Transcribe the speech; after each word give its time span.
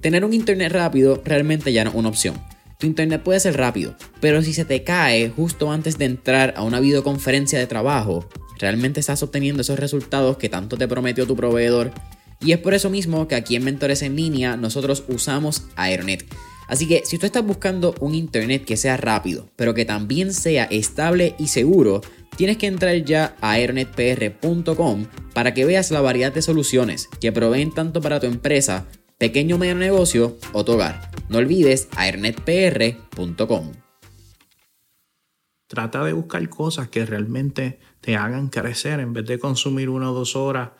tener 0.00 0.24
un 0.24 0.34
Internet 0.34 0.72
rápido 0.72 1.22
realmente 1.24 1.72
ya 1.72 1.84
no 1.84 1.90
es 1.90 1.96
una 1.96 2.08
opción 2.08 2.34
tu 2.78 2.86
internet 2.86 3.22
puede 3.22 3.40
ser 3.40 3.56
rápido, 3.56 3.94
pero 4.20 4.42
si 4.42 4.52
se 4.52 4.64
te 4.64 4.82
cae 4.82 5.30
justo 5.30 5.70
antes 5.70 5.96
de 5.96 6.06
entrar 6.06 6.54
a 6.56 6.62
una 6.62 6.80
videoconferencia 6.80 7.58
de 7.58 7.66
trabajo, 7.66 8.28
realmente 8.58 9.00
estás 9.00 9.22
obteniendo 9.22 9.62
esos 9.62 9.78
resultados 9.78 10.36
que 10.36 10.48
tanto 10.48 10.76
te 10.76 10.88
prometió 10.88 11.26
tu 11.26 11.36
proveedor. 11.36 11.92
Y 12.40 12.52
es 12.52 12.58
por 12.58 12.74
eso 12.74 12.90
mismo 12.90 13.28
que 13.28 13.36
aquí 13.36 13.56
en 13.56 13.64
Mentores 13.64 14.02
en 14.02 14.16
línea 14.16 14.56
nosotros 14.56 15.04
usamos 15.08 15.66
Aeronet. 15.76 16.26
Así 16.66 16.86
que 16.86 17.02
si 17.04 17.18
tú 17.18 17.26
estás 17.26 17.46
buscando 17.46 17.94
un 18.00 18.14
internet 18.14 18.64
que 18.64 18.76
sea 18.76 18.96
rápido, 18.96 19.50
pero 19.56 19.74
que 19.74 19.84
también 19.84 20.32
sea 20.34 20.64
estable 20.64 21.34
y 21.38 21.48
seguro, 21.48 22.00
tienes 22.36 22.56
que 22.56 22.66
entrar 22.66 22.96
ya 23.04 23.36
a 23.40 23.52
aeronetpr.com 23.52 25.06
para 25.32 25.54
que 25.54 25.64
veas 25.64 25.90
la 25.90 26.00
variedad 26.00 26.32
de 26.32 26.42
soluciones 26.42 27.08
que 27.20 27.32
proveen 27.32 27.72
tanto 27.72 28.00
para 28.00 28.18
tu 28.18 28.26
empresa 28.26 28.86
pequeño 29.18 29.56
o 29.56 29.58
medio 29.58 29.74
negocio 29.74 30.36
o 30.52 30.64
tu 30.64 30.72
hogar. 30.72 31.10
No 31.28 31.38
olvides 31.38 31.88
airnetpr.com. 31.96 33.72
Trata 35.66 36.04
de 36.04 36.12
buscar 36.12 36.48
cosas 36.48 36.88
que 36.88 37.06
realmente 37.06 37.80
te 38.00 38.16
hagan 38.16 38.48
crecer 38.48 39.00
en 39.00 39.12
vez 39.12 39.24
de 39.26 39.38
consumir 39.38 39.88
una 39.88 40.10
o 40.10 40.14
dos 40.14 40.36
horas 40.36 40.70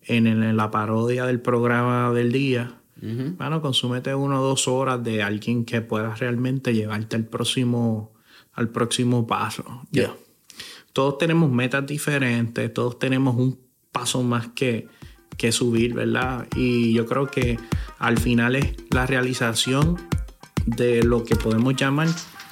en, 0.00 0.56
la 0.56 0.70
parodia 0.70 1.26
del 1.26 1.40
programa 1.40 2.12
del 2.12 2.32
día. 2.32 2.78
Bueno, 3.00 3.60
consúmete 3.60 4.14
una 4.14 4.40
o 4.40 4.44
dos 4.44 4.68
horas 4.68 5.02
de 5.02 5.22
alguien 5.22 5.64
que 5.64 5.80
pueda 5.80 6.14
realmente 6.14 6.72
llevarte 6.72 7.16
al 7.16 7.24
próximo, 7.24 8.12
al 8.52 8.68
próximo 8.68 9.26
paso. 9.26 9.82
Todos 10.92 11.18
tenemos 11.18 11.50
metas 11.50 11.86
diferentes, 11.86 12.72
todos 12.72 12.98
tenemos 12.98 13.36
un 13.36 13.58
paso 13.90 14.22
más 14.22 14.48
que, 14.48 14.88
que 15.36 15.52
subir, 15.52 15.94
¿verdad? 15.94 16.46
Y 16.56 16.92
yo 16.92 17.06
creo 17.06 17.26
que 17.26 17.58
al 17.98 18.18
final 18.18 18.56
es 18.56 18.74
la 18.90 19.06
realización 19.06 19.96
de 20.66 21.02
lo 21.02 21.24
que 21.24 21.36
podemos 21.36 21.76
llamar 21.76 22.08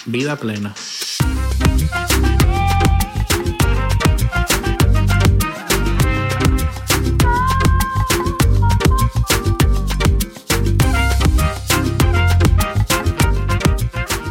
vida 0.07 0.37
plena. 0.37 0.75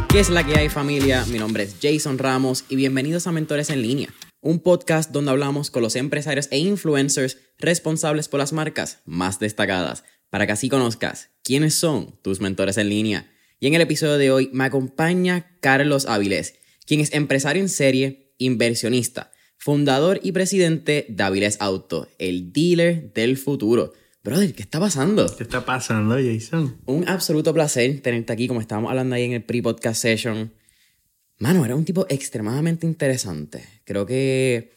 ¿Qué 0.08 0.18
es 0.18 0.28
la 0.28 0.44
que 0.44 0.58
hay 0.58 0.68
familia? 0.68 1.24
Mi 1.26 1.38
nombre 1.38 1.62
es 1.62 1.76
Jason 1.80 2.18
Ramos 2.18 2.64
y 2.68 2.74
bienvenidos 2.74 3.28
a 3.28 3.32
Mentores 3.32 3.70
en 3.70 3.80
línea 3.80 4.08
un 4.40 4.60
podcast 4.60 5.10
donde 5.10 5.30
hablamos 5.30 5.70
con 5.70 5.82
los 5.82 5.96
empresarios 5.96 6.48
e 6.50 6.58
influencers 6.58 7.38
responsables 7.58 8.28
por 8.28 8.38
las 8.40 8.52
marcas 8.52 9.00
más 9.04 9.38
destacadas, 9.38 10.04
para 10.30 10.46
que 10.46 10.52
así 10.52 10.68
conozcas 10.68 11.30
quiénes 11.42 11.74
son 11.74 12.18
tus 12.22 12.40
mentores 12.40 12.78
en 12.78 12.88
línea. 12.88 13.30
Y 13.58 13.66
en 13.66 13.74
el 13.74 13.82
episodio 13.82 14.16
de 14.16 14.30
hoy 14.30 14.50
me 14.52 14.64
acompaña 14.64 15.56
Carlos 15.60 16.06
Avilés, 16.06 16.54
quien 16.86 17.00
es 17.00 17.12
empresario 17.12 17.62
en 17.62 17.68
serie, 17.68 18.32
inversionista, 18.38 19.32
fundador 19.58 20.20
y 20.22 20.32
presidente 20.32 21.06
de 21.08 21.22
Avilés 21.22 21.58
Auto, 21.60 22.08
el 22.18 22.52
dealer 22.52 23.12
del 23.12 23.36
futuro. 23.36 23.92
Brother, 24.22 24.54
¿qué 24.54 24.62
está 24.62 24.80
pasando? 24.80 25.34
¿Qué 25.36 25.42
está 25.42 25.64
pasando, 25.64 26.16
Jason? 26.16 26.78
Un 26.86 27.08
absoluto 27.08 27.52
placer 27.52 28.00
tenerte 28.00 28.32
aquí, 28.32 28.48
como 28.48 28.60
estábamos 28.60 28.90
hablando 28.90 29.16
ahí 29.16 29.24
en 29.24 29.32
el 29.32 29.44
pre-podcast 29.44 30.00
session. 30.00 30.52
Mano, 31.40 31.64
era 31.64 31.74
un 31.74 31.86
tipo 31.86 32.04
extremadamente 32.10 32.86
interesante. 32.86 33.64
Creo 33.84 34.04
que, 34.04 34.74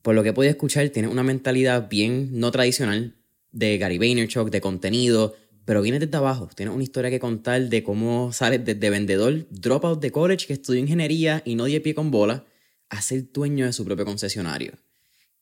por 0.00 0.14
lo 0.14 0.22
que 0.22 0.32
podido 0.32 0.50
escuchar, 0.50 0.88
tiene 0.88 1.08
una 1.08 1.22
mentalidad 1.22 1.90
bien 1.90 2.40
no 2.40 2.50
tradicional 2.50 3.14
de 3.52 3.76
Gary 3.76 3.98
Vaynerchuk, 3.98 4.48
de 4.48 4.62
contenido, 4.62 5.36
pero 5.66 5.82
viene 5.82 5.98
desde 5.98 6.16
abajo. 6.16 6.48
Tiene 6.56 6.72
una 6.72 6.82
historia 6.82 7.10
que 7.10 7.20
contar 7.20 7.68
de 7.68 7.82
cómo 7.82 8.32
sale 8.32 8.58
desde 8.58 8.88
vendedor, 8.88 9.46
dropout 9.50 10.00
de 10.00 10.10
college, 10.10 10.46
que 10.46 10.54
estudió 10.54 10.80
ingeniería 10.80 11.42
y 11.44 11.56
no 11.56 11.66
dio 11.66 11.82
pie 11.82 11.94
con 11.94 12.10
bola, 12.10 12.46
a 12.88 13.02
ser 13.02 13.30
dueño 13.30 13.66
de 13.66 13.74
su 13.74 13.84
propio 13.84 14.06
concesionario. 14.06 14.72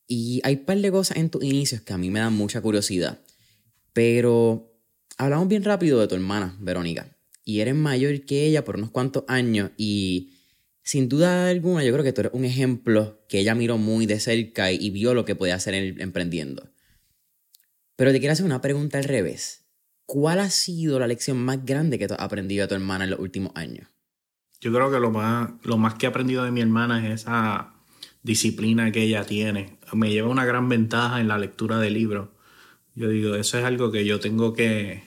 Y 0.05 0.41
hay 0.43 0.55
un 0.55 0.65
par 0.65 0.79
de 0.79 0.91
cosas 0.91 1.15
en 1.15 1.29
tus 1.29 1.45
inicios 1.45 1.79
que 1.79 1.93
a 1.93 1.97
mí 1.97 2.09
me 2.11 2.19
dan 2.19 2.35
mucha 2.35 2.59
curiosidad. 2.59 3.21
Pero 3.93 4.69
hablamos 5.17 5.47
bien 5.47 5.63
rápido 5.63 6.01
de 6.01 6.09
tu 6.09 6.15
hermana, 6.15 6.57
Verónica. 6.59 7.15
Y 7.45 7.61
eres 7.61 7.75
mayor 7.75 8.25
que 8.25 8.45
ella 8.47 8.65
por 8.65 8.75
unos 8.75 8.91
cuantos 8.91 9.23
años 9.29 9.71
y 9.77 10.33
sin 10.83 11.09
duda 11.09 11.49
alguna, 11.49 11.83
yo 11.83 11.91
creo 11.93 12.03
que 12.03 12.13
tú 12.13 12.21
eres 12.21 12.33
un 12.33 12.45
ejemplo 12.45 13.23
que 13.29 13.39
ella 13.39 13.55
miró 13.55 13.77
muy 13.77 14.05
de 14.05 14.19
cerca 14.19 14.71
y, 14.71 14.89
vio 14.89 15.13
lo 15.13 15.25
que 15.25 15.35
podía 15.35 15.55
hacer 15.55 15.73
emprendiendo. 16.01 16.69
Pero 17.95 18.11
te 18.11 18.19
quiero 18.19 18.33
hacer 18.33 18.45
una 18.45 18.61
pregunta 18.61 18.97
al 18.97 19.03
revés. 19.03 19.65
¿Cuál 20.05 20.39
ha 20.39 20.49
sido 20.49 20.99
la 20.99 21.07
lección 21.07 21.37
más 21.37 21.63
grande 21.65 21.99
que 21.99 22.07
tú 22.07 22.15
has 22.15 22.21
aprendido 22.21 22.63
de 22.63 22.67
tu 22.67 22.75
hermana 22.75 23.03
en 23.03 23.11
los 23.11 23.19
últimos 23.19 23.51
años? 23.55 23.87
Yo 24.59 24.73
creo 24.73 24.91
que 24.91 24.99
lo 24.99 25.11
más, 25.11 25.51
lo 25.63 25.77
más 25.77 25.93
que 25.95 26.05
he 26.05 26.09
aprendido 26.09 26.43
de 26.43 26.51
mi 26.51 26.61
hermana 26.61 27.05
es 27.07 27.21
esa 27.21 27.73
disciplina 28.23 28.91
que 28.91 29.03
ella 29.03 29.23
tiene. 29.25 29.77
Me 29.93 30.09
lleva 30.09 30.29
una 30.29 30.45
gran 30.45 30.67
ventaja 30.67 31.21
en 31.21 31.27
la 31.27 31.37
lectura 31.37 31.79
de 31.79 31.91
libros. 31.91 32.29
Yo 32.95 33.07
digo, 33.07 33.35
eso 33.35 33.57
es 33.57 33.65
algo 33.65 33.91
que 33.91 34.05
yo 34.05 34.19
tengo 34.19 34.53
que, 34.53 35.03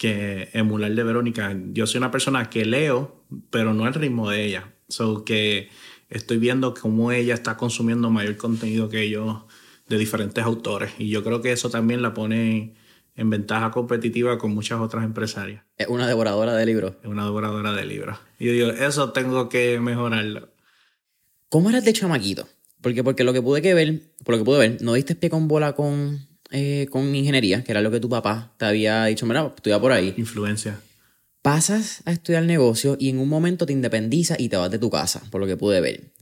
que 0.00 0.48
emular 0.54 0.94
de 0.94 1.02
Verónica. 1.02 1.54
Yo 1.74 1.86
soy 1.86 1.98
una 1.98 2.10
persona 2.10 2.48
que 2.48 2.64
leo, 2.64 3.22
pero 3.50 3.74
no 3.74 3.84
al 3.84 3.92
ritmo 3.92 4.30
de 4.30 4.46
ella. 4.46 4.72
So 4.88 5.26
que 5.26 5.68
estoy 6.08 6.38
viendo 6.38 6.72
cómo 6.72 7.12
ella 7.12 7.34
está 7.34 7.58
consumiendo 7.58 8.08
mayor 8.08 8.38
contenido 8.38 8.88
que 8.88 9.10
yo 9.10 9.46
de 9.88 9.98
diferentes 9.98 10.42
autores. 10.42 10.92
Y 10.96 11.10
yo 11.10 11.22
creo 11.22 11.42
que 11.42 11.52
eso 11.52 11.68
también 11.68 12.00
la 12.00 12.14
pone 12.14 12.76
en 13.14 13.28
ventaja 13.28 13.70
competitiva 13.72 14.38
con 14.38 14.54
muchas 14.54 14.80
otras 14.80 15.04
empresarias. 15.04 15.64
Es 15.76 15.88
una 15.88 16.08
devoradora 16.08 16.54
de 16.54 16.64
libros. 16.64 16.94
Es 17.02 17.08
una 17.10 17.26
devoradora 17.26 17.74
de 17.74 17.84
libros. 17.84 18.18
Y 18.38 18.46
yo 18.46 18.52
digo, 18.52 18.68
eso 18.70 19.12
tengo 19.12 19.50
que 19.50 19.80
mejorarlo. 19.80 20.48
¿Cómo 21.50 21.68
eras 21.68 21.84
de 21.84 21.92
chamaquito? 21.92 22.48
Porque, 22.80 23.04
porque 23.04 23.22
lo 23.22 23.34
que 23.34 23.42
pude 23.42 23.60
que 23.60 23.74
ver, 23.74 24.00
por 24.24 24.36
lo 24.36 24.38
que 24.38 24.44
pude 24.46 24.58
ver, 24.60 24.78
no 24.80 24.94
diste 24.94 25.14
pie 25.14 25.28
con 25.28 25.46
bola 25.46 25.74
con 25.74 26.29
eh, 26.50 26.86
con 26.90 27.14
ingeniería, 27.14 27.62
que 27.64 27.72
era 27.72 27.80
lo 27.80 27.90
que 27.90 28.00
tu 28.00 28.08
papá 28.08 28.52
te 28.56 28.64
había 28.64 29.04
dicho, 29.04 29.26
mira, 29.26 29.52
estudia 29.54 29.80
por 29.80 29.92
ahí. 29.92 30.14
Influencia. 30.16 30.80
Pasas 31.42 32.02
a 32.04 32.12
estudiar 32.12 32.44
negocio 32.44 32.96
y 32.98 33.08
en 33.08 33.18
un 33.18 33.28
momento 33.28 33.66
te 33.66 33.72
independizas 33.72 34.38
y 34.38 34.48
te 34.48 34.56
vas 34.56 34.70
de 34.70 34.78
tu 34.78 34.90
casa, 34.90 35.22
por 35.30 35.40
lo 35.40 35.46
que 35.46 35.56
pude 35.56 35.80
ver. 35.80 36.12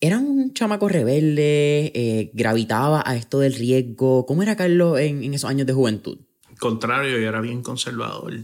¿Era 0.00 0.18
un 0.18 0.52
chamaco 0.52 0.88
rebelde? 0.88 1.90
Eh, 1.94 2.30
¿Gravitaba 2.34 3.02
a 3.06 3.16
esto 3.16 3.40
del 3.40 3.54
riesgo? 3.54 4.26
¿Cómo 4.26 4.42
era 4.42 4.54
Carlos 4.54 4.98
en, 4.98 5.32
esos 5.32 5.48
años 5.48 5.66
de 5.66 5.72
juventud? 5.72 6.18
Contrario, 6.58 7.18
yo 7.18 7.26
era 7.26 7.40
bien 7.40 7.62
conservador. 7.62 8.34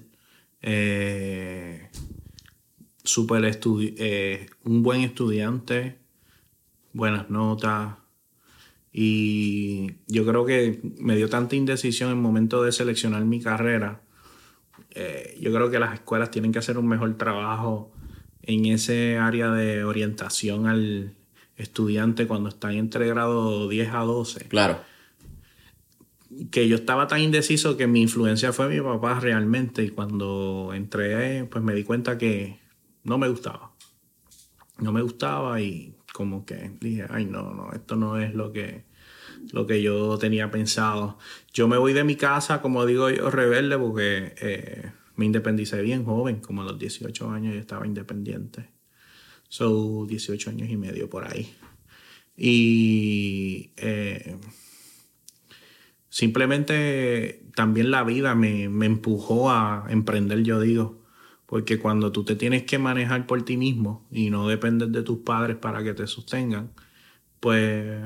Eh, 0.62 1.90
super 3.04 3.44
eh, 3.44 4.46
un 4.64 4.82
buen 4.82 5.02
estudiante, 5.02 5.98
buenas 6.94 7.28
notas, 7.28 7.94
y 8.92 9.92
yo 10.08 10.26
creo 10.26 10.44
que 10.44 10.80
me 10.98 11.16
dio 11.16 11.28
tanta 11.28 11.56
indecisión 11.56 12.10
en 12.10 12.16
el 12.16 12.22
momento 12.22 12.62
de 12.62 12.72
seleccionar 12.72 13.24
mi 13.24 13.40
carrera. 13.40 14.02
Eh, 14.90 15.38
yo 15.40 15.52
creo 15.52 15.70
que 15.70 15.78
las 15.78 15.94
escuelas 15.94 16.30
tienen 16.30 16.52
que 16.52 16.58
hacer 16.58 16.76
un 16.76 16.88
mejor 16.88 17.16
trabajo 17.16 17.92
en 18.42 18.66
ese 18.66 19.16
área 19.18 19.50
de 19.52 19.84
orientación 19.84 20.66
al 20.66 21.14
estudiante 21.56 22.26
cuando 22.26 22.48
están 22.48 22.72
entre 22.72 23.06
grado 23.06 23.68
10 23.68 23.92
a 23.92 23.98
12. 24.00 24.48
Claro. 24.48 24.80
Que 26.50 26.66
yo 26.68 26.76
estaba 26.76 27.06
tan 27.06 27.20
indeciso 27.20 27.76
que 27.76 27.86
mi 27.86 28.02
influencia 28.02 28.52
fue 28.52 28.68
mi 28.68 28.80
papá 28.80 29.20
realmente. 29.20 29.84
Y 29.84 29.90
cuando 29.90 30.72
entré, 30.74 31.44
pues 31.44 31.62
me 31.62 31.74
di 31.74 31.84
cuenta 31.84 32.18
que 32.18 32.58
no 33.04 33.18
me 33.18 33.28
gustaba. 33.28 33.72
No 34.78 34.92
me 34.92 35.02
gustaba 35.02 35.60
y 35.60 35.94
como 36.12 36.44
que 36.44 36.72
dije, 36.80 37.06
ay, 37.08 37.24
no, 37.24 37.54
no, 37.54 37.72
esto 37.72 37.96
no 37.96 38.18
es 38.18 38.34
lo 38.34 38.52
que, 38.52 38.84
lo 39.52 39.66
que 39.66 39.82
yo 39.82 40.18
tenía 40.18 40.50
pensado. 40.50 41.18
Yo 41.52 41.68
me 41.68 41.78
voy 41.78 41.92
de 41.92 42.04
mi 42.04 42.16
casa, 42.16 42.62
como 42.62 42.86
digo 42.86 43.10
yo, 43.10 43.30
rebelde, 43.30 43.78
porque 43.78 44.34
eh, 44.40 44.92
me 45.16 45.26
independicé 45.26 45.82
bien 45.82 46.04
joven, 46.04 46.40
como 46.40 46.62
a 46.62 46.64
los 46.64 46.78
18 46.78 47.30
años 47.30 47.54
yo 47.54 47.60
estaba 47.60 47.86
independiente. 47.86 48.70
So, 49.48 50.06
18 50.06 50.50
años 50.50 50.68
y 50.70 50.76
medio 50.76 51.10
por 51.10 51.26
ahí. 51.26 51.52
Y 52.36 53.72
eh, 53.76 54.36
simplemente 56.08 57.42
también 57.54 57.90
la 57.90 58.04
vida 58.04 58.34
me, 58.34 58.68
me 58.68 58.86
empujó 58.86 59.50
a 59.50 59.86
emprender, 59.90 60.42
yo 60.42 60.60
digo. 60.60 60.99
Porque 61.50 61.80
cuando 61.80 62.12
tú 62.12 62.22
te 62.22 62.36
tienes 62.36 62.62
que 62.62 62.78
manejar 62.78 63.26
por 63.26 63.44
ti 63.44 63.56
mismo 63.56 64.06
y 64.08 64.30
no 64.30 64.46
dependes 64.46 64.92
de 64.92 65.02
tus 65.02 65.18
padres 65.18 65.56
para 65.56 65.82
que 65.82 65.94
te 65.94 66.06
sostengan, 66.06 66.70
pues 67.40 68.00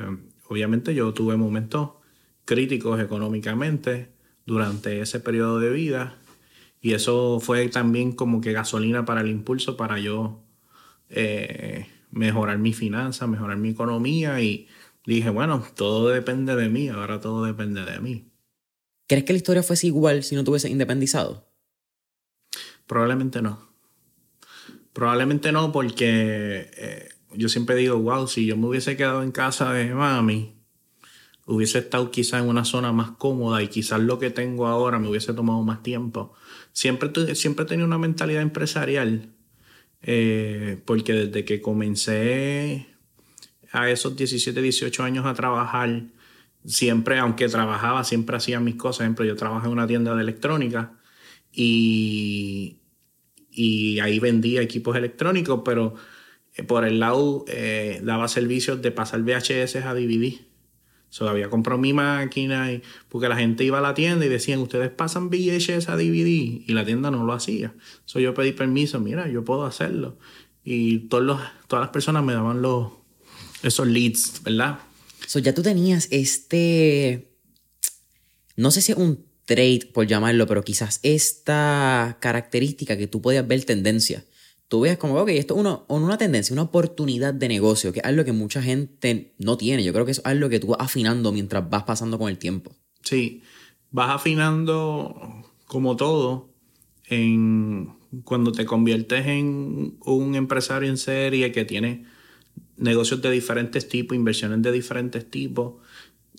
obviamente 0.48 0.94
yo 0.94 1.12
tuve 1.12 1.36
momentos 1.36 1.90
críticos 2.46 2.98
económicamente 3.02 4.08
durante 4.46 5.02
ese 5.02 5.20
periodo 5.20 5.60
de 5.60 5.68
vida 5.68 6.16
y 6.80 6.94
eso 6.94 7.38
fue 7.38 7.68
también 7.68 8.12
como 8.12 8.40
que 8.40 8.54
gasolina 8.54 9.04
para 9.04 9.20
el 9.20 9.28
impulso 9.28 9.76
para 9.76 9.98
yo 9.98 10.42
eh, 11.10 11.86
mejorar 12.10 12.56
mi 12.56 12.72
finanzas, 12.72 13.28
mejorar 13.28 13.58
mi 13.58 13.68
economía 13.68 14.40
y 14.40 14.68
dije, 15.04 15.28
bueno, 15.28 15.62
todo 15.76 16.08
depende 16.08 16.56
de 16.56 16.70
mí, 16.70 16.88
ahora 16.88 17.20
todo 17.20 17.44
depende 17.44 17.84
de 17.84 18.00
mí. 18.00 18.24
¿Crees 19.06 19.24
que 19.24 19.34
la 19.34 19.36
historia 19.36 19.62
fuese 19.62 19.88
igual 19.88 20.22
si 20.22 20.34
no 20.34 20.44
tuviese 20.44 20.70
independizado? 20.70 21.53
Probablemente 22.86 23.42
no. 23.42 23.68
Probablemente 24.92 25.50
no 25.52 25.72
porque 25.72 26.70
eh, 26.76 27.08
yo 27.32 27.48
siempre 27.48 27.76
digo, 27.76 27.98
wow, 27.98 28.28
si 28.28 28.46
yo 28.46 28.56
me 28.56 28.66
hubiese 28.66 28.96
quedado 28.96 29.22
en 29.22 29.32
casa 29.32 29.72
de 29.72 29.92
mami, 29.94 30.54
hubiese 31.46 31.78
estado 31.78 32.10
quizás 32.10 32.42
en 32.42 32.48
una 32.48 32.64
zona 32.64 32.92
más 32.92 33.12
cómoda 33.12 33.62
y 33.62 33.68
quizás 33.68 34.00
lo 34.00 34.18
que 34.18 34.30
tengo 34.30 34.66
ahora 34.66 34.98
me 34.98 35.08
hubiese 35.08 35.32
tomado 35.34 35.62
más 35.62 35.82
tiempo. 35.82 36.34
Siempre, 36.72 37.34
siempre 37.34 37.64
he 37.64 37.68
tenido 37.68 37.86
una 37.86 37.98
mentalidad 37.98 38.42
empresarial, 38.42 39.30
eh, 40.02 40.80
porque 40.84 41.12
desde 41.12 41.44
que 41.44 41.60
comencé 41.60 42.86
a 43.72 43.90
esos 43.90 44.16
17, 44.16 44.60
18 44.60 45.02
años 45.02 45.26
a 45.26 45.34
trabajar, 45.34 46.04
siempre, 46.64 47.18
aunque 47.18 47.48
trabajaba, 47.48 48.04
siempre 48.04 48.36
hacía 48.36 48.60
mis 48.60 48.76
cosas. 48.76 48.98
Por 48.98 49.04
ejemplo, 49.04 49.24
yo 49.24 49.36
trabajé 49.36 49.66
en 49.66 49.72
una 49.72 49.86
tienda 49.86 50.14
de 50.14 50.22
electrónica 50.22 50.92
y, 51.54 52.78
y 53.50 54.00
ahí 54.00 54.18
vendía 54.18 54.60
equipos 54.60 54.96
electrónicos, 54.96 55.62
pero 55.64 55.94
eh, 56.54 56.62
por 56.62 56.84
el 56.84 57.00
lado 57.00 57.44
eh, 57.48 58.00
daba 58.02 58.28
servicios 58.28 58.82
de 58.82 58.90
pasar 58.90 59.22
VHS 59.22 59.76
a 59.76 59.94
DVD. 59.94 60.34
So, 61.10 61.28
había 61.28 61.48
comprado 61.48 61.80
mi 61.80 61.92
máquina 61.92 62.72
y, 62.72 62.82
porque 63.08 63.28
la 63.28 63.36
gente 63.36 63.62
iba 63.62 63.78
a 63.78 63.80
la 63.80 63.94
tienda 63.94 64.26
y 64.26 64.28
decían, 64.28 64.58
ustedes 64.58 64.90
pasan 64.90 65.30
VHS 65.30 65.88
a 65.88 65.96
DVD 65.96 66.26
y 66.26 66.66
la 66.68 66.84
tienda 66.84 67.12
no 67.12 67.24
lo 67.24 67.32
hacía. 67.32 67.72
So, 68.04 68.18
yo 68.18 68.34
pedí 68.34 68.50
permiso, 68.50 68.98
mira, 68.98 69.28
yo 69.28 69.44
puedo 69.44 69.64
hacerlo. 69.64 70.18
Y 70.64 71.00
todos 71.08 71.22
los, 71.22 71.40
todas 71.68 71.84
las 71.84 71.90
personas 71.90 72.24
me 72.24 72.32
daban 72.32 72.62
los, 72.62 72.92
esos 73.62 73.86
leads, 73.86 74.42
¿verdad? 74.42 74.80
So, 75.26 75.38
ya 75.38 75.54
tú 75.54 75.62
tenías 75.62 76.08
este, 76.10 77.30
no 78.56 78.72
sé 78.72 78.82
si 78.82 78.92
un 78.92 79.23
trait 79.44 79.92
por 79.92 80.06
llamarlo, 80.06 80.46
pero 80.46 80.62
quizás 80.62 81.00
esta 81.02 82.18
característica 82.20 82.96
que 82.96 83.06
tú 83.06 83.20
podías 83.20 83.46
ver 83.46 83.64
tendencia 83.64 84.24
tú 84.68 84.80
ves 84.80 84.98
como, 84.98 85.14
ok, 85.20 85.28
esto 85.28 85.54
es 85.54 85.60
uno, 85.60 85.84
una 85.88 86.18
tendencia, 86.18 86.52
una 86.52 86.62
oportunidad 86.62 87.32
de 87.32 87.46
negocio, 87.46 87.92
que 87.92 88.00
es 88.00 88.04
algo 88.04 88.24
que 88.24 88.32
mucha 88.32 88.62
gente 88.62 89.32
no 89.38 89.56
tiene. 89.56 89.84
Yo 89.84 89.92
creo 89.92 90.04
que 90.04 90.10
es 90.10 90.20
algo 90.24 90.48
que 90.48 90.58
tú 90.58 90.68
vas 90.68 90.80
afinando 90.80 91.30
mientras 91.30 91.70
vas 91.70 91.84
pasando 91.84 92.18
con 92.18 92.28
el 92.28 92.38
tiempo. 92.38 92.72
Sí, 93.02 93.42
vas 93.92 94.10
afinando 94.10 95.44
como 95.66 95.96
todo 95.96 96.50
en 97.06 97.94
cuando 98.24 98.50
te 98.50 98.64
conviertes 98.64 99.26
en 99.26 99.96
un 100.04 100.34
empresario 100.34 100.88
en 100.88 100.98
serie 100.98 101.52
que 101.52 101.64
tiene 101.64 102.06
negocios 102.76 103.22
de 103.22 103.30
diferentes 103.30 103.88
tipos, 103.88 104.16
inversiones 104.16 104.62
de 104.62 104.72
diferentes 104.72 105.30
tipos, 105.30 105.74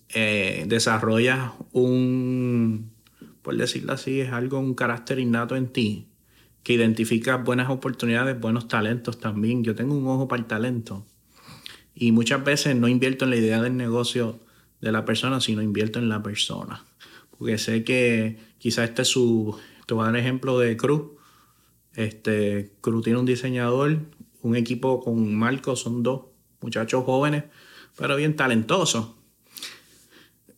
eh, 0.09 0.65
desarrollas 0.67 1.51
un, 1.71 2.91
por 3.45 3.55
decirlo 3.55 3.93
así, 3.93 4.21
es 4.21 4.33
algo, 4.33 4.57
un 4.57 4.73
carácter 4.73 5.19
innato 5.19 5.55
en 5.55 5.67
ti 5.67 6.07
que 6.63 6.73
identifica 6.73 7.37
buenas 7.37 7.69
oportunidades, 7.69 8.39
buenos 8.39 8.67
talentos 8.67 9.19
también. 9.19 9.63
Yo 9.63 9.75
tengo 9.75 9.95
un 9.95 10.07
ojo 10.07 10.27
para 10.27 10.41
el 10.41 10.47
talento. 10.47 11.05
Y 11.93 12.11
muchas 12.11 12.43
veces 12.43 12.75
no 12.75 12.87
invierto 12.87 13.25
en 13.25 13.29
la 13.29 13.35
idea 13.35 13.61
del 13.61 13.77
negocio 13.77 14.39
de 14.81 14.91
la 14.91 15.05
persona, 15.05 15.39
sino 15.41 15.61
invierto 15.61 15.99
en 15.99 16.09
la 16.09 16.23
persona. 16.23 16.83
Porque 17.37 17.59
sé 17.59 17.83
que 17.83 18.39
quizás 18.57 18.89
este 18.89 19.03
es 19.03 19.09
su... 19.09 19.55
Te 19.85 19.93
voy 19.93 20.01
a 20.01 20.05
dar 20.07 20.15
ejemplo 20.15 20.57
de 20.57 20.75
Cruz. 20.75 21.11
Este, 21.93 22.73
Cruz 22.81 23.03
tiene 23.03 23.19
un 23.19 23.27
diseñador, 23.27 23.99
un 24.41 24.55
equipo 24.55 25.01
con 25.01 25.35
Marco, 25.35 25.75
son 25.75 26.01
dos 26.01 26.23
muchachos 26.61 27.03
jóvenes, 27.05 27.43
pero 27.95 28.15
bien 28.15 28.35
talentosos 28.35 29.09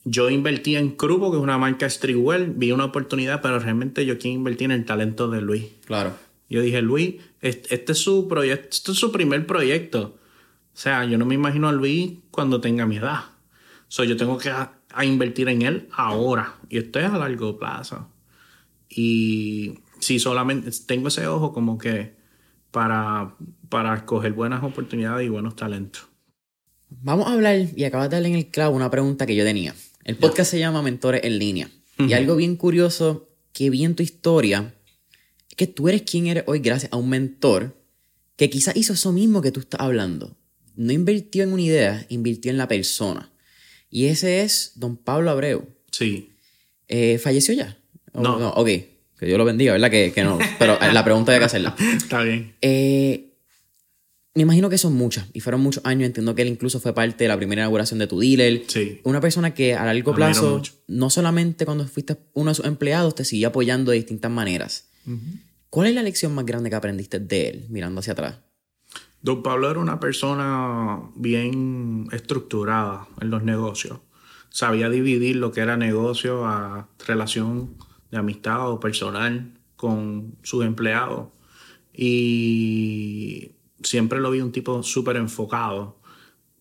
yo 0.10 0.30
invertí 0.30 0.78
en 0.78 0.92
Crupo, 0.92 1.32
que 1.32 1.38
es 1.38 1.44
una 1.44 1.58
marca 1.58 1.90
streetwear, 1.90 2.52
vi 2.56 2.72
una 2.72 2.86
oportunidad, 2.86 3.42
pero 3.42 3.60
realmente 3.60 4.06
yo 4.06 4.18
quiero 4.18 4.38
invertir 4.38 4.66
en 4.66 4.72
el 4.72 4.86
talento 4.86 5.28
de 5.30 5.42
Luis. 5.42 5.66
Claro. 5.86 6.14
Yo 6.50 6.62
dije, 6.62 6.82
Luis, 6.82 7.16
este, 7.42 7.92
es 7.92 7.98
su 7.98 8.30
proyecto, 8.30 8.70
este 8.72 8.92
es 8.94 8.98
su 8.98 9.12
primer 9.12 9.46
proyecto. 9.46 10.18
O 10.74 10.80
sea, 10.80 11.04
yo 11.04 11.18
no 11.18 11.26
me 11.26 11.36
imagino 11.36 11.68
a 11.68 11.74
Luis 11.74 12.20
cuando 12.32 12.62
tenga 12.62 12.86
mi 12.86 12.98
edad. 12.98 13.26
So, 13.90 14.06
yo 14.06 14.16
tengo 14.16 14.38
que 14.38 14.50
invertir 15.04 15.50
en 15.50 15.64
él 15.64 15.90
ahora. 15.92 16.56
Y 16.70 16.78
esto 16.78 17.00
es 17.00 17.06
a 17.06 17.18
largo 17.18 17.58
plazo. 17.58 18.08
Y 18.90 19.80
si 20.00 20.20
solamente 20.20 20.72
tengo 20.86 21.10
ese 21.10 21.28
ojo 21.28 21.52
como 21.52 21.78
que 21.78 22.16
para, 22.72 23.36
para 23.68 23.96
escoger 23.96 24.32
buenas 24.32 24.64
oportunidades 24.64 25.26
y 25.26 25.30
buenos 25.30 25.58
talentos. 25.58 26.08
Vamos 26.90 27.28
a 27.28 27.34
hablar, 27.34 27.58
y 27.76 27.84
acabas 27.84 28.10
de 28.10 28.16
darle 28.16 28.30
en 28.30 28.36
el 28.36 28.48
clavo 28.48 28.74
una 28.74 28.90
pregunta 28.90 29.26
que 29.26 29.36
yo 29.36 29.44
tenía. 29.44 29.74
El 30.08 30.16
podcast 30.16 30.52
se 30.52 30.58
llama 30.58 30.82
Mentores 30.82 31.22
en 31.26 31.38
línea. 31.38 31.70
Y 32.00 32.14
algo 32.14 32.38
bien 32.38 32.56
curioso 32.56 33.30
que 33.52 33.70
vi 33.70 33.84
en 33.84 33.94
tu 33.94 34.04
historia 34.04 34.74
es 35.50 35.56
que 35.56 35.68
tú 35.68 35.90
eres 35.90 36.04
quien 36.04 36.28
eres 36.28 36.46
hoy 36.48 36.60
gracias 36.60 36.94
a 36.94 36.96
un 36.96 37.10
mentor 37.10 37.76
que 38.38 38.50
quizás 38.50 38.78
hizo 38.78 38.94
eso 38.94 39.12
mismo 39.12 39.42
que 39.42 39.52
tú 39.52 39.60
estás 39.60 39.82
hablando. 39.82 40.38
No 40.78 40.94
invirtió 40.94 41.44
en 41.44 41.52
una 41.52 41.62
idea, 41.62 42.06
invirtió 42.08 42.52
en 42.52 42.58
la 42.58 42.70
persona. 42.70 43.34
Y 43.90 44.06
ese 44.06 44.44
es 44.44 44.72
don 44.76 44.96
Pablo 44.96 45.30
Abreu. 45.30 45.68
Sí. 45.92 46.30
Eh, 46.88 47.18
¿Falleció 47.18 47.54
ya? 47.54 47.78
No. 48.14 48.40
no. 48.40 48.52
Ok, 48.52 48.68
que 48.68 49.26
Dios 49.26 49.38
lo 49.38 49.44
bendiga, 49.44 49.74
¿verdad? 49.74 49.92
Que, 49.92 50.14
que 50.14 50.24
no. 50.24 50.40
Pero 50.58 50.78
la 50.80 51.04
pregunta 51.04 51.34
hay 51.34 51.40
que 51.40 51.46
hacerla. 51.46 51.76
Está 51.98 52.22
bien. 52.22 52.56
Eh, 52.62 53.27
me 54.38 54.44
imagino 54.44 54.70
que 54.70 54.78
son 54.78 54.94
muchas 54.94 55.26
y 55.34 55.40
fueron 55.40 55.62
muchos 55.62 55.84
años. 55.84 56.06
Entiendo 56.06 56.36
que 56.36 56.44
él 56.44 56.48
incluso 56.48 56.80
fue 56.80 56.94
parte 56.94 57.24
de 57.24 57.28
la 57.28 57.38
primera 57.38 57.64
inauguración 57.64 58.00
de 58.00 58.06
tu 58.06 58.20
dealer. 58.20 58.64
Sí. 58.68 59.02
Una 59.04 59.20
persona 59.20 59.54
que 59.56 59.74
a 59.74 59.84
largo 59.84 60.14
plazo, 60.14 60.62
no 60.88 61.10
solamente 61.10 61.66
cuando 61.66 61.88
fuiste 61.88 62.18
uno 62.34 62.52
de 62.52 62.56
sus 62.56 62.66
empleados, 62.66 63.16
te 63.16 63.26
siguió 63.26 63.48
apoyando 63.48 63.92
de 63.92 63.98
distintas 63.98 64.30
maneras. 64.30 64.90
¿Cuál 65.72 65.88
es 65.88 65.96
la 65.96 66.04
lección 66.04 66.36
más 66.36 66.46
grande 66.46 66.70
que 66.70 66.76
aprendiste 66.76 67.20
de 67.20 67.50
él 67.50 67.66
mirando 67.70 68.00
hacia 68.00 68.14
atrás? 68.14 68.36
Don 69.22 69.42
Pablo 69.42 69.72
era 69.72 69.80
una 69.80 70.00
persona 70.00 71.02
bien 71.16 72.08
estructurada 72.12 73.08
en 73.20 73.32
los 73.32 73.44
negocios. 73.44 74.00
Sabía 74.50 74.90
dividir 74.90 75.38
lo 75.38 75.52
que 75.52 75.62
era 75.62 75.78
negocio 75.78 76.46
a 76.46 76.88
relación 77.08 77.76
de 78.12 78.18
amistad 78.18 78.70
o 78.70 78.80
personal 78.80 79.52
con 79.76 80.36
sus 80.44 80.64
empleados. 80.64 81.30
Y 81.94 83.57
siempre 83.88 84.20
lo 84.20 84.32
vi 84.32 84.42
un 84.42 84.52
tipo 84.52 84.84
súper 84.84 85.16
enfocado, 85.16 85.98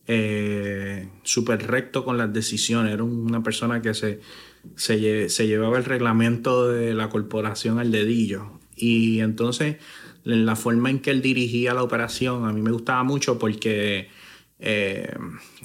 eh, 0.07 1.09
súper 1.23 1.67
recto 1.67 2.05
con 2.05 2.17
las 2.19 2.33
decisiones. 2.33 2.95
Era 2.95 3.03
una 3.03 3.43
persona 3.43 3.83
que 3.83 3.95
se, 3.95 4.21
se, 4.77 5.47
llevaba 5.47 5.79
el 5.79 5.85
reglamento 5.85 6.69
de 6.69 6.95
la 6.95 7.09
corporación 7.09 7.79
al 7.79 7.91
dedillo. 7.91 8.53
Y 8.77 9.21
entonces, 9.21 9.77
la 10.25 10.57
forma 10.57 10.91
en 10.91 11.01
que 11.01 11.11
él 11.11 11.23
dirigía 11.23 11.75
la 11.75 11.83
operación, 11.83 12.45
a 12.47 12.53
mí 12.53 12.63
me 12.63 12.71
gustaba 12.71 13.03
mucho 13.03 13.39
porque 13.39 14.09
eh, 14.59 15.15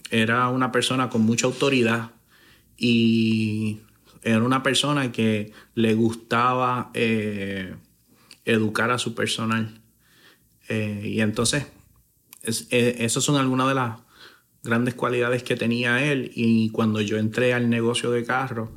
era 0.09 0.49
una 0.49 0.71
persona 0.71 1.09
con 1.09 1.21
mucha 1.21 1.45
autoridad 1.45 2.11
y 2.77 3.79
era 4.23 4.43
una 4.43 4.63
persona 4.63 5.11
que 5.11 5.51
le 5.75 5.93
gustaba 5.93 6.89
eh, 6.93 7.75
educar 8.45 8.91
a 8.91 8.97
su 8.97 9.13
personal. 9.13 9.80
Eh, 10.71 11.01
y 11.03 11.19
entonces, 11.19 11.67
es, 12.43 12.67
eh, 12.71 12.95
esas 12.99 13.25
son 13.25 13.35
algunas 13.35 13.67
de 13.67 13.75
las 13.75 13.99
grandes 14.63 14.93
cualidades 14.93 15.43
que 15.43 15.57
tenía 15.57 16.09
él. 16.09 16.31
Y 16.33 16.69
cuando 16.69 17.01
yo 17.01 17.17
entré 17.17 17.53
al 17.53 17.69
negocio 17.69 18.09
de 18.09 18.23
carros, 18.23 18.69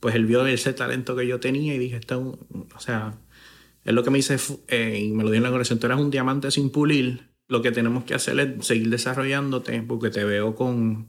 pues 0.00 0.14
él 0.14 0.24
vio 0.24 0.46
ese 0.46 0.72
talento 0.72 1.14
que 1.14 1.26
yo 1.26 1.40
tenía 1.40 1.74
y 1.74 1.78
dije, 1.78 1.96
esto, 1.96 2.38
o 2.74 2.80
sea, 2.80 3.18
es 3.84 3.92
lo 3.92 4.02
que 4.02 4.08
me 4.08 4.16
dice, 4.16 4.38
eh, 4.68 5.02
y 5.04 5.12
me 5.12 5.22
lo 5.22 5.30
dio 5.30 5.36
en 5.36 5.42
la 5.42 5.50
conversación, 5.50 5.80
tú 5.80 5.86
eres 5.86 5.98
un 5.98 6.10
diamante 6.10 6.50
sin 6.50 6.70
pulir, 6.70 7.28
lo 7.46 7.60
que 7.60 7.72
tenemos 7.72 8.04
que 8.04 8.14
hacer 8.14 8.40
es 8.40 8.66
seguir 8.66 8.88
desarrollándote 8.88 9.82
porque 9.82 10.08
te 10.08 10.24
veo 10.24 10.54
con... 10.54 11.08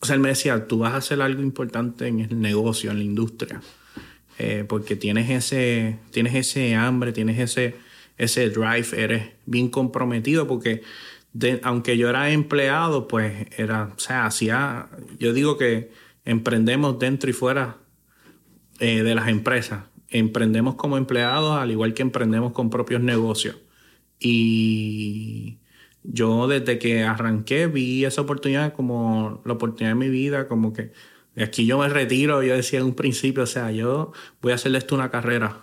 O 0.00 0.06
sea, 0.06 0.16
él 0.16 0.20
me 0.20 0.30
decía, 0.30 0.66
tú 0.66 0.78
vas 0.78 0.94
a 0.94 0.96
hacer 0.96 1.22
algo 1.22 1.42
importante 1.42 2.08
en 2.08 2.18
el 2.20 2.40
negocio, 2.40 2.90
en 2.90 2.98
la 2.98 3.04
industria, 3.04 3.60
porque 4.66 4.96
tienes 4.96 5.28
ese, 5.28 5.98
tienes 6.10 6.34
ese 6.34 6.74
hambre, 6.74 7.12
tienes 7.12 7.38
ese 7.38 7.76
ese 8.20 8.50
drive, 8.50 8.88
eres 8.92 9.30
bien 9.46 9.70
comprometido 9.70 10.46
porque 10.46 10.82
aunque 11.62 11.96
yo 11.96 12.10
era 12.10 12.30
empleado, 12.30 13.08
pues 13.08 13.46
era, 13.56 13.92
o 13.96 13.98
sea, 13.98 14.26
hacía, 14.26 14.88
yo 15.18 15.32
digo 15.32 15.56
que 15.56 15.90
emprendemos 16.24 16.98
dentro 16.98 17.30
y 17.30 17.32
fuera 17.32 17.78
eh, 18.78 19.02
de 19.02 19.14
las 19.14 19.28
empresas. 19.28 19.84
Emprendemos 20.08 20.74
como 20.74 20.98
empleados, 20.98 21.56
al 21.56 21.70
igual 21.70 21.94
que 21.94 22.02
emprendemos 22.02 22.52
con 22.52 22.68
propios 22.68 23.00
negocios. 23.00 23.56
Y 24.18 25.58
yo 26.02 26.46
desde 26.46 26.78
que 26.78 27.04
arranqué 27.04 27.68
vi 27.68 28.04
esa 28.04 28.22
oportunidad 28.22 28.74
como 28.74 29.40
la 29.46 29.54
oportunidad 29.54 29.92
de 29.92 29.94
mi 29.94 30.08
vida, 30.08 30.46
como 30.48 30.72
que 30.72 30.92
aquí 31.36 31.64
yo 31.64 31.78
me 31.78 31.88
retiro, 31.88 32.42
yo 32.42 32.54
decía 32.54 32.80
en 32.80 32.86
un 32.86 32.94
principio, 32.94 33.44
o 33.44 33.46
sea, 33.46 33.70
yo 33.70 34.12
voy 34.42 34.52
a 34.52 34.56
hacerle 34.56 34.78
esto 34.78 34.94
una 34.94 35.10
carrera. 35.10 35.60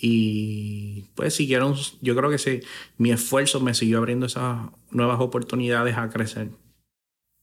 Y 0.00 1.06
pues 1.14 1.34
siguieron, 1.34 1.74
yo 2.00 2.14
creo 2.14 2.30
que 2.30 2.38
sí, 2.38 2.60
mi 2.98 3.10
esfuerzo 3.10 3.60
me 3.60 3.74
siguió 3.74 3.98
abriendo 3.98 4.26
esas 4.26 4.70
nuevas 4.90 5.20
oportunidades 5.20 5.96
a 5.96 6.08
crecer. 6.08 6.50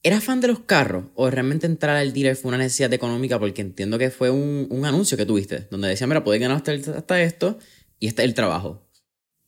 ¿Eras 0.03 0.23
fan 0.23 0.39
de 0.39 0.47
los 0.47 0.59
carros 0.59 1.05
o 1.15 1.29
realmente 1.29 1.65
entrar 1.65 1.95
al 1.97 2.13
dealer 2.13 2.35
fue 2.35 2.49
una 2.49 2.59
necesidad 2.59 2.93
económica? 2.93 3.39
Porque 3.39 3.61
entiendo 3.61 3.97
que 3.97 4.11
fue 4.11 4.29
un, 4.29 4.67
un 4.69 4.85
anuncio 4.85 5.17
que 5.17 5.25
tuviste, 5.25 5.67
donde 5.71 5.87
decía, 5.87 6.05
mira, 6.07 6.23
puedes 6.23 6.39
ganar 6.39 6.57
hasta, 6.57 6.73
hasta 6.73 7.21
esto 7.21 7.57
y 7.99 8.07
este 8.07 8.21
es 8.21 8.29
el 8.29 8.35
trabajo. 8.35 8.85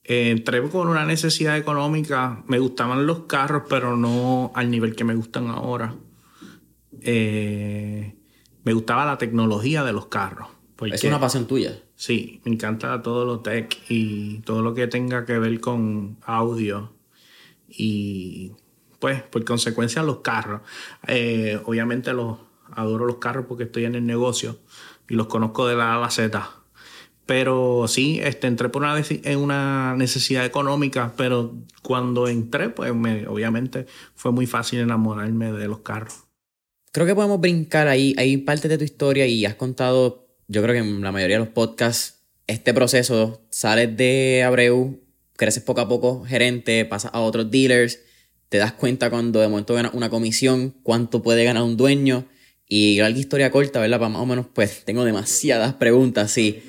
Eh, 0.04 0.32
entré 0.32 0.62
con 0.70 0.88
una 0.88 1.06
necesidad 1.06 1.58
económica. 1.58 2.44
Me 2.48 2.60
gustaban 2.60 3.06
los 3.06 3.26
carros, 3.26 3.64
pero 3.70 3.98
no 3.98 4.52
al 4.56 4.72
nivel 4.72 4.96
que 4.96 5.04
me 5.04 5.16
gustan 5.16 5.48
ahora. 5.50 5.96
Eh, 7.02 8.16
me 8.64 8.74
gustaba 8.74 9.06
la 9.06 9.18
tecnología 9.18 9.84
de 9.84 9.94
los 9.94 10.08
carros. 10.08 10.48
es 10.82 11.04
una 11.04 11.20
pasión 11.20 11.46
tuya. 11.46 11.78
Sí, 11.98 12.42
me 12.46 12.54
encanta 12.54 13.02
todo 13.02 13.26
lo 13.26 13.40
tech 13.40 13.76
y 13.90 14.38
todo 14.42 14.62
lo 14.62 14.74
que 14.76 14.88
tenga 14.88 15.26
que 15.26 15.40
ver 15.40 15.60
con 15.60 16.18
audio. 16.22 16.94
Y 17.68 18.54
pues, 19.00 19.24
por 19.24 19.44
consecuencia, 19.44 20.04
los 20.04 20.20
carros. 20.20 20.62
Eh, 21.08 21.60
obviamente 21.66 22.12
adoro 22.12 23.06
los 23.06 23.18
carros 23.18 23.46
porque 23.48 23.64
estoy 23.66 23.86
en 23.86 23.96
el 23.96 24.06
negocio 24.06 24.60
y 25.10 25.16
los 25.16 25.26
conozco 25.28 25.68
de 25.68 25.76
la 25.76 25.94
A 25.94 25.96
a 25.98 26.00
la 26.00 26.12
Z. 26.12 26.50
Pero 27.26 27.86
sí, 27.88 28.20
este, 28.24 28.46
entré 28.46 28.70
por 28.70 28.84
una, 28.84 28.96
en 29.00 29.40
una 29.40 29.96
necesidad 29.98 30.46
económica, 30.46 31.14
pero 31.18 31.56
cuando 31.82 32.28
entré, 32.28 32.70
pues 32.70 32.94
me, 32.94 33.28
obviamente 33.28 33.88
fue 34.14 34.32
muy 34.32 34.46
fácil 34.46 34.80
enamorarme 34.80 35.52
de 35.52 35.68
los 35.68 35.80
carros. 35.80 36.28
Creo 36.94 37.08
que 37.08 37.16
podemos 37.16 37.42
brincar 37.42 37.88
ahí, 37.88 38.16
hay 38.18 38.38
parte 38.38 38.68
de 38.68 38.78
tu 38.78 38.84
historia 38.84 39.26
y 39.26 39.46
has 39.46 39.56
contado, 39.56 40.27
yo 40.48 40.62
creo 40.62 40.74
que 40.74 40.80
en 40.80 41.02
la 41.02 41.12
mayoría 41.12 41.38
de 41.38 41.46
los 41.46 41.54
podcasts, 41.54 42.22
este 42.48 42.74
proceso, 42.74 43.46
sales 43.52 43.96
de 43.98 44.44
Abreu, 44.46 45.02
creces 45.36 45.64
poco 45.64 45.82
a 45.82 45.88
poco 45.88 46.26
gerente, 46.26 46.86
pasas 46.86 47.12
a 47.14 47.20
otros 47.22 47.52
dealers, 47.52 48.00
te 48.50 48.58
das 48.58 48.74
cuenta 48.74 49.10
cuando 49.10 49.42
de 49.42 49.48
momento 49.48 49.74
ganas 49.74 49.94
una 49.94 50.10
comisión, 50.10 50.76
cuánto 50.84 51.22
puede 51.22 51.44
ganar 51.44 51.64
un 51.64 51.78
dueño 51.78 52.26
y 52.68 53.00
larga 53.00 53.20
historia 53.20 53.52
corta, 53.52 53.80
¿verdad? 53.80 54.00
Para 54.00 54.10
más 54.10 54.22
o 54.22 54.26
menos, 54.26 54.46
pues 54.54 54.84
tengo 54.86 55.04
demasiadas 55.04 55.74
preguntas, 55.74 56.32
sí 56.32 56.62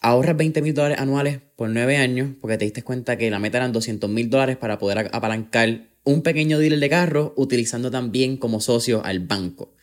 ahorras 0.00 0.36
20 0.36 0.62
mil 0.62 0.74
dólares 0.74 0.98
anuales 0.98 1.40
por 1.56 1.68
9 1.68 1.96
años 1.96 2.30
porque 2.40 2.58
te 2.58 2.64
diste 2.64 2.82
cuenta 2.82 3.16
que 3.16 3.30
la 3.30 3.38
meta 3.38 3.58
eran 3.58 3.72
200 3.72 4.08
mil 4.08 4.30
dólares 4.30 4.56
para 4.56 4.78
poder 4.78 5.10
apalancar 5.12 5.88
un 6.04 6.22
pequeño 6.22 6.58
dealer 6.58 6.80
de 6.80 6.88
carro 6.88 7.34
utilizando 7.36 7.90
también 7.90 8.36
como 8.36 8.60
socio 8.60 9.04
al 9.04 9.20
banco. 9.20 9.74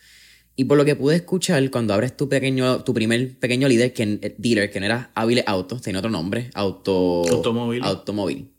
Y 0.58 0.64
por 0.64 0.78
lo 0.78 0.86
que 0.86 0.96
pude 0.96 1.16
escuchar, 1.16 1.70
cuando 1.70 1.92
abres 1.92 2.16
tu 2.16 2.30
pequeño, 2.30 2.82
tu 2.82 2.94
primer 2.94 3.38
pequeño 3.38 3.68
líder, 3.68 3.92
que, 3.92 4.18
eh, 4.22 4.34
dealer, 4.38 4.70
que 4.70 4.80
no 4.80 4.86
era 4.86 5.10
Habile 5.14 5.44
Autos, 5.46 5.82
tenía 5.82 5.98
otro 5.98 6.10
nombre, 6.10 6.50
auto, 6.54 7.22
automóvil. 7.28 7.84
automóvil. 7.84 8.50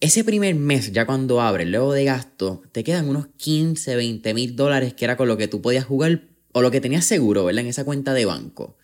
Ese 0.00 0.24
primer 0.24 0.54
mes, 0.54 0.92
ya 0.92 1.04
cuando 1.04 1.40
abres, 1.42 1.68
luego 1.68 1.92
de 1.92 2.04
gasto, 2.04 2.62
te 2.72 2.82
quedan 2.82 3.08
unos 3.08 3.28
15, 3.36 3.94
20 3.94 4.34
mil 4.34 4.56
dólares, 4.56 4.94
que 4.94 5.04
era 5.04 5.18
con 5.18 5.28
lo 5.28 5.36
que 5.36 5.48
tú 5.48 5.60
podías 5.60 5.84
jugar, 5.84 6.28
o 6.52 6.62
lo 6.62 6.70
que 6.70 6.80
tenías 6.80 7.04
seguro, 7.04 7.44
¿verdad? 7.44 7.62
En 7.62 7.68
esa 7.68 7.84
cuenta 7.84 8.14
de 8.14 8.24
banco. 8.24 8.78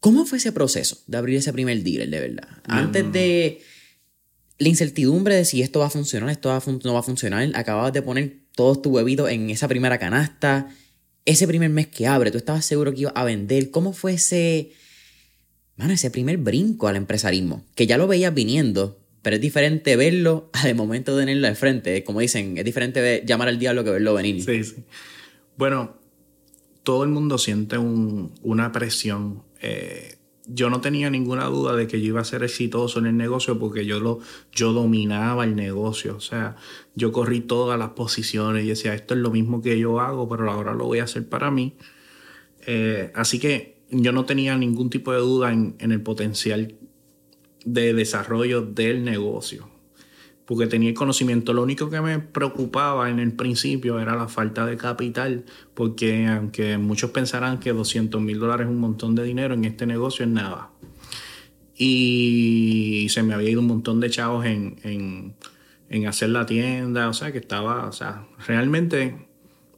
¿Cómo 0.00 0.26
fue 0.26 0.38
ese 0.38 0.52
proceso 0.52 0.98
de 1.06 1.16
abrir 1.16 1.38
ese 1.38 1.52
primer 1.52 1.82
dealer, 1.82 2.10
de 2.10 2.20
verdad? 2.20 2.48
Antes 2.64 3.10
de 3.12 3.62
la 4.58 4.68
incertidumbre 4.68 5.34
de 5.36 5.44
si 5.44 5.62
esto 5.62 5.80
va 5.80 5.86
a 5.86 5.90
funcionar, 5.90 6.30
esto 6.30 6.48
no 6.84 6.92
va 6.92 7.00
a 7.00 7.02
funcionar, 7.02 7.50
acababas 7.54 7.92
de 7.92 8.02
poner 8.02 8.38
todos 8.54 8.82
tus 8.82 8.92
huevitos 8.92 9.30
en 9.30 9.50
esa 9.50 9.66
primera 9.66 9.98
canasta, 9.98 10.68
ese 11.24 11.46
primer 11.46 11.70
mes 11.70 11.86
que 11.86 12.06
abre, 12.06 12.30
tú 12.30 12.38
estabas 12.38 12.64
seguro 12.64 12.92
que 12.92 13.02
iba 13.02 13.10
a 13.10 13.24
vender. 13.24 13.70
¿Cómo 13.70 13.92
fue 13.92 14.14
ese, 14.14 14.72
mano, 15.76 15.92
ese 15.92 16.10
primer 16.10 16.36
brinco 16.38 16.88
al 16.88 16.96
empresarismo? 16.96 17.64
Que 17.74 17.86
ya 17.86 17.96
lo 17.96 18.06
veías 18.06 18.34
viniendo, 18.34 19.00
pero 19.22 19.36
es 19.36 19.42
diferente 19.42 19.96
verlo 19.96 20.50
al 20.52 20.74
momento 20.74 21.16
de 21.16 21.22
tenerlo 21.22 21.48
de 21.48 21.54
frente. 21.54 22.04
Como 22.04 22.20
dicen, 22.20 22.58
es 22.58 22.64
diferente 22.64 23.22
llamar 23.26 23.48
al 23.48 23.58
diablo 23.58 23.84
que 23.84 23.90
verlo 23.90 24.14
venir. 24.14 24.42
Sí, 24.42 24.64
sí. 24.64 24.84
Bueno, 25.56 25.96
todo 26.82 27.04
el 27.04 27.10
mundo 27.10 27.38
siente 27.38 27.78
una 27.78 28.72
presión 28.72 29.42
eh, 29.62 30.16
yo 30.46 30.70
no 30.70 30.80
tenía 30.80 31.10
ninguna 31.10 31.46
duda 31.46 31.74
de 31.74 31.86
que 31.86 32.00
yo 32.00 32.08
iba 32.08 32.20
a 32.20 32.24
ser 32.24 32.42
exitoso 32.42 32.98
en 32.98 33.06
el 33.06 33.16
negocio 33.16 33.58
porque 33.58 33.86
yo, 33.86 34.00
lo, 34.00 34.20
yo 34.52 34.72
dominaba 34.72 35.44
el 35.44 35.56
negocio. 35.56 36.16
O 36.16 36.20
sea, 36.20 36.56
yo 36.94 37.12
corrí 37.12 37.40
todas 37.40 37.78
las 37.78 37.90
posiciones 37.90 38.64
y 38.64 38.68
decía, 38.68 38.94
esto 38.94 39.14
es 39.14 39.20
lo 39.20 39.30
mismo 39.30 39.62
que 39.62 39.78
yo 39.78 40.00
hago, 40.00 40.28
pero 40.28 40.50
ahora 40.50 40.74
lo 40.74 40.86
voy 40.86 40.98
a 40.98 41.04
hacer 41.04 41.28
para 41.28 41.50
mí. 41.50 41.76
Eh, 42.66 43.12
así 43.14 43.38
que 43.38 43.82
yo 43.90 44.12
no 44.12 44.24
tenía 44.24 44.56
ningún 44.56 44.90
tipo 44.90 45.12
de 45.12 45.18
duda 45.18 45.52
en 45.52 45.76
el 45.78 46.02
potencial 46.02 46.74
de 47.64 47.94
desarrollo 47.94 48.62
del 48.62 49.04
negocio 49.04 49.73
porque 50.46 50.66
tenía 50.66 50.90
el 50.90 50.94
conocimiento. 50.94 51.52
Lo 51.52 51.62
único 51.62 51.90
que 51.90 52.00
me 52.00 52.18
preocupaba 52.18 53.08
en 53.10 53.18
el 53.18 53.32
principio 53.32 53.98
era 53.98 54.16
la 54.16 54.28
falta 54.28 54.66
de 54.66 54.76
capital, 54.76 55.44
porque 55.74 56.26
aunque 56.26 56.78
muchos 56.78 57.10
pensarán 57.10 57.60
que 57.60 57.72
200 57.72 58.20
mil 58.20 58.38
dólares 58.38 58.66
es 58.66 58.70
un 58.72 58.78
montón 58.78 59.14
de 59.14 59.24
dinero, 59.24 59.54
en 59.54 59.64
este 59.64 59.86
negocio 59.86 60.24
es 60.24 60.30
nada. 60.30 60.70
Y 61.76 63.06
se 63.10 63.22
me 63.22 63.34
había 63.34 63.50
ido 63.50 63.60
un 63.60 63.66
montón 63.66 64.00
de 64.00 64.10
chavos 64.10 64.46
en, 64.46 65.34
hacer 66.06 66.30
la 66.30 66.44
tienda, 66.44 67.08
o 67.08 67.14
sea, 67.14 67.32
que 67.32 67.38
estaba, 67.38 67.86
o 67.86 67.92
sea, 67.92 68.26
realmente 68.46 69.28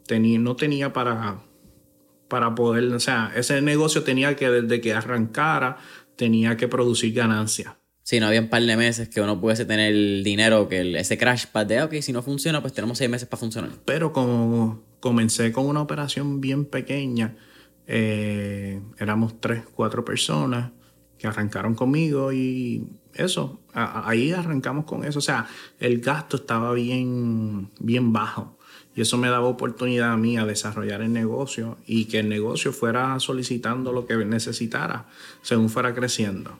tenía, 0.06 0.38
no 0.38 0.56
tenía 0.56 0.92
para, 0.92 1.42
para 2.28 2.54
poder, 2.54 2.84
o 2.94 3.00
sea, 3.00 3.32
ese 3.36 3.60
negocio 3.60 4.02
tenía 4.02 4.34
que 4.34 4.50
desde 4.50 4.80
que 4.80 4.94
arrancara, 4.94 5.76
tenía 6.16 6.56
que 6.56 6.68
producir 6.68 7.12
ganancias. 7.14 7.74
Si 8.06 8.20
no 8.20 8.28
había 8.28 8.40
un 8.40 8.48
par 8.48 8.62
de 8.62 8.76
meses 8.76 9.08
que 9.08 9.20
uno 9.20 9.40
pudiese 9.40 9.64
tener 9.64 9.92
el 9.92 10.22
dinero, 10.22 10.68
que 10.68 10.96
ese 10.96 11.18
crash 11.18 11.46
pad 11.50 11.66
de, 11.66 11.82
ok, 11.82 11.94
si 12.02 12.12
no 12.12 12.22
funciona, 12.22 12.60
pues 12.60 12.72
tenemos 12.72 12.98
seis 12.98 13.10
meses 13.10 13.26
para 13.26 13.40
funcionar. 13.40 13.72
Pero 13.84 14.12
como 14.12 14.80
comencé 15.00 15.50
con 15.50 15.66
una 15.66 15.82
operación 15.82 16.40
bien 16.40 16.66
pequeña, 16.66 17.34
eh, 17.88 18.80
éramos 19.00 19.40
tres, 19.40 19.64
cuatro 19.74 20.04
personas 20.04 20.70
que 21.18 21.26
arrancaron 21.26 21.74
conmigo 21.74 22.32
y 22.32 22.86
eso, 23.12 23.58
ahí 23.72 24.30
arrancamos 24.30 24.84
con 24.84 25.04
eso. 25.04 25.18
O 25.18 25.22
sea, 25.22 25.48
el 25.80 26.00
gasto 26.00 26.36
estaba 26.36 26.72
bien, 26.74 27.72
bien 27.80 28.12
bajo. 28.12 28.56
Y 28.94 29.02
eso 29.02 29.18
me 29.18 29.28
daba 29.28 29.46
oportunidad 29.46 30.12
a 30.12 30.16
mí 30.16 30.38
a 30.38 30.46
desarrollar 30.46 31.02
el 31.02 31.12
negocio 31.12 31.76
y 31.86 32.06
que 32.06 32.20
el 32.20 32.30
negocio 32.30 32.72
fuera 32.72 33.20
solicitando 33.20 33.92
lo 33.92 34.06
que 34.06 34.16
necesitara 34.16 35.06
según 35.42 35.68
fuera 35.68 35.94
creciendo. 35.94 36.58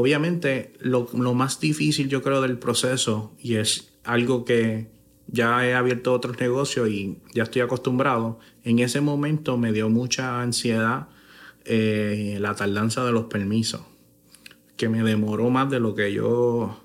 Obviamente, 0.00 0.74
lo, 0.78 1.08
más 1.34 1.58
difícil 1.58 2.08
yo 2.08 2.22
creo 2.22 2.40
del 2.40 2.56
proceso, 2.56 3.34
y 3.40 3.56
es 3.56 3.88
algo 4.04 4.44
que 4.44 4.92
ya 5.26 5.66
he 5.66 5.74
abierto 5.74 6.12
otros 6.12 6.38
negocios 6.38 6.88
y 6.88 7.18
ya 7.34 7.42
estoy 7.42 7.62
acostumbrado, 7.62 8.38
en 8.62 8.78
ese 8.78 9.00
momento 9.00 9.58
me 9.58 9.72
dio 9.72 9.88
mucha 9.88 10.40
ansiedad 10.40 11.08
eh, 11.64 12.38
la 12.40 12.54
tardanza 12.54 13.04
de 13.04 13.10
los 13.10 13.24
permisos, 13.24 13.80
que 14.76 14.88
me 14.88 15.02
demoró 15.02 15.50
más 15.50 15.68
de 15.68 15.80
lo 15.80 15.96
que 15.96 16.12
yo, 16.12 16.80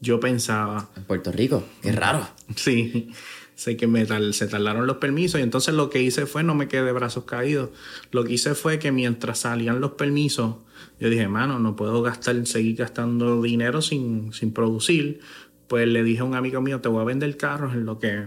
yo 0.00 0.18
pensaba. 0.18 0.88
En 0.96 1.04
Puerto 1.04 1.32
Rico, 1.32 1.62
qué 1.82 1.92
raro. 1.92 2.26
Sí, 2.56 3.10
sé 3.54 3.76
que 3.76 3.86
me 3.86 4.06
se 4.32 4.46
tardaron 4.46 4.86
los 4.86 4.96
permisos 4.96 5.40
y 5.40 5.42
entonces 5.42 5.74
lo 5.74 5.90
que 5.90 6.00
hice 6.00 6.24
fue, 6.24 6.42
no 6.42 6.54
me 6.54 6.68
quedé 6.68 6.84
de 6.84 6.92
brazos 6.92 7.24
caídos, 7.24 7.68
lo 8.12 8.24
que 8.24 8.32
hice 8.32 8.54
fue 8.54 8.78
que 8.78 8.92
mientras 8.92 9.40
salían 9.40 9.82
los 9.82 9.90
permisos, 9.90 10.56
yo 11.00 11.08
dije, 11.08 11.26
mano, 11.28 11.58
no 11.58 11.76
puedo 11.76 12.02
gastar, 12.02 12.46
seguir 12.46 12.76
gastando 12.76 13.40
dinero 13.40 13.80
sin, 13.80 14.34
sin 14.34 14.52
producir. 14.52 15.20
Pues 15.66 15.88
le 15.88 16.04
dije 16.04 16.20
a 16.20 16.24
un 16.24 16.34
amigo 16.34 16.60
mío, 16.60 16.80
te 16.80 16.88
voy 16.88 17.00
a 17.00 17.04
vender 17.04 17.36
carros 17.38 17.72
en 17.72 17.86
lo 17.86 17.98
que 17.98 18.26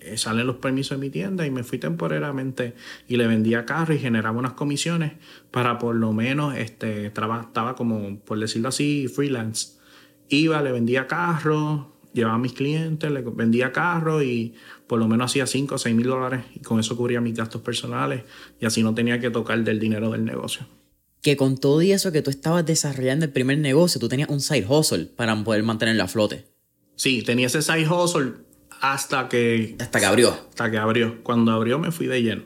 eh, 0.00 0.16
salen 0.16 0.46
los 0.46 0.56
permisos 0.56 0.98
de 0.98 1.06
mi 1.06 1.10
tienda 1.10 1.46
y 1.46 1.50
me 1.50 1.62
fui 1.62 1.78
temporalmente 1.78 2.74
y 3.06 3.16
le 3.18 3.26
vendía 3.26 3.66
carros 3.66 3.96
y 3.96 3.98
generaba 4.00 4.38
unas 4.38 4.54
comisiones 4.54 5.12
para 5.50 5.78
por 5.78 5.94
lo 5.94 6.14
menos, 6.14 6.56
este, 6.56 7.06
estaba 7.06 7.74
como, 7.76 8.18
por 8.20 8.38
decirlo 8.38 8.68
así, 8.68 9.08
freelance. 9.08 9.76
Iba, 10.30 10.62
le 10.62 10.72
vendía 10.72 11.06
carros, 11.06 11.86
llevaba 12.14 12.36
a 12.36 12.38
mis 12.38 12.54
clientes, 12.54 13.10
le 13.10 13.20
vendía 13.20 13.72
carros 13.72 14.22
y 14.22 14.54
por 14.86 14.98
lo 14.98 15.06
menos 15.06 15.32
hacía 15.32 15.46
5 15.46 15.74
o 15.74 15.78
6 15.78 15.94
mil 15.94 16.06
dólares 16.06 16.44
y 16.54 16.60
con 16.60 16.80
eso 16.80 16.96
cubría 16.96 17.20
mis 17.20 17.34
gastos 17.34 17.60
personales 17.60 18.22
y 18.58 18.64
así 18.64 18.82
no 18.82 18.94
tenía 18.94 19.20
que 19.20 19.28
tocar 19.28 19.62
del 19.62 19.78
dinero 19.78 20.10
del 20.12 20.24
negocio 20.24 20.66
que 21.26 21.36
con 21.36 21.58
todo 21.58 21.82
y 21.82 21.90
eso 21.90 22.12
que 22.12 22.22
tú 22.22 22.30
estabas 22.30 22.64
desarrollando 22.64 23.24
el 23.24 23.32
primer 23.32 23.58
negocio, 23.58 24.00
tú 24.00 24.08
tenías 24.08 24.28
un 24.28 24.40
side 24.40 24.64
hustle 24.64 25.06
para 25.06 25.34
poder 25.42 25.64
mantenerlo 25.64 26.04
a 26.04 26.06
flote. 26.06 26.44
Sí, 26.94 27.22
tenía 27.22 27.48
ese 27.48 27.62
side 27.62 27.88
hustle 27.88 28.34
Hasta 28.80 29.28
que... 29.28 29.74
Hasta 29.80 29.98
que 29.98 30.06
abrió. 30.06 30.30
Hasta 30.30 30.70
que 30.70 30.78
abrió. 30.78 31.24
Cuando 31.24 31.50
abrió 31.50 31.80
me 31.80 31.90
fui 31.90 32.06
de 32.06 32.22
lleno 32.22 32.44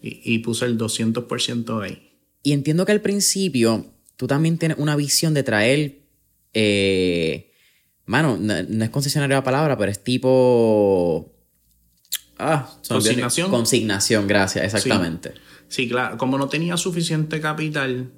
y, 0.00 0.20
y 0.22 0.38
puse 0.38 0.64
el 0.66 0.78
200% 0.78 1.82
ahí. 1.82 2.20
Y 2.44 2.52
entiendo 2.52 2.86
que 2.86 2.92
al 2.92 3.00
principio 3.00 3.86
tú 4.14 4.28
también 4.28 4.58
tienes 4.58 4.78
una 4.78 4.94
visión 4.94 5.34
de 5.34 5.42
traer... 5.42 5.98
Eh, 6.54 7.52
mano, 8.06 8.38
no, 8.40 8.54
es 8.54 8.90
concesionario 8.90 9.34
la 9.34 9.42
palabra, 9.42 9.76
pero 9.76 9.90
es 9.90 10.04
tipo... 10.04 11.34
Ah, 12.38 12.78
consignación. 12.86 13.50
Consignación, 13.50 14.28
gracias, 14.28 14.66
exactamente. 14.66 15.32
Sí. 15.66 15.82
sí, 15.82 15.88
claro. 15.88 16.16
Como 16.16 16.38
no 16.38 16.48
tenía 16.48 16.76
suficiente 16.76 17.40
capital, 17.40 18.12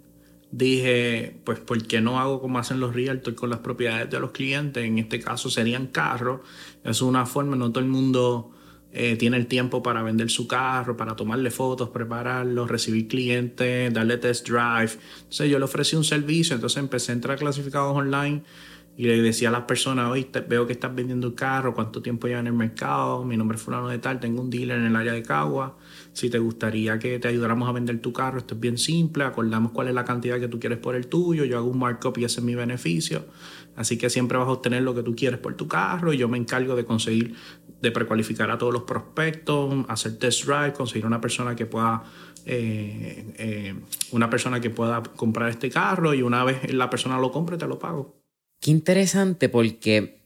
dije, 0.52 1.40
pues, 1.44 1.58
¿por 1.58 1.84
qué 1.86 2.00
no 2.00 2.20
hago 2.20 2.40
como 2.40 2.58
hacen 2.58 2.78
los 2.78 2.94
realtors 2.94 3.36
con 3.36 3.50
las 3.50 3.58
propiedades 3.60 4.08
de 4.10 4.20
los 4.20 4.30
clientes? 4.30 4.84
En 4.84 4.98
este 4.98 5.18
caso 5.18 5.50
serían 5.50 5.88
carros. 5.88 6.42
Es 6.84 7.02
una 7.02 7.26
forma, 7.26 7.56
no 7.56 7.72
todo 7.72 7.82
el 7.82 7.90
mundo 7.90 8.52
eh, 8.92 9.16
tiene 9.16 9.38
el 9.38 9.46
tiempo 9.46 9.82
para 9.82 10.02
vender 10.02 10.30
su 10.30 10.46
carro, 10.46 10.96
para 10.96 11.16
tomarle 11.16 11.50
fotos, 11.50 11.88
prepararlo, 11.88 12.66
recibir 12.66 13.08
clientes, 13.08 13.92
darle 13.92 14.18
test 14.18 14.46
drive. 14.46 14.92
Entonces 15.22 15.50
yo 15.50 15.58
le 15.58 15.64
ofrecí 15.64 15.96
un 15.96 16.04
servicio, 16.04 16.54
entonces 16.54 16.76
empecé 16.76 17.12
a 17.12 17.14
entrar 17.14 17.36
a 17.36 17.40
clasificados 17.40 17.96
online 17.96 18.42
y 18.96 19.04
le 19.04 19.22
decía 19.22 19.48
a 19.48 19.52
las 19.52 19.62
personas, 19.62 20.10
oye, 20.10 20.28
veo 20.46 20.66
que 20.66 20.74
estás 20.74 20.94
vendiendo 20.94 21.28
un 21.28 21.34
carro, 21.34 21.74
cuánto 21.74 22.02
tiempo 22.02 22.26
lleva 22.26 22.40
en 22.40 22.48
el 22.48 22.52
mercado, 22.52 23.24
mi 23.24 23.38
nombre 23.38 23.56
es 23.56 23.62
fulano 23.62 23.88
de 23.88 23.98
tal, 23.98 24.20
tengo 24.20 24.42
un 24.42 24.50
dealer 24.50 24.78
en 24.78 24.84
el 24.84 24.96
área 24.96 25.14
de 25.14 25.22
Cagua, 25.22 25.78
si 26.12 26.28
te 26.28 26.38
gustaría 26.38 26.98
que 26.98 27.18
te 27.18 27.28
ayudáramos 27.28 27.68
a 27.68 27.72
vender 27.72 28.00
tu 28.00 28.12
carro, 28.12 28.38
esto 28.38 28.54
es 28.54 28.60
bien 28.60 28.78
simple, 28.78 29.24
acordamos 29.24 29.72
cuál 29.72 29.88
es 29.88 29.94
la 29.94 30.04
cantidad 30.04 30.38
que 30.38 30.48
tú 30.48 30.60
quieres 30.60 30.78
por 30.78 30.94
el 30.94 31.06
tuyo, 31.06 31.44
yo 31.44 31.56
hago 31.56 31.68
un 31.68 31.78
markup 31.78 32.18
y 32.18 32.24
ese 32.24 32.40
es 32.40 32.44
mi 32.44 32.54
beneficio, 32.54 33.26
así 33.76 33.96
que 33.96 34.10
siempre 34.10 34.38
vas 34.38 34.48
a 34.48 34.52
obtener 34.52 34.82
lo 34.82 34.94
que 34.94 35.02
tú 35.02 35.14
quieres 35.14 35.40
por 35.40 35.54
tu 35.54 35.68
carro 35.68 36.12
y 36.12 36.18
yo 36.18 36.28
me 36.28 36.38
encargo 36.38 36.76
de 36.76 36.84
conseguir, 36.84 37.34
de 37.80 37.90
precualificar 37.90 38.50
a 38.50 38.58
todos 38.58 38.72
los 38.72 38.82
prospectos, 38.82 39.84
hacer 39.88 40.18
test 40.18 40.44
drive, 40.44 40.72
conseguir 40.72 41.06
una 41.06 41.20
persona 41.20 41.56
que 41.56 41.66
pueda... 41.66 42.04
Eh, 42.44 43.34
eh, 43.38 43.74
una 44.10 44.28
persona 44.28 44.60
que 44.60 44.68
pueda 44.68 45.00
comprar 45.00 45.48
este 45.48 45.70
carro 45.70 46.12
y 46.12 46.22
una 46.22 46.42
vez 46.42 46.74
la 46.74 46.90
persona 46.90 47.16
lo 47.20 47.30
compre 47.30 47.56
te 47.56 47.68
lo 47.68 47.78
pago. 47.78 48.16
Qué 48.60 48.72
interesante 48.72 49.48
porque 49.48 50.21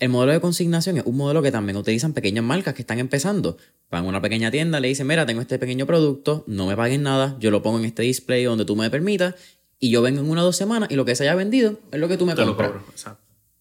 el 0.00 0.08
modelo 0.08 0.32
de 0.32 0.40
consignación 0.40 0.96
es 0.96 1.04
un 1.04 1.16
modelo 1.16 1.42
que 1.42 1.52
también 1.52 1.76
utilizan 1.76 2.14
pequeñas 2.14 2.42
marcas 2.42 2.74
que 2.74 2.82
están 2.82 2.98
empezando. 2.98 3.58
Van 3.90 4.04
a 4.04 4.08
una 4.08 4.22
pequeña 4.22 4.50
tienda, 4.50 4.80
le 4.80 4.88
dicen, 4.88 5.06
mira, 5.06 5.26
tengo 5.26 5.42
este 5.42 5.58
pequeño 5.58 5.86
producto, 5.86 6.42
no 6.46 6.66
me 6.66 6.74
paguen 6.74 7.02
nada, 7.02 7.36
yo 7.38 7.50
lo 7.50 7.62
pongo 7.62 7.78
en 7.78 7.84
este 7.84 8.02
display 8.02 8.44
donde 8.44 8.64
tú 8.64 8.76
me 8.76 8.88
permitas 8.90 9.34
y 9.78 9.90
yo 9.90 10.00
vengo 10.00 10.20
en 10.20 10.30
una 10.30 10.42
o 10.42 10.44
dos 10.46 10.56
semanas 10.56 10.90
y 10.90 10.96
lo 10.96 11.04
que 11.04 11.14
se 11.14 11.24
haya 11.24 11.34
vendido 11.34 11.78
es 11.92 12.00
lo 12.00 12.08
que 12.08 12.16
tú 12.16 12.24
me 12.24 12.34
compras. 12.34 12.72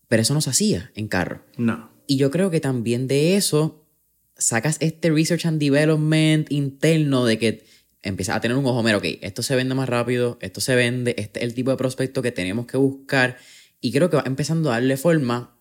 Pero 0.08 0.22
eso 0.22 0.34
no 0.34 0.42
se 0.42 0.50
hacía 0.50 0.92
en 0.96 1.08
carro. 1.08 1.42
No. 1.58 1.92
Y 2.08 2.18
yo 2.18 2.32
creo 2.32 2.50
que 2.50 2.62
también 2.62 3.08
de 3.08 3.36
eso 3.36 3.86
sacas 4.38 4.78
este 4.80 5.12
research 5.12 5.46
and 5.46 5.60
development 5.60 6.50
interno 6.52 7.26
de 7.26 7.38
que 7.38 7.66
empiezas 8.02 8.38
a 8.38 8.42
tener 8.42 8.56
un 8.56 8.66
ojo, 8.66 8.82
mira, 8.82 8.98
ok, 8.98 9.06
esto 9.22 9.44
se 9.44 9.58
vende 9.58 9.76
más 9.76 9.90
rápido, 9.90 10.38
esto 10.42 10.62
se 10.62 10.74
vende, 10.74 11.16
este 11.18 11.40
es 11.40 11.46
el 11.46 11.54
tipo 11.54 11.72
de 11.72 11.78
prospecto 11.78 12.22
que 12.22 12.32
tenemos 12.32 12.66
que 12.66 12.78
buscar 12.78 13.38
y 13.82 13.92
creo 13.92 14.10
que 14.10 14.16
va 14.16 14.24
empezando 14.26 14.70
a 14.70 14.76
darle 14.76 14.96
forma 14.96 15.59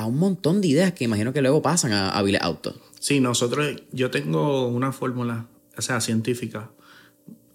a 0.00 0.06
un 0.06 0.18
montón 0.18 0.60
de 0.60 0.68
ideas 0.68 0.92
que 0.92 1.04
imagino 1.04 1.32
que 1.32 1.42
luego 1.42 1.62
pasan 1.62 1.92
a, 1.92 2.10
a 2.10 2.20
Auto. 2.40 2.74
Sí, 2.98 3.20
nosotros, 3.20 3.82
yo 3.92 4.10
tengo 4.10 4.66
una 4.68 4.92
fórmula, 4.92 5.46
o 5.76 5.82
sea, 5.82 6.00
científica, 6.00 6.70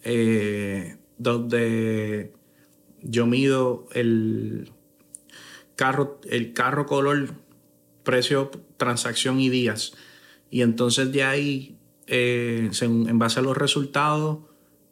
eh, 0.03 0.97
donde 1.17 2.33
yo 3.01 3.25
mido 3.25 3.87
el 3.93 4.71
carro, 5.75 6.19
el 6.29 6.53
carro 6.53 6.85
color, 6.85 7.35
precio, 8.03 8.51
transacción 8.77 9.39
y 9.39 9.49
días. 9.49 9.93
Y 10.49 10.61
entonces 10.61 11.11
de 11.11 11.23
ahí, 11.23 11.77
eh, 12.07 12.69
en 12.81 13.19
base 13.19 13.39
a 13.39 13.43
los 13.43 13.57
resultados 13.57 14.39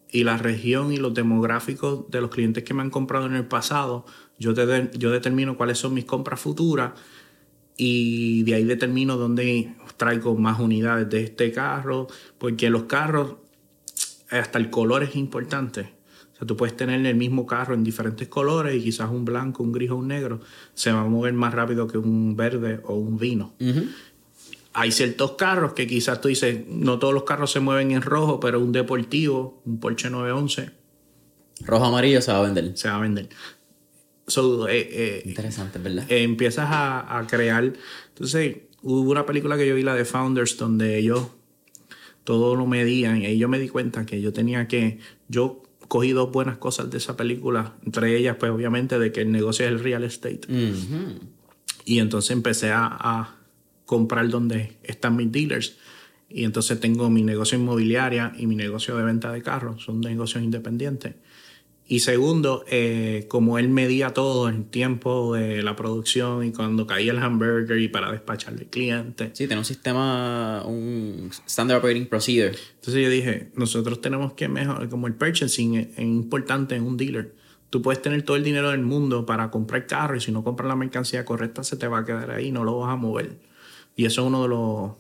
y 0.10 0.24
la 0.24 0.38
región 0.38 0.94
y 0.94 0.98
los 0.98 1.14
demográficos 1.14 2.10
de 2.10 2.22
los 2.22 2.30
clientes 2.30 2.64
que 2.64 2.74
me 2.74 2.82
han 2.82 2.90
comprado 2.90 3.26
en 3.26 3.36
el 3.36 3.46
pasado, 3.46 4.06
yo, 4.38 4.54
yo 4.54 5.12
determino 5.12 5.58
cuáles 5.58 5.80
son 5.80 5.94
mis 5.94 6.06
compras 6.06 6.40
futuras 6.40 6.92
y 7.78 8.44
de 8.44 8.56
ahí 8.56 8.64
determino 8.64 9.18
dónde 9.18 9.76
traigo 9.98 10.36
más 10.36 10.60
unidades 10.60 11.10
de 11.10 11.24
este 11.24 11.52
carro, 11.52 12.08
porque 12.38 12.70
los 12.70 12.84
carros, 12.84 13.36
hasta 14.30 14.60
el 14.60 14.70
color 14.70 15.04
es 15.04 15.16
importante. 15.16 15.94
O 16.34 16.36
sea, 16.36 16.48
tú 16.48 16.58
puedes 16.58 16.76
tener 16.76 17.06
el 17.06 17.16
mismo 17.16 17.46
carro 17.46 17.74
en 17.74 17.84
diferentes 17.84 18.28
colores 18.28 18.76
y 18.76 18.84
quizás 18.84 19.10
un 19.10 19.24
blanco, 19.26 19.64
un 19.64 19.72
gris 19.72 19.92
o 19.92 19.98
un 19.98 20.08
negro 20.08 20.42
se 20.74 20.92
va 20.92 21.02
a 21.02 21.06
mover 21.06 21.34
más 21.34 21.54
rápido 21.54 21.88
que 21.88 21.98
un 21.98 22.36
verde 22.36 22.82
o 22.86 22.96
un 22.96 23.18
vino. 23.18 23.54
Hay 24.74 24.92
ciertos 24.92 25.34
carros 25.34 25.74
que 25.74 25.86
quizás 25.86 26.20
tú 26.20 26.30
dices, 26.30 26.68
no 26.68 26.98
todos 26.98 27.14
los 27.14 27.24
carros 27.24 27.52
se 27.52 27.60
mueven 27.60 27.92
en 27.92 28.02
rojo, 28.02 28.40
pero 28.40 28.60
un 28.60 28.72
deportivo, 28.72 29.62
un 29.66 29.80
Porsche 29.80 30.10
911. 30.10 30.72
Rojo 31.62 31.86
amarillo 31.86 32.22
se 32.22 32.32
va 32.32 32.40
a 32.40 32.42
vender. 32.42 32.76
Se 32.76 32.90
va 32.90 32.96
a 32.96 33.00
vender. 33.00 33.30
Eh, 34.28 34.90
eh, 34.92 35.24
Interesante, 35.26 35.80
¿verdad? 35.80 36.06
Eh, 36.10 36.24
empiezas 36.24 36.68
a, 36.70 37.26
crear. 37.30 37.74
Entonces, 38.10 38.58
hubo 38.82 39.12
una 39.12 39.26
película 39.26 39.58
que 39.58 39.68
yo 39.68 39.76
vi, 39.76 39.84
la 39.84 39.96
de 39.96 40.06
Founders, 40.06 40.58
donde 40.58 40.98
ellos 40.98 41.28
todo 42.24 42.56
lo 42.56 42.66
medían 42.66 43.22
y 43.22 43.26
ahí 43.26 43.38
yo 43.38 43.50
me 43.50 43.60
di 43.60 43.68
cuenta 43.68 44.06
que 44.06 44.22
yo 44.22 44.32
tenía 44.32 44.68
que. 44.68 45.00
Yo 45.28 45.62
cogí 45.90 46.12
dos 46.12 46.32
buenas 46.32 46.58
cosas 46.58 46.90
de 46.90 46.98
esa 46.98 47.18
película, 47.18 47.76
entre 47.86 48.18
ellas, 48.18 48.38
pues 48.40 48.52
obviamente, 48.52 48.98
de 48.98 49.12
que 49.12 49.22
el 49.22 49.32
negocio 49.32 49.66
es 49.66 49.72
el 49.72 49.80
real 49.80 50.04
estate. 50.04 50.42
Y 51.86 52.00
entonces 52.00 52.32
empecé 52.32 52.72
a, 52.72 52.86
a, 52.86 53.40
comprar 53.86 54.30
donde 54.30 54.78
están 54.84 55.18
mis 55.18 55.32
dealers. 55.32 55.78
Y 56.30 56.46
entonces 56.46 56.80
tengo 56.80 57.10
mi 57.10 57.22
negocio 57.22 57.60
inmobiliaria 57.60 58.34
y 58.38 58.48
mi 58.48 58.56
negocio 58.56 58.98
de 58.98 59.04
venta 59.04 59.32
de 59.32 59.44
carros, 59.44 59.84
son 59.84 60.00
negocios 60.00 60.44
independientes. 60.44 61.16
Y 61.86 62.00
segundo, 62.00 62.64
eh, 62.70 63.26
como 63.28 63.60
él 63.60 63.68
medía 63.68 64.12
todo 64.12 64.48
el 64.48 64.66
tiempo 64.66 65.36
de 65.36 65.62
la 65.64 65.76
producción 65.76 66.46
y 66.46 66.54
cuando 66.54 66.88
caía 66.88 67.12
el 67.12 67.20
hamburger 67.20 67.78
y 67.78 67.90
para 67.90 68.10
despacharle 68.10 68.62
al 68.62 68.68
cliente. 68.68 69.32
Sí, 69.34 69.48
tiene 69.48 69.58
un 69.58 69.66
sistema, 69.66 70.64
un 70.66 71.30
Standard 71.46 71.80
Operating 71.80 72.08
Procedure. 72.08 72.58
Entonces 72.76 73.04
yo 73.04 73.10
dije, 73.10 73.52
nosotros 73.56 74.00
tenemos 74.00 74.34
que 74.34 74.48
mejorar, 74.48 74.88
como 74.88 75.08
el 75.08 75.14
purchasing 75.14 75.76
es, 75.76 76.00
importante 76.00 76.76
en 76.76 76.84
un 76.84 76.96
dealer. 76.96 77.36
Tú 77.70 77.82
puedes 77.82 78.02
tener 78.02 78.24
todo 78.24 78.38
el 78.38 78.44
dinero 78.44 78.72
del 78.72 78.82
mundo 78.82 79.26
para 79.26 79.52
comprar 79.52 79.86
carro 79.86 80.16
y 80.16 80.22
si 80.22 80.32
no 80.32 80.44
compras 80.44 80.70
la 80.70 80.76
mercancía 80.76 81.26
correcta 81.26 81.64
se 81.64 81.76
te 81.76 81.88
va 81.88 82.00
a 82.00 82.06
quedar 82.06 82.32
ahí, 82.32 82.52
no 82.52 82.64
lo 82.64 82.80
vas 82.80 82.94
a 82.94 82.96
mover. 82.96 83.38
Y 83.96 84.06
eso 84.06 84.22
es 84.22 84.28
uno 84.28 84.44
de 84.44 84.48
los, 84.48 84.92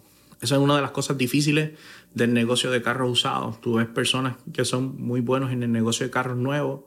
eso 0.41 0.55
es 0.55 0.61
una 0.61 0.75
de 0.75 0.81
las 0.81 0.91
cosas 0.91 1.17
difíciles 1.17 1.71
del 2.13 2.33
negocio 2.33 2.71
de 2.71 2.81
carros 2.81 3.11
usados. 3.11 3.59
Tú 3.61 3.75
ves 3.75 3.87
personas 3.87 4.35
que 4.53 4.65
son 4.65 5.01
muy 5.01 5.21
buenos 5.21 5.51
en 5.51 5.63
el 5.63 5.71
negocio 5.71 6.05
de 6.05 6.11
carros 6.11 6.37
nuevos, 6.37 6.81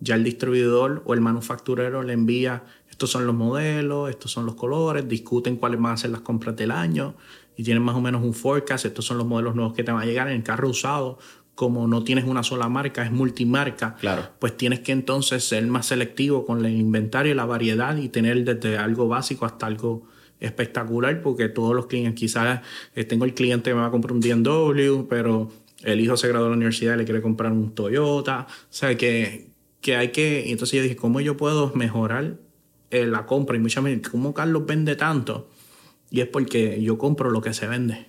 ya 0.00 0.16
el 0.16 0.24
distribuidor 0.24 1.02
o 1.06 1.14
el 1.14 1.20
manufacturero 1.20 2.02
le 2.02 2.12
envía, 2.12 2.64
estos 2.90 3.10
son 3.10 3.26
los 3.26 3.34
modelos, 3.34 4.10
estos 4.10 4.32
son 4.32 4.46
los 4.46 4.56
colores, 4.56 5.08
discuten 5.08 5.56
cuáles 5.56 5.80
van 5.80 5.92
a 5.92 5.96
ser 5.96 6.10
las 6.10 6.22
compras 6.22 6.56
del 6.56 6.72
año 6.72 7.14
y 7.56 7.62
tienen 7.62 7.82
más 7.82 7.94
o 7.94 8.00
menos 8.00 8.22
un 8.22 8.34
forecast, 8.34 8.84
estos 8.84 9.04
son 9.04 9.18
los 9.18 9.26
modelos 9.26 9.54
nuevos 9.54 9.74
que 9.74 9.84
te 9.84 9.92
van 9.92 10.02
a 10.02 10.06
llegar 10.06 10.28
en 10.28 10.34
el 10.34 10.42
carro 10.42 10.68
usado. 10.68 11.18
Como 11.54 11.86
no 11.86 12.02
tienes 12.02 12.24
una 12.24 12.42
sola 12.42 12.68
marca, 12.70 13.04
es 13.04 13.12
multimarca, 13.12 13.94
claro. 13.96 14.30
pues 14.38 14.56
tienes 14.56 14.80
que 14.80 14.92
entonces 14.92 15.46
ser 15.46 15.64
más 15.66 15.86
selectivo 15.86 16.46
con 16.46 16.64
el 16.64 16.72
inventario 16.72 17.32
y 17.32 17.34
la 17.34 17.44
variedad 17.44 17.94
y 17.96 18.08
tener 18.08 18.42
desde 18.42 18.78
algo 18.78 19.06
básico 19.06 19.44
hasta 19.44 19.66
algo 19.66 20.08
espectacular 20.42 21.22
porque 21.22 21.48
todos 21.48 21.74
los 21.74 21.86
clientes, 21.86 22.14
quizás 22.14 22.60
eh, 22.94 23.04
tengo 23.04 23.24
el 23.24 23.34
cliente 23.34 23.70
que 23.70 23.74
me 23.74 23.80
va 23.80 23.86
a 23.86 23.90
comprar 23.90 24.12
un 24.12 24.20
BMW, 24.20 25.06
pero 25.08 25.50
el 25.82 26.00
hijo 26.00 26.16
se 26.16 26.28
graduó 26.28 26.46
de 26.46 26.50
la 26.50 26.56
universidad 26.56 26.94
y 26.94 26.98
le 26.98 27.04
quiere 27.04 27.22
comprar 27.22 27.52
un 27.52 27.74
Toyota. 27.74 28.46
O 28.48 28.66
sea, 28.68 28.96
que, 28.96 29.48
que 29.80 29.96
hay 29.96 30.08
que... 30.08 30.50
entonces 30.50 30.76
yo 30.76 30.82
dije, 30.82 30.96
¿cómo 30.96 31.20
yo 31.20 31.36
puedo 31.36 31.72
mejorar 31.74 32.36
eh, 32.90 33.06
la 33.06 33.26
compra? 33.26 33.56
Y 33.56 33.60
muchas 33.60 33.84
veces, 33.84 34.08
¿cómo 34.08 34.34
Carlos 34.34 34.66
vende 34.66 34.96
tanto? 34.96 35.48
Y 36.10 36.20
es 36.20 36.28
porque 36.28 36.82
yo 36.82 36.98
compro 36.98 37.30
lo 37.30 37.40
que 37.40 37.54
se 37.54 37.66
vende. 37.66 38.06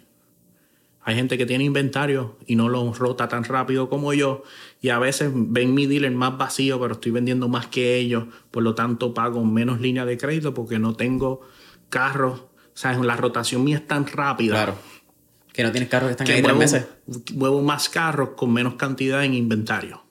Hay 1.05 1.15
gente 1.15 1.37
que 1.37 1.45
tiene 1.45 1.65
inventario 1.65 2.37
y 2.47 2.55
no 2.55 2.69
lo 2.69 2.93
rota 2.93 3.27
tan 3.27 3.43
rápido 3.43 3.89
como 3.89 4.13
yo. 4.13 4.43
Y 4.81 4.89
a 4.89 4.99
veces 4.99 5.31
ven 5.33 5.73
mi 5.73 5.85
dealer 5.85 6.11
más 6.11 6.37
vacío, 6.37 6.79
pero 6.79 6.93
estoy 6.93 7.11
vendiendo 7.11 7.49
más 7.49 7.67
que 7.67 7.97
ellos. 7.97 8.25
Por 8.51 8.63
lo 8.63 8.73
tanto, 8.73 9.13
pago 9.13 9.43
menos 9.43 9.81
línea 9.81 10.05
de 10.05 10.17
crédito 10.17 10.53
porque 10.53 10.79
no 10.79 10.95
tengo 10.95 11.41
carros, 11.93 12.39
o 12.39 12.49
sea, 12.73 12.97
la 12.97 13.15
rotación 13.15 13.63
mía 13.63 13.77
es 13.77 13.88
tan 13.88 14.08
rápida. 14.08 14.56
Claro. 14.56 14.79
Que 15.53 15.62
no 15.62 15.71
tienes 15.71 15.89
carros 15.89 16.08
que 16.08 16.12
están 16.13 16.27
ahí 16.27 16.41
tres 16.41 16.56
meses. 16.56 16.86
Muevo 17.36 17.62
más 17.62 17.88
carros 17.88 18.29
con 18.36 18.51
menos 18.51 18.73
cantidad 18.73 19.23
en 19.23 19.36
inventario. 19.36 20.03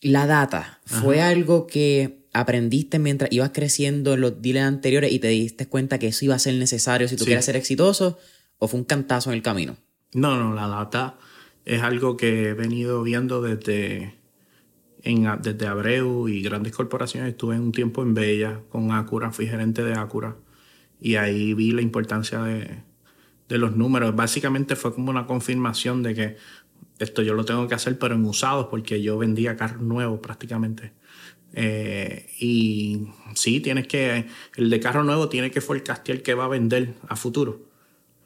La 0.00 0.26
data, 0.26 0.80
¿fue 0.86 1.20
algo 1.20 1.66
que 1.66 2.24
aprendiste 2.32 2.98
mientras 2.98 3.30
ibas 3.30 3.50
creciendo 3.50 4.14
en 4.14 4.22
los 4.22 4.40
dealers 4.40 4.68
anteriores 4.68 5.12
y 5.12 5.18
te 5.18 5.28
diste 5.28 5.68
cuenta 5.68 5.98
que 5.98 6.06
eso 6.06 6.24
iba 6.24 6.34
a 6.34 6.38
ser 6.38 6.54
necesario 6.54 7.06
si 7.08 7.16
tú 7.16 7.26
quieres 7.26 7.44
ser 7.44 7.56
exitoso? 7.56 8.18
¿O 8.56 8.66
fue 8.66 8.80
un 8.80 8.86
cantazo 8.86 9.28
en 9.28 9.36
el 9.36 9.42
camino? 9.42 9.76
No, 10.14 10.38
no, 10.38 10.54
la 10.54 10.66
data 10.66 11.18
es 11.66 11.82
algo 11.82 12.16
que 12.16 12.48
he 12.48 12.54
venido 12.54 13.02
viendo 13.02 13.42
desde, 13.42 14.14
en, 15.02 15.28
desde 15.42 15.66
Abreu 15.66 16.28
y 16.28 16.40
grandes 16.40 16.72
corporaciones. 16.72 17.32
Estuve 17.32 17.60
un 17.60 17.72
tiempo 17.72 18.00
en 18.00 18.14
Bella 18.14 18.60
con 18.70 18.90
Acura, 18.92 19.30
fui 19.30 19.46
gerente 19.46 19.84
de 19.84 19.92
Acura 19.92 20.34
Y 21.00 21.16
ahí 21.16 21.54
vi 21.54 21.72
la 21.72 21.82
importancia 21.82 22.42
de, 22.42 22.82
de 23.48 23.58
los 23.58 23.76
números. 23.76 24.14
Básicamente 24.14 24.76
fue 24.76 24.94
como 24.94 25.10
una 25.10 25.26
confirmación 25.26 26.02
de 26.02 26.14
que 26.14 26.36
esto 26.98 27.22
yo 27.22 27.34
lo 27.34 27.44
tengo 27.44 27.66
que 27.66 27.74
hacer, 27.74 27.98
pero 27.98 28.14
en 28.14 28.24
usados, 28.24 28.66
porque 28.70 29.02
yo 29.02 29.18
vendía 29.18 29.56
carros 29.56 29.82
nuevos 29.82 30.20
prácticamente. 30.20 30.92
Eh, 31.52 32.30
y 32.38 33.08
sí, 33.34 33.60
tienes 33.60 33.86
que, 33.86 34.26
el 34.56 34.70
de 34.70 34.80
carro 34.80 35.02
nuevo 35.02 35.28
tiene 35.28 35.50
que 35.50 35.60
forecastear 35.60 36.22
que 36.22 36.34
va 36.34 36.44
a 36.44 36.48
vender 36.48 36.94
a 37.08 37.16
futuro. 37.16 37.60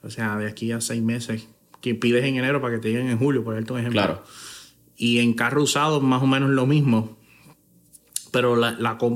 O 0.03 0.09
sea, 0.09 0.37
de 0.37 0.47
aquí 0.47 0.71
a 0.71 0.81
seis 0.81 1.01
meses, 1.01 1.47
que 1.81 1.95
pides 1.95 2.23
en 2.25 2.35
enero 2.35 2.61
para 2.61 2.75
que 2.75 2.81
te 2.81 2.89
lleguen 2.89 3.07
en 3.07 3.17
julio, 3.17 3.43
por 3.43 3.57
ejemplo. 3.57 3.91
Claro. 3.91 4.23
Y 4.97 5.19
en 5.19 5.33
carro 5.33 5.63
usado 5.63 6.01
más 6.01 6.21
o 6.21 6.27
menos 6.27 6.49
lo 6.51 6.65
mismo, 6.67 7.17
pero, 8.31 8.55
la, 8.55 8.73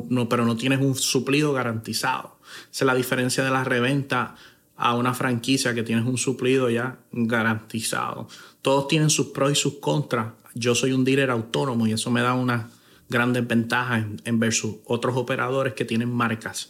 no, 0.09 0.29
pero 0.29 0.45
no 0.45 0.55
tienes 0.55 0.79
un 0.79 0.95
suplido 0.95 1.53
garantizado. 1.53 2.38
Esa 2.71 2.83
es 2.83 2.87
la 2.87 2.95
diferencia 2.95 3.43
de 3.43 3.51
la 3.51 3.63
reventa 3.63 4.35
a 4.75 4.95
una 4.95 5.13
franquicia 5.13 5.73
que 5.73 5.83
tienes 5.83 6.05
un 6.05 6.17
suplido 6.17 6.69
ya 6.69 6.99
garantizado. 7.11 8.27
Todos 8.61 8.87
tienen 8.87 9.09
sus 9.09 9.27
pros 9.27 9.51
y 9.51 9.55
sus 9.55 9.75
contras. 9.75 10.33
Yo 10.55 10.73
soy 10.73 10.93
un 10.93 11.03
dealer 11.03 11.29
autónomo 11.31 11.85
y 11.85 11.91
eso 11.91 12.09
me 12.11 12.21
da 12.21 12.33
una 12.33 12.69
grandes 13.09 13.45
ventajas 13.47 14.05
en, 14.23 14.39
versus 14.39 14.75
otros 14.85 15.17
operadores 15.17 15.73
que 15.73 15.83
tienen 15.83 16.11
marcas. 16.11 16.69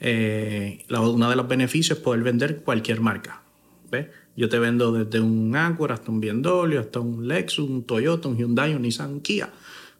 Eh, 0.00 0.84
uno 0.90 1.28
de 1.28 1.36
los 1.36 1.48
beneficios 1.48 1.98
es 1.98 2.04
poder 2.04 2.22
vender 2.22 2.62
cualquier 2.62 3.00
marca. 3.00 3.42
¿ves? 3.90 4.06
Yo 4.36 4.48
te 4.48 4.58
vendo 4.58 4.92
desde 4.92 5.20
un 5.20 5.56
Acura 5.56 5.94
hasta 5.94 6.12
un 6.12 6.20
BMW, 6.20 6.78
hasta 6.78 7.00
un 7.00 7.26
Lexus, 7.26 7.68
un 7.68 7.82
Toyota, 7.84 8.28
un 8.28 8.36
Hyundai, 8.36 8.74
un 8.74 8.82
Nissan, 8.82 9.14
un 9.14 9.20
Kia. 9.20 9.50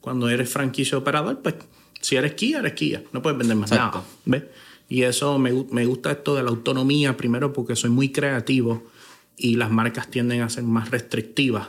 Cuando 0.00 0.28
eres 0.28 0.48
franquicia 0.48 0.96
operador, 0.96 1.40
pues 1.42 1.56
si 2.00 2.14
eres 2.14 2.34
Kia, 2.34 2.60
eres 2.60 2.74
Kia. 2.74 3.02
No 3.12 3.20
puedes 3.20 3.38
vender 3.38 3.56
más 3.56 3.70
nada. 3.70 4.04
¿ves? 4.26 4.44
Y 4.88 5.02
eso 5.02 5.38
me, 5.38 5.52
me 5.70 5.86
gusta 5.86 6.10
esto 6.12 6.34
de 6.34 6.42
la 6.42 6.50
autonomía, 6.50 7.16
primero 7.16 7.52
porque 7.52 7.76
soy 7.76 7.90
muy 7.90 8.10
creativo 8.10 8.84
y 9.36 9.56
las 9.56 9.70
marcas 9.70 10.08
tienden 10.08 10.40
a 10.40 10.50
ser 10.50 10.64
más 10.64 10.90
restrictivas. 10.90 11.68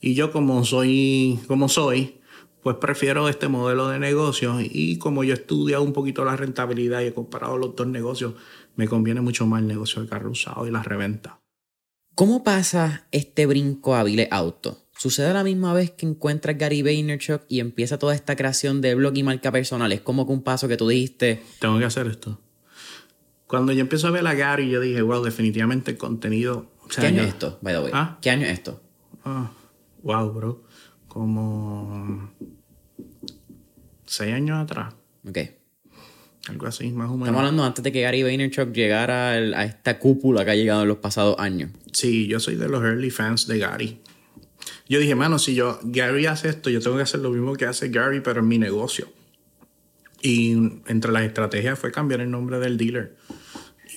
Y 0.00 0.14
yo 0.14 0.30
como 0.30 0.64
soy, 0.64 1.40
como 1.48 1.68
soy, 1.68 2.18
pues 2.62 2.76
prefiero 2.76 3.28
este 3.28 3.48
modelo 3.48 3.88
de 3.88 3.98
negocio 3.98 4.58
y 4.60 4.98
como 4.98 5.24
yo 5.24 5.32
he 5.32 5.36
estudiado 5.38 5.82
un 5.82 5.92
poquito 5.92 6.24
la 6.24 6.36
rentabilidad 6.36 7.00
y 7.00 7.06
he 7.06 7.14
comparado 7.14 7.56
los 7.56 7.74
dos 7.74 7.86
negocios, 7.86 8.34
me 8.76 8.86
conviene 8.86 9.20
mucho 9.20 9.46
más 9.46 9.62
el 9.62 9.68
negocio 9.68 10.00
del 10.00 10.10
carro 10.10 10.30
usado 10.30 10.66
y 10.66 10.70
la 10.70 10.82
reventa. 10.82 11.40
¿Cómo 12.14 12.42
pasa 12.42 13.06
este 13.12 13.46
brinco 13.46 13.94
a 13.94 14.02
Vile 14.02 14.28
Auto? 14.30 14.88
¿Sucede 14.96 15.28
a 15.28 15.32
la 15.32 15.44
misma 15.44 15.72
vez 15.72 15.92
que 15.92 16.04
encuentras 16.04 16.58
Gary 16.58 16.82
Vaynerchuk 16.82 17.42
y 17.48 17.60
empieza 17.60 17.98
toda 17.98 18.14
esta 18.14 18.34
creación 18.34 18.80
de 18.80 18.96
blog 18.96 19.16
y 19.16 19.22
marca 19.22 19.52
personal? 19.52 19.92
¿Es 19.92 20.00
como 20.00 20.26
que 20.26 20.32
un 20.32 20.42
paso 20.42 20.66
que 20.66 20.76
tú 20.76 20.88
diste? 20.88 21.42
Tengo 21.60 21.78
que 21.78 21.84
hacer 21.84 22.08
esto. 22.08 22.40
Cuando 23.48 23.72
yo 23.72 23.80
empiezo 23.80 24.06
a 24.06 24.12
ver 24.12 24.24
a 24.26 24.34
Gary, 24.34 24.70
yo 24.70 24.80
dije, 24.80 25.02
wow, 25.02 25.24
definitivamente 25.24 25.90
el 25.90 25.98
contenido... 25.98 26.70
¿Qué 26.88 27.06
año 27.06 27.22
es 27.22 27.28
esto, 27.28 27.58
by 27.60 27.74
the 27.74 27.80
way? 27.80 27.90
¿Ah? 27.92 28.18
¿Qué 28.22 28.30
año 28.30 28.46
es 28.46 28.52
esto? 28.52 28.80
Ah, 29.24 29.50
wow, 30.02 30.32
bro 30.32 30.68
como 31.18 32.30
seis 34.06 34.34
años 34.34 34.58
atrás. 34.58 34.94
Ok. 35.28 35.38
Algo 36.48 36.66
así, 36.66 36.92
más 36.92 37.08
o 37.08 37.14
menos. 37.14 37.26
Estamos 37.26 37.40
hablando 37.40 37.64
antes 37.64 37.82
de 37.82 37.90
que 37.92 38.02
Gary 38.02 38.22
Vaynerchuk 38.22 38.72
llegara 38.72 39.30
a 39.32 39.64
esta 39.64 39.98
cúpula 39.98 40.44
que 40.44 40.52
ha 40.52 40.54
llegado 40.54 40.82
en 40.82 40.88
los 40.88 40.98
pasados 40.98 41.36
años. 41.38 41.72
Sí, 41.92 42.26
yo 42.28 42.38
soy 42.40 42.54
de 42.54 42.68
los 42.68 42.82
early 42.82 43.10
fans 43.10 43.48
de 43.48 43.58
Gary. 43.58 44.00
Yo 44.88 45.00
dije, 45.00 45.14
mano, 45.14 45.38
si 45.38 45.54
yo 45.54 45.78
Gary 45.82 46.26
hace 46.26 46.48
esto, 46.48 46.70
yo 46.70 46.80
tengo 46.80 46.96
que 46.96 47.02
hacer 47.02 47.20
lo 47.20 47.30
mismo 47.30 47.54
que 47.56 47.66
hace 47.66 47.88
Gary, 47.88 48.20
pero 48.20 48.40
en 48.40 48.48
mi 48.48 48.58
negocio. 48.58 49.08
Y 50.20 50.52
entre 50.86 51.12
las 51.12 51.22
estrategias 51.22 51.78
fue 51.78 51.92
cambiar 51.92 52.20
el 52.20 52.30
nombre 52.30 52.58
del 52.58 52.76
dealer. 52.76 53.16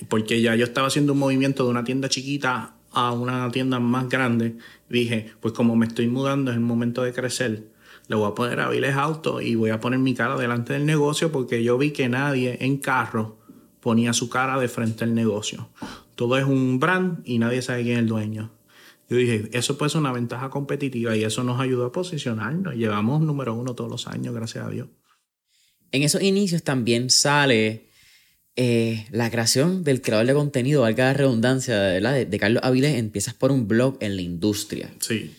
Porque 0.08 0.40
ya 0.40 0.54
yo 0.54 0.64
estaba 0.64 0.88
haciendo 0.88 1.12
un 1.12 1.18
movimiento 1.18 1.64
de 1.64 1.70
una 1.70 1.84
tienda 1.84 2.08
chiquita 2.08 2.74
a 2.92 3.12
una 3.12 3.50
tienda 3.50 3.80
más 3.80 4.08
grande, 4.08 4.56
dije, 4.88 5.32
pues 5.40 5.54
como 5.54 5.76
me 5.76 5.86
estoy 5.86 6.08
mudando, 6.08 6.50
es 6.50 6.56
el 6.56 6.62
momento 6.62 7.02
de 7.02 7.12
crecer. 7.12 7.64
Le 8.08 8.16
voy 8.16 8.30
a 8.30 8.34
poner 8.34 8.60
a 8.60 8.68
Viles 8.68 8.94
Auto 8.96 9.40
y 9.40 9.54
voy 9.54 9.70
a 9.70 9.80
poner 9.80 9.98
mi 9.98 10.14
cara 10.14 10.36
delante 10.36 10.74
del 10.74 10.84
negocio 10.84 11.32
porque 11.32 11.62
yo 11.62 11.78
vi 11.78 11.92
que 11.92 12.08
nadie 12.08 12.58
en 12.60 12.78
carro 12.78 13.38
ponía 13.80 14.12
su 14.12 14.28
cara 14.28 14.58
de 14.58 14.68
frente 14.68 15.04
al 15.04 15.14
negocio. 15.14 15.68
Todo 16.14 16.36
es 16.36 16.44
un 16.44 16.78
brand 16.78 17.20
y 17.24 17.38
nadie 17.38 17.62
sabe 17.62 17.82
quién 17.82 17.94
es 17.94 18.00
el 18.00 18.08
dueño. 18.08 18.50
Yo 19.08 19.16
dije, 19.16 19.48
eso 19.52 19.78
puede 19.78 19.90
ser 19.90 20.00
una 20.00 20.12
ventaja 20.12 20.50
competitiva 20.50 21.16
y 21.16 21.24
eso 21.24 21.44
nos 21.44 21.60
ayudó 21.60 21.86
a 21.86 21.92
posicionarnos. 21.92 22.74
Llevamos 22.74 23.22
número 23.22 23.54
uno 23.54 23.74
todos 23.74 23.90
los 23.90 24.06
años, 24.06 24.34
gracias 24.34 24.66
a 24.66 24.70
Dios. 24.70 24.88
En 25.92 26.02
esos 26.02 26.22
inicios 26.22 26.62
también 26.62 27.10
sale 27.10 27.86
eh, 28.56 29.06
la 29.10 29.30
creación 29.30 29.84
del 29.84 30.02
creador 30.02 30.26
de 30.26 30.34
contenido, 30.34 30.82
valga 30.82 31.04
la 31.04 31.14
redundancia, 31.14 31.78
De, 31.78 32.26
de, 32.26 32.38
Carlos 32.38 32.62
Avilés, 32.64 32.98
empiezas 32.98 33.34
por 33.34 33.52
un 33.52 33.68
blog 33.68 33.96
en 34.00 34.16
la 34.16 34.22
industria. 34.22 34.90
Sí. 35.00 35.30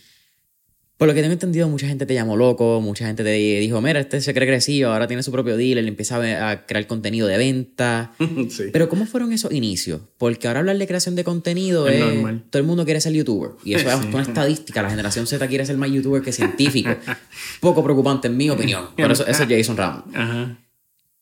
Por 1.04 1.10
lo 1.10 1.14
que 1.16 1.20
tengo 1.20 1.34
entendido, 1.34 1.68
mucha 1.68 1.86
gente 1.86 2.06
te 2.06 2.14
llamó 2.14 2.38
loco, 2.38 2.80
mucha 2.80 3.06
gente 3.06 3.26
te 3.26 3.34
dijo, 3.34 3.82
mira, 3.82 4.00
este 4.00 4.22
se 4.22 4.34
cree 4.34 4.48
crecido, 4.48 4.94
ahora 4.94 5.06
tiene 5.06 5.22
su 5.22 5.34
propio 5.34 5.58
dealer, 5.58 5.86
empieza 5.86 6.50
a, 6.50 6.66
crear 6.66 6.88
contenido 6.88 7.28
de 7.28 7.38
venta. 7.38 8.14
sí. 8.50 8.70
Pero 8.72 8.88
¿cómo 8.88 9.06
fueron 9.06 9.34
esos 9.34 9.52
inicios? 9.52 10.00
Porque 10.18 10.48
ahora 10.48 10.62
hablar 10.62 10.78
de 10.78 10.88
creación 10.88 11.16
de 11.16 11.26
contenido 11.26 11.90
es... 11.90 12.02
Todo 12.50 12.62
el 12.62 12.64
mundo 12.66 12.86
quiere 12.86 13.02
ser 13.02 13.12
youtuber. 13.12 13.52
Y 13.66 13.74
eso 13.74 13.90
es 13.90 14.06
una 14.14 14.22
estadística. 14.22 14.82
La 14.82 14.90
generación 14.90 15.28
Z 15.28 15.46
quiere 15.50 15.66
ser 15.66 15.76
más 15.76 15.92
youtuber 15.92 16.22
que 16.22 16.32
científico. 16.32 16.92
Poco 17.60 17.84
preocupante 17.84 18.30
en 18.30 18.38
mi 18.38 18.50
opinión. 18.50 18.86
Pero 18.96 19.12
eso, 19.12 19.28
eso 19.28 19.44
es 19.44 19.50
Jason 19.50 19.76
Ramos. 19.76 20.06
Ajá. 20.14 20.58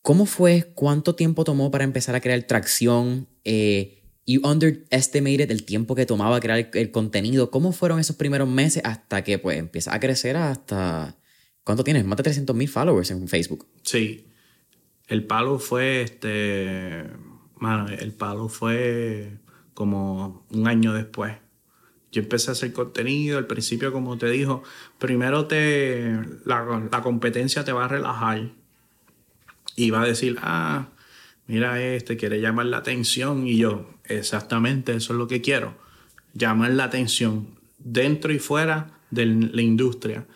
¿Cómo 0.00 0.26
fue? 0.26 0.70
¿Cuánto 0.76 1.16
tiempo 1.16 1.42
tomó 1.42 1.72
para 1.72 1.82
empezar 1.82 2.14
a 2.14 2.20
crear 2.20 2.40
tracción? 2.44 3.26
Eh, 3.42 4.01
you 4.26 4.40
underestimated 4.44 5.50
el 5.50 5.64
tiempo 5.64 5.94
que 5.94 6.06
tomaba 6.06 6.40
crear 6.40 6.70
el, 6.72 6.90
contenido. 6.90 7.50
¿Cómo 7.50 7.72
fueron 7.72 7.98
esos 7.98 8.16
primeros 8.16 8.48
meses 8.48 8.82
hasta 8.84 9.24
que 9.24 9.38
pues 9.38 9.58
empieza 9.58 9.94
a 9.94 10.00
crecer 10.00 10.36
hasta... 10.36 11.16
¿Cuánto 11.64 11.84
tienes? 11.84 12.04
Más 12.04 12.16
de 12.16 12.24
300 12.24 12.56
mil 12.56 12.68
followers 12.68 13.10
en 13.10 13.28
Facebook. 13.28 13.66
Sí. 13.82 14.26
El 15.06 15.26
palo 15.26 15.58
fue 15.58 16.02
este... 16.02 17.04
Mano, 17.56 17.88
el 17.88 18.12
palo 18.12 18.48
fue 18.48 19.38
como 19.74 20.46
un 20.50 20.66
año 20.66 20.92
después. 20.92 21.36
Yo 22.10 22.20
empecé 22.20 22.50
a 22.50 22.52
hacer 22.52 22.72
contenido, 22.72 23.38
al 23.38 23.46
principio 23.46 23.92
como 23.92 24.18
te 24.18 24.28
dijo, 24.28 24.62
primero 24.98 25.46
te 25.46 26.18
la, 26.44 26.88
la 26.90 27.02
competencia 27.02 27.64
te 27.64 27.72
va 27.72 27.86
a 27.86 27.88
relajar 27.88 28.52
y 29.76 29.90
va 29.90 30.02
a 30.02 30.06
decir, 30.06 30.36
ah, 30.42 30.88
mira 31.46 31.82
este, 31.82 32.16
quiere 32.16 32.40
llamar 32.40 32.66
la 32.66 32.78
atención. 32.78 33.46
Y 33.46 33.56
yo, 33.56 33.90
exactamente, 34.04 34.94
eso 34.94 35.12
es 35.12 35.18
lo 35.18 35.28
que 35.28 35.40
quiero. 35.40 35.74
Llamar 36.34 36.70
la 36.72 36.84
atención 36.84 37.48
dentro 37.78 38.32
y 38.32 38.38
fuera 38.38 38.98
de 39.10 39.26
la 39.26 39.62
industria. 39.62 40.26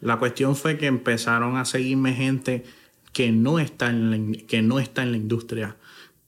La 0.00 0.18
cuestión 0.18 0.56
fue 0.56 0.76
que 0.76 0.86
empezaron 0.86 1.56
a 1.56 1.64
seguirme 1.64 2.14
gente 2.14 2.64
que 3.12 3.32
no 3.32 3.58
está 3.58 3.88
en 3.88 4.10
la, 4.10 4.38
que 4.46 4.60
no 4.60 4.78
está 4.78 5.02
en 5.02 5.12
la 5.12 5.16
industria 5.16 5.76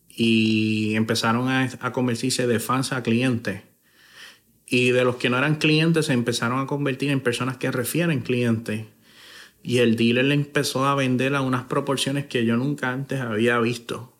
y 0.08 0.94
empezaron 0.94 1.48
a, 1.48 1.68
a 1.80 1.92
convertirse 1.92 2.46
de 2.46 2.60
fans 2.60 2.92
a 2.92 3.02
clientes. 3.02 3.62
Y 4.66 4.90
de 4.90 5.04
los 5.04 5.16
que 5.16 5.30
no 5.30 5.38
eran 5.38 5.56
clientes 5.56 6.06
se 6.06 6.12
empezaron 6.12 6.60
a 6.60 6.66
convertir 6.66 7.10
en 7.10 7.20
personas 7.20 7.56
que 7.56 7.70
refieren 7.70 8.20
clientes. 8.20 8.86
Y 9.62 9.78
el 9.78 9.96
dealer 9.96 10.26
le 10.26 10.34
empezó 10.34 10.86
a 10.86 10.94
vender 10.94 11.34
a 11.34 11.40
unas 11.40 11.64
proporciones 11.64 12.26
que 12.26 12.44
yo 12.44 12.56
nunca 12.56 12.90
antes 12.90 13.20
había 13.20 13.58
visto. 13.58 14.17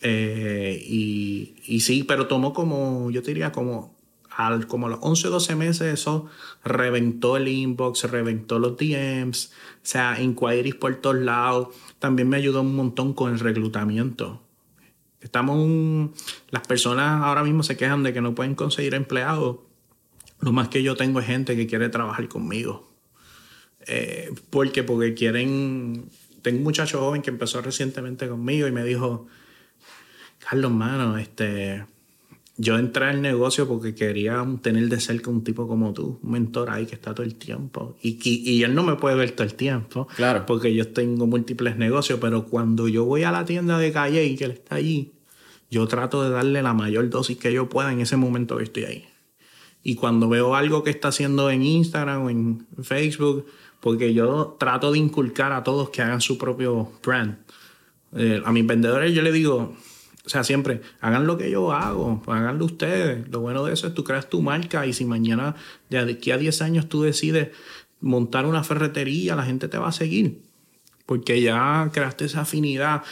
Eh, 0.00 0.82
y, 0.86 1.54
y, 1.66 1.80
sí, 1.80 2.04
pero 2.04 2.26
tomó 2.26 2.52
como, 2.52 3.10
yo 3.10 3.20
diría, 3.20 3.52
como, 3.52 3.94
al, 4.30 4.66
como 4.66 4.86
a 4.86 4.90
los 4.90 4.98
11 5.02 5.28
o 5.28 5.30
12 5.30 5.56
meses 5.56 5.92
eso 5.92 6.26
reventó 6.64 7.36
el 7.36 7.48
inbox, 7.48 8.10
reventó 8.10 8.58
los 8.58 8.76
DMs, 8.76 9.46
o 9.48 9.78
sea, 9.82 10.20
inquiries 10.20 10.74
por 10.74 10.94
todos 10.96 11.16
lados. 11.16 11.68
También 11.98 12.28
me 12.28 12.36
ayudó 12.36 12.62
un 12.62 12.74
montón 12.74 13.12
con 13.12 13.32
el 13.32 13.40
reclutamiento. 13.40 14.42
Estamos, 15.20 16.10
las 16.50 16.66
personas 16.66 17.22
ahora 17.22 17.42
mismo 17.42 17.62
se 17.62 17.76
quejan 17.76 18.02
de 18.02 18.14
que 18.14 18.22
no 18.22 18.34
pueden 18.34 18.54
conseguir 18.54 18.94
empleados. 18.94 19.58
Lo 20.40 20.52
más 20.52 20.68
que 20.68 20.82
yo 20.82 20.96
tengo 20.96 21.20
es 21.20 21.26
gente 21.26 21.56
que 21.56 21.66
quiere 21.66 21.90
trabajar 21.90 22.26
conmigo. 22.28 22.90
Eh, 23.86 24.32
¿Por 24.48 24.72
qué? 24.72 24.82
Porque 24.82 25.12
quieren... 25.12 26.08
Tengo 26.40 26.58
un 26.58 26.64
muchacho 26.64 27.00
joven 27.00 27.20
que 27.20 27.28
empezó 27.28 27.60
recientemente 27.60 28.26
conmigo 28.26 28.66
y 28.66 28.72
me 28.72 28.82
dijo, 28.82 29.26
Carlos, 30.50 30.72
mano, 30.72 31.16
este, 31.16 31.84
yo 32.56 32.76
entré 32.76 33.04
al 33.04 33.22
negocio 33.22 33.68
porque 33.68 33.94
quería 33.94 34.44
tener 34.62 34.88
de 34.88 34.98
cerca 34.98 35.30
un 35.30 35.44
tipo 35.44 35.68
como 35.68 35.92
tú, 35.92 36.18
un 36.24 36.32
mentor 36.32 36.70
ahí 36.70 36.86
que 36.86 36.96
está 36.96 37.14
todo 37.14 37.24
el 37.24 37.36
tiempo. 37.36 37.96
Y, 38.02 38.18
y, 38.24 38.64
él 38.64 38.74
no 38.74 38.82
me 38.82 38.96
puede 38.96 39.14
ver 39.14 39.30
todo 39.30 39.44
el 39.44 39.54
tiempo. 39.54 40.08
Claro. 40.16 40.46
Porque 40.46 40.74
yo 40.74 40.88
tengo 40.88 41.28
múltiples 41.28 41.76
negocios, 41.76 42.18
pero 42.20 42.46
cuando 42.46 42.88
yo 42.88 43.04
voy 43.04 43.22
a 43.22 43.30
la 43.30 43.44
tienda 43.44 43.78
de 43.78 43.92
Calle 43.92 44.24
y 44.24 44.36
que 44.36 44.46
él 44.46 44.50
está 44.50 44.74
allí, 44.74 45.12
yo 45.70 45.86
trato 45.86 46.24
de 46.24 46.30
darle 46.30 46.62
la 46.62 46.74
mayor 46.74 47.08
dosis 47.10 47.36
que 47.38 47.52
yo 47.52 47.68
pueda 47.68 47.92
en 47.92 48.00
ese 48.00 48.16
momento 48.16 48.56
que 48.56 48.64
estoy 48.64 48.84
ahí. 48.86 49.04
Y 49.84 49.94
cuando 49.94 50.28
veo 50.28 50.56
algo 50.56 50.82
que 50.82 50.90
está 50.90 51.08
haciendo 51.08 51.48
en 51.48 51.62
Instagram 51.62 52.24
o 52.24 52.30
en 52.30 52.66
Facebook, 52.82 53.46
porque 53.78 54.14
yo 54.14 54.56
trato 54.58 54.90
de 54.90 54.98
inculcar 54.98 55.52
a 55.52 55.62
todos 55.62 55.90
que 55.90 56.02
hagan 56.02 56.20
su 56.20 56.38
propio 56.38 56.90
brand. 57.04 57.38
Eh, 58.16 58.42
a 58.44 58.50
mis 58.50 58.66
vendedores 58.66 59.14
yo 59.14 59.22
les 59.22 59.32
digo, 59.32 59.76
sea, 60.30 60.44
siempre 60.44 60.80
hagan 61.00 61.26
lo 61.26 61.36
que 61.36 61.50
yo 61.50 61.72
hago, 61.72 62.22
háganlo 62.26 62.64
ustedes. 62.64 63.28
Lo 63.30 63.40
bueno 63.40 63.64
de 63.64 63.72
eso 63.72 63.86
es 63.86 63.94
tú 63.94 64.04
creas 64.04 64.28
tu 64.28 64.42
marca 64.42 64.86
y 64.86 64.92
si 64.92 65.04
mañana, 65.04 65.56
de 65.88 65.98
aquí 65.98 66.30
a 66.30 66.38
10 66.38 66.62
años, 66.62 66.88
tú 66.88 67.02
decides 67.02 67.48
montar 68.00 68.46
una 68.46 68.62
ferretería, 68.62 69.36
la 69.36 69.44
gente 69.44 69.68
te 69.68 69.78
va 69.78 69.88
a 69.88 69.92
seguir. 69.92 70.40
Porque 71.06 71.40
ya 71.40 71.90
creaste 71.92 72.26
esa 72.26 72.42
afinidad. 72.42 73.02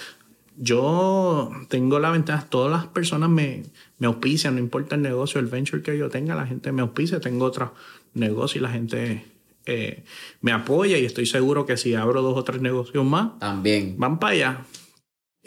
Yo 0.57 1.50
tengo 1.68 1.98
la 1.98 2.11
ventaja, 2.11 2.46
todas 2.48 2.70
las 2.70 2.87
personas 2.87 3.31
me, 3.31 3.64
me 3.98 4.07
auspician, 4.07 4.54
no 4.54 4.61
importa 4.61 4.94
el 4.94 5.02
negocio, 5.02 5.40
el 5.40 5.46
venture 5.46 5.83
que 5.83 5.98
yo 5.98 6.09
tenga, 6.09 6.35
la 6.35 6.46
gente 6.46 6.72
me 6.72 6.83
auspicia, 6.83 7.20
tengo 7.20 7.44
otros 7.44 7.70
negocios 8.14 8.57
y 8.57 8.61
la 8.61 8.70
gente 8.70 9.24
eh, 9.66 10.02
me 10.40 10.52
apoya 10.52 10.98
y 10.98 11.04
estoy 11.04 11.26
seguro 11.26 11.66
que 11.66 11.76
si 11.76 11.94
abro 11.94 12.22
dos 12.22 12.38
o 12.38 12.44
tres 12.44 12.62
negocios 12.62 13.04
más, 13.04 13.38
también 13.38 13.96
van 13.98 14.18
para 14.18 14.33
allá. 14.33 14.64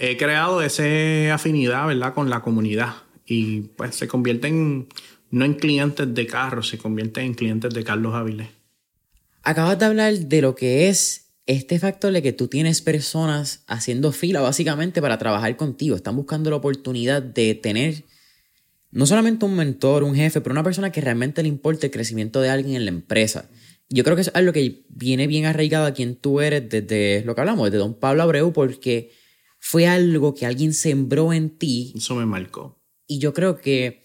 He 0.04 0.18
creado 0.18 0.64
esa 0.64 1.36
afinidad, 1.36 1.86
¿verdad?, 1.86 2.16
con 2.16 2.28
la 2.32 2.42
comunidad 2.42 2.96
y 3.24 3.62
pues 3.62 3.94
se 3.94 4.08
convierten 4.08 4.88
no 5.30 5.46
en 5.46 5.54
clientes 5.54 6.12
de 6.12 6.26
carros, 6.26 6.70
se 6.70 6.80
convierten 6.80 7.26
en 7.26 7.34
clientes 7.36 7.72
de 7.72 7.84
Carlos 7.84 8.16
Avilés. 8.16 8.48
Acabas 9.44 9.78
de 9.78 9.86
hablar 9.86 10.18
de 10.18 10.42
lo 10.42 10.56
que 10.56 10.90
es 10.90 11.28
este 11.46 11.78
factor 11.78 12.12
de 12.12 12.24
que 12.24 12.34
tú 12.34 12.48
tienes 12.48 12.82
personas 12.82 13.64
haciendo 13.68 14.12
fila 14.12 14.42
básicamente 14.42 15.04
para 15.04 15.20
trabajar 15.20 15.56
contigo, 15.56 15.96
están 15.96 16.16
buscando 16.16 16.50
la 16.50 16.56
oportunidad 16.56 17.22
de 17.22 17.54
tener 17.54 18.04
no 18.90 19.06
solamente 19.06 19.46
un 19.46 19.56
mentor, 19.56 20.04
un 20.04 20.16
jefe, 20.16 20.42
pero 20.42 20.54
una 20.54 20.64
persona 20.64 20.92
que 20.92 21.02
realmente 21.02 21.44
le 21.44 21.50
importe 21.50 21.86
el 21.86 21.92
crecimiento 21.92 22.42
de 22.42 22.50
alguien 22.50 22.76
en 22.76 22.86
la 22.86 22.92
empresa 22.92 23.48
yo 23.92 24.04
creo 24.04 24.16
que 24.16 24.22
es 24.22 24.32
algo 24.34 24.54
que 24.54 24.84
viene 24.90 25.28
bien 25.28 25.46
arraigado 25.46 25.86
a 25.86 25.94
quien 25.94 26.16
tú 26.16 26.40
eres 26.40 26.70
desde 26.70 27.24
lo 27.26 27.36
que 27.36 27.42
hablamos, 27.42 27.66
desde 27.66 27.80
Don 27.80 27.94
Pablo 27.94 28.24
Abreu, 28.24 28.54
porque 28.54 29.12
fue 29.62 29.86
algo 29.86 30.34
que 30.34 30.47
alguien 30.47 30.74
sembró 30.74 31.32
en 31.32 31.52
ti. 31.52 31.93
Eso 31.95 32.15
me 32.15 32.26
marcó. 32.26 32.82
Y 33.08 33.19
yo 33.19 33.32
creo 33.34 33.62
que 33.62 34.02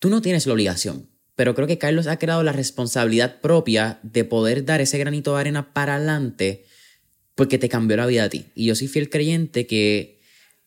tú 0.00 0.10
no 0.10 0.20
tienes 0.20 0.46
la 0.46 0.52
obligación, 0.52 1.08
pero 1.36 1.54
creo 1.54 1.68
que 1.68 1.78
Carlos 1.78 2.08
ha 2.08 2.18
creado 2.18 2.42
la 2.42 2.52
responsabilidad 2.52 3.40
propia 3.40 4.00
de 4.02 4.24
poder 4.24 4.64
dar 4.64 4.80
ese 4.80 4.98
granito 4.98 5.32
de 5.34 5.40
arena 5.40 5.72
para 5.72 5.94
adelante 5.94 6.64
porque 7.36 7.56
te 7.56 7.68
cambió 7.68 7.96
la 7.96 8.06
vida 8.06 8.24
a 8.24 8.28
ti. 8.28 8.46
Y 8.56 8.66
yo 8.66 8.74
soy 8.74 8.88
fiel 8.88 9.08
creyente 9.08 9.66
que 9.66 10.20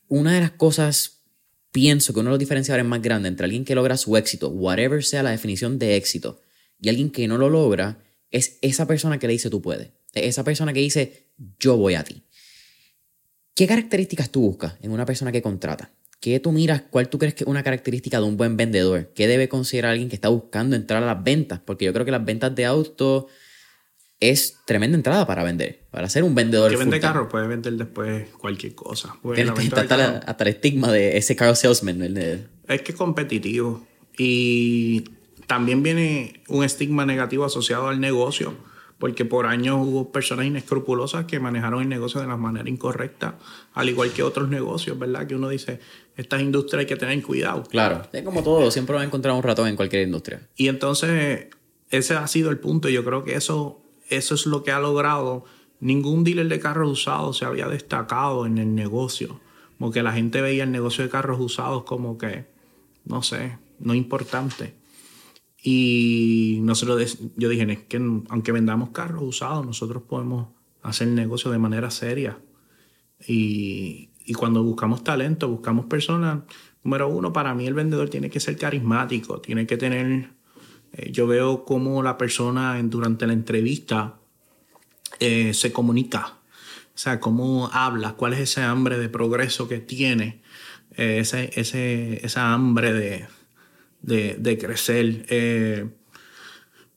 una 0.08 0.34
de 0.34 0.40
las 0.40 0.52
cosas, 0.52 1.22
pienso 1.70 2.14
que 2.14 2.20
uno 2.20 2.30
de 2.30 2.34
los 2.34 2.40
diferenciadores 2.40 2.86
más 2.86 3.02
grandes 3.02 3.28
entre 3.30 3.44
alguien 3.44 3.66
que 3.66 3.74
logra 3.74 3.98
su 3.98 4.16
éxito, 4.16 4.48
whatever 4.48 5.04
sea 5.04 5.22
la 5.22 5.32
definición 5.32 5.78
de 5.78 5.96
éxito, 5.96 6.40
y 6.80 6.88
alguien 6.88 7.10
que 7.10 7.28
no 7.28 7.36
lo 7.36 7.50
logra, 7.50 8.02
es 8.30 8.58
esa 8.62 8.86
persona 8.86 9.18
que 9.18 9.26
le 9.26 9.34
dice 9.34 9.50
tú 9.50 9.60
puedes. 9.60 9.90
esa 10.14 10.44
persona 10.44 10.72
que 10.72 10.80
dice 10.80 11.26
yo 11.58 11.76
voy 11.76 11.94
a 11.94 12.04
ti. 12.04 12.22
¿Qué 13.60 13.66
características 13.66 14.30
tú 14.30 14.40
buscas 14.40 14.76
en 14.80 14.90
una 14.90 15.04
persona 15.04 15.32
que 15.32 15.42
contrata? 15.42 15.90
¿Qué 16.18 16.40
tú 16.40 16.50
miras? 16.50 16.84
¿Cuál 16.88 17.10
tú 17.10 17.18
crees 17.18 17.34
que 17.34 17.44
es 17.44 17.46
una 17.46 17.62
característica 17.62 18.18
de 18.18 18.24
un 18.24 18.38
buen 18.38 18.56
vendedor? 18.56 19.10
¿Qué 19.14 19.28
debe 19.28 19.50
considerar 19.50 19.90
alguien 19.90 20.08
que 20.08 20.14
está 20.14 20.30
buscando 20.30 20.76
entrar 20.76 21.02
a 21.02 21.06
las 21.06 21.22
ventas? 21.22 21.60
Porque 21.62 21.84
yo 21.84 21.92
creo 21.92 22.06
que 22.06 22.10
las 22.10 22.24
ventas 22.24 22.54
de 22.54 22.64
auto 22.64 23.26
es 24.18 24.56
tremenda 24.64 24.96
entrada 24.96 25.26
para 25.26 25.44
vender, 25.44 25.82
para 25.90 26.08
ser 26.08 26.24
un 26.24 26.34
vendedor. 26.34 26.70
Que 26.70 26.78
vende 26.78 27.00
carro 27.00 27.28
puede 27.28 27.48
vender 27.48 27.74
después 27.74 28.30
cualquier 28.30 28.74
cosa. 28.74 29.14
hasta, 29.22 30.20
hasta, 30.20 30.44
el 30.44 30.48
estigma 30.48 30.90
de 30.90 31.18
ese 31.18 31.36
car 31.36 31.54
salesman. 31.54 32.00
Es 32.66 32.80
que 32.80 32.92
es 32.92 32.96
competitivo. 32.96 33.86
Y 34.16 35.04
también 35.46 35.82
viene 35.82 36.40
un 36.48 36.64
estigma 36.64 37.04
negativo 37.04 37.44
asociado 37.44 37.88
al 37.88 38.00
negocio, 38.00 38.54
porque 39.00 39.24
por 39.24 39.46
años 39.46 39.78
hubo 39.80 40.12
personas 40.12 40.44
inescrupulosas 40.44 41.24
que 41.24 41.40
manejaron 41.40 41.80
el 41.80 41.88
negocio 41.88 42.20
de 42.20 42.26
la 42.26 42.36
manera 42.36 42.68
incorrecta, 42.68 43.38
al 43.72 43.88
igual 43.88 44.12
que 44.12 44.22
otros 44.22 44.50
negocios, 44.50 44.98
¿verdad? 44.98 45.26
Que 45.26 45.34
uno 45.34 45.48
dice, 45.48 45.80
estas 46.16 46.42
industrias 46.42 46.80
hay 46.80 46.86
que 46.86 46.96
tener 46.96 47.22
cuidado. 47.22 47.64
Claro, 47.64 48.02
es 48.12 48.22
como 48.22 48.42
todo, 48.42 48.70
siempre 48.70 48.94
va 48.94 49.00
a 49.00 49.04
encontrar 49.04 49.34
un 49.34 49.42
ratón 49.42 49.68
en 49.68 49.76
cualquier 49.76 50.02
industria. 50.02 50.46
Y 50.54 50.68
entonces, 50.68 51.46
ese 51.88 52.14
ha 52.14 52.26
sido 52.26 52.50
el 52.50 52.58
punto. 52.58 52.90
Yo 52.90 53.02
creo 53.02 53.24
que 53.24 53.36
eso, 53.36 53.80
eso 54.10 54.34
es 54.34 54.44
lo 54.44 54.62
que 54.62 54.70
ha 54.70 54.80
logrado. 54.80 55.46
Ningún 55.80 56.22
dealer 56.22 56.48
de 56.48 56.60
carros 56.60 56.90
usados 56.90 57.38
se 57.38 57.46
había 57.46 57.68
destacado 57.68 58.44
en 58.44 58.58
el 58.58 58.74
negocio, 58.74 59.40
porque 59.78 60.02
la 60.02 60.12
gente 60.12 60.42
veía 60.42 60.64
el 60.64 60.72
negocio 60.72 61.02
de 61.02 61.08
carros 61.08 61.40
usados 61.40 61.84
como 61.84 62.18
que, 62.18 62.44
no 63.06 63.22
sé, 63.22 63.56
no 63.78 63.94
importante. 63.94 64.74
Y 65.62 66.58
nosotros, 66.62 67.18
yo 67.36 67.48
dije, 67.48 67.70
es 67.70 67.80
que 67.80 67.98
aunque 67.98 68.52
vendamos 68.52 68.90
carros 68.90 69.22
usados, 69.22 69.66
nosotros 69.66 70.02
podemos 70.04 70.48
hacer 70.82 71.08
negocio 71.08 71.50
de 71.50 71.58
manera 71.58 71.90
seria. 71.90 72.38
Y, 73.26 74.10
y 74.24 74.32
cuando 74.34 74.62
buscamos 74.62 75.02
talento, 75.02 75.48
buscamos 75.48 75.86
personas, 75.86 76.42
número 76.84 77.08
uno, 77.08 77.32
para 77.32 77.54
mí 77.54 77.66
el 77.66 77.74
vendedor 77.74 78.08
tiene 78.08 78.30
que 78.30 78.40
ser 78.40 78.56
carismático, 78.56 79.40
tiene 79.40 79.66
que 79.66 79.76
tener, 79.76 80.30
eh, 80.92 81.10
yo 81.10 81.26
veo 81.26 81.64
cómo 81.64 82.02
la 82.02 82.16
persona 82.16 82.80
durante 82.84 83.26
la 83.26 83.32
entrevista 83.32 84.18
eh, 85.18 85.52
se 85.52 85.72
comunica, 85.72 86.38
o 86.94 86.98
sea, 86.98 87.20
cómo 87.20 87.70
habla, 87.72 88.12
cuál 88.12 88.34
es 88.34 88.40
ese 88.40 88.62
hambre 88.62 88.98
de 88.98 89.08
progreso 89.08 89.68
que 89.68 89.80
tiene, 89.80 90.42
eh, 90.96 91.18
ese, 91.18 91.50
ese, 91.54 92.24
esa 92.24 92.52
hambre 92.52 92.92
de, 92.92 93.26
de, 94.02 94.58
crecer. 94.58 95.26
Eh, 95.28 95.86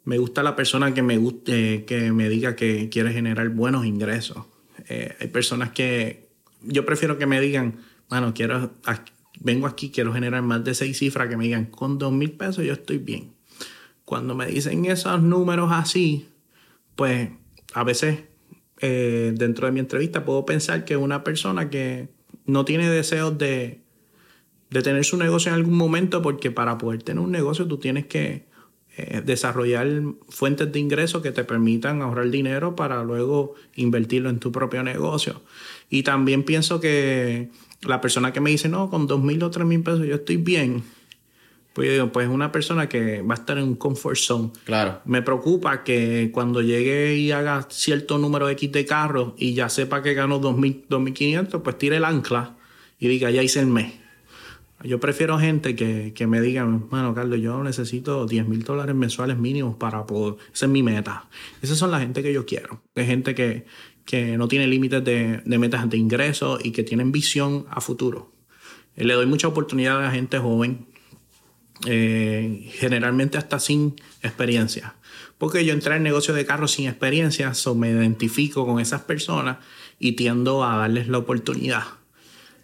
me 0.06 0.18
gusta 0.18 0.44
la 0.44 0.56
persona 0.56 0.94
que 0.94 1.02
me, 1.02 1.18
guste, 1.18 1.86
que 1.86 2.12
me 2.12 2.30
diga 2.30 2.56
que 2.56 2.90
quiere 2.90 3.14
generar 3.14 3.50
buenos 3.50 3.86
ingresos. 3.86 4.46
Eh, 4.90 5.16
hay 5.20 5.28
personas 5.28 5.72
que 5.72 6.30
yo 6.62 6.86
prefiero 6.86 7.18
que 7.18 7.26
me 7.26 7.40
digan, 7.40 7.80
bueno, 8.10 8.34
quiero, 8.34 8.72
vengo 9.40 9.68
aquí, 9.68 9.92
quiero 9.92 10.14
generar 10.14 10.42
más 10.42 10.64
de 10.64 10.74
seis 10.74 10.98
cifras, 10.98 11.30
que 11.30 11.38
me 11.38 11.46
digan, 11.46 11.66
con 11.66 11.98
dos 11.98 12.12
mil 12.12 12.32
pesos 12.32 12.66
yo 12.66 12.74
estoy 12.74 12.98
bien. 12.98 13.34
Cuando 14.06 14.36
me 14.36 14.48
dicen 14.48 14.86
esos 14.86 15.22
números 15.22 15.70
así, 15.72 16.28
pues 16.96 17.30
a 17.74 17.84
veces 17.84 18.20
eh, 18.80 19.34
dentro 19.36 19.66
de 19.66 19.72
mi 19.72 19.80
entrevista 19.80 20.26
puedo 20.26 20.46
pensar 20.46 20.84
que 20.84 20.98
una 20.98 21.24
persona 21.24 21.70
que 21.70 22.10
no 22.46 22.66
tiene 22.66 22.90
deseos 22.90 23.38
de, 23.38 23.83
de 24.74 24.82
tener 24.82 25.06
su 25.06 25.18
negocio 25.18 25.50
en 25.50 25.56
algún 25.56 25.78
momento, 25.78 26.22
porque 26.22 26.50
para 26.50 26.78
poder 26.78 27.04
tener 27.04 27.24
un 27.24 27.32
negocio 27.32 27.68
tú 27.68 27.78
tienes 27.78 28.08
que 28.08 28.46
eh, 28.98 29.22
desarrollar 29.24 29.88
fuentes 30.30 30.72
de 30.72 30.80
ingresos 30.80 31.22
que 31.22 31.32
te 31.32 31.44
permitan 31.44 32.02
ahorrar 32.02 32.30
dinero 32.32 32.76
para 32.76 33.04
luego 33.04 33.54
invertirlo 33.76 34.30
en 34.30 34.40
tu 34.40 34.52
propio 34.52 34.84
negocio. 34.84 35.42
Y 35.90 36.02
también 36.02 36.44
pienso 36.44 36.80
que 36.80 37.50
la 37.82 38.02
persona 38.02 38.34
que 38.34 38.42
me 38.42 38.50
dice, 38.50 38.68
no, 38.68 38.90
con 38.90 39.06
dos 39.06 39.22
mil 39.22 39.42
o 39.44 39.52
tres 39.52 39.68
mil 39.68 39.84
pesos 39.84 40.08
yo 40.08 40.16
estoy 40.16 40.38
bien, 40.38 40.84
pues 41.74 41.88
yo 41.88 41.94
digo, 41.94 42.12
pues 42.12 42.28
es 42.28 42.34
una 42.34 42.52
persona 42.52 42.90
que 42.90 43.22
va 43.22 43.36
a 43.36 43.38
estar 43.38 43.60
en 43.60 43.66
un 43.66 43.76
comfort 43.76 44.18
zone. 44.18 44.52
Claro. 44.66 45.02
Me 45.06 45.22
preocupa 45.22 45.84
que 45.84 46.32
cuando 46.34 46.62
llegue 46.62 47.16
y 47.16 47.32
haga 47.32 47.68
cierto 47.70 48.18
número 48.18 48.50
X 48.50 48.72
de 48.72 48.86
carros 48.86 49.34
y 49.38 49.54
ya 49.54 49.70
sepa 49.70 50.02
que 50.02 50.16
ganó 50.16 50.42
2.000, 50.42 50.88
2.500, 50.88 51.62
pues 51.62 51.78
tire 51.78 51.98
el 51.98 52.06
ancla 52.06 52.56
y 53.00 53.08
diga, 53.08 53.30
ya 53.30 53.44
hice 53.44 53.60
el 53.60 53.68
mes. 53.68 54.03
Yo 54.84 55.00
prefiero 55.00 55.40
gente 55.40 55.76
que, 55.76 56.14
que 56.14 56.28
me 56.28 56.42
diga, 56.42 56.66
bueno, 56.66 57.14
Carlos, 57.14 57.40
yo 57.40 57.64
necesito 57.64 58.26
10 58.26 58.48
mil 58.48 58.64
dólares 58.64 58.96
mensuales 58.96 59.38
mínimos 59.38 59.76
para 59.78 60.06
poder. 60.06 60.36
Esa 60.54 60.66
es 60.66 60.72
mi 60.72 60.84
meta. 60.84 61.30
Esas 61.62 61.78
son 61.78 61.92
la 61.92 62.00
gente 62.00 62.22
que 62.22 62.34
yo 62.34 62.46
quiero. 62.46 62.82
Es 62.94 63.08
gente 63.08 63.34
que, 63.34 63.66
que 64.06 64.38
no 64.38 64.48
tiene 64.48 64.68
límites 64.68 65.04
de, 65.04 65.42
de, 65.46 65.58
metas 65.58 65.90
de 65.90 65.98
ingresos 65.98 66.60
y 66.66 66.72
que 66.72 66.84
tienen 66.84 67.12
visión 67.14 67.66
a 67.70 67.80
futuro. 67.80 68.34
Eh, 68.96 69.06
le 69.06 69.14
doy 69.14 69.26
mucha 69.26 69.48
oportunidad 69.48 70.00
a 70.00 70.02
la 70.04 70.12
gente 70.12 70.38
joven, 70.38 70.86
eh, 71.86 72.70
generalmente 72.74 73.38
hasta 73.38 73.60
sin 73.60 73.96
experiencia. 74.22 74.96
Porque 75.38 75.66
yo 75.66 75.74
entré 75.74 75.96
en 75.96 76.04
negocio 76.04 76.34
de 76.34 76.46
carros 76.46 76.72
sin 76.72 76.88
experiencia, 76.88 77.54
so 77.54 77.76
me 77.76 77.90
identifico 77.90 78.66
con 78.66 78.80
esas 78.80 79.02
personas 79.02 79.58
y 80.00 80.14
tiendo 80.14 80.64
a 80.64 80.78
darles 80.78 81.08
la 81.08 81.18
oportunidad. 81.18 81.84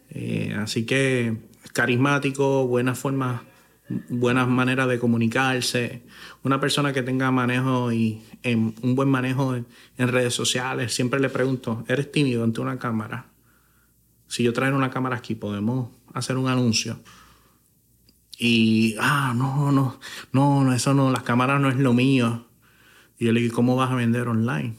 Eh, 0.10 0.56
así 0.58 0.86
que 0.86 1.49
carismático, 1.74 2.68
buenas 2.68 2.98
formas, 2.98 3.42
buenas 4.10 4.48
maneras 4.48 4.88
de 4.88 5.00
comunicarse, 5.00 6.04
una 6.44 6.60
persona 6.60 6.94
que 6.94 7.02
tenga 7.02 7.32
manejo 7.32 7.92
y 7.92 8.22
en, 8.44 8.76
un 8.82 8.96
buen 8.96 9.10
manejo 9.10 9.56
en, 9.56 9.66
redes 9.98 10.34
sociales. 10.34 10.94
Siempre 10.94 11.20
le 11.20 11.30
pregunto, 11.30 11.84
¿eres 11.88 12.12
tímido 12.12 12.44
ante 12.44 12.62
una 12.62 12.78
cámara? 12.78 13.28
Si 14.28 14.44
yo 14.44 14.54
traigo 14.54 14.78
una 14.78 14.92
cámara 14.92 15.18
aquí, 15.18 15.36
podemos 15.36 15.90
hacer 16.14 16.38
un 16.38 16.48
anuncio. 16.48 17.00
Y, 18.38 18.96
ah, 19.00 19.34
no, 19.36 19.72
no, 19.72 20.00
no, 20.32 20.64
no, 20.64 20.74
eso 20.74 20.94
no, 20.94 21.12
las 21.12 21.24
cámaras 21.24 21.60
no 21.60 21.70
es 21.70 21.76
lo 21.76 21.94
mío. 21.94 22.48
Y 23.18 23.26
yo 23.26 23.34
le 23.34 23.42
digo, 23.42 23.56
¿cómo 23.56 23.76
vas 23.76 23.92
a 23.92 23.96
vender 23.96 24.28
online? 24.28 24.76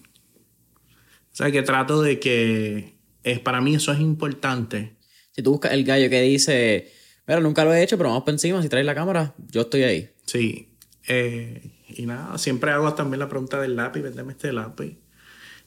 O 0.87 1.37
sea, 1.37 1.51
que 1.53 1.63
trato 1.63 2.01
de 2.01 2.19
que, 2.21 2.97
es, 3.23 3.39
para 3.41 3.61
mí 3.61 3.75
eso 3.75 3.93
es 3.93 4.01
importante 4.01 5.00
si 5.41 5.43
tú 5.43 5.53
buscas 5.53 5.73
el 5.73 5.85
gallo 5.85 6.11
que 6.11 6.21
dice, 6.21 6.93
pero 7.25 7.41
nunca 7.41 7.65
lo 7.65 7.73
he 7.73 7.83
hecho, 7.83 7.97
pero 7.97 8.11
vamos 8.11 8.25
por 8.25 8.35
encima, 8.35 8.61
si 8.61 8.69
traes 8.69 8.85
la 8.85 8.95
cámara, 8.95 9.35
yo 9.51 9.63
estoy 9.63 9.85
ahí. 9.85 10.11
Sí. 10.27 10.69
Eh, 11.09 11.63
y 11.89 12.05
nada, 12.05 12.37
siempre 12.37 12.71
hago 12.71 12.93
también 12.93 13.21
la 13.21 13.29
pregunta 13.31 13.59
del 13.59 13.75
lápiz, 13.75 14.03
vendeme 14.03 14.33
este 14.33 14.53
lápiz. 14.53 14.99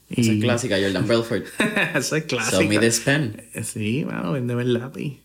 Esa 0.09 0.31
es 0.31 0.41
clásica, 0.41 0.77
Jordan 0.79 1.07
Belfort. 1.07 1.45
Esa 1.95 2.17
es 2.17 2.25
clásica. 2.25 2.57
Sell 2.57 2.67
me 2.67 2.77
this 2.77 2.99
pen. 2.99 3.49
Sí, 3.63 4.03
bueno, 4.03 4.33
vendeme 4.33 4.62
el 4.62 4.73
lápiz. 4.73 5.19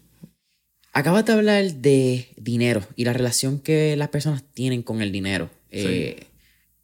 Acabas 0.95 1.27
de 1.27 1.33
hablar 1.35 1.65
de 1.75 2.29
dinero 2.37 2.81
y 2.97 3.05
la 3.05 3.13
relación 3.13 3.61
que 3.61 3.97
las 3.97 4.09
personas 4.09 4.43
tienen 4.55 4.83
con 4.83 5.03
el 5.03 5.13
dinero. 5.13 5.51
Eh, 5.71 6.27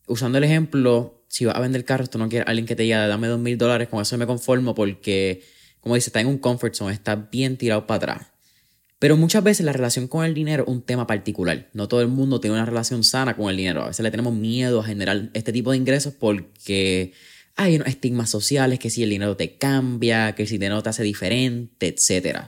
usando 0.07 0.37
el 0.37 0.45
ejemplo, 0.45 1.25
si 1.29 1.47
vas 1.47 1.57
a 1.57 1.61
vender 1.61 1.87
carros, 1.87 2.11
tú 2.11 2.19
no 2.19 2.29
quieres 2.29 2.47
alguien 2.47 2.67
que 2.67 2.77
te 2.77 2.83
diga, 2.83 3.07
dame 3.07 3.27
dos 3.27 3.41
mil 3.41 3.57
dólares, 3.57 3.89
con 3.89 4.03
eso 4.03 4.19
me 4.19 4.27
conformo 4.27 4.75
porque, 4.75 5.43
como 5.85 5.97
dice, 5.97 6.09
está 6.09 6.23
en 6.23 6.29
un 6.29 6.39
comfort 6.39 6.75
zone, 6.75 6.95
está 6.95 7.15
bien 7.15 7.59
tirado 7.59 7.87
para 7.87 7.97
atrás. 7.97 8.27
Pero 8.99 9.19
muchas 9.19 9.45
veces 9.45 9.67
la 9.67 9.75
relación 9.75 10.09
con 10.09 10.25
el 10.25 10.33
dinero 10.33 10.63
es 10.63 10.69
un 10.71 10.81
tema 10.81 11.07
particular. 11.07 11.69
No 11.75 11.89
todo 11.89 12.01
el 12.01 12.09
mundo 12.09 12.41
tiene 12.41 12.57
una 12.57 12.65
relación 12.65 13.05
sana 13.05 13.37
con 13.37 13.51
el 13.51 13.59
dinero. 13.59 13.83
A 13.83 13.89
veces 13.89 14.03
le 14.03 14.11
tenemos 14.11 14.33
miedo 14.33 14.81
a 14.81 14.85
generar 14.85 15.29
este 15.35 15.53
tipo 15.53 15.73
de 15.73 15.77
ingresos 15.77 16.15
porque 16.15 17.13
hay 17.55 17.77
unos 17.77 17.89
estigmas 17.89 18.31
sociales, 18.31 18.79
que 18.79 18.89
si 18.89 19.03
el 19.03 19.11
dinero 19.11 19.37
te 19.37 19.59
cambia, 19.59 20.35
que 20.35 20.47
si 20.47 20.55
el 20.55 20.61
dinero 20.61 20.83
te 20.83 20.89
hace 20.89 21.03
diferente, 21.03 21.87
etc. 21.87 22.45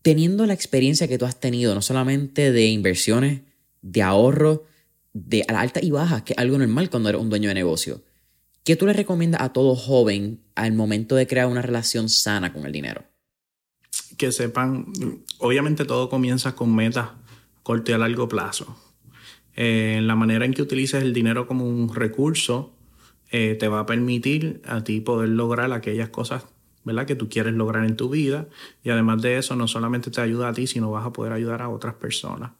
Teniendo 0.00 0.46
la 0.46 0.54
experiencia 0.54 1.06
que 1.08 1.18
tú 1.18 1.26
has 1.26 1.38
tenido, 1.38 1.74
no 1.74 1.82
solamente 1.82 2.50
de 2.50 2.68
inversiones, 2.68 3.42
de 3.82 4.00
ahorro, 4.00 4.64
de 5.12 5.44
altas 5.46 5.82
y 5.82 5.90
bajas, 5.90 6.22
que 6.22 6.32
es 6.32 6.38
algo 6.38 6.56
normal 6.56 6.88
cuando 6.88 7.10
eres 7.10 7.20
un 7.20 7.28
dueño 7.28 7.50
de 7.50 7.54
negocio. 7.54 8.02
¿Qué 8.64 8.76
tú 8.76 8.86
le 8.86 8.94
recomiendas 8.94 9.42
a 9.42 9.52
todo 9.52 9.74
joven 9.74 10.40
al 10.54 10.72
momento 10.72 11.16
de 11.16 11.26
crear 11.26 11.46
una 11.46 11.62
relación 11.62 12.08
sana 12.08 12.52
con 12.52 12.66
el 12.66 12.72
dinero? 12.72 13.04
Que 14.16 14.32
sepan, 14.32 14.86
obviamente 15.38 15.84
todo 15.84 16.08
comienza 16.08 16.54
con 16.54 16.74
metas 16.74 17.10
corto 17.62 17.90
y 17.90 17.94
a 17.94 17.98
largo 17.98 18.28
plazo. 18.28 18.76
Eh, 19.54 20.00
la 20.02 20.16
manera 20.16 20.44
en 20.44 20.54
que 20.54 20.62
utilices 20.62 21.02
el 21.02 21.12
dinero 21.12 21.46
como 21.46 21.68
un 21.68 21.94
recurso 21.94 22.72
eh, 23.30 23.56
te 23.58 23.68
va 23.68 23.80
a 23.80 23.86
permitir 23.86 24.62
a 24.66 24.82
ti 24.82 25.00
poder 25.00 25.28
lograr 25.28 25.72
aquellas 25.72 26.08
cosas 26.08 26.46
¿verdad? 26.84 27.06
que 27.06 27.16
tú 27.16 27.28
quieres 27.28 27.54
lograr 27.54 27.84
en 27.84 27.96
tu 27.96 28.08
vida 28.08 28.48
y 28.82 28.90
además 28.90 29.22
de 29.22 29.38
eso 29.38 29.54
no 29.56 29.68
solamente 29.68 30.10
te 30.10 30.20
ayuda 30.20 30.48
a 30.48 30.52
ti, 30.52 30.66
sino 30.66 30.90
vas 30.90 31.06
a 31.06 31.12
poder 31.12 31.32
ayudar 31.32 31.62
a 31.62 31.68
otras 31.68 31.94
personas. 31.94 32.52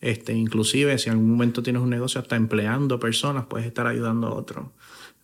Este, 0.00 0.34
inclusive 0.34 0.98
si 0.98 1.08
en 1.08 1.14
algún 1.14 1.30
momento 1.30 1.62
tienes 1.62 1.80
un 1.80 1.90
negocio 1.90 2.20
hasta 2.20 2.36
empleando 2.36 2.98
personas, 2.98 3.46
puedes 3.46 3.66
estar 3.66 3.86
ayudando 3.86 4.26
a 4.26 4.34
otros. 4.34 4.66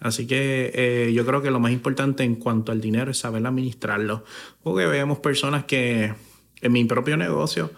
Así 0.00 0.26
que 0.26 0.72
eh, 0.74 1.12
yo 1.12 1.26
creo 1.26 1.42
que 1.42 1.50
lo 1.50 1.60
más 1.60 1.72
importante 1.72 2.24
en 2.24 2.36
cuanto 2.36 2.72
al 2.72 2.80
dinero 2.80 3.10
es 3.10 3.18
saber 3.18 3.46
administrarlo. 3.46 4.24
Porque 4.62 4.86
vemos 4.86 5.18
personas 5.18 5.64
que 5.64 6.14
en 6.62 6.72
mi 6.72 6.84
propio 6.84 7.18
negocio, 7.18 7.70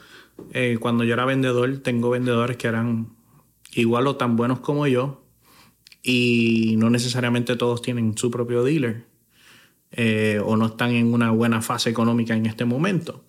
eh, 0.52 0.78
cuando 0.80 1.04
yo 1.04 1.14
era 1.14 1.24
vendedor, 1.24 1.78
tengo 1.78 2.10
vendedores 2.10 2.56
que 2.56 2.68
eran 2.68 3.08
igual 3.74 4.06
o 4.06 4.16
tan 4.16 4.36
buenos 4.36 4.60
como 4.60 4.86
yo 4.86 5.24
y 6.02 6.74
no 6.78 6.90
necesariamente 6.90 7.56
todos 7.56 7.82
tienen 7.82 8.16
su 8.16 8.30
propio 8.30 8.62
dealer 8.64 9.06
eh, 9.92 10.40
o 10.44 10.56
no 10.56 10.66
están 10.66 10.92
en 10.92 11.12
una 11.12 11.30
buena 11.30 11.60
fase 11.60 11.90
económica 11.90 12.34
en 12.34 12.46
este 12.46 12.64
momento. 12.64 13.24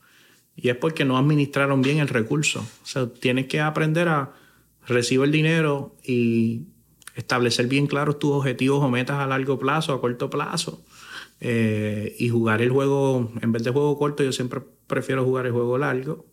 Y 0.55 0.69
es 0.69 0.75
porque 0.75 1.03
no 1.03 1.17
administraron 1.17 1.81
bien 1.81 1.97
el 1.97 2.07
recurso. 2.07 2.59
O 2.59 2.85
sea, 2.85 3.07
tienes 3.11 3.47
que 3.47 3.59
aprender 3.59 4.07
a 4.07 4.33
recibir 4.85 5.25
el 5.25 5.31
dinero 5.31 5.95
y 6.03 6.67
establecer 7.15 7.67
bien 7.67 7.87
claros 7.87 8.19
tus 8.19 8.31
objetivos 8.31 8.83
o 8.83 8.89
metas 8.89 9.17
a 9.17 9.27
largo 9.27 9.59
plazo, 9.59 9.93
a 9.93 10.01
corto 10.01 10.29
plazo. 10.29 10.83
Eh, 11.39 12.15
y 12.19 12.29
jugar 12.29 12.61
el 12.61 12.69
juego, 12.69 13.31
en 13.41 13.51
vez 13.51 13.63
de 13.63 13.71
juego 13.71 13.97
corto, 13.97 14.23
yo 14.23 14.31
siempre 14.31 14.61
prefiero 14.87 15.23
jugar 15.25 15.45
el 15.45 15.51
juego 15.51 15.77
largo. 15.77 16.25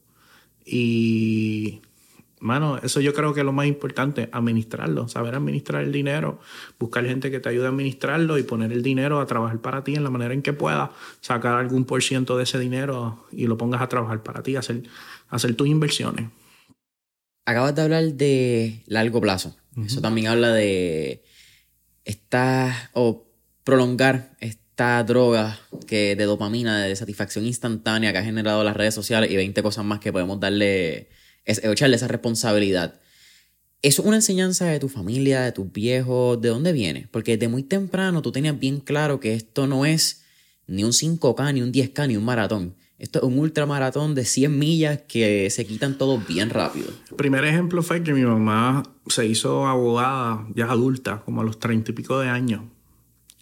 Y 0.64 1.80
Mano, 2.40 2.78
eso 2.78 3.02
yo 3.02 3.12
creo 3.12 3.34
que 3.34 3.40
es 3.40 3.46
lo 3.46 3.52
más 3.52 3.66
importante, 3.66 4.30
administrarlo, 4.32 5.08
saber 5.08 5.34
administrar 5.34 5.82
el 5.82 5.92
dinero, 5.92 6.40
buscar 6.78 7.04
gente 7.04 7.30
que 7.30 7.38
te 7.38 7.50
ayude 7.50 7.66
a 7.66 7.68
administrarlo 7.68 8.38
y 8.38 8.42
poner 8.44 8.72
el 8.72 8.82
dinero 8.82 9.20
a 9.20 9.26
trabajar 9.26 9.60
para 9.60 9.84
ti 9.84 9.94
en 9.94 10.04
la 10.04 10.10
manera 10.10 10.32
en 10.32 10.40
que 10.40 10.54
puedas, 10.54 10.88
sacar 11.20 11.58
algún 11.58 11.84
por 11.84 12.02
ciento 12.02 12.38
de 12.38 12.44
ese 12.44 12.58
dinero 12.58 13.26
y 13.30 13.46
lo 13.46 13.58
pongas 13.58 13.82
a 13.82 13.88
trabajar 13.88 14.22
para 14.22 14.42
ti, 14.42 14.56
hacer, 14.56 14.84
hacer 15.28 15.54
tus 15.54 15.68
inversiones. 15.68 16.30
Acabas 17.44 17.74
de 17.74 17.82
hablar 17.82 18.04
de 18.14 18.84
largo 18.86 19.20
plazo. 19.20 19.59
Eso 19.76 20.00
también 20.00 20.26
habla 20.26 20.52
de 20.52 21.22
esta 22.04 22.90
o 22.92 23.26
prolongar 23.64 24.36
esta 24.40 25.02
droga 25.04 25.58
que 25.86 26.16
de 26.16 26.24
dopamina, 26.24 26.82
de 26.82 26.96
satisfacción 26.96 27.46
instantánea 27.46 28.12
que 28.12 28.18
ha 28.18 28.24
generado 28.24 28.64
las 28.64 28.76
redes 28.76 28.94
sociales 28.94 29.30
y 29.30 29.36
20 29.36 29.62
cosas 29.62 29.84
más 29.84 30.00
que 30.00 30.12
podemos 30.12 30.40
darle 30.40 31.08
es 31.44 31.62
echarle 31.64 31.96
esa 31.96 32.08
responsabilidad. 32.08 33.00
¿Eso 33.82 34.02
es 34.02 34.08
una 34.08 34.16
enseñanza 34.16 34.66
de 34.66 34.78
tu 34.78 34.88
familia, 34.88 35.40
de 35.42 35.52
tus 35.52 35.72
viejos? 35.72 36.40
¿De 36.40 36.50
dónde 36.50 36.72
viene? 36.72 37.08
Porque 37.10 37.36
desde 37.36 37.48
muy 37.48 37.62
temprano 37.62 38.20
tú 38.20 38.30
tenías 38.30 38.58
bien 38.58 38.80
claro 38.80 39.20
que 39.20 39.34
esto 39.34 39.66
no 39.66 39.86
es 39.86 40.22
ni 40.66 40.84
un 40.84 40.92
5K, 40.92 41.54
ni 41.54 41.62
un 41.62 41.72
10K, 41.72 42.08
ni 42.08 42.16
un 42.16 42.24
maratón. 42.24 42.76
Esto 43.00 43.20
es 43.20 43.24
un 43.24 43.38
ultramaratón 43.38 44.14
de 44.14 44.26
100 44.26 44.58
millas 44.58 45.00
que 45.08 45.48
se 45.48 45.66
quitan 45.66 45.96
todos 45.96 46.26
bien 46.28 46.50
rápido. 46.50 46.88
El 47.10 47.16
primer 47.16 47.44
ejemplo 47.46 47.82
fue 47.82 48.02
que 48.02 48.12
mi 48.12 48.20
mamá 48.20 48.82
se 49.06 49.24
hizo 49.24 49.66
abogada 49.66 50.46
ya 50.54 50.70
adulta, 50.70 51.22
como 51.24 51.40
a 51.40 51.44
los 51.44 51.58
30 51.58 51.92
y 51.92 51.94
pico 51.94 52.20
de 52.20 52.28
años. 52.28 52.60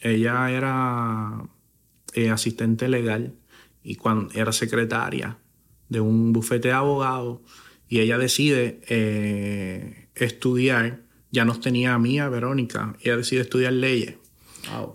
Ella 0.01 0.49
era 0.49 1.43
eh, 2.15 2.31
asistente 2.31 2.89
legal 2.89 3.35
y 3.83 3.97
cuando 3.97 4.33
era 4.33 4.53
secretaria 4.53 5.39
de 5.89 6.01
un 6.01 6.33
bufete 6.33 6.69
de 6.69 6.75
abogados 6.75 7.41
y 7.89 7.99
ella 7.99 8.17
decide 8.17 8.81
eh, 8.89 10.07
estudiar, 10.15 11.01
ya 11.33 11.45
nos 11.45 11.61
tenía 11.61 11.95
a 11.95 11.99
mí, 11.99 12.21
a 12.21 12.29
Verónica, 12.29 12.97
ella 13.03 13.17
decide 13.17 13.41
estudiar 13.41 13.73
leyes. 13.73 14.19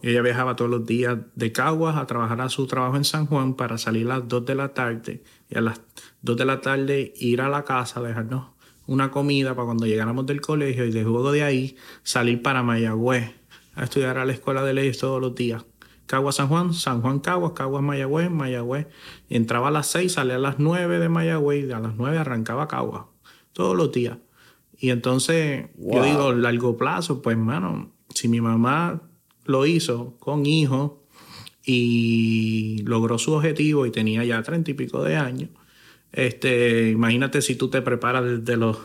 Y 0.01 0.09
ella 0.09 0.21
viajaba 0.21 0.55
todos 0.55 0.69
los 0.69 0.85
días 0.85 1.17
de 1.35 1.51
Caguas 1.51 1.95
a 1.97 2.05
trabajar 2.05 2.41
a 2.41 2.49
su 2.49 2.67
trabajo 2.67 2.95
en 2.95 3.05
San 3.05 3.25
Juan 3.25 3.55
para 3.55 3.77
salir 3.77 4.05
a 4.05 4.19
las 4.19 4.27
2 4.27 4.45
de 4.45 4.55
la 4.55 4.73
tarde 4.73 5.23
y 5.49 5.57
a 5.57 5.61
las 5.61 5.81
2 6.21 6.37
de 6.37 6.45
la 6.45 6.61
tarde 6.61 7.13
ir 7.17 7.41
a 7.41 7.49
la 7.49 7.63
casa, 7.63 8.01
dejarnos 8.01 8.47
una 8.85 9.11
comida 9.11 9.55
para 9.55 9.65
cuando 9.65 9.85
llegáramos 9.85 10.25
del 10.25 10.41
colegio 10.41 10.85
y 10.85 10.91
de 10.91 11.03
luego 11.03 11.31
de 11.31 11.43
ahí 11.43 11.77
salir 12.03 12.41
para 12.41 12.63
Mayagüez 12.63 13.31
a 13.75 13.83
estudiar 13.83 14.17
a 14.17 14.25
la 14.25 14.33
escuela 14.33 14.63
de 14.63 14.73
leyes 14.73 14.97
todos 14.97 15.21
los 15.21 15.35
días. 15.35 15.65
Caguas 16.05 16.35
San 16.35 16.47
Juan, 16.47 16.73
San 16.73 17.01
Juan 17.01 17.19
Caguas, 17.19 17.53
Caguas 17.53 17.81
Mayagüez, 17.81 18.29
Mayagüez. 18.29 18.87
Y 19.29 19.35
entraba 19.35 19.69
a 19.69 19.71
las 19.71 19.87
6, 19.87 20.11
salía 20.11 20.35
a 20.35 20.39
las 20.39 20.59
9 20.59 20.99
de 20.99 21.09
Mayagüez 21.09 21.65
y 21.65 21.71
a 21.71 21.79
las 21.79 21.95
9 21.95 22.17
arrancaba 22.17 22.67
Caguas. 22.67 23.05
Todos 23.53 23.75
los 23.75 23.91
días. 23.91 24.17
Y 24.77 24.89
entonces, 24.89 25.69
yo 25.77 26.03
digo, 26.03 26.33
largo 26.33 26.77
plazo, 26.77 27.21
pues, 27.21 27.37
hermano, 27.37 27.91
si 28.13 28.27
mi 28.27 28.41
mamá 28.41 29.01
lo 29.45 29.65
hizo 29.65 30.17
con 30.19 30.45
hijos 30.45 30.93
y 31.65 32.81
logró 32.83 33.17
su 33.17 33.33
objetivo 33.33 33.85
y 33.85 33.91
tenía 33.91 34.23
ya 34.23 34.41
treinta 34.43 34.71
y 34.71 34.73
pico 34.73 35.03
de 35.03 35.15
años, 35.15 35.49
este, 36.11 36.89
imagínate 36.91 37.41
si 37.41 37.55
tú 37.55 37.69
te 37.69 37.81
preparas 37.81 38.23
desde 38.23 38.55
los 38.55 38.77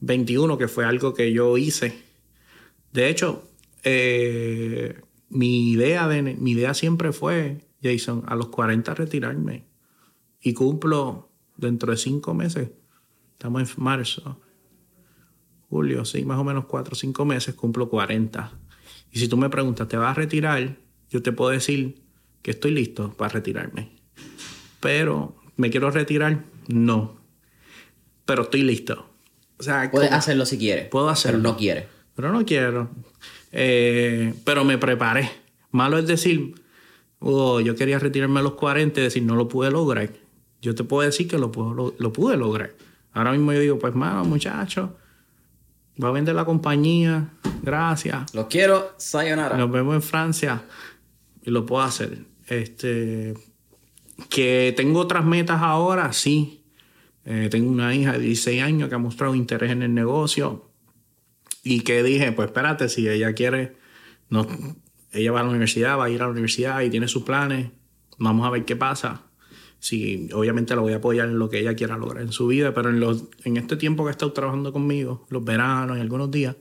21, 0.00 0.58
que 0.58 0.68
fue 0.68 0.84
algo 0.84 1.14
que 1.14 1.32
yo 1.32 1.56
hice. 1.56 2.02
De 2.92 3.08
hecho, 3.08 3.48
eh, 3.84 5.00
mi 5.30 5.70
idea, 5.70 6.06
de, 6.08 6.22
mi 6.22 6.52
idea 6.52 6.74
siempre 6.74 7.12
fue, 7.12 7.66
Jason, 7.82 8.24
a 8.26 8.36
los 8.36 8.48
40 8.48 8.94
retirarme. 8.94 9.64
Y 10.40 10.52
cumplo 10.54 11.30
dentro 11.56 11.90
de 11.90 11.96
cinco 11.96 12.34
meses. 12.34 12.70
Estamos 13.32 13.62
en 13.62 13.82
marzo. 13.82 14.40
Julio, 15.68 16.04
sí, 16.04 16.24
más 16.24 16.38
o 16.38 16.44
menos 16.44 16.66
cuatro 16.66 16.92
o 16.92 16.96
cinco 16.96 17.24
meses, 17.24 17.54
cumplo 17.54 17.88
40. 17.88 18.52
Y 19.16 19.18
si 19.18 19.28
tú 19.28 19.38
me 19.38 19.48
preguntas, 19.48 19.88
¿te 19.88 19.96
vas 19.96 20.10
a 20.10 20.12
retirar? 20.12 20.76
Yo 21.08 21.22
te 21.22 21.32
puedo 21.32 21.50
decir 21.50 22.02
que 22.42 22.50
estoy 22.50 22.72
listo 22.72 23.14
para 23.14 23.30
retirarme. 23.30 23.88
Pero, 24.78 25.34
¿me 25.56 25.70
quiero 25.70 25.90
retirar? 25.90 26.44
No. 26.68 27.16
Pero 28.26 28.42
estoy 28.42 28.60
listo. 28.60 29.08
O 29.58 29.62
sea, 29.62 29.90
Puedes 29.90 30.12
hacerlo 30.12 30.44
si 30.44 30.58
quieres. 30.58 30.88
Puedo 30.88 31.08
hacerlo. 31.08 31.38
Pero 31.38 31.50
no 31.50 31.56
quieres. 31.56 31.84
Pero 32.14 32.30
no 32.30 32.44
quiero. 32.44 32.90
Eh, 33.52 34.34
pero 34.44 34.66
me 34.66 34.76
preparé. 34.76 35.30
Malo 35.70 35.96
es 35.96 36.06
decir, 36.06 36.54
oh, 37.18 37.60
yo 37.60 37.74
quería 37.74 37.98
retirarme 37.98 38.40
a 38.40 38.42
los 38.42 38.52
40 38.52 39.00
y 39.00 39.02
decir, 39.02 39.22
no 39.22 39.34
lo 39.34 39.48
pude 39.48 39.70
lograr. 39.70 40.10
Yo 40.60 40.74
te 40.74 40.84
puedo 40.84 41.08
decir 41.08 41.26
que 41.26 41.38
lo, 41.38 41.50
puedo, 41.50 41.94
lo, 41.96 42.12
pude 42.12 42.36
lograr. 42.36 42.74
Ahora 43.14 43.32
mismo 43.32 43.54
yo 43.54 43.60
digo, 43.60 43.78
pues, 43.78 43.94
mano, 43.94 44.26
muchacho, 44.26 44.94
va 46.02 46.08
a 46.08 46.12
vender 46.12 46.34
la 46.34 46.44
compañía, 46.44 47.30
gracias. 47.62 48.34
Lo 48.34 48.48
quiero, 48.48 48.94
sayonara. 48.98 49.56
Nos 49.56 49.70
vemos 49.70 49.94
en 49.94 50.02
Francia 50.02 50.64
y 51.42 51.50
lo 51.50 51.64
puedo 51.64 51.82
hacer. 51.82 52.24
Este, 52.46 53.34
que 54.28 54.74
tengo 54.76 55.00
otras 55.00 55.24
metas 55.24 55.62
ahora, 55.62 56.12
sí. 56.12 56.64
Eh, 57.24 57.48
tengo 57.50 57.70
una 57.70 57.94
hija 57.94 58.12
de 58.12 58.20
16 58.20 58.62
años 58.62 58.88
que 58.88 58.94
ha 58.94 58.98
mostrado 58.98 59.34
interés 59.34 59.72
en 59.72 59.82
el 59.82 59.94
negocio. 59.94 60.70
Y 61.62 61.80
que 61.80 62.02
dije, 62.02 62.30
pues 62.32 62.46
espérate, 62.46 62.88
si 62.88 63.08
ella 63.08 63.32
quiere, 63.32 63.76
no, 64.28 64.46
ella 65.12 65.32
va 65.32 65.40
a 65.40 65.42
la 65.42 65.48
universidad, 65.48 65.98
va 65.98 66.04
a 66.04 66.10
ir 66.10 66.22
a 66.22 66.26
la 66.26 66.30
universidad 66.30 66.80
y 66.82 66.90
tiene 66.90 67.08
sus 67.08 67.24
planes, 67.24 67.70
vamos 68.18 68.46
a 68.46 68.50
ver 68.50 68.64
qué 68.64 68.76
pasa. 68.76 69.22
Sí, 69.78 70.28
obviamente 70.32 70.74
la 70.74 70.80
voy 70.80 70.94
a 70.94 70.96
apoyar 70.96 71.28
en 71.28 71.38
lo 71.38 71.48
que 71.48 71.60
ella 71.60 71.74
quiera 71.74 71.96
lograr 71.96 72.22
en 72.22 72.32
su 72.32 72.46
vida, 72.46 72.74
pero 72.74 72.90
en, 72.90 73.00
los, 73.00 73.24
en 73.44 73.56
este 73.56 73.76
tiempo 73.76 74.04
que 74.04 74.08
ha 74.08 74.12
estado 74.12 74.32
trabajando 74.32 74.72
conmigo, 74.72 75.26
los 75.30 75.44
veranos 75.44 75.98
y 75.98 76.00
algunos 76.00 76.30
días, 76.30 76.56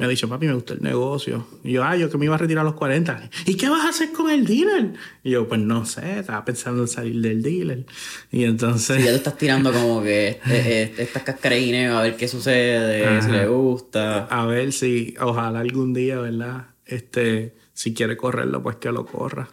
me 0.00 0.06
ha 0.06 0.08
dicho, 0.08 0.30
papi, 0.30 0.46
me 0.46 0.54
gusta 0.54 0.72
el 0.72 0.80
negocio. 0.80 1.46
Y 1.62 1.72
yo, 1.72 1.84
ah, 1.84 1.94
yo 1.94 2.08
que 2.08 2.16
me 2.16 2.24
iba 2.24 2.34
a 2.34 2.38
retirar 2.38 2.62
a 2.62 2.64
los 2.64 2.72
40. 2.72 3.28
¿Y 3.44 3.54
qué 3.56 3.68
vas 3.68 3.84
a 3.84 3.90
hacer 3.90 4.12
con 4.12 4.30
el 4.30 4.46
dealer? 4.46 4.94
Y 5.22 5.32
yo, 5.32 5.46
pues 5.46 5.60
no 5.60 5.84
sé, 5.84 6.20
estaba 6.20 6.42
pensando 6.42 6.80
en 6.80 6.88
salir 6.88 7.20
del 7.20 7.42
dealer. 7.42 7.84
Y 8.32 8.44
entonces... 8.44 8.96
ya 9.04 9.10
te 9.10 9.16
estás 9.16 9.36
tirando 9.36 9.70
como 9.70 10.02
que 10.02 10.28
este, 10.28 10.84
este, 10.84 11.02
estas 11.02 11.22
cascarines 11.22 11.92
a 11.92 12.00
ver 12.00 12.16
qué 12.16 12.28
sucede, 12.28 13.20
si 13.20 13.30
le 13.30 13.46
gusta. 13.46 14.24
A 14.24 14.46
ver 14.46 14.72
si, 14.72 15.14
ojalá 15.20 15.60
algún 15.60 15.92
día, 15.92 16.18
¿verdad? 16.18 16.68
Este, 16.86 17.54
si 17.74 17.92
quiere 17.92 18.16
correrlo, 18.16 18.62
pues 18.62 18.76
que 18.76 18.90
lo 18.92 19.04
corra. 19.04 19.50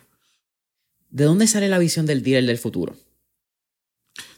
¿De 1.09 1.23
dónde 1.23 1.47
sale 1.47 1.67
la 1.67 1.79
visión 1.79 2.05
del 2.05 2.23
dealer 2.23 2.45
del 2.45 2.57
futuro? 2.57 2.95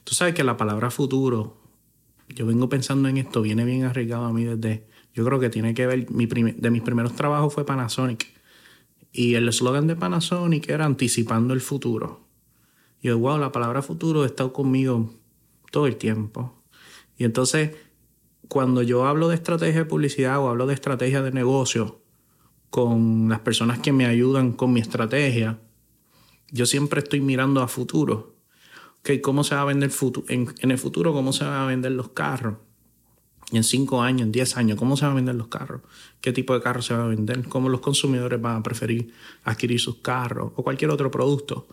Tú 0.03 0.15
sabes 0.15 0.33
que 0.33 0.43
la 0.43 0.57
palabra 0.57 0.91
futuro, 0.91 1.61
yo 2.29 2.45
vengo 2.45 2.69
pensando 2.69 3.09
en 3.09 3.17
esto, 3.17 3.41
viene 3.41 3.65
bien 3.65 3.83
arriesgado 3.83 4.25
a 4.25 4.33
mí 4.33 4.43
desde 4.45 4.87
yo 5.13 5.25
creo 5.25 5.39
que 5.39 5.49
tiene 5.49 5.73
que 5.73 5.87
ver, 5.87 6.09
mi 6.11 6.27
de 6.27 6.69
mis 6.69 6.81
primeros 6.81 7.15
trabajos 7.15 7.53
fue 7.53 7.65
Panasonic. 7.65 8.27
Y 9.11 9.35
el 9.35 9.49
eslogan 9.49 9.87
de 9.87 9.95
Panasonic 9.95 10.69
era 10.69 10.85
anticipando 10.85 11.53
el 11.53 11.61
futuro. 11.61 12.21
Y 13.01 13.07
yo, 13.07 13.17
wow, 13.17 13.37
la 13.37 13.51
palabra 13.51 13.81
futuro 13.81 14.23
ha 14.23 14.25
estado 14.25 14.53
conmigo 14.53 15.13
todo 15.71 15.87
el 15.87 15.95
tiempo. 15.95 16.63
Y 17.17 17.23
entonces, 17.23 17.71
cuando 18.47 18.81
yo 18.81 19.05
hablo 19.07 19.27
de 19.27 19.35
estrategia 19.35 19.79
de 19.79 19.85
publicidad 19.85 20.39
o 20.39 20.49
hablo 20.49 20.67
de 20.67 20.75
estrategia 20.75 21.21
de 21.21 21.31
negocio 21.31 22.01
con 22.69 23.29
las 23.29 23.39
personas 23.39 23.79
que 23.79 23.91
me 23.91 24.05
ayudan 24.05 24.53
con 24.53 24.71
mi 24.71 24.79
estrategia, 24.79 25.59
yo 26.51 26.65
siempre 26.65 27.01
estoy 27.01 27.21
mirando 27.21 27.61
a 27.61 27.67
futuro. 27.67 28.35
Okay, 28.99 29.21
¿Cómo 29.21 29.43
se 29.43 29.55
va 29.55 29.61
a 29.61 29.65
vender 29.65 29.91
en, 30.27 30.53
en 30.59 30.71
el 30.71 30.77
futuro? 30.77 31.13
¿Cómo 31.13 31.31
se 31.31 31.45
van 31.45 31.53
a 31.53 31.65
vender 31.65 31.93
los 31.93 32.09
carros? 32.09 32.55
en 33.51 33.63
5 33.63 34.01
años, 34.01 34.21
en 34.23 34.31
10 34.31 34.57
años, 34.57 34.77
cómo 34.77 34.95
se 34.95 35.05
van 35.05 35.13
a 35.13 35.15
vender 35.15 35.35
los 35.35 35.47
carros, 35.47 35.81
qué 36.21 36.31
tipo 36.31 36.53
de 36.53 36.61
carro 36.61 36.81
se 36.81 36.93
va 36.93 37.05
a 37.05 37.07
vender, 37.07 37.43
cómo 37.47 37.69
los 37.69 37.81
consumidores 37.81 38.39
van 38.39 38.57
a 38.57 38.63
preferir 38.63 39.11
adquirir 39.43 39.79
sus 39.79 39.97
carros 39.97 40.51
o 40.55 40.63
cualquier 40.63 40.91
otro 40.91 41.09
producto. 41.09 41.67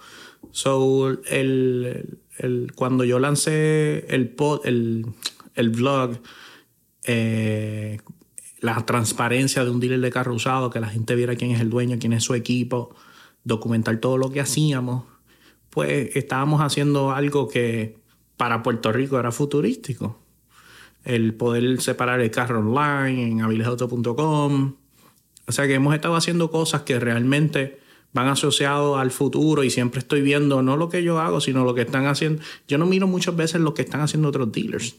So, 0.53 1.11
el, 1.29 2.19
el, 2.39 2.73
cuando 2.75 3.05
yo 3.05 3.19
lancé 3.19 4.07
el, 4.09 4.29
pod, 4.29 4.67
el, 4.67 5.07
el 5.55 5.71
vlog, 5.71 6.19
eh, 7.05 7.99
la 8.61 8.87
transparencia 8.87 9.65
de 9.65 9.71
un 9.71 9.81
dealer 9.81 10.01
de 10.01 10.11
carro 10.11 10.35
usado, 10.35 10.71
que 10.71 10.81
la 10.81 10.89
gente 10.89 11.15
viera 11.15 11.37
quién 11.37 11.51
es 11.51 11.61
el 11.61 11.69
dueño, 11.69 11.99
quién 12.01 12.13
es 12.15 12.25
su 12.25 12.35
equipo, 12.35 12.95
documentar 13.47 13.97
todo 13.99 14.19
lo 14.19 14.31
que 14.31 14.41
hacíamos, 14.41 15.05
pues 15.71 16.11
estábamos 16.17 16.61
haciendo 16.61 17.13
algo 17.13 17.49
que 17.49 17.97
para 18.37 18.63
Puerto 18.63 18.93
Rico 18.93 19.19
era 19.19 19.33
futurístico 19.33 20.21
el 21.05 21.35
poder 21.35 21.81
separar 21.81 22.21
el 22.21 22.33
carro 22.33 22.59
online 22.59 23.29
en 23.29 23.41
habilesauto.com. 23.41 24.75
O 25.47 25.53
sea 25.53 25.69
que 25.69 25.75
hemos 25.75 25.95
estado 25.95 26.17
haciendo 26.17 26.51
cosas 26.51 26.83
que 26.83 26.99
realmente 26.99 27.79
van 28.13 28.27
asociados 28.27 28.99
al 28.99 29.13
futuro 29.13 29.63
y 29.63 29.71
siempre 29.71 30.01
estoy 30.01 30.21
viendo 30.21 30.63
no 30.63 30.77
lo 30.77 30.89
que 30.89 31.05
yo 31.05 31.21
hago, 31.21 31.41
sino 31.41 31.65
lo 31.65 31.75
que 31.75 31.83
están 31.83 32.07
haciendo. 32.07 32.43
Yo 32.67 32.77
no 32.79 32.87
miro 32.87 33.07
muchas 33.07 33.37
veces 33.37 33.61
lo 33.61 33.73
que 33.73 33.83
están 33.83 34.01
haciendo 34.01 34.29
otros 34.29 34.51
dealers. 34.51 34.97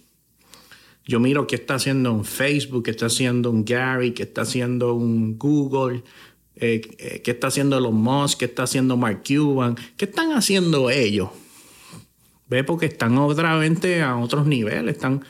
Yo 1.06 1.20
miro 1.20 1.48
qué 1.48 1.56
está 1.56 1.76
haciendo 1.76 2.14
un 2.14 2.24
Facebook, 2.24 2.84
qué 2.84 2.92
está 2.92 3.08
haciendo 3.08 3.50
un 3.50 3.66
Gary, 3.66 4.12
qué 4.12 4.24
está 4.24 4.42
haciendo 4.42 4.94
un 4.94 5.38
Google, 5.38 6.04
eh, 6.60 6.82
eh, 6.98 7.22
qué 7.24 7.32
está 7.32 7.48
haciendo 7.48 7.78
Elon 7.78 7.96
Musk, 7.96 8.40
qué 8.40 8.46
está 8.46 8.64
haciendo 8.64 8.98
Mark 8.98 9.24
Cuban, 9.28 9.76
qué 9.96 10.06
están 10.06 10.32
haciendo 10.32 10.90
ellos. 10.90 11.30
Ve 12.50 12.64
porque 12.64 12.86
están 12.86 13.18
otra 13.18 13.58
vez 13.58 14.02
a 14.02 14.18
otros 14.18 14.48
niveles, 14.48 14.96
están 14.96 15.24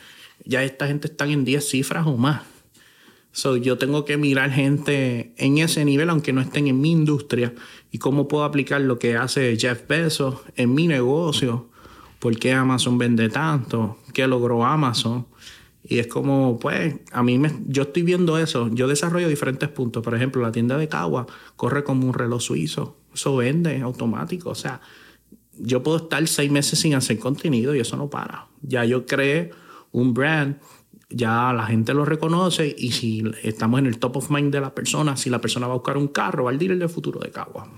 ya 0.45 0.63
esta 0.63 0.87
gente 0.87 1.07
está 1.07 1.25
en 1.25 1.43
10 1.43 1.67
cifras 1.67 2.07
o 2.07 2.17
más. 2.17 2.43
So, 3.31 3.57
yo 3.57 3.77
tengo 3.77 4.03
que 4.03 4.17
mirar 4.17 4.49
gente 4.51 5.33
en 5.37 5.59
ese 5.59 5.85
nivel, 5.85 6.09
aunque 6.09 6.33
no 6.33 6.41
estén 6.41 6.67
en 6.67 6.81
mi 6.81 6.91
industria, 6.91 7.53
y 7.91 7.99
cómo 7.99 8.27
puedo 8.27 8.43
aplicar 8.43 8.81
lo 8.81 8.97
que 8.97 9.15
hace 9.15 9.55
Jeff 9.57 9.87
Bezos 9.87 10.39
en 10.55 10.73
mi 10.73 10.87
negocio, 10.87 11.69
por 12.19 12.37
qué 12.39 12.53
Amazon 12.53 12.97
vende 12.97 13.29
tanto, 13.29 13.99
qué 14.13 14.25
logró 14.25 14.65
Amazon. 14.65 15.27
Y 15.89 15.99
es 15.99 16.07
como, 16.07 16.59
pues, 16.59 16.95
a 17.11 17.23
mí 17.23 17.37
me, 17.37 17.51
yo 17.67 17.83
estoy 17.83 18.03
viendo 18.03 18.37
eso. 18.37 18.69
Yo 18.73 18.87
desarrollo 18.87 19.29
diferentes 19.29 19.69
puntos. 19.69 20.03
Por 20.03 20.15
ejemplo, 20.15 20.41
la 20.41 20.51
tienda 20.51 20.77
de 20.77 20.87
Cagua 20.89 21.27
corre 21.55 21.83
como 21.83 22.07
un 22.07 22.13
reloj 22.13 22.41
suizo. 22.41 22.97
Eso 23.13 23.37
vende 23.37 23.79
automático. 23.81 24.49
O 24.49 24.55
sea, 24.55 24.81
yo 25.57 25.83
puedo 25.83 25.97
estar 25.97 26.27
seis 26.27 26.51
meses 26.51 26.79
sin 26.79 26.93
hacer 26.93 27.19
contenido 27.19 27.73
y 27.73 27.79
eso 27.79 27.95
no 27.95 28.09
para. 28.09 28.47
Ya 28.61 28.83
yo 28.83 29.05
creé 29.05 29.51
un 29.91 30.13
brand, 30.13 30.59
ya 31.09 31.53
la 31.53 31.65
gente 31.67 31.93
lo 31.93 32.03
reconoce 32.05 32.75
y 32.77 32.91
si 32.91 33.23
estamos 33.43 33.79
en 33.79 33.85
el 33.85 33.97
top 33.97 34.17
of 34.17 34.29
mind 34.29 34.53
de 34.53 34.61
la 34.61 34.75
persona, 34.75 35.15
si 35.15 35.29
la 35.29 35.39
persona 35.39 35.67
va 35.67 35.73
a 35.73 35.77
buscar 35.77 35.97
un 35.97 36.09
carro, 36.09 36.43
va 36.43 36.51
al 36.51 36.59
dealer 36.59 36.77
del 36.77 36.89
futuro 36.89 37.19
de 37.19 37.31
Cagua. 37.31 37.71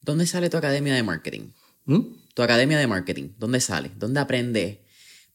¿Dónde 0.00 0.26
sale 0.26 0.48
tu 0.48 0.56
academia 0.56 0.94
de 0.94 1.02
marketing? 1.02 1.50
¿Mm? 1.84 2.00
Tu 2.34 2.42
academia 2.42 2.78
de 2.78 2.86
marketing, 2.86 3.30
¿dónde 3.38 3.60
sale? 3.60 3.90
¿Dónde 3.96 4.20
aprende? 4.20 4.82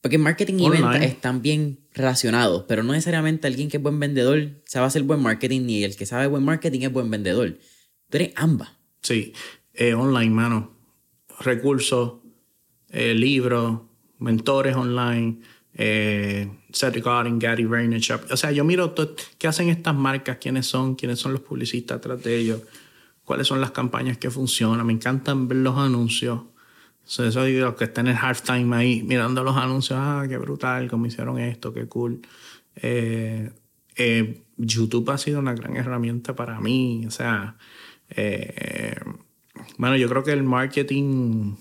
Porque 0.03 0.17
marketing 0.17 0.59
y 0.59 0.69
venta 0.69 0.97
están 0.97 1.41
bien 1.41 1.79
relacionados, 1.93 2.65
pero 2.67 2.83
no 2.83 2.91
necesariamente 2.91 3.47
alguien 3.47 3.69
que 3.69 3.77
es 3.77 3.83
buen 3.83 3.97
vendedor 4.01 4.49
sabe 4.65 4.85
hacer 4.85 5.03
buen 5.03 5.21
marketing, 5.21 5.61
ni 5.61 5.85
el 5.85 5.95
que 5.95 6.05
sabe 6.05 6.27
buen 6.27 6.43
marketing 6.43 6.81
es 6.81 6.91
buen 6.91 7.09
vendedor. 7.09 7.57
Tú 8.09 8.17
eres 8.17 8.33
ambas. 8.35 8.73
Sí, 9.01 9.31
eh, 9.73 9.93
online, 9.93 10.29
mano. 10.29 10.75
Recursos, 11.39 12.15
eh, 12.89 13.13
libros, 13.13 13.79
mentores 14.19 14.75
online, 14.75 15.39
eh, 15.73 16.51
Seth 16.73 17.01
Godin, 17.01 17.39
Gary 17.39 17.63
Vaynerchuk. 17.63 18.29
O 18.29 18.35
sea, 18.35 18.51
yo 18.51 18.65
miro 18.65 18.93
qué 19.37 19.47
hacen 19.47 19.69
estas 19.69 19.95
marcas, 19.95 20.35
quiénes 20.35 20.65
son, 20.65 20.95
quiénes 20.95 21.17
son 21.17 21.31
los 21.31 21.41
publicistas 21.43 21.99
atrás 21.99 22.21
de 22.21 22.35
ellos, 22.35 22.61
cuáles 23.23 23.47
son 23.47 23.61
las 23.61 23.71
campañas 23.71 24.17
que 24.17 24.29
funcionan. 24.29 24.85
Me 24.85 24.91
encantan 24.91 25.47
ver 25.47 25.59
los 25.59 25.77
anuncios. 25.77 26.41
So, 27.05 27.25
eso 27.25 27.43
digo, 27.43 27.65
los 27.65 27.75
que 27.75 27.85
están 27.85 28.07
en 28.07 28.13
el 28.13 28.17
halftime 28.17 28.75
ahí 28.75 29.03
mirando 29.03 29.43
los 29.43 29.57
anuncios, 29.57 29.99
ah, 30.01 30.25
qué 30.27 30.37
brutal, 30.37 30.89
cómo 30.89 31.05
hicieron 31.05 31.39
esto, 31.39 31.73
qué 31.73 31.87
cool. 31.87 32.21
Eh, 32.75 33.51
eh, 33.95 34.41
YouTube 34.57 35.09
ha 35.11 35.17
sido 35.17 35.39
una 35.39 35.53
gran 35.53 35.75
herramienta 35.75 36.35
para 36.35 36.59
mí. 36.59 37.05
O 37.05 37.11
sea, 37.11 37.57
bueno, 39.77 39.97
yo 39.97 40.07
creo 40.07 40.23
que 40.23 40.31
el 40.31 40.43
marketing, 40.43 41.55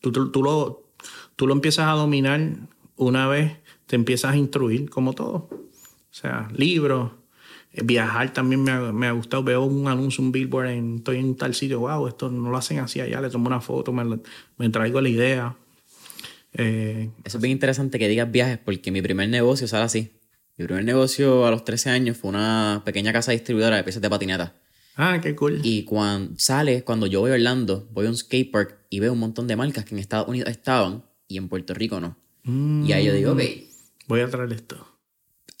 tú, 0.00 0.12
tú, 0.12 0.42
lo, 0.42 0.84
tú 1.36 1.46
lo 1.46 1.52
empiezas 1.54 1.86
a 1.86 1.92
dominar 1.92 2.40
una 2.96 3.28
vez 3.28 3.60
te 3.90 3.96
empiezas 3.96 4.34
a 4.34 4.36
instruir, 4.36 4.88
como 4.88 5.14
todo. 5.14 5.48
O 5.50 6.12
sea, 6.12 6.48
libros, 6.54 7.10
eh, 7.10 7.19
viajar 7.72 8.32
también 8.32 8.62
me 8.62 8.70
ha, 8.70 8.92
me 8.92 9.06
ha, 9.06 9.12
gustado. 9.12 9.44
Veo 9.44 9.64
un 9.64 9.88
anuncio, 9.88 10.22
un 10.22 10.32
billboard, 10.32 10.68
en, 10.68 10.96
estoy 10.96 11.18
en 11.18 11.36
tal 11.36 11.54
sitio, 11.54 11.80
wow, 11.80 12.06
esto 12.08 12.30
no 12.30 12.50
lo 12.50 12.56
hacen 12.56 12.78
así 12.78 13.00
allá, 13.00 13.20
le 13.20 13.30
tomo 13.30 13.46
una 13.46 13.60
foto, 13.60 13.92
me, 13.92 14.18
me 14.58 14.68
traigo 14.70 15.00
la 15.00 15.08
idea. 15.08 15.56
Eh, 16.52 17.10
Eso 17.24 17.38
es 17.38 17.42
bien 17.42 17.52
interesante 17.52 17.98
que 17.98 18.08
digas 18.08 18.30
viajes, 18.30 18.58
porque 18.58 18.90
mi 18.90 19.02
primer 19.02 19.28
negocio 19.28 19.68
sale 19.68 19.84
así. 19.84 20.12
Mi 20.56 20.66
primer 20.66 20.84
negocio 20.84 21.46
a 21.46 21.50
los 21.50 21.64
13 21.64 21.90
años 21.90 22.16
fue 22.16 22.30
una 22.30 22.82
pequeña 22.84 23.12
casa 23.12 23.32
distribuidora 23.32 23.76
de 23.76 23.84
piezas 23.84 24.02
de 24.02 24.10
patineta. 24.10 24.54
Ah, 24.96 25.20
qué 25.22 25.34
cool. 25.34 25.60
Y 25.62 25.84
cuando 25.84 26.38
sale, 26.38 26.84
cuando 26.84 27.06
yo 27.06 27.20
voy 27.20 27.30
a 27.30 27.34
Orlando, 27.34 27.88
voy 27.92 28.06
a 28.06 28.10
un 28.10 28.16
skatepark 28.16 28.76
y 28.90 29.00
veo 29.00 29.12
un 29.12 29.18
montón 29.20 29.46
de 29.46 29.56
marcas 29.56 29.84
que 29.84 29.94
en 29.94 30.00
Estados 30.00 30.28
Unidos 30.28 30.50
estaban 30.50 31.04
y 31.28 31.38
en 31.38 31.48
Puerto 31.48 31.72
Rico 31.72 32.00
no. 32.00 32.16
Y 32.44 32.92
ahí 32.92 33.06
yo 33.06 33.14
digo, 33.14 33.32
ok. 33.32 33.40
Voy 34.08 34.20
a 34.20 34.28
traer 34.28 34.52
esto. 34.52 34.86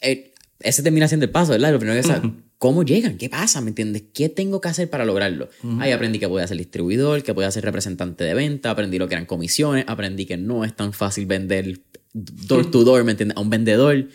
Eh, 0.02 0.34
ese 0.60 0.82
termina 0.82 1.08
siendo 1.08 1.24
el 1.24 1.30
paso, 1.30 1.52
¿verdad? 1.52 1.72
Lo 1.72 1.78
primero 1.78 2.00
que 2.00 2.06
saber, 2.06 2.30
¿cómo 2.58 2.82
llegan? 2.82 3.16
¿Qué 3.16 3.28
pasa? 3.28 3.60
¿Me 3.60 3.70
entiendes? 3.70 4.04
¿Qué 4.12 4.28
tengo 4.28 4.60
que 4.60 4.68
hacer 4.68 4.90
para 4.90 5.04
lograrlo? 5.04 5.48
Ahí 5.78 5.92
aprendí 5.92 6.18
que 6.18 6.28
podía 6.28 6.46
ser 6.46 6.58
distribuidor, 6.58 7.22
que 7.22 7.34
podía 7.34 7.50
ser 7.50 7.64
representante 7.64 8.24
de 8.24 8.34
venta, 8.34 8.70
aprendí 8.70 8.98
lo 8.98 9.08
que 9.08 9.14
eran 9.14 9.26
comisiones, 9.26 9.84
aprendí 9.88 10.26
que 10.26 10.36
no 10.36 10.64
es 10.64 10.74
tan 10.74 10.92
fácil 10.92 11.26
vender 11.26 11.80
door 12.12 12.70
to 12.70 12.84
door, 12.84 13.04
¿me 13.04 13.12
entiendes? 13.12 13.36
A 13.36 13.40
un 13.40 13.50
vendedor. 13.50 14.08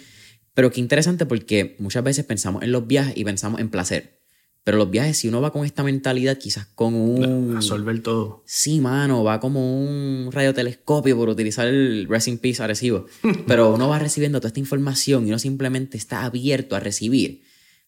Pero 0.54 0.72
qué 0.72 0.80
interesante 0.80 1.26
porque 1.26 1.76
muchas 1.80 2.04
veces 2.04 2.26
pensamos 2.26 2.64
en 2.64 2.72
los 2.72 2.88
viajes 2.88 3.18
y 3.18 3.24
pensamos 3.24 3.60
en 3.60 3.70
placer. 3.70 4.22
Pero 4.66 4.80
los 4.80 4.90
viajes, 4.90 5.20
si 5.20 5.28
uno 5.28 5.42
va 5.42 5.52
con 5.52 5.64
esta 5.64 5.84
mentalidad, 5.84 6.40
quizás 6.40 6.66
con 6.66 6.96
un. 6.96 7.54
Resolver 7.54 8.02
todo. 8.02 8.42
Sí, 8.48 8.82
mano, 8.82 9.24
va 9.24 9.40
como 9.40 9.80
un 9.80 10.32
radiotelescopio 10.32 11.16
por 11.16 11.30
utilizar 11.30 11.68
el 11.68 12.08
Racing 12.10 12.40
Peace 12.40 12.64
agresivo. 12.64 13.06
Pero 13.48 13.76
uno 13.76 13.88
va 13.88 14.00
recibiendo 14.00 14.40
toda 14.40 14.48
esta 14.48 14.60
información 14.60 15.28
y 15.28 15.30
uno 15.30 15.38
simplemente 15.38 15.98
está 16.00 16.26
abierto 16.26 16.76
a 16.76 16.80
recibir. 16.80 17.44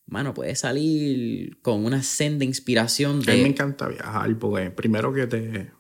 Mano, 0.06 0.36
puede 0.36 0.56
salir 0.56 1.60
con 1.64 1.84
una 1.84 2.04
senda 2.04 2.46
inspiración 2.46 3.22
de. 3.22 3.32
A 3.32 3.36
mí 3.36 3.42
me 3.42 3.48
encanta 3.48 3.88
viajar 3.88 4.38
porque 4.38 4.70
primero 4.70 5.12
que 5.12 5.26
te. 5.26 5.72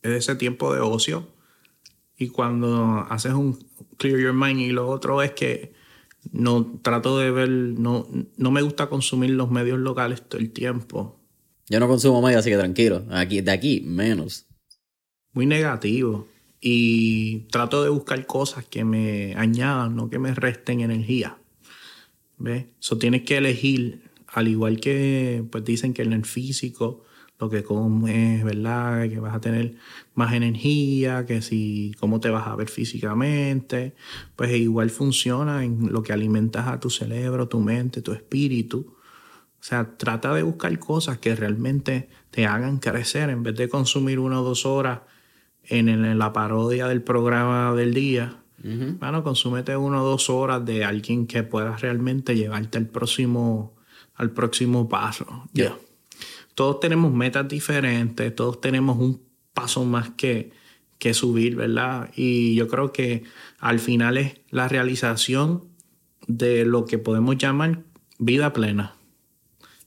Es 0.00 0.10
ese 0.10 0.36
tiempo 0.36 0.72
de 0.72 0.80
ocio. 0.80 1.28
Y 2.16 2.28
cuando 2.28 3.06
haces 3.10 3.34
un 3.34 3.58
clear 3.98 4.18
your 4.18 4.32
mind 4.32 4.60
y 4.60 4.68
lo 4.70 4.88
otro 4.88 5.20
es 5.20 5.32
que 5.32 5.74
no 6.32 6.80
trato 6.82 7.18
de 7.18 7.30
ver, 7.30 7.48
no, 7.48 8.08
no 8.36 8.50
me 8.50 8.62
gusta 8.62 8.88
consumir 8.88 9.30
los 9.30 9.50
medios 9.50 9.78
locales 9.78 10.22
todo 10.22 10.40
el 10.40 10.50
tiempo. 10.50 11.18
Yo 11.68 11.80
no 11.80 11.88
consumo 11.88 12.20
medios, 12.20 12.40
así 12.40 12.50
que 12.50 12.56
tranquilo. 12.56 13.04
Aquí, 13.10 13.40
de 13.40 13.50
aquí, 13.50 13.82
menos. 13.86 14.46
Muy 15.32 15.46
negativo. 15.46 16.28
Y 16.60 17.40
trato 17.50 17.82
de 17.82 17.90
buscar 17.90 18.26
cosas 18.26 18.64
que 18.64 18.84
me 18.84 19.34
añadan, 19.36 19.96
no 19.96 20.08
que 20.08 20.18
me 20.18 20.34
resten 20.34 20.80
energía. 20.80 21.36
¿Ves? 22.38 22.66
Eso 22.80 22.98
tienes 22.98 23.22
que 23.22 23.38
elegir, 23.38 24.02
al 24.26 24.48
igual 24.48 24.80
que 24.80 25.44
pues 25.50 25.64
dicen 25.64 25.94
que 25.94 26.02
en 26.02 26.12
el 26.12 26.24
físico, 26.24 27.04
lo 27.44 27.50
que 27.50 27.62
comes, 27.62 28.42
¿verdad? 28.42 29.08
Que 29.08 29.20
vas 29.20 29.34
a 29.34 29.40
tener 29.40 29.74
más 30.14 30.32
energía, 30.32 31.26
que 31.26 31.42
si 31.42 31.94
cómo 32.00 32.18
te 32.18 32.30
vas 32.30 32.46
a 32.46 32.56
ver 32.56 32.68
físicamente, 32.68 33.94
pues 34.34 34.52
igual 34.52 34.90
funciona 34.90 35.62
en 35.64 35.92
lo 35.92 36.02
que 36.02 36.12
alimentas 36.12 36.66
a 36.66 36.80
tu 36.80 36.88
cerebro, 36.88 37.48
tu 37.48 37.60
mente, 37.60 38.00
tu 38.00 38.12
espíritu. 38.12 38.96
O 39.60 39.66
sea, 39.66 39.96
trata 39.96 40.34
de 40.34 40.42
buscar 40.42 40.78
cosas 40.78 41.18
que 41.18 41.34
realmente 41.34 42.08
te 42.30 42.46
hagan 42.46 42.78
crecer 42.78 43.30
en 43.30 43.42
vez 43.42 43.56
de 43.56 43.68
consumir 43.68 44.18
una 44.18 44.40
o 44.40 44.44
dos 44.44 44.64
horas 44.64 45.00
en, 45.64 46.18
la 46.18 46.32
parodia 46.32 46.86
del 46.88 47.02
programa 47.02 47.74
del 47.74 47.92
día. 47.92 48.36
Bueno, 48.62 49.22
consúmete 49.22 49.76
una 49.76 50.02
o 50.02 50.06
dos 50.06 50.30
horas 50.30 50.64
de 50.64 50.84
alguien 50.84 51.26
que 51.26 51.42
pueda 51.42 51.76
realmente 51.76 52.34
llevarte 52.34 52.78
al 52.78 52.86
próximo, 52.86 53.74
al 54.14 54.30
próximo 54.30 54.88
paso. 54.88 55.44
Ya 55.52 55.76
todos 56.54 56.80
tenemos 56.80 57.12
metas 57.12 57.48
diferentes, 57.48 58.34
todos 58.34 58.60
tenemos 58.60 58.98
un 58.98 59.22
paso 59.52 59.84
más 59.84 60.10
que, 60.10 60.52
que 60.98 61.14
subir, 61.14 61.56
¿verdad? 61.56 62.10
Y 62.16 62.54
yo 62.54 62.68
creo 62.68 62.92
que 62.92 63.24
al 63.58 63.78
final 63.78 64.18
es 64.18 64.40
la 64.50 64.68
realización 64.68 65.64
de 66.26 66.64
lo 66.64 66.84
que 66.84 66.98
podemos 66.98 67.36
llamar 67.36 67.82
vida 68.18 68.52
plena. 68.52 68.96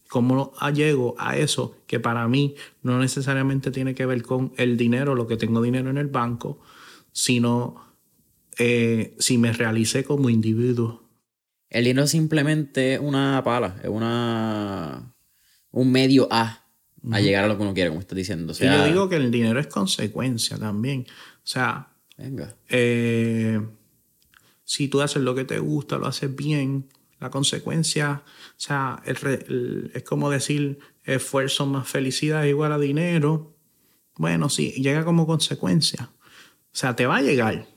¿Cómo 0.10 0.54
llego 0.74 1.16
a 1.18 1.38
eso 1.38 1.76
que 1.86 2.00
para 2.00 2.28
mí 2.28 2.56
no 2.82 3.00
necesariamente 3.00 3.72
tiene 3.72 3.94
que 3.94 4.06
ver 4.06 4.24
con 4.24 4.54
el 4.56 4.78
dinero, 4.78 5.16
lo 5.16 5.28
que 5.28 5.38
tengo 5.38 5.62
dinero 5.62 5.90
en 5.90 5.98
el 5.98 6.08
banco, 6.08 6.62
sino 7.12 7.76
eh, 8.58 9.16
si 9.20 9.38
me 9.38 9.52
realicé 9.52 10.06
como 10.06 10.30
individuo? 10.30 11.04
El 11.70 11.84
dinero 11.84 12.06
es 12.06 12.12
simplemente 12.12 13.00
una 13.00 13.44
pala, 13.44 13.76
es 13.84 13.90
una 13.90 15.14
un 15.78 15.92
medio 15.92 16.28
a, 16.32 16.64
a 17.12 17.20
llegar 17.20 17.44
a 17.44 17.48
lo 17.48 17.58
que 17.58 17.64
uno 17.64 17.74
quiere, 17.74 17.90
como 17.90 18.02
estás 18.02 18.16
diciendo. 18.16 18.54
y 18.60 18.64
yo 18.64 18.86
digo 18.86 19.10
que 19.10 19.16
el 19.16 19.32
dinero 19.32 19.60
es 19.60 19.68
consecuencia 19.68 20.58
también. 20.58 21.06
O 21.10 21.48
sea, 21.48 21.90
Venga. 22.18 22.56
Eh, 22.68 23.62
si 24.64 24.88
tú 24.88 25.02
haces 25.02 25.22
lo 25.22 25.36
que 25.36 25.46
te 25.46 25.60
gusta, 25.60 25.98
lo 25.98 26.08
haces 26.08 26.36
bien, 26.36 26.90
la 27.20 27.30
consecuencia, 27.30 28.24
o 28.26 28.60
sea, 28.60 29.02
es 29.06 30.04
como 30.04 30.30
decir 30.30 30.80
esfuerzo 31.04 31.66
más 31.66 31.88
felicidad 31.88 32.44
igual 32.44 32.74
a 32.74 32.80
dinero. 32.80 33.56
Bueno, 34.18 34.50
sí, 34.50 34.72
llega 34.72 35.06
como 35.06 35.28
consecuencia. 35.28 36.10
O 36.20 36.76
sea, 36.80 36.96
te 36.96 37.06
va 37.06 37.18
a 37.18 37.22
llegar. 37.22 37.68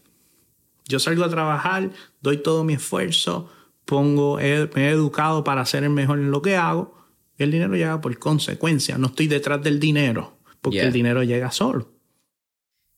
Yo 0.88 0.98
salgo 0.98 1.24
a 1.24 1.30
trabajar, 1.30 1.92
doy 2.20 2.38
todo 2.38 2.64
mi 2.64 2.72
esfuerzo, 2.74 3.50
pongo, 3.84 4.36
me 4.38 4.88
he 4.88 4.90
educado 4.90 5.44
para 5.44 5.64
ser 5.66 5.84
el 5.84 5.90
mejor 5.90 6.18
en 6.18 6.30
lo 6.30 6.42
que 6.42 6.56
hago 6.56 6.99
el 7.44 7.50
dinero 7.50 7.74
llega 7.74 8.00
por 8.00 8.18
consecuencia. 8.18 8.98
No 8.98 9.08
estoy 9.08 9.26
detrás 9.26 9.62
del 9.62 9.80
dinero, 9.80 10.38
porque 10.60 10.80
el 10.80 10.92
dinero 10.92 11.22
llega 11.22 11.50
solo. 11.50 11.92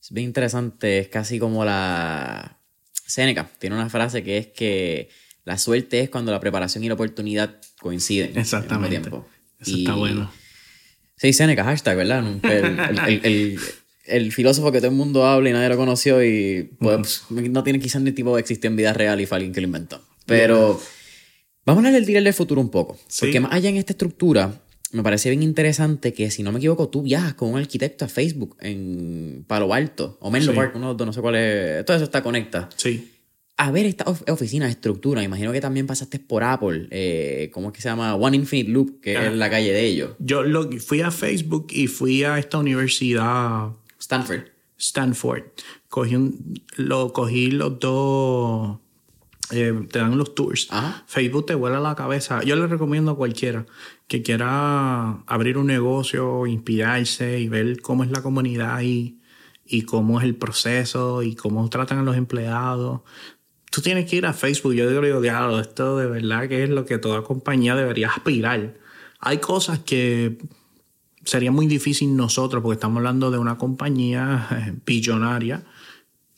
Es 0.01 0.11
bien 0.13 0.27
interesante. 0.27 0.99
Es 0.99 1.09
casi 1.09 1.39
como 1.39 1.65
la. 1.65 2.59
Seneca 3.07 3.51
tiene 3.59 3.77
una 3.77 3.91
frase 3.91 4.23
que 4.23 4.39
es 4.39 4.47
que 4.49 5.11
la 5.45 5.59
suerte 5.59 6.01
es 6.01 6.11
cuando 6.11 6.33
la 6.33 6.41
preparación 6.41 6.85
y 6.85 6.89
la 6.89 6.95
oportunidad 6.95 7.57
coinciden. 7.81 8.37
Exactamente. 8.39 9.01
Tiempo. 9.01 9.27
Eso 9.61 9.77
está 9.77 9.95
bueno. 9.95 10.31
Sí, 11.17 11.33
Seneca, 11.33 11.65
hashtag, 11.65 11.97
¿verdad? 11.97 12.25
El, 14.05 14.33
filósofo 14.33 14.73
que 14.73 14.79
todo 14.79 14.91
el 14.91 14.97
mundo 14.97 15.25
habla 15.25 15.51
y 15.51 15.53
nadie 15.53 15.69
lo 15.69 15.77
conoció 15.77 16.25
y 16.25 16.71
pues, 16.81 17.25
no 17.31 17.63
tiene 17.63 17.79
quizás 17.79 18.03
ni 18.03 18.11
tipo 18.11 18.35
de 18.35 18.41
existir 18.41 18.67
en 18.67 18.77
vida 18.77 18.93
real 18.93 19.21
y 19.21 19.27
fue 19.27 19.37
alguien 19.37 19.53
que 19.53 19.61
lo 19.61 19.67
inventó. 19.67 20.03
Pero. 20.27 20.81
Vamos 21.65 21.85
a 21.85 21.89
hablar 21.89 21.93
del 22.01 22.07
dealer 22.07 22.25
del 22.25 22.35
futuro 22.35 22.61
un 22.61 22.71
poco. 22.71 22.99
Porque 23.21 23.41
más 23.41 23.53
allá 23.53 23.69
en 23.69 23.77
esta 23.77 23.93
estructura, 23.93 24.61
me 24.93 25.03
parece 25.03 25.31
bien 25.31 25.43
interesante 25.43 26.13
que, 26.13 26.31
si 26.31 26.43
no 26.43 26.51
me 26.53 26.59
equivoco, 26.59 26.89
tú 26.89 27.03
viajas 27.03 27.35
con 27.35 27.51
un 27.51 27.59
arquitecto 27.59 28.05
a 28.05 28.09
Facebook 28.09 28.57
en 28.61 29.45
Palo 29.47 29.73
Alto 29.73 30.19
o 30.21 30.31
Menlo 30.31 30.55
Park, 30.55 30.75
uno, 30.75 30.95
no 30.95 31.13
sé 31.13 31.21
cuál 31.21 31.37
es. 31.37 31.85
Todo 31.85 31.97
eso 31.97 32.05
está 32.05 32.23
conecta. 32.23 32.69
Sí. 32.77 33.11
A 33.57 33.71
ver 33.71 33.87
esta 33.87 34.05
oficina 34.09 34.65
de 34.65 34.73
estructura. 34.73 35.23
Imagino 35.23 35.53
que 35.53 35.61
también 35.61 35.87
pasaste 35.87 36.19
por 36.19 36.43
Apple. 36.43 36.89
Eh, 36.91 37.51
¿Cómo 37.53 37.69
es 37.69 37.75
que 37.75 37.81
se 37.81 37.89
llama? 37.89 38.17
One 38.17 38.37
Infinite 38.37 38.71
Loop, 38.71 39.01
que 39.01 39.15
es 39.15 39.33
la 39.33 39.49
calle 39.49 39.73
de 39.73 39.87
ellos. 39.87 40.11
Yo 40.19 40.43
lo, 40.43 40.69
fui 40.81 41.01
a 41.01 41.11
Facebook 41.11 41.69
y 41.71 41.87
fui 41.87 42.25
a 42.25 42.39
esta 42.39 42.59
universidad. 42.59 43.71
Stanford. 44.01 44.47
Stanford. 44.77 45.45
Cogí 45.89 46.17
lo, 46.77 47.13
cogí 47.13 47.51
los 47.53 47.79
dos 47.79 48.79
eh, 49.53 49.87
te 49.91 49.99
dan 49.99 50.19
los 50.19 50.35
tours. 50.35 50.69
Facebook 51.07 51.47
te 51.47 51.55
vuela 51.55 51.81
la 51.81 51.95
cabeza. 51.95 52.43
Yo 52.43 52.57
le 52.57 52.67
recomiendo 52.67 53.13
a 53.13 53.17
cualquiera 53.17 53.67
que 54.09 54.23
quiera 54.23 55.23
abrir 55.27 55.59
un 55.59 55.67
negocio, 55.67 56.47
inspirarse 56.47 57.41
y 57.41 57.49
ver 57.49 57.81
cómo 57.81 58.05
es 58.05 58.11
la 58.11 58.23
comunidad 58.23 58.81
y, 58.83 59.21
y 59.65 59.83
cómo 59.83 60.21
es 60.21 60.25
el 60.25 60.35
proceso 60.35 61.23
y 61.23 61.35
cómo 61.35 61.69
tratan 61.69 61.99
a 61.99 62.03
los 62.03 62.17
empleados. 62.17 63.03
Tú 63.71 63.81
tienes 63.81 64.09
que 64.09 64.17
ir 64.17 64.27
a 64.27 64.33
Facebook. 64.33 64.75
Yo 64.75 64.89
digo, 65.01 65.21
diablo, 65.21 65.61
esto 65.61 65.97
de 65.97 66.07
verdad 66.07 66.49
que 66.49 66.65
es 66.65 66.71
lo 66.71 66.85
que 66.85 66.99
toda 66.99 67.23
compañía 67.23 67.75
debería 67.75 68.09
aspirar. 68.09 68.75
Hay 69.21 69.39
cosas 69.39 69.79
que 69.79 70.39
sería 71.25 71.53
muy 71.53 71.67
difícil 71.67 72.17
nosotros, 72.17 72.63
porque 72.63 72.75
estamos 72.75 72.99
hablando 72.99 73.31
de 73.31 73.39
una 73.39 73.57
compañía 73.57 74.49
eh, 74.51 74.75
billonaria 74.85 75.65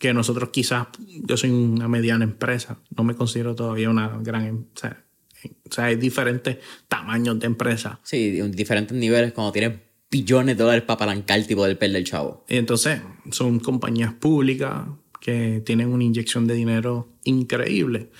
que 0.04 0.12
nosotros 0.12 0.50
quizás, 0.50 0.88
yo 1.08 1.34
soy 1.38 1.48
una 1.48 1.88
mediana 1.88 2.24
empresa, 2.24 2.76
no 2.94 3.04
me 3.04 3.14
considero 3.14 3.54
todavía 3.54 3.88
una 3.88 4.08
gran, 4.20 4.44
em, 4.44 4.64
o 4.76 4.78
sea, 4.78 5.02
o 5.42 5.72
sea 5.72 5.84
hay 5.86 5.96
diferentes 5.96 6.58
tamaños 6.88 7.40
de 7.40 7.46
empresa. 7.46 8.00
Sí, 8.02 8.32
diferentes 8.50 8.94
niveles 8.94 9.32
cuando 9.32 9.50
tienes 9.50 9.78
billones 10.10 10.58
de 10.58 10.62
dólares 10.62 10.84
para 10.84 10.96
apalancar 10.96 11.38
el 11.38 11.46
tipo 11.46 11.64
del 11.64 11.78
pel 11.78 11.94
del 11.94 12.04
chavo. 12.04 12.44
Y 12.50 12.56
entonces 12.56 13.00
son 13.30 13.60
compañías 13.60 14.12
públicas 14.12 14.88
que 15.22 15.62
tienen 15.64 15.88
una 15.88 16.04
inyección 16.04 16.46
de 16.46 16.52
dinero 16.52 17.08
increíble. 17.24 18.10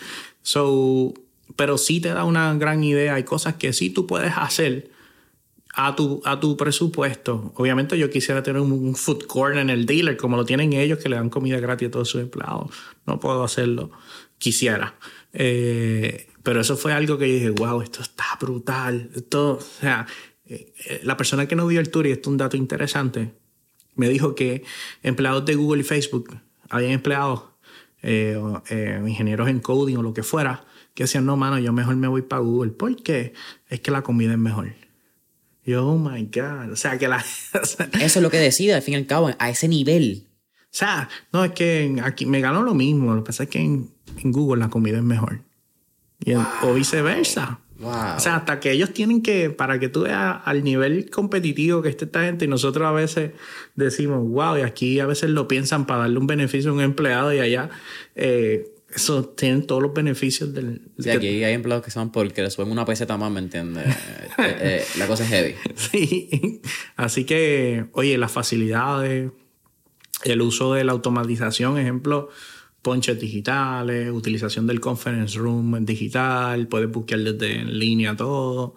So, 0.41 1.12
pero 1.55 1.76
sí 1.76 2.01
te 2.01 2.14
da 2.14 2.24
una 2.24 2.55
gran 2.55 2.82
idea, 2.82 3.16
hay 3.16 3.24
cosas 3.24 3.57
que 3.57 3.74
sí 3.74 3.91
tú 3.91 4.07
puedes 4.07 4.32
hacer 4.39 4.91
a 5.76 5.96
tu, 5.96 6.22
a 6.24 6.38
tu 6.38 6.56
presupuesto. 6.56 7.52
Obviamente 7.56 7.98
yo 7.98 8.08
quisiera 8.08 8.42
tener 8.42 8.62
un, 8.62 8.94
food 8.94 9.26
court 9.26 9.56
en 9.56 9.70
el 9.70 9.86
dealer, 9.86 10.16
como 10.16 10.36
lo 10.36 10.44
tienen 10.44 10.72
ellos, 10.72 10.98
que 10.98 11.08
le 11.08 11.16
dan 11.16 11.30
comida 11.30 11.58
gratis 11.58 11.88
a 11.88 11.90
todos 11.90 12.08
sus 12.08 12.22
empleados. 12.22 12.70
No 13.06 13.18
puedo 13.18 13.42
hacerlo. 13.42 13.90
Quisiera. 14.38 14.94
Eh, 15.32 16.28
pero 16.42 16.60
eso 16.60 16.76
fue 16.76 16.92
algo 16.92 17.18
que 17.18 17.28
yo 17.28 17.34
dije, 17.34 17.50
wow, 17.50 17.80
esto 17.80 18.02
está 18.02 18.24
brutal. 18.40 19.10
Esto, 19.14 19.54
o 19.54 19.60
sea, 19.60 20.06
eh, 20.46 20.72
eh, 20.86 21.00
la 21.02 21.16
persona 21.16 21.46
que 21.46 21.56
no 21.56 21.66
vio 21.66 21.80
el 21.80 21.90
tour, 21.90 22.06
y 22.06 22.12
esto 22.12 22.28
es 22.28 22.32
un 22.32 22.36
dato 22.36 22.56
interesante, 22.56 23.34
me 23.96 24.08
dijo 24.08 24.34
que 24.34 24.62
empleados 25.02 25.44
de 25.44 25.56
Google 25.56 25.80
y 25.80 25.84
Facebook, 25.84 26.38
habían 26.68 26.92
empleados, 26.92 27.44
ingenieros 28.02 29.48
en 29.48 29.60
coding 29.60 29.96
o 29.96 30.02
lo 30.02 30.12
que 30.12 30.22
fuera, 30.22 30.66
que 30.94 31.04
decían, 31.04 31.24
no, 31.24 31.36
mano, 31.36 31.58
yo 31.58 31.72
mejor 31.72 31.96
me 31.96 32.06
voy 32.06 32.22
para 32.22 32.42
Google. 32.42 32.72
porque 32.72 33.32
Es 33.68 33.80
que 33.80 33.90
la 33.90 34.02
comida 34.02 34.32
es 34.32 34.38
mejor. 34.38 34.84
Yo, 35.64 35.86
oh 35.86 35.98
my 35.98 36.24
God. 36.24 36.72
O 36.72 36.76
sea, 36.76 36.98
que 36.98 37.08
la. 37.08 37.18
Eso 37.54 37.88
es 38.00 38.16
lo 38.16 38.30
que 38.30 38.38
decide, 38.38 38.74
al 38.74 38.82
fin 38.82 38.94
y 38.94 38.96
al 38.98 39.06
cabo, 39.06 39.30
a 39.38 39.50
ese 39.50 39.68
nivel. 39.68 40.26
O 40.64 40.76
sea, 40.76 41.08
no, 41.32 41.44
es 41.44 41.52
que 41.52 42.00
aquí 42.02 42.26
me 42.26 42.40
ganó 42.40 42.62
lo 42.62 42.74
mismo. 42.74 43.14
Lo 43.14 43.22
que 43.22 43.26
pasa 43.28 43.44
es 43.44 43.48
que 43.48 43.60
en, 43.60 43.90
Google 44.24 44.60
la 44.60 44.70
comida 44.70 44.98
es 44.98 45.04
mejor. 45.04 45.40
O 46.62 46.74
viceversa. 46.74 47.60
Wow. 47.78 48.16
O 48.16 48.20
sea, 48.20 48.36
hasta 48.36 48.60
que 48.60 48.70
ellos 48.72 48.92
tienen 48.92 49.22
que, 49.22 49.50
para 49.50 49.78
que 49.78 49.88
tú 49.88 50.02
veas 50.02 50.40
al 50.44 50.64
nivel 50.64 51.10
competitivo 51.10 51.82
que 51.82 51.88
está 51.88 52.04
esta 52.06 52.24
gente, 52.24 52.44
y 52.44 52.48
nosotros 52.48 52.86
a 52.86 52.92
veces 52.92 53.32
decimos, 53.74 54.26
wow, 54.28 54.56
y 54.58 54.62
aquí 54.62 55.00
a 55.00 55.06
veces 55.06 55.30
lo 55.30 55.48
piensan 55.48 55.86
para 55.86 56.00
darle 56.00 56.18
un 56.18 56.26
beneficio 56.26 56.70
a 56.70 56.74
un 56.74 56.80
empleado 56.80 57.32
y 57.32 57.40
allá. 57.40 57.70
Eh, 58.14 58.73
eso 58.95 59.24
tienen 59.24 59.66
todos 59.66 59.82
los 59.82 59.92
beneficios 59.92 60.55
del... 60.55 60.82
Sí, 60.99 61.11
aquí 61.11 61.42
hay 61.42 61.55
empleados 61.55 61.84
que 61.84 61.90
son 61.90 62.12
porque 62.12 62.42
les 62.42 62.53
suben 62.53 62.70
una 62.70 62.84
peseta 62.84 63.16
más, 63.16 63.30
¿me 63.30 63.40
entiendes? 63.40 63.84
Eh, 64.36 64.57
eh, 64.61 64.84
la 64.99 65.07
cosa 65.07 65.22
es 65.22 65.30
heavy. 65.30 65.55
Sí, 65.76 66.61
así 66.97 67.24
que, 67.24 67.86
oye, 67.92 68.18
las 68.18 68.32
facilidades, 68.32 69.30
el 70.24 70.42
uso 70.42 70.74
de 70.74 70.82
la 70.82 70.90
automatización, 70.90 71.78
ejemplo, 71.78 72.30
ponches 72.82 73.20
digitales, 73.20 74.11
utilización 74.11 74.66
del 74.66 74.80
conference 74.80 75.38
room 75.38 75.84
digital, 75.84 76.66
puedes 76.66 76.90
buscar 76.90 77.20
desde 77.20 77.61
en 77.61 77.78
línea 77.78 78.16
todo, 78.16 78.74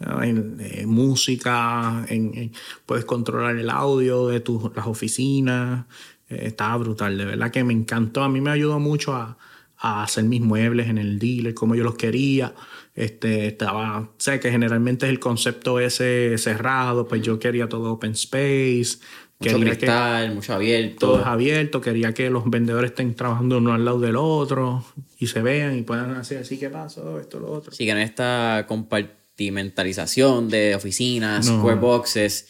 en, 0.00 0.56
eh, 0.58 0.86
música, 0.86 2.04
en, 2.08 2.50
puedes 2.84 3.04
controlar 3.04 3.56
el 3.56 3.70
audio 3.70 4.26
de 4.26 4.40
tus, 4.40 4.74
las 4.74 4.88
oficinas, 4.88 5.86
estaba 6.28 6.76
brutal, 6.78 7.16
de 7.16 7.26
verdad 7.26 7.52
que 7.52 7.62
me 7.62 7.72
encantó, 7.72 8.24
a 8.24 8.28
mí 8.28 8.40
me 8.40 8.50
ayudó 8.50 8.80
mucho 8.80 9.14
a 9.14 9.38
a 9.86 10.02
hacer 10.02 10.24
mis 10.24 10.40
muebles 10.40 10.88
en 10.88 10.98
el 10.98 11.18
dealer 11.18 11.54
como 11.54 11.74
yo 11.74 11.84
los 11.84 11.94
quería. 11.94 12.54
Este, 12.94 13.46
estaba, 13.46 14.10
sé 14.18 14.40
que 14.40 14.50
generalmente 14.50 15.06
es 15.06 15.10
el 15.10 15.20
concepto 15.20 15.78
ese 15.80 16.36
cerrado, 16.38 17.06
pues 17.06 17.22
yo 17.22 17.38
quería 17.38 17.68
todo 17.68 17.92
open 17.92 18.12
space. 18.12 18.98
Mucho 19.38 19.60
cristal, 19.60 20.34
mucho 20.34 20.54
abierto. 20.54 21.06
Todo 21.06 21.20
es 21.20 21.26
abierto, 21.26 21.80
quería 21.82 22.14
que 22.14 22.30
los 22.30 22.48
vendedores 22.48 22.92
estén 22.92 23.14
trabajando 23.14 23.58
uno 23.58 23.74
al 23.74 23.84
lado 23.84 24.00
del 24.00 24.16
otro. 24.16 24.82
y 25.18 25.26
se 25.26 25.42
vean 25.42 25.76
y 25.78 25.82
puedan 25.82 26.12
hacer 26.12 26.38
así, 26.38 26.58
¿qué 26.58 26.70
pasó? 26.70 27.20
Esto, 27.20 27.38
lo 27.38 27.52
otro. 27.52 27.72
Sí, 27.72 27.84
que 27.84 27.90
en 27.90 27.98
esta 27.98 28.64
compartimentalización 28.66 30.48
de 30.48 30.74
oficinas, 30.74 31.46
square 31.46 31.78
boxes. 31.78 32.48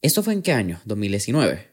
¿Esto 0.00 0.24
fue 0.24 0.32
en 0.32 0.42
qué 0.42 0.52
año? 0.52 0.80
¿2019? 0.86 1.66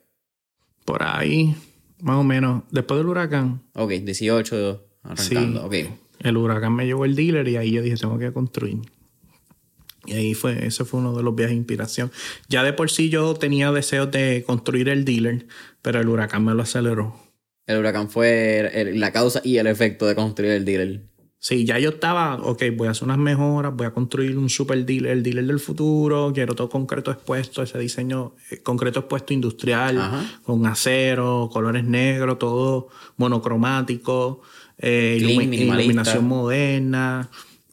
Por 0.86 1.02
ahí, 1.02 1.56
más 2.02 2.18
o 2.18 2.24
menos, 2.24 2.64
después 2.72 3.00
del 3.00 3.08
huracán. 3.08 3.62
Ok, 3.74 3.92
18 3.92 4.86
arrancando, 5.04 5.66
ok. 5.66 5.76
El 6.20 6.38
huracán 6.38 6.76
me 6.76 6.86
llevó 6.86 7.06
el 7.06 7.16
dealer 7.16 7.48
y 7.48 7.58
ahí 7.58 7.72
yo 7.72 7.82
dije, 7.82 7.96
tengo 7.96 8.18
que 8.20 8.32
construir. 8.34 8.80
Y 10.06 10.14
ahí 10.14 10.34
fue, 10.34 10.66
ese 10.66 10.86
fue 10.86 11.00
uno 11.00 11.16
de 11.16 11.24
los 11.24 11.36
viajes 11.36 11.52
de 11.52 11.58
inspiración. 11.58 12.12
Ya 12.48 12.64
de 12.64 12.74
por 12.74 12.90
sí 12.90 13.10
yo 13.10 13.34
tenía 13.36 13.72
deseos 13.72 14.12
de 14.12 14.44
construir 14.46 14.90
el 14.90 15.06
dealer, 15.06 15.48
pero 15.82 16.00
el 16.00 16.10
huracán 16.10 16.44
me 16.44 16.54
lo 16.54 16.64
aceleró. 16.64 17.16
El 17.68 17.80
huracán 17.80 18.10
fue 18.10 18.92
la 18.96 19.12
causa 19.12 19.42
y 19.44 19.58
el 19.58 19.68
efecto 19.68 20.08
de 20.08 20.16
construir 20.16 20.52
el 20.52 20.66
dealer. 20.66 21.09
Sí, 21.42 21.64
ya 21.66 21.80
yo 21.80 21.92
estaba, 21.92 22.36
ok, 22.36 22.64
voy 22.76 22.90
a 22.90 22.92
hacer 22.92 23.06
unas 23.06 23.18
mejoras, 23.18 23.74
voy 23.74 23.88
a 23.88 23.92
construir 23.92 24.38
un 24.38 24.50
super 24.50 24.86
dealer, 24.86 25.14
el 25.14 25.24
dealer 25.24 25.48
del 25.48 25.62
futuro, 25.62 26.34
quiero 26.34 26.54
todo 26.54 26.68
concreto 26.68 27.12
expuesto, 27.12 27.64
ese 27.64 27.80
diseño 27.80 28.34
eh, 28.52 28.58
concreto 28.58 29.00
expuesto 29.00 29.34
industrial, 29.34 30.28
con 30.44 30.66
acero, 30.66 31.50
colores 31.52 31.86
negros, 31.86 32.38
todo 32.40 32.90
monocromático, 33.16 34.42
eh, 34.78 35.18
iluminación 35.22 36.28
moderna. 36.28 37.30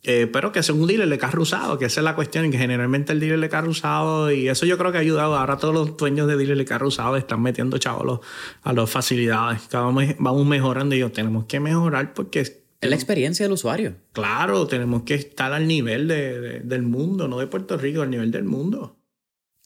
Eh, 0.08 0.28
pero 0.32 0.52
que 0.52 0.62
sea 0.62 0.72
un 0.72 0.86
dealer 0.86 1.08
de 1.08 1.18
carro 1.18 1.42
usado, 1.42 1.76
que 1.78 1.86
esa 1.86 1.98
es 1.98 2.04
la 2.04 2.14
cuestión, 2.14 2.44
y 2.44 2.50
que 2.50 2.58
generalmente 2.58 3.12
el 3.12 3.18
dealer 3.18 3.40
de 3.40 3.48
carro 3.48 3.70
usado, 3.70 4.30
y 4.30 4.48
eso 4.48 4.64
yo 4.64 4.78
creo 4.78 4.92
que 4.92 4.98
ha 4.98 5.00
ayudado. 5.00 5.36
Ahora 5.36 5.56
todos 5.56 5.74
los 5.74 5.96
dueños 5.96 6.28
de 6.28 6.36
dealer 6.36 6.56
de 6.56 6.64
carro 6.64 6.86
usado 6.86 7.16
están 7.16 7.42
metiendo 7.42 7.76
chavos 7.78 8.20
a, 8.62 8.72
las 8.72 8.88
facilidades. 8.88 9.62
Cada 9.68 9.90
vez 9.90 10.14
vamos 10.20 10.46
mejorando 10.46 10.94
y 10.94 11.00
yo 11.00 11.10
tenemos 11.10 11.46
que 11.46 11.58
mejorar 11.58 12.14
porque 12.14 12.65
es 12.86 12.90
la 12.90 12.96
experiencia 12.96 13.44
del 13.44 13.52
usuario. 13.52 13.96
Claro, 14.12 14.66
tenemos 14.66 15.02
que 15.02 15.14
estar 15.14 15.52
al 15.52 15.66
nivel 15.66 16.08
del 16.08 16.82
mundo, 16.82 17.28
no 17.28 17.38
de 17.38 17.46
Puerto 17.46 17.76
Rico, 17.76 18.02
al 18.02 18.10
nivel 18.10 18.30
del 18.30 18.44
mundo. 18.44 18.96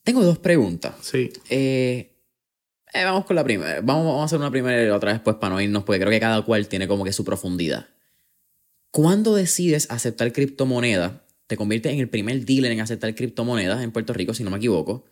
Tengo 0.02 0.22
dos 0.24 0.38
preguntas. 0.38 0.94
Sí. 1.00 1.30
Eh, 1.48 2.16
eh, 2.92 3.04
vamos 3.04 3.24
con 3.24 3.36
la 3.36 3.44
primera. 3.44 3.80
Vamos, 3.82 4.04
vamos, 4.06 4.22
a 4.22 4.24
hacer 4.24 4.38
una 4.38 4.50
primera 4.50 4.82
y 4.84 4.88
otra 4.88 5.12
después 5.12 5.36
para 5.36 5.54
no 5.54 5.60
irnos, 5.60 5.84
porque 5.84 6.00
creo 6.00 6.10
que 6.10 6.20
cada 6.20 6.42
cual 6.42 6.68
tiene 6.68 6.88
como 6.88 7.04
que 7.04 7.12
su 7.12 7.24
profundidad. 7.24 7.88
Cuando 8.90 9.34
decides 9.34 9.90
aceptar 9.90 10.32
criptomonedas, 10.32 11.12
te 11.46 11.56
conviertes 11.56 11.92
en 11.92 12.00
el 12.00 12.08
primer 12.08 12.44
dealer 12.44 12.72
en 12.72 12.80
aceptar 12.80 13.14
criptomonedas 13.14 13.82
en 13.82 13.92
Puerto 13.92 14.12
Rico, 14.12 14.34
si 14.34 14.42
no 14.42 14.50
me 14.50 14.56
equivoco. 14.56 15.04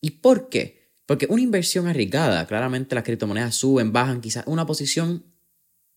¿Y 0.00 0.12
por 0.12 0.48
qué? 0.48 0.82
Porque 1.06 1.26
una 1.28 1.42
inversión 1.42 1.86
arriesgada, 1.86 2.46
claramente 2.46 2.94
las 2.94 3.04
criptomonedas 3.04 3.54
suben, 3.54 3.92
bajan, 3.92 4.20
quizás 4.20 4.44
una 4.46 4.66
posición 4.66 5.24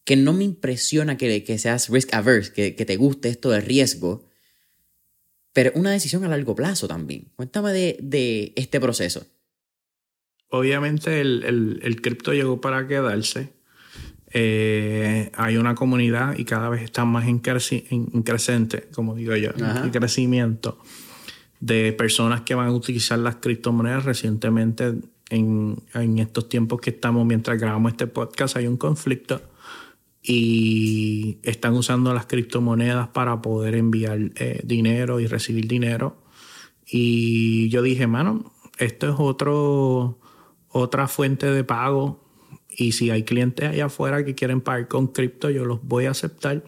que 0.06 0.16
no 0.16 0.32
me 0.32 0.46
impresiona 0.46 1.18
que, 1.18 1.44
que 1.44 1.58
seas 1.58 1.90
risk 1.90 2.14
averse, 2.14 2.54
que, 2.54 2.86
te 2.86 2.96
guste 2.96 3.28
esto 3.30 3.50
de 3.50 3.60
riesgo, 3.60 4.30
pero 5.52 5.72
una 5.76 5.92
decisión 5.92 6.24
a 6.24 6.30
largo 6.30 6.56
plazo 6.56 6.88
también. 6.88 7.32
Cuéntame 7.36 7.74
de, 7.74 8.54
este 8.56 8.80
proceso. 8.80 9.26
Obviamente 10.50 11.20
el, 11.20 11.82
el 11.82 12.02
cripto 12.02 12.34
llegó 12.34 12.62
para 12.62 12.88
quedarse. 12.88 13.56
Eh, 14.38 15.32
hay 15.34 15.56
una 15.56 15.76
comunidad 15.76 16.38
y 16.38 16.44
cada 16.44 16.68
vez 16.68 16.84
está 16.84 17.06
más 17.06 17.26
en, 17.26 17.40
creciente, 17.40 18.90
como 18.94 19.16
digo 19.16 19.34
yo, 19.38 19.52
en 19.56 19.90
crecimiento 19.92 20.78
de 21.62 21.94
personas 21.94 22.42
que 22.42 22.54
van 22.54 22.68
a 22.68 22.72
utilizar 22.74 23.18
las 23.18 23.38
criptomonedas. 23.38 24.04
Recientemente, 24.04 24.94
en, 25.30 25.78
estos 26.20 26.50
tiempos 26.50 26.82
que 26.82 26.90
estamos 26.90 27.26
mientras 27.26 27.58
grabamos 27.58 27.94
este 27.94 28.08
podcast, 28.08 28.58
hay 28.58 28.68
un 28.68 28.76
conflicto 28.76 29.42
y 30.28 31.38
están 31.44 31.74
usando 31.74 32.12
las 32.14 32.26
criptomonedas 32.26 33.10
para 33.10 33.44
poder 33.44 33.76
enviar 33.76 34.32
eh, 34.36 34.62
dinero 34.64 35.20
y 35.20 35.28
recibir 35.28 35.68
dinero. 35.68 36.18
Y 36.88 37.70
yo 37.70 37.84
dije, 37.84 38.08
mano, 38.08 38.52
esto 38.80 39.08
es 39.08 39.16
otro, 39.20 40.20
otra 40.70 41.08
fuente 41.08 41.52
de 41.52 41.64
pago 41.64 42.26
y 42.70 42.94
si 42.94 43.12
hay 43.12 43.24
clientes 43.24 43.70
allá 43.70 43.86
afuera 43.86 44.26
que 44.26 44.34
quieren 44.34 44.62
pagar 44.62 44.88
con 44.88 45.08
cripto, 45.08 45.52
yo 45.52 45.64
los 45.64 45.84
voy 45.84 46.06
a 46.06 46.12
aceptar. 46.12 46.64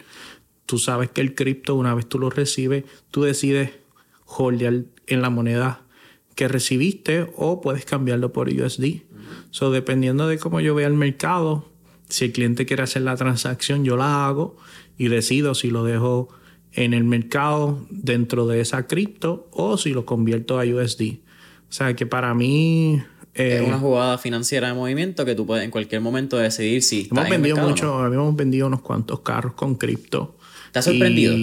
Tú 0.68 0.78
sabes 0.78 1.10
que 1.10 1.22
el 1.22 1.34
cripto, 1.34 1.74
una 1.76 1.96
vez 1.96 2.08
tú 2.08 2.20
lo 2.20 2.30
recibes, 2.30 2.84
tú 3.10 3.24
decides 3.24 3.72
holdear 4.26 4.86
en 5.08 5.22
la 5.22 5.30
moneda 5.30 5.82
que 6.36 6.48
recibiste 6.48 7.28
o 7.36 7.60
puedes 7.60 7.86
cambiarlo 7.86 8.32
por 8.32 8.50
USD. 8.50 9.02
So, 9.50 9.72
dependiendo 9.72 10.28
de 10.28 10.38
cómo 10.38 10.60
yo 10.60 10.76
vea 10.76 10.88
el 10.88 10.94
mercado, 10.94 11.72
si 12.10 12.26
el 12.26 12.32
cliente 12.32 12.66
quiere 12.66 12.84
hacer 12.84 13.02
la 13.02 13.16
transacción, 13.16 13.84
yo 13.84 13.98
la 13.98 14.28
hago 14.28 14.58
y 14.98 15.08
decido 15.08 15.56
si 15.56 15.70
lo 15.70 15.84
dejo 15.84 16.30
en 16.74 16.94
el 16.94 17.04
mercado 17.04 17.86
dentro 17.90 18.48
de 18.48 18.62
esa 18.62 18.88
cripto 18.88 19.48
o 19.52 19.78
si 19.78 19.92
lo 19.92 20.06
convierto 20.06 20.60
a 20.60 20.64
USD. 20.64 21.20
O 21.70 21.74
sea 21.74 21.96
que 21.96 22.06
para 22.06 22.34
mí 22.34 23.02
es 23.34 23.62
una 23.62 23.76
eh, 23.76 23.80
jugada 23.80 24.18
financiera 24.18 24.70
de 24.70 24.74
movimiento 24.74 25.26
que 25.26 25.36
tú 25.36 25.46
puedes 25.46 25.64
en 25.64 25.72
cualquier 25.72 26.02
momento 26.02 26.38
decidir 26.38 26.82
si. 26.82 27.08
Hemos 27.12 27.30
vendido 27.30 27.58
mucho, 27.58 28.00
habíamos 28.00 28.36
vendido 28.36 28.68
unos 28.68 28.82
cuantos 28.82 29.20
carros 29.20 29.54
con 29.54 29.76
cripto. 29.76 30.38
¿Te 30.72 30.80
has 30.80 30.86
sorprendido? 30.86 31.36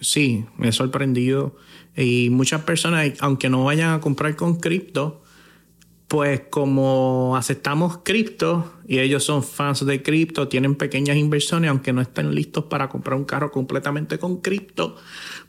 sí, 0.00 0.44
me 0.56 0.68
he 0.68 0.72
sorprendido. 0.72 1.56
Y 1.96 2.30
muchas 2.30 2.62
personas, 2.62 3.12
aunque 3.20 3.48
no 3.48 3.64
vayan 3.64 3.94
a 3.94 4.00
comprar 4.00 4.36
con 4.36 4.56
cripto, 4.56 5.22
pues 6.08 6.42
como 6.50 7.36
aceptamos 7.36 7.98
cripto 8.02 8.72
y 8.90 8.98
ellos 8.98 9.22
son 9.22 9.44
fans 9.44 9.86
de 9.86 10.02
cripto, 10.02 10.48
tienen 10.48 10.74
pequeñas 10.74 11.16
inversiones, 11.16 11.70
aunque 11.70 11.92
no 11.92 12.00
estén 12.00 12.34
listos 12.34 12.64
para 12.64 12.88
comprar 12.88 13.16
un 13.16 13.24
carro 13.24 13.52
completamente 13.52 14.18
con 14.18 14.40
cripto, 14.40 14.96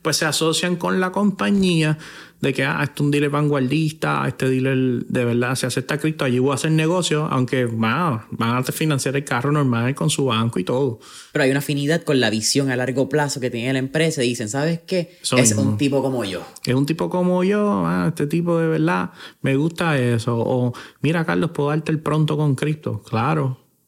pues 0.04 0.18
se 0.18 0.26
asocian 0.26 0.76
con 0.76 1.00
la 1.00 1.12
compañía 1.12 1.98
de 2.42 2.54
que, 2.54 2.64
ah, 2.64 2.80
este 2.82 2.96
es 2.96 3.02
un 3.02 3.12
dealer 3.12 3.30
vanguardista, 3.30 4.24
este 4.28 4.50
dealer 4.50 5.06
de 5.06 5.26
verdad 5.26 5.54
se 5.56 5.68
acepta 5.68 6.00
cripto, 6.00 6.26
allí 6.26 6.40
voy 6.40 6.52
a 6.52 6.56
hacer 6.56 6.72
negocio, 6.72 7.28
aunque 7.32 7.66
van 7.66 8.24
a 8.40 8.64
financiar 8.64 9.16
el 9.16 9.24
carro 9.24 9.52
normal 9.52 9.94
con 9.94 10.10
su 10.10 10.26
banco 10.26 10.60
y 10.60 10.64
todo. 10.64 11.00
Pero 11.32 11.44
hay 11.44 11.52
una 11.52 11.60
afinidad 11.60 12.02
con 12.02 12.20
la 12.20 12.32
visión 12.32 12.72
a 12.72 12.76
largo 12.76 13.10
plazo 13.10 13.40
que 13.40 13.52
tiene 13.52 13.72
la 13.74 13.80
empresa 13.80 14.24
y 14.24 14.30
dicen, 14.30 14.50
¿sabes 14.50 14.80
qué? 14.88 15.18
es 15.38 15.52
un 15.54 15.78
tipo 15.78 16.02
como 16.02 16.26
yo. 16.26 16.42
Es 16.66 16.74
un 16.74 16.88
tipo 16.88 17.10
como 17.10 17.44
yo, 17.44 17.86
ah, 17.86 18.06
este 18.08 18.26
tipo 18.26 18.58
de 18.58 18.68
verdad, 18.68 19.12
me 19.42 19.56
gusta 19.56 20.00
eso. 20.00 20.36
O, 20.36 20.74
mira, 21.02 21.24
Carlos, 21.26 21.52
puedo 21.52 21.70
darte 21.70 21.92
el 21.92 22.00
pronto 22.00 22.38
con 22.38 22.56
cripto. 22.56 23.04
Claro, 23.04 23.31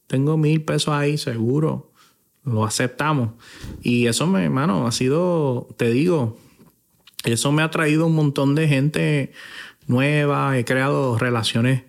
tengo 0.08 0.38
mil 0.38 0.64
pesos 0.64 0.94
ahí, 0.94 1.18
seguro. 1.18 1.92
Lo 2.44 2.66
aceptamos. 2.66 3.32
Y 3.82 4.08
eso, 4.08 4.28
me, 4.28 4.44
hermano, 4.44 4.86
ha 4.86 4.92
sido, 4.92 5.70
te 5.78 5.92
digo, 5.92 6.38
eso 7.24 7.52
me 7.52 7.64
ha 7.64 7.72
traído 7.72 8.06
un 8.06 8.16
montón 8.16 8.54
de 8.54 8.68
gente 8.68 9.32
nueva, 9.88 10.58
he 10.58 10.66
creado 10.66 11.18
relaciones 11.18 11.84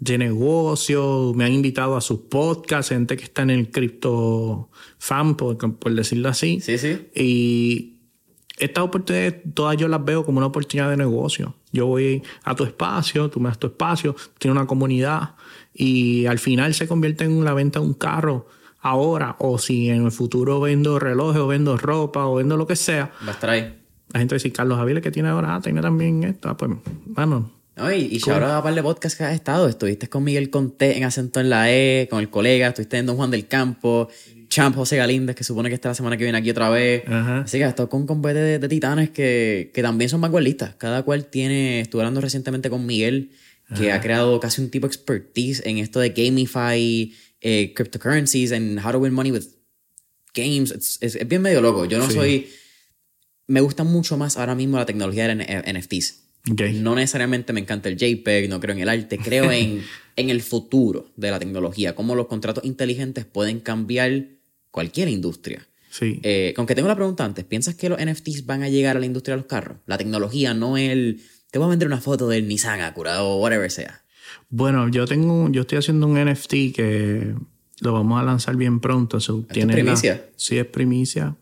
de 0.00 0.18
negocio, 0.18 1.32
me 1.34 1.44
han 1.44 1.52
invitado 1.52 1.96
a 1.96 2.00
sus 2.00 2.20
podcasts, 2.20 2.88
gente 2.88 3.16
que 3.16 3.24
está 3.24 3.42
en 3.42 3.50
el 3.50 3.70
cripto 3.70 4.70
fan, 4.98 5.36
por, 5.36 5.56
decirlo 5.94 6.28
así. 6.28 6.60
Sí, 6.60 6.78
sí. 6.78 7.08
Y 7.14 7.96
estas 8.58 8.84
oportunidades 8.84 9.36
todas 9.54 9.76
yo 9.76 9.88
las 9.88 10.04
veo 10.04 10.24
como 10.24 10.38
una 10.38 10.46
oportunidad 10.46 10.90
de 10.90 10.96
negocio. 10.96 11.54
Yo 11.72 11.86
voy 11.86 12.22
a 12.42 12.54
tu 12.54 12.64
espacio, 12.64 13.30
tú 13.30 13.40
me 13.40 13.48
das 13.48 13.58
tu 13.58 13.68
espacio, 13.68 14.16
tienes 14.38 14.56
una 14.56 14.66
comunidad 14.66 15.34
y 15.72 16.26
al 16.26 16.38
final 16.38 16.74
se 16.74 16.88
convierte 16.88 17.24
en 17.24 17.44
la 17.44 17.54
venta 17.54 17.80
de 17.80 17.86
un 17.86 17.94
carro 17.94 18.48
ahora 18.80 19.36
o 19.38 19.58
si 19.58 19.90
en 19.90 20.04
el 20.04 20.12
futuro 20.12 20.60
vendo 20.60 20.98
relojes 20.98 21.40
o 21.40 21.46
vendo 21.46 21.76
ropa 21.76 22.26
o 22.26 22.36
vendo 22.36 22.56
lo 22.56 22.66
que 22.66 22.76
sea. 22.76 23.12
Va 23.26 23.28
a 23.28 23.34
estar 23.34 23.50
ahí 23.50 23.80
la 24.12 24.20
gente 24.20 24.34
dice, 24.34 24.52
Carlos 24.52 24.78
Aviles 24.78 25.02
que 25.02 25.10
tiene 25.10 25.28
ahora, 25.28 25.56
ah, 25.56 25.60
tiene 25.60 25.80
también 25.80 26.24
esto. 26.24 26.48
Ah, 26.48 26.56
pues, 26.56 26.72
bueno. 27.06 27.50
y, 27.94 28.16
y 28.16 28.30
ahora 28.30 28.58
a 28.58 28.62
par 28.62 28.74
de 28.74 28.82
podcast 28.82 29.16
que 29.16 29.24
has 29.24 29.34
estado. 29.34 29.68
Estuviste 29.68 30.08
con 30.08 30.24
Miguel 30.24 30.50
Conté 30.50 30.96
en 30.96 31.04
Acento 31.04 31.40
en 31.40 31.50
la 31.50 31.72
E, 31.72 32.08
con 32.10 32.18
el 32.18 32.28
colega, 32.28 32.68
estuviste 32.68 32.98
en 32.98 33.06
Don 33.06 33.16
Juan 33.16 33.30
del 33.30 33.46
Campo, 33.46 34.08
Champ 34.48 34.74
José 34.74 34.96
Galíndez, 34.96 35.36
que 35.36 35.44
supone 35.44 35.68
que 35.68 35.76
está 35.76 35.90
la 35.90 35.94
semana 35.94 36.16
que 36.16 36.24
viene 36.24 36.38
aquí 36.38 36.50
otra 36.50 36.70
vez. 36.70 37.04
Así 37.08 37.58
que 37.58 37.64
has 37.64 37.70
estado 37.70 37.88
con 37.88 38.00
un 38.00 38.06
combate 38.08 38.58
de, 38.58 38.68
titanes 38.68 39.10
que, 39.10 39.70
que, 39.72 39.82
también 39.82 40.10
son 40.10 40.20
vanguardistas. 40.20 40.74
Cada 40.74 41.04
cual 41.04 41.26
tiene, 41.26 41.80
estuve 41.80 42.02
hablando 42.02 42.20
recientemente 42.20 42.68
con 42.68 42.84
Miguel, 42.84 43.30
que 43.76 43.92
ha 43.92 44.00
creado 44.00 44.40
casi 44.40 44.60
un 44.60 44.70
tipo 44.70 44.86
de 44.86 44.92
expertise 44.94 45.62
en 45.64 45.78
esto 45.78 46.00
de 46.00 46.10
gamify 46.10 47.14
eh, 47.40 47.72
cryptocurrencies 47.74 48.52
and 48.52 48.84
how 48.84 48.92
to 48.92 48.98
win 48.98 49.12
money 49.12 49.30
with 49.30 49.44
games. 50.34 50.98
Es, 51.00 51.28
bien 51.28 51.42
medio 51.42 51.60
loco. 51.60 51.84
Yo 51.84 51.98
no 51.98 52.10
soy 52.10 52.48
me 53.50 53.60
gusta 53.60 53.82
mucho 53.82 54.16
más 54.16 54.36
ahora 54.36 54.54
mismo 54.54 54.76
la 54.76 54.86
tecnología 54.86 55.26
de 55.26 55.74
NFTs. 55.74 56.20
No 56.74 56.94
necesariamente 56.94 57.52
me 57.52 57.60
encanta 57.60 57.88
el 57.88 57.96
JPEG, 57.96 58.48
no 58.48 58.60
creo 58.60 58.76
en 58.76 58.82
el 58.82 58.88
arte, 58.88 59.18
creo 59.18 59.50
en, 59.52 59.82
en 60.14 60.30
el 60.30 60.40
futuro 60.40 61.10
de 61.16 61.32
la 61.32 61.40
tecnología, 61.40 61.96
cómo 61.96 62.14
los 62.14 62.28
contratos 62.28 62.64
inteligentes 62.64 63.24
pueden 63.24 63.58
cambiar 63.58 64.26
cualquier 64.70 65.08
industria. 65.08 65.66
Sí. 65.90 66.20
Eh, 66.22 66.54
aunque 66.56 66.76
tengo 66.76 66.86
la 66.86 66.94
pregunta 66.94 67.24
antes, 67.24 67.44
¿piensas 67.44 67.74
que 67.74 67.88
los 67.88 67.98
NFTs 68.00 68.46
van 68.46 68.62
a 68.62 68.68
llegar 68.68 68.96
a 68.96 69.00
la 69.00 69.06
industria 69.06 69.34
de 69.34 69.42
los 69.42 69.48
carros? 69.48 69.78
La 69.86 69.98
tecnología, 69.98 70.54
no 70.54 70.78
el... 70.78 71.20
Te 71.50 71.58
voy 71.58 71.66
a 71.66 71.70
vender 71.70 71.88
una 71.88 72.00
foto 72.00 72.28
del 72.28 72.46
Nissan 72.46 72.80
Acura 72.80 73.22
o 73.22 73.36
whatever 73.36 73.70
sea. 73.70 74.02
Bueno, 74.48 74.88
yo 74.88 75.06
tengo, 75.06 75.48
yo 75.50 75.62
estoy 75.62 75.78
haciendo 75.78 76.06
un 76.06 76.22
NFT 76.24 76.50
que 76.74 77.34
Lo 77.80 77.92
vamos 77.92 78.20
a 78.20 78.24
lanzar 78.24 78.56
bien 78.56 78.80
pronto. 78.80 79.20
So, 79.20 79.44
¿Es 79.48 79.66
primicia? 79.66 80.26
sí, 80.36 80.58
es 80.58 80.66
primicia. 80.66 81.36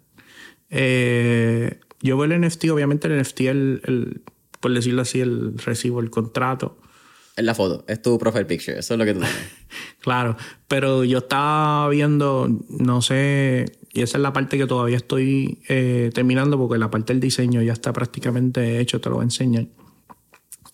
Eh, 0.70 1.80
yo 2.00 2.16
veo 2.16 2.32
el 2.32 2.40
NFT, 2.40 2.70
obviamente 2.70 3.08
el 3.08 3.20
NFT, 3.20 3.40
el, 3.40 3.82
el, 3.84 4.22
por 4.60 4.72
decirlo 4.72 5.02
así, 5.02 5.20
el 5.20 5.58
recibo, 5.58 6.00
el 6.00 6.10
contrato. 6.10 6.78
Es 7.36 7.44
la 7.44 7.54
foto, 7.54 7.84
es 7.86 8.02
tu 8.02 8.18
profile 8.18 8.46
picture, 8.46 8.78
eso 8.78 8.94
es 8.94 8.98
lo 8.98 9.04
que 9.04 9.14
tú 9.14 9.20
tienes. 9.20 9.38
claro, 10.00 10.36
pero 10.66 11.04
yo 11.04 11.18
estaba 11.18 11.88
viendo, 11.88 12.48
no 12.68 13.00
sé, 13.00 13.78
y 13.92 14.02
esa 14.02 14.18
es 14.18 14.22
la 14.22 14.32
parte 14.32 14.58
que 14.58 14.66
todavía 14.66 14.96
estoy 14.96 15.60
eh, 15.68 16.10
terminando 16.12 16.58
porque 16.58 16.78
la 16.78 16.90
parte 16.90 17.12
del 17.12 17.20
diseño 17.20 17.62
ya 17.62 17.72
está 17.72 17.92
prácticamente 17.92 18.80
hecho, 18.80 19.00
te 19.00 19.08
lo 19.08 19.16
voy 19.16 19.22
a 19.22 19.26
enseñar. 19.26 19.66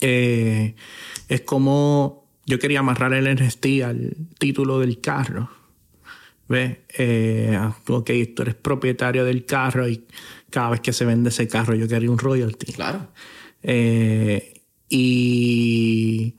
Eh, 0.00 0.74
es 1.28 1.40
como 1.42 2.24
yo 2.46 2.58
quería 2.58 2.80
amarrar 2.80 3.14
el 3.14 3.32
NFT 3.34 3.66
al 3.84 4.16
título 4.38 4.80
del 4.80 5.00
carro. 5.00 5.50
¿Ves? 6.48 6.78
Eh, 6.98 7.58
ok, 7.88 8.10
tú 8.36 8.42
eres 8.42 8.54
propietario 8.54 9.24
del 9.24 9.46
carro 9.46 9.88
y 9.88 10.04
cada 10.50 10.70
vez 10.70 10.80
que 10.80 10.92
se 10.92 11.06
vende 11.06 11.30
ese 11.30 11.48
carro 11.48 11.74
yo 11.74 11.88
quería 11.88 12.10
un 12.10 12.18
royalty. 12.18 12.72
Claro. 12.72 13.08
Eh, 13.62 14.60
y 14.90 16.34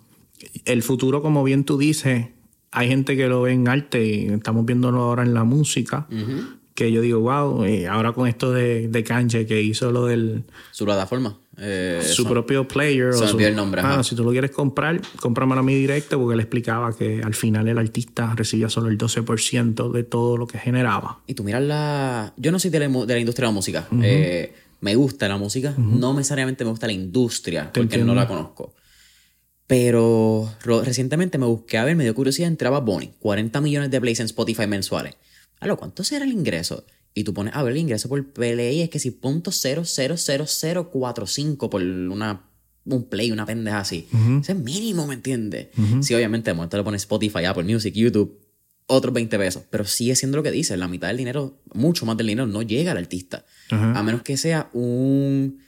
el 0.66 0.84
futuro, 0.84 1.22
como 1.22 1.43
bien 1.43 1.64
tú 1.64 1.78
dices, 1.78 2.28
hay 2.72 2.88
gente 2.88 3.18
que 3.18 3.28
lo 3.28 3.41
ve 3.41 3.53
en 3.53 3.68
arte 3.68 4.06
y 4.06 4.28
estamos 4.28 4.66
viéndolo 4.66 5.01
ahora 5.01 5.24
en 5.24 5.34
la 5.34 5.43
música. 5.43 6.08
Que 6.76 6.91
yo 6.91 7.01
digo, 7.01 7.22
wow, 7.22 7.66
y 7.66 7.86
ahora 7.86 8.12
con 8.12 8.28
esto 8.28 8.51
de, 8.51 8.89
de 8.89 9.03
que 9.47 9.62
hizo 9.62 9.91
lo 9.91 10.06
del. 10.06 10.43
Su 10.72 10.86
plataforma. 10.86 11.39
Eh, 11.58 12.01
su 12.03 12.26
propio 12.26 12.68
player. 12.68 13.14
Se 13.14 13.24
o 13.24 13.39
el 13.39 13.56
nombre. 13.56 13.82
si 14.03 14.16
tú 14.16 14.24
lo 14.24 14.32
quieres 14.32 14.51
comprar, 14.51 14.99
cómpramelo 15.20 15.62
a 15.62 15.64
mí 15.64 15.74
directo 15.76 16.20
porque 16.20 16.34
él 16.34 16.39
explicaba 16.41 16.95
que 16.95 17.22
al 17.24 17.34
final 17.34 17.68
el 17.68 17.78
artista 17.78 18.34
recibía 18.36 18.70
solo 18.70 18.89
el 18.89 18.97
12% 18.97 19.91
de 19.91 20.03
todo 20.03 20.38
lo 20.38 20.47
que 20.47 20.58
generaba. 20.58 21.20
Y 21.28 21.34
tú 21.34 21.43
miras 21.43 21.64
la. 21.64 22.34
Yo 22.38 22.51
no 22.51 22.60
soy 22.60 22.72
de 22.72 22.80
la, 22.80 22.86
industria 22.86 23.47
de 23.47 23.51
la 23.51 23.51
música. 23.51 23.88
Eh, 24.01 24.53
me 24.82 24.95
gusta 24.95 25.28
la 25.28 25.38
música. 25.38 25.74
No 25.78 26.14
necesariamente 26.14 26.64
me 26.64 26.72
gusta 26.72 26.88
la 26.88 26.93
industria 26.93 27.72
porque 27.74 27.97
no 27.99 28.16
la 28.16 28.28
conozco. 28.28 28.74
Pero 29.68 30.47
recientemente 30.64 31.38
me 31.39 31.47
busqué 31.47 31.80
a 31.80 31.86
ver, 31.86 31.95
me 31.95 32.03
dio 32.03 32.14
curiosidad, 32.14 32.47
entraba 32.47 32.82
Bonnie. 32.82 33.14
40 33.20 33.62
millones 33.62 33.89
de 33.89 33.99
plays 33.99 34.20
en 34.20 34.28
Spotify 34.28 34.68
mensuales. 34.68 35.16
¿A 35.60 35.76
¿cuánto 35.76 36.03
será 36.03 36.26
el 36.26 36.32
ingreso? 36.32 36.84
Y 37.16 37.24
tú 37.24 37.34
pones, 37.34 37.55
a 37.55 37.63
ver, 37.63 37.72
el 37.72 37.80
ingreso 37.80 38.09
por 38.09 38.34
play 38.34 38.82
es 38.82 38.89
que 38.89 38.99
si 38.99 39.09
punto 39.09 39.49
.00045 39.49 41.70
por 41.70 41.82
una, 41.82 42.49
un 42.86 43.09
play, 43.09 43.32
una 43.32 43.45
pendeja 43.45 43.80
así. 43.80 44.07
Ese 44.41 44.51
es 44.51 44.59
mínimo, 44.59 45.07
¿me 45.07 45.16
entiendes? 45.16 45.70
Sí, 46.01 46.13
obviamente, 46.13 46.51
de 46.51 46.55
momento 46.55 46.78
le 46.78 46.84
pones 46.84 47.03
Spotify, 47.03 47.45
Apple 47.45 47.63
Music, 47.63 47.95
YouTube, 47.95 48.39
otros 48.86 49.13
20 49.13 49.38
pesos. 49.39 49.63
Pero 49.70 49.86
sigue 49.86 50.16
siendo 50.16 50.38
lo 50.38 50.43
que 50.43 50.51
dice, 50.51 50.78
la 50.78 50.89
mitad 50.89 51.07
del 51.07 51.18
dinero, 51.18 51.63
mucho 51.74 52.05
más 52.05 52.18
del 52.18 52.28
dinero, 52.28 52.45
no 52.45 52.61
llega 52.61 52.91
al 52.91 52.97
artista. 52.97 53.45
A 53.72 54.03
menos 54.03 54.22
que 54.22 54.38
sea 54.38 54.70
un 54.74 55.66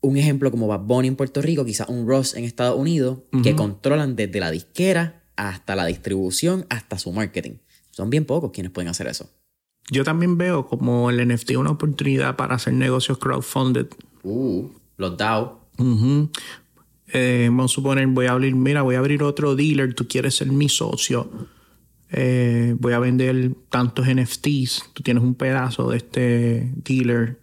un 0.00 0.16
ejemplo 0.16 0.50
como 0.50 0.66
Bad 0.66 0.80
Bunny 0.80 1.08
en 1.08 1.16
Puerto 1.16 1.42
Rico, 1.42 1.64
quizás 1.64 1.88
un 1.88 2.06
Ross 2.06 2.34
en 2.34 2.44
Estados 2.44 2.78
Unidos, 2.78 3.20
que 3.42 3.56
controlan 3.56 4.16
desde 4.16 4.40
la 4.40 4.50
disquera 4.50 5.24
hasta 5.36 5.76
la 5.76 5.86
distribución, 5.86 6.66
hasta 6.68 6.98
su 6.98 7.12
marketing. 7.12 7.58
Son 7.90 8.10
bien 8.10 8.24
pocos 8.24 8.52
quienes 8.52 8.70
pueden 8.70 8.88
hacer 8.88 9.08
eso. 9.08 9.30
Yo 9.90 10.04
también 10.04 10.36
veo 10.36 10.66
como 10.66 11.10
el 11.10 11.26
NFT 11.26 11.52
una 11.56 11.70
oportunidad 11.70 12.36
para 12.36 12.56
hacer 12.56 12.74
negocios 12.74 13.18
crowdfunded. 13.18 13.86
Uh, 14.22 14.68
los 14.96 15.16
DAO. 15.16 15.60
Eh, 17.10 17.46
vamos 17.48 17.72
a 17.72 17.74
suponer, 17.74 18.06
voy 18.08 18.26
a 18.26 18.32
abrir, 18.32 18.54
mira, 18.54 18.82
voy 18.82 18.96
a 18.96 18.98
abrir 18.98 19.22
otro 19.22 19.56
dealer, 19.56 19.94
tú 19.94 20.06
quieres 20.06 20.36
ser 20.36 20.48
mi 20.48 20.68
socio. 20.68 21.30
Eh, 22.10 22.74
voy 22.78 22.92
a 22.92 22.98
vender 22.98 23.52
tantos 23.70 24.06
NFTs, 24.06 24.90
tú 24.92 25.02
tienes 25.02 25.22
un 25.22 25.34
pedazo 25.34 25.90
de 25.90 25.96
este 25.98 26.72
dealer 26.76 27.38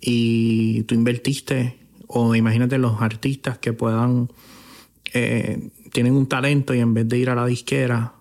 y 0.00 0.82
tú 0.84 0.94
invertiste, 0.94 1.78
o 2.06 2.34
imagínate 2.34 2.78
los 2.78 3.00
artistas 3.00 3.58
que 3.58 3.72
puedan, 3.72 4.30
eh, 5.12 5.70
tienen 5.92 6.14
un 6.14 6.26
talento 6.26 6.74
y 6.74 6.80
en 6.80 6.94
vez 6.94 7.08
de 7.08 7.18
ir 7.18 7.30
a 7.30 7.34
la 7.34 7.46
disquera, 7.46 8.14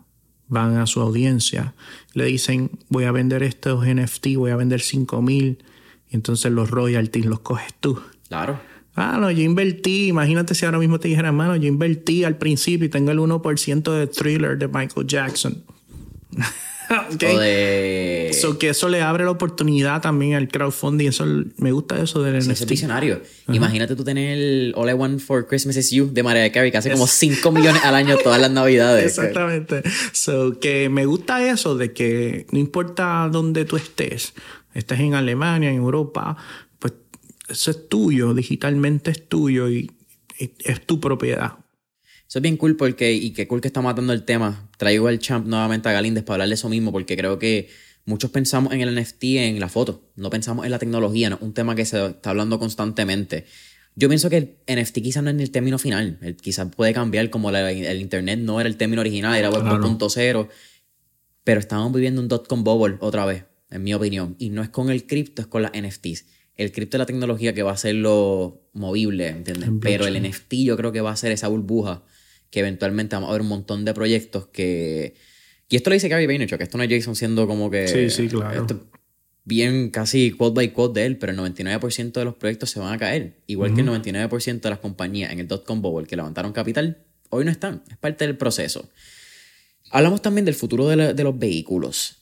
van 0.49 0.77
a 0.77 0.87
su 0.87 0.99
audiencia, 0.99 1.73
le 2.13 2.25
dicen, 2.25 2.71
voy 2.89 3.05
a 3.05 3.11
vender 3.11 3.43
estos 3.43 3.85
NFT, 3.87 4.35
voy 4.35 4.51
a 4.51 4.55
vender 4.55 4.81
5 4.81 5.21
mil, 5.21 5.63
y 6.09 6.15
entonces 6.15 6.51
los 6.51 6.69
royalties 6.69 7.25
los 7.25 7.39
coges 7.39 7.73
tú. 7.79 8.01
Claro. 8.27 8.59
Ah, 8.95 9.17
no, 9.19 9.31
yo 9.31 9.43
invertí, 9.43 10.07
imagínate 10.07 10.55
si 10.55 10.65
ahora 10.65 10.79
mismo 10.79 10.99
te 10.99 11.07
dijera, 11.07 11.29
hermano, 11.29 11.55
yo 11.55 11.67
invertí 11.67 12.25
al 12.25 12.37
principio 12.37 12.87
y 12.87 12.89
tengo 12.89 13.11
el 13.11 13.19
1% 13.19 13.97
de 13.97 14.07
thriller 14.07 14.57
de 14.57 14.67
Michael 14.67 15.07
Jackson. 15.07 15.63
okay. 17.13 17.35
O 17.35 17.39
de... 17.39 18.57
que 18.59 18.69
eso 18.69 18.89
le 18.89 19.01
abre 19.01 19.23
la 19.23 19.31
oportunidad 19.31 20.01
también 20.01 20.33
al 20.33 20.47
crowdfunding. 20.47 21.07
Eso, 21.07 21.25
me 21.57 21.71
gusta 21.71 22.01
eso 22.01 22.23
del 22.23 22.41
sí, 22.41 22.51
NFT. 22.51 22.69
visionario. 22.69 23.21
Imagínate 23.47 23.95
tú 23.95 24.03
tener 24.03 24.37
el 24.37 24.73
All 24.75 24.89
I 24.89 24.93
Want 24.93 25.21
for 25.21 25.47
Christmas 25.47 25.77
is 25.77 25.91
You 25.91 26.09
de 26.11 26.23
Mariah 26.23 26.51
Carey, 26.51 26.71
que 26.71 26.77
hace 26.77 26.91
como 26.91 27.07
5 27.07 27.51
millones 27.53 27.83
al 27.83 27.95
año 27.95 28.17
todas 28.17 28.41
las 28.41 28.51
navidades. 28.51 29.05
Exactamente. 29.05 29.83
So, 30.13 30.59
que 30.59 30.89
me 30.89 31.05
gusta 31.05 31.47
eso 31.49 31.75
de 31.75 31.93
que 31.93 32.47
no 32.51 32.59
importa 32.59 33.29
dónde 33.31 33.65
tú 33.65 33.77
estés, 33.77 34.33
estés 34.73 34.99
en 34.99 35.13
Alemania, 35.13 35.69
en 35.69 35.75
Europa, 35.75 36.37
pues 36.79 36.93
eso 37.47 37.71
es 37.71 37.87
tuyo, 37.87 38.33
digitalmente 38.33 39.11
es 39.11 39.27
tuyo 39.27 39.69
y 39.69 39.91
es 40.37 40.81
tu 40.85 40.99
propiedad. 40.99 41.53
Eso 42.29 42.37
es 42.37 42.43
bien 42.43 42.57
cool 42.57 42.75
porque, 42.75 43.11
y 43.11 43.31
qué 43.31 43.47
cool 43.47 43.59
que 43.59 43.67
está 43.67 43.81
matando 43.81 44.13
el 44.13 44.23
tema. 44.23 44.69
Traigo 44.77 45.07
al 45.07 45.17
champ 45.17 45.47
nuevamente 45.47 45.89
a 45.89 45.93
Galíndez 45.93 46.23
para 46.23 46.35
hablarle 46.35 46.53
eso 46.53 46.69
mismo, 46.69 46.91
porque 46.91 47.17
creo 47.17 47.39
que 47.39 47.69
muchos 48.05 48.29
pensamos 48.29 48.71
en 48.71 48.81
el 48.81 48.93
NFT, 48.93 49.23
en 49.23 49.59
la 49.59 49.67
foto, 49.67 50.11
no 50.15 50.29
pensamos 50.29 50.63
en 50.63 50.69
la 50.69 50.77
tecnología, 50.77 51.31
no 51.31 51.39
un 51.41 51.55
tema 51.55 51.73
que 51.73 51.85
se 51.85 52.05
está 52.05 52.29
hablando 52.29 52.59
constantemente. 52.59 53.45
Yo 53.95 54.09
pienso 54.09 54.29
que 54.29 54.37
el 54.67 54.79
NFT 54.79 54.99
quizás 55.01 55.23
no 55.23 55.31
es 55.31 55.39
el 55.39 55.49
término 55.49 55.79
final, 55.79 56.19
quizás 56.39 56.69
puede 56.75 56.93
cambiar 56.93 57.31
como 57.31 57.49
el 57.49 57.99
Internet 57.99 58.39
no 58.39 58.59
era 58.59 58.69
el 58.69 58.77
término 58.77 59.01
original, 59.01 59.35
era 59.35 59.49
Web 59.49 59.63
2.0, 59.63 60.49
pero 61.43 61.59
estamos 61.59 61.91
viviendo 61.91 62.21
un 62.21 62.27
dot-com 62.27 62.63
bubble 62.63 62.97
otra 62.99 63.25
vez, 63.25 63.45
en 63.71 63.81
mi 63.81 63.95
opinión, 63.95 64.35
y 64.37 64.51
no 64.51 64.61
es 64.61 64.69
con 64.69 64.91
el 64.91 65.07
cripto, 65.07 65.41
es 65.41 65.47
con 65.47 65.63
las 65.63 65.71
NFTs. 65.71 66.25
El 66.55 66.71
cripto 66.71 66.97
es 66.97 66.99
la 66.99 67.05
tecnología 67.07 67.55
que 67.55 67.63
va 67.63 67.71
a 67.71 67.73
hacerlo 67.73 68.69
movible, 68.73 69.29
¿entiendes? 69.29 69.71
Pero 69.81 70.05
el 70.05 70.21
NFT 70.21 70.53
yo 70.65 70.77
creo 70.77 70.91
que 70.91 71.01
va 71.01 71.09
a 71.09 71.15
ser 71.15 71.31
esa 71.31 71.47
burbuja 71.47 72.03
que 72.49 72.59
eventualmente 72.59 73.15
vamos 73.15 73.29
a 73.29 73.33
ver 73.33 73.41
un 73.41 73.47
montón 73.47 73.85
de 73.85 73.93
proyectos 73.93 74.47
que... 74.47 75.15
Y 75.69 75.75
esto 75.75 75.89
lo 75.89 75.93
dice 75.93 76.07
Gary 76.07 76.25
Vaynerchuk, 76.25 76.57
que 76.57 76.63
esto 76.63 76.77
no 76.77 76.83
es 76.83 76.89
Jason 76.89 77.15
siendo 77.15 77.47
como 77.47 77.69
que... 77.69 77.87
Sí, 77.87 78.09
sí, 78.09 78.27
claro. 78.27 78.65
bien 79.43 79.89
casi 79.91 80.31
quote 80.31 80.55
by 80.55 80.73
quote 80.73 80.99
de 80.99 81.05
él, 81.05 81.17
pero 81.17 81.31
el 81.31 81.37
99% 81.37 82.11
de 82.11 82.25
los 82.25 82.35
proyectos 82.35 82.71
se 82.71 82.79
van 82.79 82.93
a 82.93 82.97
caer. 82.97 83.37
Igual 83.45 83.75
que 83.75 83.81
el 83.81 83.87
99% 83.87 84.61
de 84.61 84.69
las 84.69 84.79
compañías 84.79 85.31
en 85.31 85.39
el 85.39 85.47
dot-com 85.47 85.81
bubble 85.81 86.07
que 86.07 86.15
levantaron 86.15 86.53
capital, 86.53 87.03
hoy 87.29 87.45
no 87.45 87.51
están. 87.51 87.83
Es 87.89 87.97
parte 87.97 88.25
del 88.25 88.35
proceso. 88.35 88.89
Hablamos 89.91 90.21
también 90.21 90.45
del 90.45 90.55
futuro 90.55 90.87
de, 90.87 91.23
los 91.23 91.39
vehículos. 91.39 92.17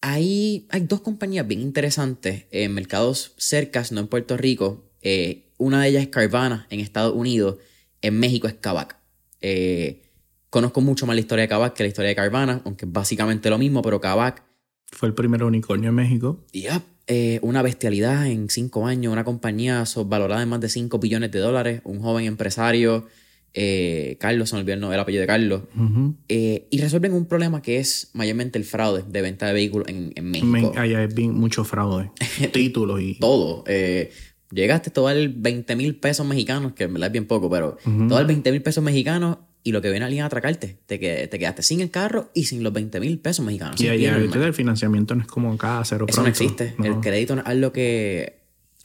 Hay, 0.00 0.66
hay 0.70 0.80
dos 0.82 1.00
compañías 1.00 1.46
bien 1.46 1.60
interesantes 1.60 2.46
en 2.50 2.72
mercados 2.74 3.34
cercas, 3.36 3.92
no 3.92 4.00
en 4.00 4.08
Puerto 4.08 4.36
Rico. 4.36 4.90
Eh, 5.00 5.52
una 5.58 5.82
de 5.82 5.88
ellas 5.88 6.02
es 6.02 6.08
Carvana 6.08 6.66
en 6.70 6.80
Estados 6.80 7.14
Unidos. 7.14 7.56
En 8.02 8.18
México 8.18 8.46
es 8.46 8.54
Kavak. 8.54 9.01
Eh, 9.42 10.02
conozco 10.48 10.80
mucho 10.80 11.06
más 11.06 11.16
la 11.16 11.20
historia 11.20 11.42
de 11.42 11.48
Kavak 11.48 11.74
que 11.74 11.82
la 11.82 11.88
historia 11.88 12.08
de 12.08 12.14
Carvana, 12.14 12.62
aunque 12.64 12.86
es 12.86 12.92
básicamente 12.92 13.50
lo 13.50 13.58
mismo, 13.58 13.82
pero 13.82 14.00
Kavak... 14.00 14.44
Fue 14.92 15.08
el 15.08 15.14
primer 15.14 15.42
unicornio 15.42 15.88
en 15.88 15.94
México. 15.94 16.44
Ya, 16.52 16.82
eh, 17.06 17.40
una 17.42 17.62
bestialidad 17.62 18.26
en 18.26 18.48
cinco 18.48 18.86
años, 18.86 19.12
una 19.12 19.24
compañía 19.24 19.84
valorada 20.06 20.42
en 20.42 20.48
más 20.48 20.60
de 20.60 20.68
5 20.68 20.98
billones 20.98 21.30
de 21.30 21.38
dólares, 21.38 21.80
un 21.84 22.00
joven 22.00 22.26
empresario, 22.26 23.06
eh, 23.54 24.16
Carlos, 24.20 24.50
se 24.50 24.56
me 24.56 24.60
olvidó 24.60 24.92
el, 24.92 25.00
apellido 25.00 25.22
de 25.22 25.26
Carlos, 25.26 25.62
y 26.28 26.80
resuelven 26.80 27.14
un 27.14 27.26
problema 27.26 27.60
que 27.60 27.78
es 27.78 28.10
mayormente 28.12 28.58
el 28.58 28.64
fraude 28.64 29.02
de 29.08 29.22
venta 29.22 29.46
de 29.46 29.54
vehículos 29.54 29.88
en, 29.88 30.12
México. 30.30 30.72
allá 30.76 31.02
es 31.02 31.14
bien, 31.14 31.34
mucho 31.34 31.64
fraude, 31.64 32.10
títulos 32.52 33.00
y... 33.00 33.18
Todo 33.18 33.64
llegaste 34.52 34.90
todo 34.90 35.10
el 35.10 35.28
20 35.30 35.76
mil 35.76 35.96
pesos 35.96 36.26
mexicanos, 36.26 36.72
que 36.72 36.84
en 36.84 36.94
verdad 36.94 37.08
es 37.08 37.12
bien 37.12 37.26
poco, 37.26 37.50
pero 37.50 37.78
todo 38.08 38.18
el 38.18 38.26
20 38.26 38.52
mil 38.52 38.62
pesos 38.62 38.82
mexicanos 38.82 39.38
y 39.64 39.72
lo 39.72 39.80
que 39.80 39.90
viene 39.90 40.04
alguien 40.04 40.24
a 40.24 40.26
atracarte, 40.26 40.78
te, 40.86 40.98
te 40.98 41.38
quedaste 41.38 41.62
sin 41.62 41.80
el 41.80 41.90
carro 41.90 42.30
y 42.34 42.44
sin 42.44 42.62
los 42.62 42.72
20 42.72 42.98
mil 43.00 43.18
pesos 43.18 43.44
mexicanos. 43.44 43.80
Y 43.80 43.88
ahí 43.88 44.04
el 44.04 44.54
financiamiento 44.54 45.14
no 45.14 45.22
es 45.22 45.28
como 45.28 45.52
acá, 45.52 45.80
cero 45.84 46.06
Eso 46.08 46.22
no 46.22 46.28
existe. 46.28 46.74
El 46.82 47.00
crédito 47.00 47.36
no 47.36 47.42
es 47.42 47.46
algo 47.46 47.72
que... 47.72 48.42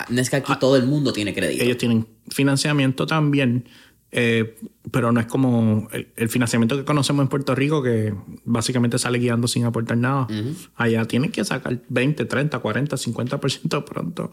No 0.09 0.21
es 0.21 0.29
que 0.29 0.35
aquí 0.35 0.51
ah, 0.53 0.59
todo 0.59 0.77
el 0.77 0.85
mundo 0.85 1.11
tiene 1.11 1.33
crédito. 1.33 1.63
Ellos 1.63 1.77
tienen 1.77 2.07
financiamiento 2.29 3.07
también, 3.07 3.67
eh, 4.11 4.55
pero 4.91 5.11
no 5.11 5.19
es 5.19 5.25
como 5.25 5.87
el, 5.91 6.29
financiamiento 6.29 6.77
que 6.77 6.85
conocemos 6.85 7.23
en 7.23 7.29
Puerto 7.29 7.55
Rico, 7.55 7.81
que 7.81 8.13
básicamente 8.45 8.99
sale 8.99 9.17
guiando 9.17 9.47
sin 9.47 9.65
aportar 9.65 9.97
nada. 9.97 10.27
Allá 10.75 11.05
tienen 11.05 11.31
que 11.31 11.43
sacar 11.43 11.81
20, 11.89 12.25
30, 12.25 12.59
40, 12.59 12.95
50% 12.95 13.83
pronto. 13.83 14.29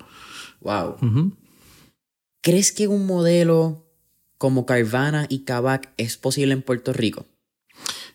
Wow. 0.61 0.97
¿Crees 2.41 2.73
que 2.73 2.89
un 2.89 3.07
modelo 3.07 3.87
como 4.39 4.67
Carvana 4.67 5.27
y 5.29 5.41
Kavak 5.41 5.93
es 5.97 6.17
posible 6.17 6.53
en 6.53 6.63
Puerto 6.63 6.93
Rico? 6.93 7.27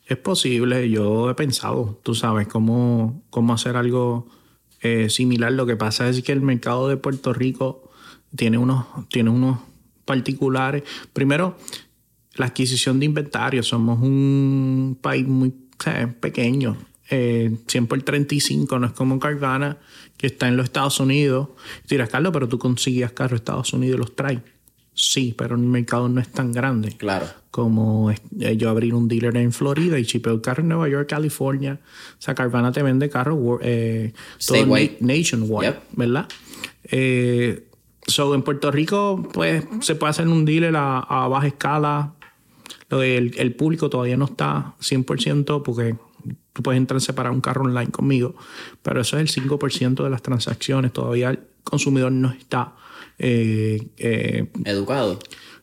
Es 0.05 0.17
posible, 0.17 0.89
yo 0.89 1.29
he 1.29 1.35
pensado, 1.35 1.99
tú 2.03 2.15
sabes, 2.15 2.47
cómo, 2.47 3.23
cómo 3.29 3.53
hacer 3.53 3.75
algo 3.75 4.27
eh, 4.81 5.09
similar. 5.09 5.51
Lo 5.51 5.65
que 5.65 5.75
pasa 5.75 6.09
es 6.09 6.21
que 6.23 6.31
el 6.31 6.41
mercado 6.41 6.87
de 6.87 6.97
Puerto 6.97 7.33
Rico 7.33 7.91
tiene 8.35 8.57
unos, 8.57 8.85
tiene 9.09 9.29
unos 9.29 9.59
particulares. 10.05 10.83
Primero, 11.13 11.55
la 12.35 12.47
adquisición 12.47 12.99
de 12.99 13.05
inventario. 13.05 13.61
Somos 13.61 14.01
un 14.01 14.97
país 15.01 15.27
muy 15.27 15.53
pequeño. 16.19 16.77
Eh, 17.11 17.55
100 17.67 17.87
por 17.87 18.01
35, 18.01 18.79
no 18.79 18.87
es 18.87 18.93
como 18.93 19.19
Carvana, 19.19 19.77
que 20.19 20.27
está 20.27 20.49
en 20.49 20.57
los 20.57 20.65
Estados 20.65 20.99
Unidos. 20.99 21.47
Y 21.85 21.87
dirás, 21.87 22.09
Carlos, 22.09 22.31
pero 22.33 22.47
tú 22.47 22.59
consigues 22.59 23.11
carros 23.13 23.31
en 23.31 23.35
Estados 23.37 23.73
Unidos 23.73 23.95
y 23.95 23.99
los 23.99 24.15
traes. 24.15 24.41
Sí, 24.93 25.33
pero 25.35 25.55
el 25.55 25.61
mercado 25.61 26.09
no 26.09 26.19
es 26.19 26.27
tan 26.27 26.51
grande. 26.51 26.91
Claro. 26.97 27.25
Como 27.51 28.11
eh, 28.11 28.57
yo 28.57 28.69
abrir 28.69 28.93
un 28.93 29.07
dealer 29.07 29.37
en 29.37 29.53
Florida 29.53 29.97
y 29.97 30.05
chipeo 30.05 30.33
el 30.33 30.41
carro 30.41 30.61
en 30.61 30.67
Nueva 30.67 30.89
York, 30.89 31.07
California. 31.07 31.79
O 32.17 32.21
sea, 32.21 32.35
Carvana 32.35 32.73
te 32.73 32.83
vende 32.83 33.09
carros 33.09 33.59
eh, 33.61 34.11
nationwide, 34.99 35.79
¿verdad? 35.93 36.27
Eh, 36.83 37.63
so, 38.05 38.35
en 38.35 38.41
Puerto 38.41 38.71
Rico, 38.71 39.25
pues 39.31 39.63
se 39.79 39.95
puede 39.95 40.11
hacer 40.11 40.27
un 40.27 40.43
dealer 40.43 40.75
a, 40.75 41.27
baja 41.29 41.47
escala. 41.47 42.13
El, 42.89 43.33
el 43.37 43.55
público 43.55 43.89
todavía 43.89 44.17
no 44.17 44.25
está 44.25 44.73
100% 44.81 45.63
porque 45.63 45.95
tú 46.53 46.63
puedes 46.63 46.77
entrar 46.77 46.97
a 46.97 47.01
separar 47.01 47.31
un 47.31 47.41
carro 47.41 47.63
online 47.63 47.91
conmigo, 47.91 48.35
pero 48.81 49.01
eso 49.01 49.17
es 49.17 49.35
el 49.37 49.43
5% 49.43 50.03
de 50.03 50.09
las 50.09 50.21
transacciones. 50.21 50.93
Todavía 50.93 51.31
el 51.31 51.39
consumidor 51.63 52.11
no 52.11 52.31
está 52.31 52.73
eh, 53.17 53.87
eh, 53.97 54.47
educado. 54.65 55.19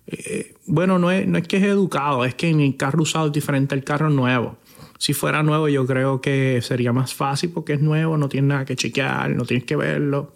Eh, 0.06 0.54
bueno, 0.66 0.98
no 0.98 1.10
es, 1.10 1.26
no 1.26 1.38
es 1.38 1.48
que 1.48 1.56
es 1.56 1.64
educado, 1.64 2.24
es 2.24 2.34
que 2.34 2.48
en 2.48 2.60
el 2.60 2.76
carro 2.76 3.02
usado 3.02 3.26
es 3.26 3.32
diferente 3.32 3.74
al 3.74 3.84
carro 3.84 4.10
nuevo. 4.10 4.58
Si 4.98 5.12
fuera 5.12 5.42
nuevo, 5.42 5.68
yo 5.68 5.86
creo 5.86 6.20
que 6.20 6.60
sería 6.62 6.92
más 6.92 7.12
fácil 7.12 7.50
porque 7.50 7.74
es 7.74 7.80
nuevo, 7.80 8.16
no 8.16 8.28
tienes 8.28 8.48
nada 8.48 8.64
que 8.64 8.76
chequear, 8.76 9.30
no 9.30 9.44
tienes 9.44 9.66
que 9.66 9.76
verlo. 9.76 10.32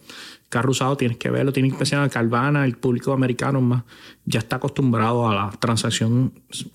Carro 0.50 0.72
usado 0.72 0.96
tienes 0.96 1.16
que 1.16 1.30
verlo, 1.30 1.52
tienes 1.52 1.72
que 1.72 1.78
pensar 1.78 2.02
en 2.02 2.10
Carvana, 2.10 2.64
el 2.64 2.76
público 2.76 3.12
americano 3.12 3.60
más 3.60 3.84
ya 4.24 4.40
está 4.40 4.56
acostumbrado 4.56 5.28
a 5.28 5.34
la 5.34 5.50
transacción. 5.60 6.32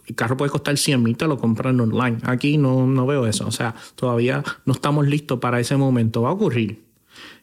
El 0.07 0.15
carro 0.15 0.37
puede 0.37 0.49
costar 0.49 0.77
100 0.77 1.03
mil, 1.03 1.17
te 1.17 1.27
lo 1.27 1.37
compran 1.37 1.77
online. 1.81 2.19
Aquí 2.23 2.57
no, 2.57 2.87
no 2.87 3.05
veo 3.05 3.27
eso, 3.27 3.45
o 3.45 3.51
sea, 3.51 3.75
todavía 3.95 4.45
no 4.65 4.71
estamos 4.71 5.05
listos 5.07 5.39
para 5.39 5.59
ese 5.59 5.75
momento. 5.75 6.21
Va 6.21 6.29
a 6.29 6.31
ocurrir. 6.31 6.85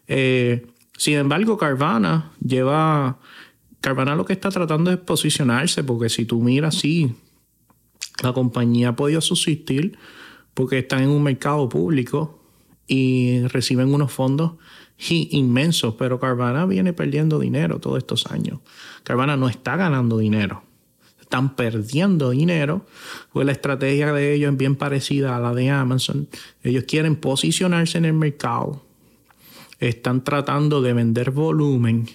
Eh, 0.09 0.67
sin 0.97 1.19
embargo, 1.19 1.59
Carvana 1.59 2.33
lleva. 2.43 3.19
Carvana 3.83 4.17
lo 4.17 4.25
que 4.25 4.33
está 4.33 4.49
tratando 4.49 4.91
es 4.91 4.97
posicionarse, 4.97 5.85
porque 5.85 6.09
si 6.09 6.25
tú 6.25 6.41
miras, 6.41 6.77
sí, 6.77 7.15
la 8.23 8.33
compañía 8.33 8.91
ha 8.91 8.97
podido 8.97 9.21
subsistir 9.21 9.99
porque 10.55 10.79
están 10.79 11.03
en 11.03 11.11
un 11.11 11.23
mercado 11.23 11.69
público 11.69 12.39
y 12.87 13.43
reciben 13.49 13.93
unos 13.93 14.13
fondos 14.13 14.53
inmensos, 15.11 15.95
pero 15.95 16.21
Carvana 16.21 16.67
viene 16.67 16.93
perdiendo 16.93 17.39
dinero 17.39 17.79
todos 17.79 17.99
estos 17.99 18.27
años. 18.27 18.61
Carvana 19.03 19.37
no 19.37 19.49
está 19.49 19.77
ganando 19.77 20.19
dinero, 20.19 20.63
están 21.21 21.57
perdiendo 21.57 22.31
dinero, 22.31 22.87
porque 23.33 23.47
la 23.47 23.53
estrategia 23.53 24.13
de 24.13 24.35
ellos 24.35 24.53
es 24.53 24.59
bien 24.59 24.77
parecida 24.77 25.37
a 25.37 25.41
la 25.41 25.55
de 25.55 25.71
Amazon. 25.71 26.29
Ellos 26.63 26.85
quieren 26.85 27.17
posicionarse 27.17 27.99
en 27.99 28.05
el 28.05 28.15
mercado 28.15 28.83
están 29.89 30.23
tratando 30.23 30.81
de 30.81 30.93
vender 30.93 31.33
volumen, 31.33 32.09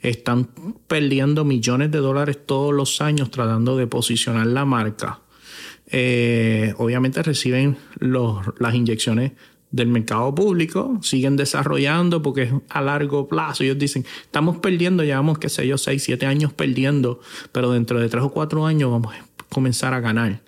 están 0.00 0.48
perdiendo 0.88 1.44
millones 1.44 1.90
de 1.90 1.98
dólares 1.98 2.38
todos 2.46 2.72
los 2.72 3.02
años 3.02 3.30
tratando 3.30 3.76
de 3.76 3.86
posicionar 3.86 4.46
la 4.46 4.64
marca. 4.64 5.20
Eh, 5.86 6.72
obviamente 6.78 7.22
reciben 7.22 7.76
las 8.00 8.74
inyecciones 8.74 9.32
del 9.72 9.88
mercado 9.88 10.34
público, 10.34 10.98
siguen 11.02 11.36
desarrollando 11.36 12.22
porque 12.22 12.42
es 12.42 12.52
a 12.68 12.80
largo 12.80 13.26
plazo. 13.26 13.64
Ellos 13.64 13.78
dicen, 13.78 14.04
estamos 14.22 14.58
perdiendo, 14.58 15.02
llevamos, 15.02 15.38
qué 15.38 15.48
sé 15.48 15.66
yo, 15.66 15.78
6, 15.78 16.02
7 16.02 16.26
años 16.26 16.52
perdiendo, 16.52 17.20
pero 17.50 17.72
dentro 17.72 17.98
de 17.98 18.08
3 18.08 18.22
o 18.22 18.30
4 18.30 18.66
años 18.66 18.90
vamos 18.90 19.14
a 19.14 19.26
comenzar 19.48 19.94
a 19.94 20.00
ganar. 20.00 20.42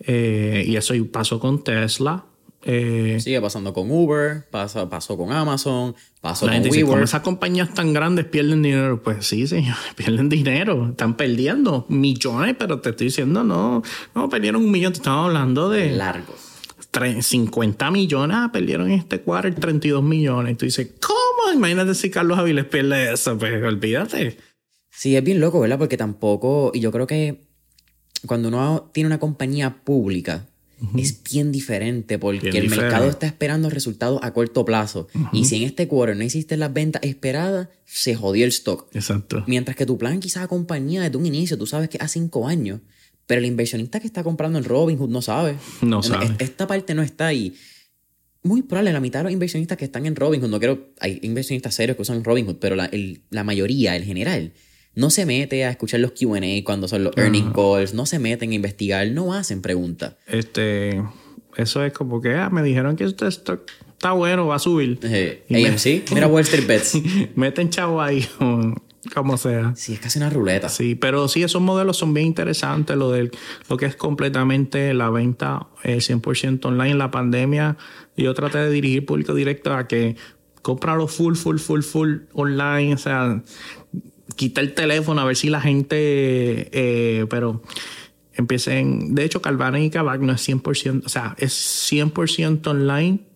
Eh, 0.00 0.64
y 0.66 0.76
eso 0.76 0.94
pasó 1.10 1.40
con 1.40 1.64
Tesla, 1.64 2.24
eh, 2.62 3.16
Sigue 3.20 3.40
pasando 3.40 3.72
con 3.72 3.90
Uber, 3.90 4.46
pasa, 4.50 4.90
pasó 4.90 5.16
con 5.16 5.32
Amazon, 5.32 5.94
pasó 6.20 6.46
con 6.46 6.60
WeWork. 6.60 7.02
esas 7.02 7.22
compañías 7.22 7.72
tan 7.72 7.94
grandes 7.94 8.26
pierden 8.26 8.60
dinero, 8.60 9.02
pues 9.02 9.26
sí, 9.26 9.46
señor, 9.46 9.76
pierden 9.96 10.28
dinero, 10.28 10.90
están 10.90 11.16
perdiendo 11.16 11.86
millones, 11.88 12.56
pero 12.58 12.80
te 12.80 12.90
estoy 12.90 13.06
diciendo, 13.06 13.44
no, 13.44 13.82
no 14.14 14.28
perdieron 14.28 14.62
un 14.62 14.70
millón, 14.70 14.92
te 14.92 14.98
estamos 14.98 15.28
hablando 15.28 15.70
de... 15.70 15.92
Largos. 15.92 16.49
50 16.92 17.90
millones, 17.90 18.36
ah, 18.38 18.50
perdieron 18.52 18.90
en 18.90 18.98
este 18.98 19.20
cuadro 19.20 19.54
32 19.54 20.02
millones. 20.02 20.56
Tú 20.56 20.66
dices, 20.66 20.90
¿cómo? 21.00 21.52
Imagínate 21.54 21.94
si 21.94 22.10
Carlos 22.10 22.38
Aviles 22.38 22.64
pierde 22.66 23.12
eso, 23.12 23.38
pues 23.38 23.62
olvídate. 23.62 24.36
Sí, 24.90 25.16
es 25.16 25.24
bien 25.24 25.40
loco, 25.40 25.60
¿verdad? 25.60 25.78
Porque 25.78 25.96
tampoco, 25.96 26.72
y 26.74 26.80
yo 26.80 26.90
creo 26.92 27.06
que 27.06 27.42
cuando 28.26 28.48
uno 28.48 28.90
tiene 28.92 29.06
una 29.06 29.18
compañía 29.18 29.82
pública, 29.84 30.46
es 30.96 31.22
bien 31.22 31.52
diferente 31.52 32.18
porque 32.18 32.48
el 32.48 32.70
mercado 32.70 33.08
está 33.08 33.26
esperando 33.26 33.68
resultados 33.68 34.18
a 34.22 34.32
corto 34.32 34.64
plazo. 34.64 35.08
Y 35.32 35.44
si 35.44 35.56
en 35.56 35.62
este 35.64 35.86
quarter 35.88 36.16
no 36.16 36.24
hiciste 36.24 36.56
las 36.56 36.72
ventas 36.72 37.02
esperadas, 37.02 37.68
se 37.84 38.14
jodió 38.14 38.44
el 38.44 38.50
stock. 38.50 38.88
Exacto. 38.94 39.44
Mientras 39.46 39.76
que 39.76 39.84
tu 39.84 39.98
plan 39.98 40.20
quizás 40.20 40.44
acompañía 40.44 41.02
desde 41.02 41.18
un 41.18 41.26
inicio, 41.26 41.58
tú 41.58 41.66
sabes 41.66 41.88
que 41.90 41.98
a 42.00 42.08
cinco 42.08 42.48
años, 42.48 42.80
pero 43.30 43.38
el 43.38 43.46
inversionista 43.46 44.00
que 44.00 44.08
está 44.08 44.24
comprando 44.24 44.58
en 44.58 44.64
Robinhood 44.64 45.08
no 45.08 45.22
sabe. 45.22 45.54
No 45.82 46.02
sabe. 46.02 46.34
Esta 46.40 46.66
parte 46.66 46.96
no 46.96 47.02
está 47.02 47.28
ahí. 47.28 47.54
Muy 48.42 48.62
probable, 48.62 48.92
la 48.92 48.98
mitad 48.98 49.20
de 49.20 49.22
los 49.22 49.32
inversionistas 49.32 49.78
que 49.78 49.84
están 49.84 50.04
en 50.04 50.16
Robinhood, 50.16 50.48
no 50.48 50.58
quiero, 50.58 50.88
hay 50.98 51.20
inversionistas 51.22 51.76
serios 51.76 51.94
que 51.94 52.02
usan 52.02 52.24
Robinhood, 52.24 52.56
pero 52.56 52.74
la, 52.74 52.90
la 53.30 53.44
mayoría, 53.44 53.94
el 53.94 54.02
general, 54.02 54.52
no 54.96 55.10
se 55.10 55.26
mete 55.26 55.64
a 55.64 55.70
escuchar 55.70 56.00
los 56.00 56.10
QA 56.10 56.40
cuando 56.64 56.88
son 56.88 57.04
los 57.04 57.16
earning 57.16 57.52
calls, 57.52 57.94
no 57.94 58.04
se 58.04 58.18
meten 58.18 58.50
a 58.50 58.54
investigar, 58.54 59.06
no 59.12 59.32
hacen 59.32 59.62
preguntas. 59.62 60.16
Este, 60.26 61.00
eso 61.56 61.84
es 61.84 61.92
como 61.92 62.20
que, 62.20 62.34
ah, 62.34 62.50
me 62.50 62.64
dijeron 62.64 62.96
que 62.96 63.04
esto, 63.04 63.28
está 63.28 64.10
bueno, 64.10 64.48
va 64.48 64.56
a 64.56 64.58
subir. 64.58 64.98
Eh, 65.04 65.44
AMC, 65.48 66.10
mira 66.14 66.26
Wall 66.26 66.42
Street 66.42 66.66
Bets. 66.66 66.98
meten 67.36 67.70
chavo 67.70 68.02
ahí, 68.02 68.26
como 69.14 69.36
sea. 69.36 69.72
Sí, 69.76 69.94
es 69.94 70.00
casi 70.00 70.18
una 70.18 70.30
ruleta. 70.30 70.68
Sí, 70.68 70.94
pero 70.94 71.28
sí, 71.28 71.42
esos 71.42 71.62
modelos 71.62 71.96
son 71.96 72.12
bien 72.12 72.26
interesantes. 72.26 72.96
Lo, 72.96 73.10
del, 73.10 73.30
lo 73.68 73.76
que 73.76 73.86
es 73.86 73.96
completamente 73.96 74.92
la 74.94 75.10
venta 75.10 75.68
100% 75.82 76.64
eh, 76.64 76.68
online 76.68 76.90
en 76.90 76.98
la 76.98 77.10
pandemia. 77.10 77.76
Yo 78.16 78.34
traté 78.34 78.58
de 78.58 78.70
dirigir 78.70 79.06
público 79.06 79.34
directo 79.34 79.72
a 79.74 79.88
que 79.88 80.16
comprarlo 80.62 81.08
full, 81.08 81.34
full, 81.34 81.58
full, 81.58 81.80
full 81.80 82.16
online. 82.34 82.94
O 82.94 82.98
sea, 82.98 83.42
quita 84.36 84.60
el 84.60 84.74
teléfono 84.74 85.20
a 85.20 85.24
ver 85.24 85.36
si 85.36 85.48
la 85.48 85.60
gente, 85.60 85.96
eh, 86.72 87.26
pero 87.30 87.62
empiecen, 88.34 89.14
de 89.14 89.24
hecho 89.24 89.42
Calvana 89.42 89.80
y 89.80 89.90
Kavak 89.90 90.20
no 90.20 90.32
es 90.32 90.48
100%, 90.48 91.04
o 91.04 91.08
sea, 91.08 91.34
es 91.38 91.52
100% 91.90 92.66
online 92.66 93.29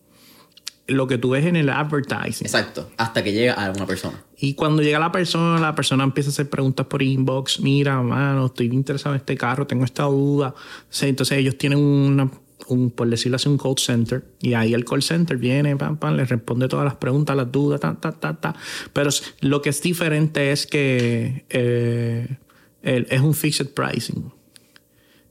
lo 0.87 1.07
que 1.07 1.17
tú 1.17 1.31
ves 1.31 1.45
en 1.45 1.55
el 1.55 1.69
advertising. 1.69 2.45
Exacto, 2.45 2.91
hasta 2.97 3.23
que 3.23 3.33
llega 3.33 3.53
a 3.53 3.65
alguna 3.65 3.85
persona. 3.85 4.23
Y 4.37 4.53
cuando 4.53 4.81
llega 4.81 4.99
la 4.99 5.11
persona, 5.11 5.59
la 5.59 5.73
persona 5.73 6.03
empieza 6.03 6.29
a 6.29 6.31
hacer 6.31 6.49
preguntas 6.49 6.85
por 6.87 7.01
inbox, 7.01 7.59
mira, 7.59 8.01
mano, 8.01 8.47
estoy 8.47 8.67
interesado 8.67 9.15
en 9.15 9.21
este 9.21 9.35
carro, 9.35 9.65
tengo 9.65 9.85
esta 9.85 10.03
duda. 10.03 10.53
Entonces 11.01 11.37
ellos 11.37 11.57
tienen 11.57 11.79
una 11.79 12.29
un, 12.67 12.91
por 12.91 13.09
decirlo 13.09 13.35
así, 13.35 13.49
un 13.49 13.57
call 13.57 13.77
center. 13.77 14.23
Y 14.41 14.53
ahí 14.53 14.73
el 14.73 14.85
call 14.85 15.03
center 15.03 15.37
viene, 15.37 15.75
pam, 15.75 15.97
pam, 15.97 16.15
le 16.15 16.25
responde 16.25 16.67
todas 16.67 16.85
las 16.85 16.95
preguntas, 16.95 17.35
las 17.35 17.51
dudas, 17.51 17.79
ta, 17.79 17.95
ta, 17.99 18.11
ta, 18.11 18.39
ta. 18.39 18.55
Pero 18.93 19.09
lo 19.41 19.61
que 19.61 19.69
es 19.69 19.81
diferente 19.81 20.51
es 20.51 20.65
que 20.65 21.45
eh, 21.49 22.37
es 22.81 23.21
un 23.21 23.33
fixed 23.33 23.73
pricing. 23.73 24.31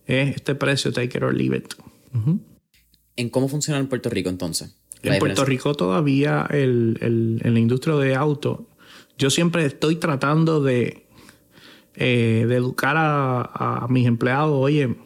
Es 0.06 0.36
este 0.36 0.54
precio, 0.54 0.92
take 0.92 1.16
it 1.16 1.22
or 1.22 1.34
leave 1.34 1.56
it. 1.56 1.74
¿En 3.16 3.30
cómo 3.30 3.48
funciona 3.48 3.78
en 3.80 3.88
Puerto 3.88 4.10
Rico 4.10 4.28
entonces? 4.28 4.76
En 5.04 5.18
Puerto 5.18 5.44
Rico 5.44 5.74
todavía 5.74 6.46
el, 6.50 6.98
el, 7.00 7.40
en 7.44 7.54
la 7.54 7.60
industria 7.60 7.94
de 7.96 8.14
auto, 8.14 8.66
yo 9.18 9.30
siempre 9.30 9.64
estoy 9.64 9.96
tratando 9.96 10.62
de, 10.62 11.06
eh, 11.94 12.44
de 12.48 12.56
educar 12.56 12.96
a, 12.96 13.84
a 13.84 13.88
mis 13.88 14.06
empleados, 14.06 14.52
oye, 14.52 14.96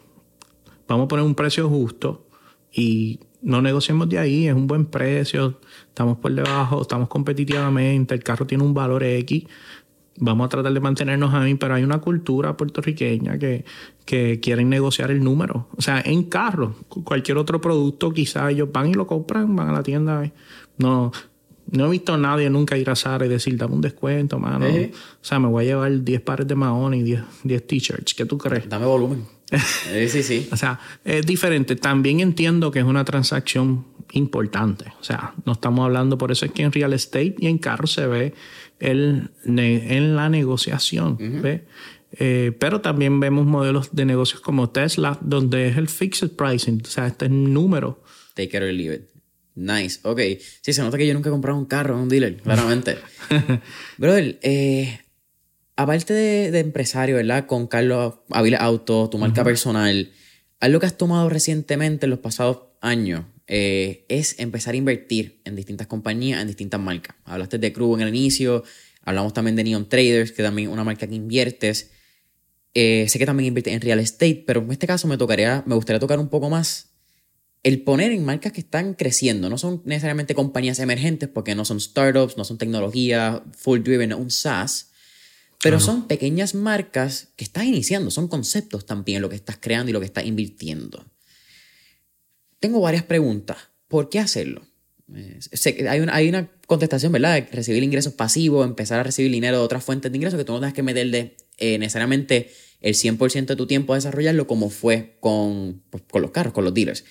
vamos 0.87 1.05
a 1.05 1.07
poner 1.07 1.25
un 1.25 1.35
precio 1.35 1.69
justo 1.69 2.25
y 2.71 3.19
no 3.41 3.61
negociemos 3.61 4.09
de 4.09 4.19
ahí, 4.19 4.47
es 4.47 4.53
un 4.53 4.67
buen 4.67 4.85
precio, 4.85 5.59
estamos 5.87 6.17
por 6.17 6.33
debajo, 6.33 6.81
estamos 6.81 7.07
competitivamente, 7.07 8.13
el 8.13 8.23
carro 8.23 8.45
tiene 8.45 8.63
un 8.63 8.73
valor 8.73 9.03
X, 9.03 9.45
vamos 10.19 10.45
a 10.45 10.49
tratar 10.49 10.73
de 10.73 10.79
mantenernos 10.79 11.33
ahí, 11.33 11.55
pero 11.55 11.75
hay 11.75 11.83
una 11.83 11.99
cultura 11.99 12.55
puertorriqueña 12.55 13.37
que, 13.37 13.65
que 14.05 14.39
quieren 14.39 14.69
negociar 14.69 15.11
el 15.11 15.23
número. 15.23 15.67
O 15.77 15.81
sea, 15.81 16.01
en 16.05 16.23
carro, 16.23 16.75
cualquier 17.03 17.37
otro 17.37 17.59
producto, 17.61 18.11
quizás 18.11 18.51
ellos 18.51 18.69
van 18.71 18.89
y 18.89 18.93
lo 18.93 19.07
compran, 19.07 19.55
van 19.55 19.69
a 19.69 19.73
la 19.73 19.83
tienda. 19.83 20.31
No, 20.77 21.11
no 21.71 21.87
he 21.87 21.89
visto 21.89 22.13
a 22.13 22.17
nadie 22.17 22.49
nunca 22.49 22.77
ir 22.77 22.89
a 22.89 22.95
Zara 22.95 23.25
y 23.25 23.29
decir, 23.29 23.57
dame 23.57 23.75
un 23.75 23.81
descuento, 23.81 24.39
mano. 24.39 24.65
O 24.65 25.23
sea, 25.23 25.39
me 25.39 25.47
voy 25.47 25.65
a 25.65 25.67
llevar 25.67 26.03
10 26.03 26.21
pares 26.21 26.47
de 26.47 26.55
maones 26.55 27.01
y 27.01 27.03
10, 27.03 27.21
10 27.43 27.67
t-shirts. 27.67 28.13
¿Qué 28.13 28.25
tú 28.25 28.37
crees? 28.37 28.67
Dame 28.67 28.85
volumen. 28.85 29.25
sí, 29.51 30.23
sí. 30.23 30.47
o 30.51 30.57
sea, 30.57 30.79
es 31.03 31.25
diferente. 31.25 31.75
También 31.75 32.19
entiendo 32.19 32.71
que 32.71 32.79
es 32.79 32.85
una 32.85 33.05
transacción 33.05 33.85
importante. 34.13 34.85
O 34.99 35.03
sea, 35.03 35.33
no 35.45 35.53
estamos 35.53 35.85
hablando, 35.85 36.17
por 36.17 36.31
eso 36.31 36.45
es 36.45 36.51
que 36.51 36.63
en 36.63 36.71
real 36.71 36.93
estate 36.93 37.35
y 37.37 37.47
en 37.47 37.57
carro 37.57 37.87
se 37.87 38.07
ve 38.07 38.33
el, 38.79 39.31
en 39.45 40.15
la 40.15 40.29
negociación. 40.29 41.17
Eh, 42.11 42.53
pero 42.59 42.81
también 42.81 43.19
vemos 43.19 43.45
modelos 43.45 43.89
de 43.95 44.05
negocios 44.05 44.41
como 44.41 44.71
Tesla, 44.71 45.17
donde 45.21 45.67
es 45.67 45.77
el 45.77 45.87
fixed 45.87 46.31
pricing, 46.31 46.81
o 46.83 46.89
sea, 46.89 47.07
este 47.07 47.25
es 47.25 47.31
el 47.31 47.53
número. 47.53 48.01
Take 48.33 48.57
it 48.57 48.63
or 48.63 48.73
leave 48.73 48.95
it. 48.95 49.01
Nice, 49.55 49.99
ok. 50.03 50.19
Sí, 50.61 50.73
se 50.73 50.81
nota 50.81 50.97
que 50.97 51.05
yo 51.05 51.13
nunca 51.13 51.29
he 51.29 51.31
comprado 51.31 51.57
un 51.57 51.65
carro 51.65 51.95
en 51.95 52.01
un 52.01 52.09
dealer, 52.09 52.37
claramente. 52.37 52.97
Brother, 53.97 54.39
eh, 54.41 54.99
aparte 55.75 56.13
de, 56.13 56.59
empresario, 56.59 57.17
¿verdad? 57.17 57.45
Con 57.45 57.67
Carlos 57.67 58.15
Ávila 58.29 58.57
Auto, 58.57 59.09
tu 59.09 59.17
marca 59.17 59.43
personal, 59.43 60.11
algo 60.59 60.79
que 60.79 60.85
has 60.85 60.97
tomado 60.97 61.29
recientemente 61.29 62.05
en 62.05 62.11
los 62.11 62.19
pasados 62.19 62.59
años 62.81 63.25
eh, 63.51 64.05
es 64.09 64.35
empezar 64.37 64.75
a 64.75 64.77
invertir 64.77 65.41
en 65.43 65.55
distintas 65.55 65.87
compañías, 65.87 66.39
en 66.39 66.47
distintas 66.47 66.79
marcas. 66.79 67.15
Hablaste 67.25 67.57
de 67.57 67.73
Crew 67.73 67.95
en 67.95 68.01
el 68.01 68.09
inicio, 68.09 68.63
hablamos 69.03 69.33
también 69.33 69.55
de 69.55 69.63
Neon 69.63 69.89
Traders, 69.89 70.31
que 70.31 70.43
también 70.43 70.69
es 70.69 70.73
una 70.73 70.83
marca 70.83 71.07
que 71.07 71.15
inviertes. 71.15 71.89
Eh, 72.75 73.07
sé 73.09 73.17
que 73.17 73.25
también 73.25 73.47
inviertes 73.47 73.73
en 73.73 73.81
real 73.81 73.99
estate, 73.99 74.43
pero 74.45 74.61
en 74.61 74.71
este 74.71 74.85
caso 74.85 75.07
me, 75.07 75.17
tocaría, 75.17 75.63
me 75.65 75.73
gustaría 75.73 75.99
tocar 75.99 76.19
un 76.19 76.29
poco 76.29 76.51
más 76.51 76.91
el 77.63 77.81
poner 77.81 78.11
en 78.11 78.23
marcas 78.23 78.53
que 78.53 78.61
están 78.61 78.93
creciendo. 78.93 79.49
No 79.49 79.57
son 79.57 79.81
necesariamente 79.83 80.35
compañías 80.35 80.77
emergentes 80.77 81.27
porque 81.27 81.55
no 81.55 81.65
son 81.65 81.79
startups, 81.79 82.37
no 82.37 82.43
son 82.43 82.59
tecnología 82.59 83.43
full 83.57 83.79
driven, 83.79 84.13
un 84.13 84.29
SaaS. 84.29 84.91
Pero 85.63 85.79
son 85.79 86.07
pequeñas 86.07 86.53
marcas 86.53 87.29
que 87.35 87.43
estás 87.43 87.65
iniciando, 87.65 88.11
son 88.11 88.29
conceptos 88.29 88.85
también 88.85 89.21
lo 89.23 89.27
que 89.27 89.35
estás 89.35 89.57
creando 89.59 89.89
y 89.89 89.93
lo 89.93 89.99
que 89.99 90.05
estás 90.05 90.25
invirtiendo. 90.25 91.03
Tengo 92.59 92.81
varias 92.81 93.03
preguntas. 93.03 93.57
¿Por 93.87 94.09
qué 94.09 94.19
hacerlo? 94.19 94.61
Hay 95.89 95.99
una, 96.01 96.13
hay 96.13 96.29
una 96.29 96.51
contestación, 96.67 97.11
¿verdad? 97.11 97.35
De 97.35 97.41
recibir 97.51 97.81
ingresos 97.81 98.13
pasivos, 98.13 98.65
empezar 98.67 98.99
a 98.99 99.03
recibir 99.03 99.31
dinero 99.31 99.57
de 99.57 99.63
otras 99.63 99.83
fuentes 99.83 100.11
de 100.11 100.17
ingresos 100.17 100.37
que 100.37 100.45
tú 100.45 100.53
no 100.53 100.59
tienes 100.59 100.75
que 100.75 100.83
meterle 100.83 101.35
eh, 101.57 101.77
necesariamente 101.79 102.51
el 102.81 102.93
100% 102.93 103.47
de 103.47 103.55
tu 103.55 103.65
tiempo 103.65 103.93
a 103.93 103.97
desarrollarlo 103.97 104.47
como 104.47 104.69
fue 104.69 105.17
con, 105.19 105.83
pues, 105.89 106.03
con 106.09 106.21
los 106.21 106.31
carros, 106.31 106.53
con 106.53 106.63
los 106.63 106.73
dealers. 106.73 107.03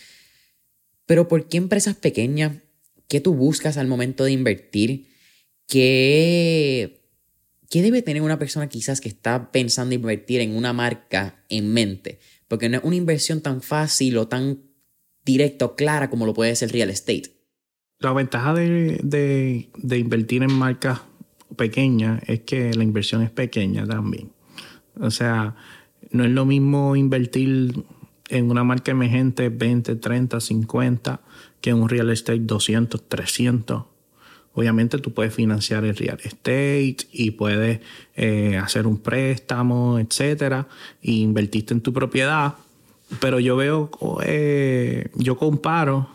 Pero 1.06 1.26
¿por 1.26 1.48
qué 1.48 1.56
empresas 1.56 1.96
pequeñas? 1.96 2.56
¿Qué 3.08 3.20
tú 3.20 3.34
buscas 3.34 3.78
al 3.78 3.86
momento 3.86 4.24
de 4.24 4.32
invertir? 4.32 5.08
¿Qué, 5.66 7.02
¿Qué 7.68 7.82
debe 7.82 8.02
tener 8.02 8.22
una 8.22 8.38
persona 8.38 8.68
quizás 8.68 9.00
que 9.00 9.08
está 9.08 9.50
pensando 9.50 9.94
invertir 9.94 10.40
en 10.40 10.54
una 10.54 10.72
marca 10.72 11.44
en 11.48 11.72
mente? 11.72 12.20
Porque 12.46 12.68
no 12.68 12.78
es 12.78 12.84
una 12.84 12.96
inversión 12.96 13.40
tan 13.40 13.60
fácil 13.60 14.16
o 14.18 14.28
tan 14.28 14.67
directa 15.28 15.66
o 15.66 15.76
clara 15.76 16.10
como 16.10 16.26
lo 16.26 16.34
puede 16.34 16.56
ser 16.56 16.72
real 16.72 16.90
estate. 16.90 17.32
La 18.00 18.12
ventaja 18.12 18.54
de, 18.54 19.68
de 19.76 19.98
invertir 19.98 20.42
en 20.42 20.52
marcas 20.52 21.00
pequeñas 21.56 22.22
es 22.26 22.40
que 22.40 22.72
la 22.72 22.84
inversión 22.84 23.22
es 23.22 23.30
pequeña 23.30 23.86
también. 23.86 24.30
O 25.00 25.10
sea, 25.10 25.54
no 26.10 26.24
es 26.24 26.30
lo 26.30 26.46
mismo 26.46 26.96
invertir 26.96 27.84
en 28.28 28.50
una 28.50 28.64
marca 28.64 28.92
emergente 28.92 29.48
20, 29.48 29.96
30, 29.96 30.40
50, 30.40 31.20
que 31.60 31.70
en 31.70 31.76
un 31.76 31.88
real 31.88 32.10
estate 32.10 32.40
200, 32.40 33.08
300. 33.08 33.84
Obviamente 34.54 34.98
tú 34.98 35.12
puedes 35.12 35.34
financiar 35.34 35.84
el 35.84 35.96
real 35.96 36.18
estate 36.22 36.96
y 37.12 37.32
puedes 37.32 37.80
eh, 38.16 38.56
hacer 38.56 38.86
un 38.86 38.98
préstamo, 38.98 39.98
etcétera, 39.98 40.66
e 41.02 41.12
invertiste 41.12 41.74
en 41.74 41.80
tu 41.80 41.92
propiedad. 41.92 42.54
Pero 43.20 43.40
yo 43.40 43.56
veo, 43.56 43.90
eh, 44.22 45.10
yo 45.14 45.36
comparo 45.36 46.08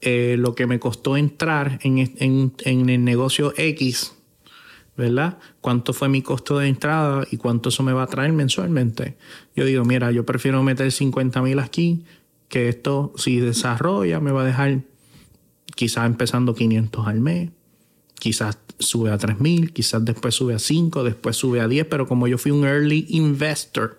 eh, 0.00 0.36
lo 0.38 0.54
que 0.54 0.66
me 0.66 0.78
costó 0.78 1.16
entrar 1.16 1.78
en, 1.82 1.98
en, 1.98 2.52
en 2.64 2.88
el 2.88 3.04
negocio 3.04 3.54
X 3.56 4.14
¿verdad? 4.96 5.38
¿Cuánto 5.60 5.92
fue 5.92 6.08
mi 6.08 6.22
costo 6.22 6.58
de 6.58 6.68
entrada 6.68 7.26
y 7.30 7.36
cuánto 7.36 7.70
eso 7.70 7.82
me 7.82 7.92
va 7.92 8.02
a 8.02 8.06
traer 8.06 8.32
mensualmente? 8.32 9.16
Yo 9.56 9.64
digo, 9.64 9.84
mira, 9.84 10.10
yo 10.12 10.26
prefiero 10.26 10.62
meter 10.62 10.92
50 10.92 11.40
mil 11.42 11.58
aquí, 11.58 12.04
que 12.48 12.68
esto 12.68 13.12
si 13.16 13.40
desarrolla 13.40 14.20
me 14.20 14.32
va 14.32 14.42
a 14.42 14.44
dejar 14.44 14.80
quizás 15.74 16.06
empezando 16.06 16.54
500 16.54 17.06
al 17.06 17.20
mes, 17.20 17.50
quizás 18.18 18.58
sube 18.78 19.10
a 19.10 19.18
3 19.18 19.40
mil, 19.40 19.72
quizás 19.72 20.04
después 20.04 20.34
sube 20.34 20.54
a 20.54 20.58
5, 20.58 21.04
después 21.04 21.36
sube 21.36 21.60
a 21.60 21.68
10, 21.68 21.86
pero 21.86 22.06
como 22.06 22.28
yo 22.28 22.36
fui 22.36 22.52
un 22.52 22.66
early 22.66 23.06
investor, 23.08 23.96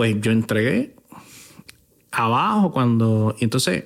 pues 0.00 0.18
yo 0.22 0.32
entregué 0.32 0.94
abajo 2.10 2.72
cuando... 2.72 3.36
Y 3.38 3.44
entonces 3.44 3.84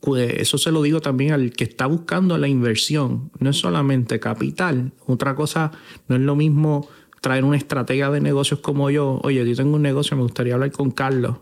pues, 0.00 0.34
eso 0.38 0.58
se 0.58 0.72
lo 0.72 0.82
digo 0.82 1.00
también 1.00 1.30
al 1.30 1.52
que 1.52 1.62
está 1.62 1.86
buscando 1.86 2.36
la 2.36 2.48
inversión. 2.48 3.30
No 3.38 3.50
es 3.50 3.58
solamente 3.58 4.18
capital. 4.18 4.90
Otra 5.06 5.36
cosa, 5.36 5.70
no 6.08 6.16
es 6.16 6.22
lo 6.22 6.34
mismo 6.34 6.88
traer 7.20 7.44
una 7.44 7.56
estratega 7.58 8.10
de 8.10 8.20
negocios 8.20 8.58
como 8.58 8.90
yo. 8.90 9.20
Oye, 9.22 9.48
yo 9.48 9.54
tengo 9.54 9.76
un 9.76 9.82
negocio, 9.82 10.16
me 10.16 10.24
gustaría 10.24 10.54
hablar 10.54 10.72
con 10.72 10.90
Carlos. 10.90 11.36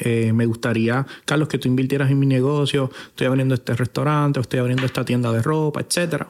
Eh, 0.00 0.32
me 0.32 0.46
gustaría, 0.46 1.06
Carlos, 1.24 1.46
que 1.46 1.58
tú 1.58 1.68
invirtieras 1.68 2.10
en 2.10 2.18
mi 2.18 2.26
negocio. 2.26 2.90
Estoy 3.06 3.28
abriendo 3.28 3.54
este 3.54 3.74
restaurante, 3.74 4.40
estoy 4.40 4.58
abriendo 4.58 4.84
esta 4.84 5.04
tienda 5.04 5.30
de 5.30 5.42
ropa, 5.42 5.80
etc. 5.80 6.24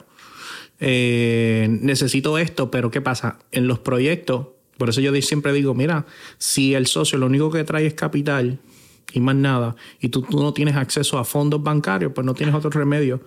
Eh, 0.79 1.67
necesito 1.81 2.37
esto, 2.37 2.69
pero 2.69 2.91
¿qué 2.91 3.01
pasa? 3.01 3.39
En 3.51 3.65
los 3.65 3.79
proyectos, 3.79 4.49
por 4.83 4.89
eso 4.89 4.99
yo 4.99 5.13
siempre 5.21 5.53
digo, 5.53 5.73
mira, 5.73 6.05
si 6.37 6.73
el 6.73 6.87
socio 6.87 7.17
lo 7.17 7.27
único 7.27 7.49
que 7.49 7.63
trae 7.63 7.85
es 7.85 7.93
capital, 7.93 8.59
y 9.13 9.21
más 9.21 9.33
nada, 9.33 9.77
y 10.01 10.09
tú, 10.09 10.27
no 10.29 10.53
tienes 10.53 10.75
acceso 10.75 11.17
a 11.17 11.23
fondos 11.23 11.63
bancarios, 11.63 12.11
pues 12.13 12.25
no 12.25 12.33
tienes 12.33 12.53
otro 12.53 12.69
remedio 12.69 13.21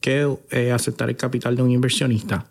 que 0.00 0.28
eh, 0.50 0.72
aceptar 0.72 1.08
el 1.08 1.16
capital 1.16 1.54
de 1.54 1.62
un 1.62 1.70
inversionista. 1.70 2.48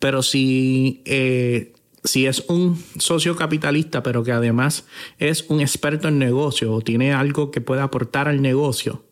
Pero 0.00 0.24
si, 0.24 1.02
eh, 1.04 1.72
si 2.02 2.26
es 2.26 2.46
un 2.48 2.82
socio 2.98 3.36
capitalista, 3.36 4.02
pero 4.02 4.24
que 4.24 4.32
además 4.32 4.84
es 5.20 5.44
un 5.48 5.60
experto 5.60 6.08
en 6.08 6.18
negocio 6.18 6.72
o 6.74 6.80
tiene 6.80 7.12
algo 7.12 7.52
que 7.52 7.60
pueda 7.60 7.84
aportar 7.84 8.26
al 8.26 8.42
negocio, 8.42 9.04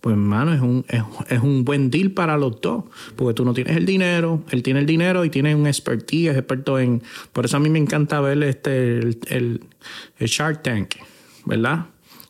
pues 0.00 0.14
hermano, 0.14 0.54
es 0.54 0.60
un, 0.60 0.84
es, 0.88 1.40
un 1.40 1.64
buen 1.64 1.90
deal 1.90 2.12
para 2.12 2.38
los 2.38 2.60
dos, 2.60 2.84
porque 3.16 3.34
tú 3.34 3.44
no 3.44 3.52
tienes 3.52 3.76
el 3.76 3.84
dinero, 3.84 4.42
él 4.50 4.62
tiene 4.62 4.80
el 4.80 4.86
dinero 4.86 5.24
y 5.24 5.30
tiene 5.30 5.54
un 5.54 5.66
expertise, 5.66 6.30
es 6.30 6.36
experto 6.36 6.78
en... 6.78 7.02
Por 7.32 7.44
eso 7.44 7.56
a 7.56 7.60
mí 7.60 7.68
me 7.68 7.78
encanta 7.78 8.20
ver 8.20 8.42
este, 8.42 8.98
el, 8.98 9.18
el, 9.28 9.60
el 10.18 10.26
Shark 10.26 10.62
Tank, 10.62 10.96
¿verdad? 11.44 11.86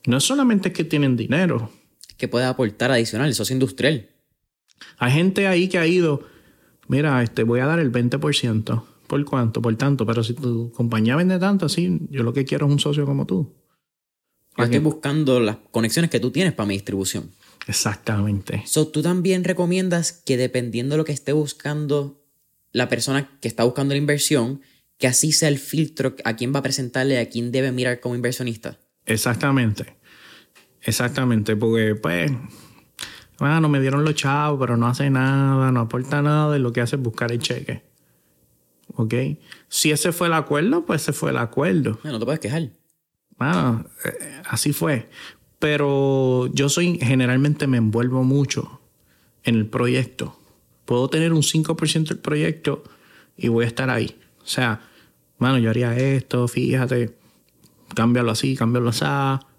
no 0.06 0.20
solamente 0.20 0.72
que 0.72 0.84
tienen 0.84 1.16
dinero. 1.16 1.70
Que 2.16 2.28
puede 2.28 2.44
aportar 2.44 2.90
adicional, 2.90 3.28
el 3.28 3.34
socio 3.34 3.54
industrial. 3.54 4.10
Hay 4.98 5.12
gente 5.12 5.46
ahí 5.46 5.68
que 5.68 5.78
ha 5.78 5.86
ido, 5.86 6.22
mira, 6.86 7.22
este, 7.22 7.44
voy 7.44 7.60
a 7.60 7.66
dar 7.66 7.78
el 7.78 7.90
20%. 7.90 8.84
¿Por 9.06 9.24
cuánto? 9.24 9.62
Por 9.62 9.74
tanto. 9.76 10.04
Pero 10.04 10.22
si 10.22 10.34
tu 10.34 10.70
compañía 10.72 11.16
vende 11.16 11.38
tanto, 11.38 11.66
así, 11.66 11.98
yo 12.10 12.22
lo 12.22 12.32
que 12.34 12.44
quiero 12.44 12.66
es 12.66 12.72
un 12.72 12.78
socio 12.78 13.06
como 13.06 13.26
tú. 13.26 13.54
Yo 14.56 14.64
estoy 14.64 14.80
buscando 14.80 15.40
las 15.40 15.56
conexiones 15.70 16.10
que 16.10 16.20
tú 16.20 16.30
tienes 16.30 16.52
para 16.52 16.66
mi 16.66 16.74
distribución. 16.74 17.30
Exactamente. 17.66 18.62
So, 18.66 18.88
tú 18.88 19.02
también 19.02 19.44
recomiendas 19.44 20.12
que 20.12 20.36
dependiendo 20.36 20.94
de 20.94 20.98
lo 20.98 21.04
que 21.04 21.12
esté 21.12 21.32
buscando 21.32 22.20
la 22.72 22.88
persona 22.88 23.38
que 23.40 23.48
está 23.48 23.64
buscando 23.64 23.94
la 23.94 23.98
inversión, 23.98 24.60
que 24.98 25.06
así 25.06 25.32
sea 25.32 25.48
el 25.48 25.58
filtro 25.58 26.14
a 26.24 26.36
quién 26.36 26.54
va 26.54 26.60
a 26.60 26.62
presentarle, 26.62 27.18
a 27.18 27.28
quién 27.28 27.52
debe 27.52 27.72
mirar 27.72 28.00
como 28.00 28.14
inversionista. 28.14 28.78
Exactamente. 29.06 29.96
Exactamente, 30.82 31.56
porque 31.56 31.94
pues, 31.94 32.32
bueno, 33.38 33.68
me 33.68 33.80
dieron 33.80 34.04
los 34.04 34.14
chavos, 34.14 34.58
pero 34.60 34.76
no 34.76 34.86
hace 34.86 35.10
nada, 35.10 35.70
no 35.72 35.80
aporta 35.80 36.22
nada 36.22 36.56
y 36.56 36.60
lo 36.60 36.72
que 36.72 36.80
hace 36.80 36.96
es 36.96 37.02
buscar 37.02 37.32
el 37.32 37.38
cheque. 37.38 37.82
¿Ok? 38.94 39.14
Si 39.68 39.90
ese 39.90 40.12
fue 40.12 40.26
el 40.26 40.32
acuerdo, 40.32 40.84
pues 40.84 41.02
ese 41.02 41.12
fue 41.12 41.30
el 41.30 41.38
acuerdo. 41.38 41.98
No, 42.02 42.18
te 42.18 42.24
puedes 42.24 42.40
quejar. 42.40 42.70
Bueno, 43.36 43.86
eh, 44.04 44.42
así 44.48 44.72
fue. 44.72 45.08
Pero 45.60 46.48
yo 46.52 46.68
soy, 46.68 46.98
generalmente 47.00 47.68
me 47.68 47.76
envuelvo 47.76 48.24
mucho 48.24 48.80
en 49.44 49.54
el 49.54 49.66
proyecto. 49.66 50.36
Puedo 50.84 51.08
tener 51.08 51.32
un 51.32 51.42
5% 51.42 52.08
del 52.08 52.18
proyecto 52.18 52.82
y 53.36 53.46
voy 53.46 53.64
a 53.64 53.68
estar 53.68 53.88
ahí. 53.88 54.16
O 54.42 54.46
sea, 54.46 54.80
bueno, 55.38 55.58
yo 55.58 55.70
haría 55.70 55.96
esto, 55.96 56.48
fíjate 56.48 57.20
cámbialo 57.94 58.30
así, 58.30 58.56
cámbialo 58.56 58.90
así, 58.90 59.04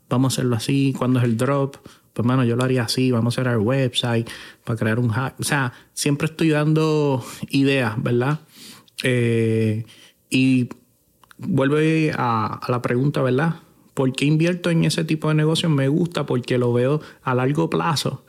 vamos 0.10 0.34
a 0.34 0.36
hacerlo 0.36 0.56
así, 0.56 0.94
cuando 0.98 1.20
es 1.20 1.26
el 1.26 1.38
drop, 1.38 1.78
pues 2.14 2.26
mano, 2.26 2.44
yo 2.44 2.56
lo 2.56 2.64
haría 2.64 2.84
así, 2.84 3.12
vamos 3.12 3.38
a 3.38 3.42
hacer 3.42 3.54
el 3.54 3.60
website 3.60 4.30
para 4.64 4.78
crear 4.78 5.00
un 5.00 5.10
hack. 5.10 5.40
O 5.40 5.44
sea, 5.44 5.74
siempre 5.94 6.26
estoy 6.26 6.50
dando 6.50 7.24
ideas, 7.50 8.02
¿verdad? 8.02 8.40
Eh, 9.04 9.86
y 10.30 10.70
vuelve 11.38 12.12
a, 12.16 12.60
a, 12.62 12.72
la 12.72 12.82
pregunta, 12.82 13.22
¿verdad? 13.22 13.56
¿Por 14.02 14.14
qué 14.14 14.26
invierto 14.26 14.72
en 14.72 14.84
ese 14.84 15.04
tipo 15.04 15.28
de 15.28 15.36
negocios? 15.36 15.72
Me 15.72 15.88
gusta 15.88 16.26
porque 16.26 16.58
lo 16.58 16.74
veo 16.74 17.02
a 17.22 17.36
largo 17.36 17.70
plazo. 17.70 18.26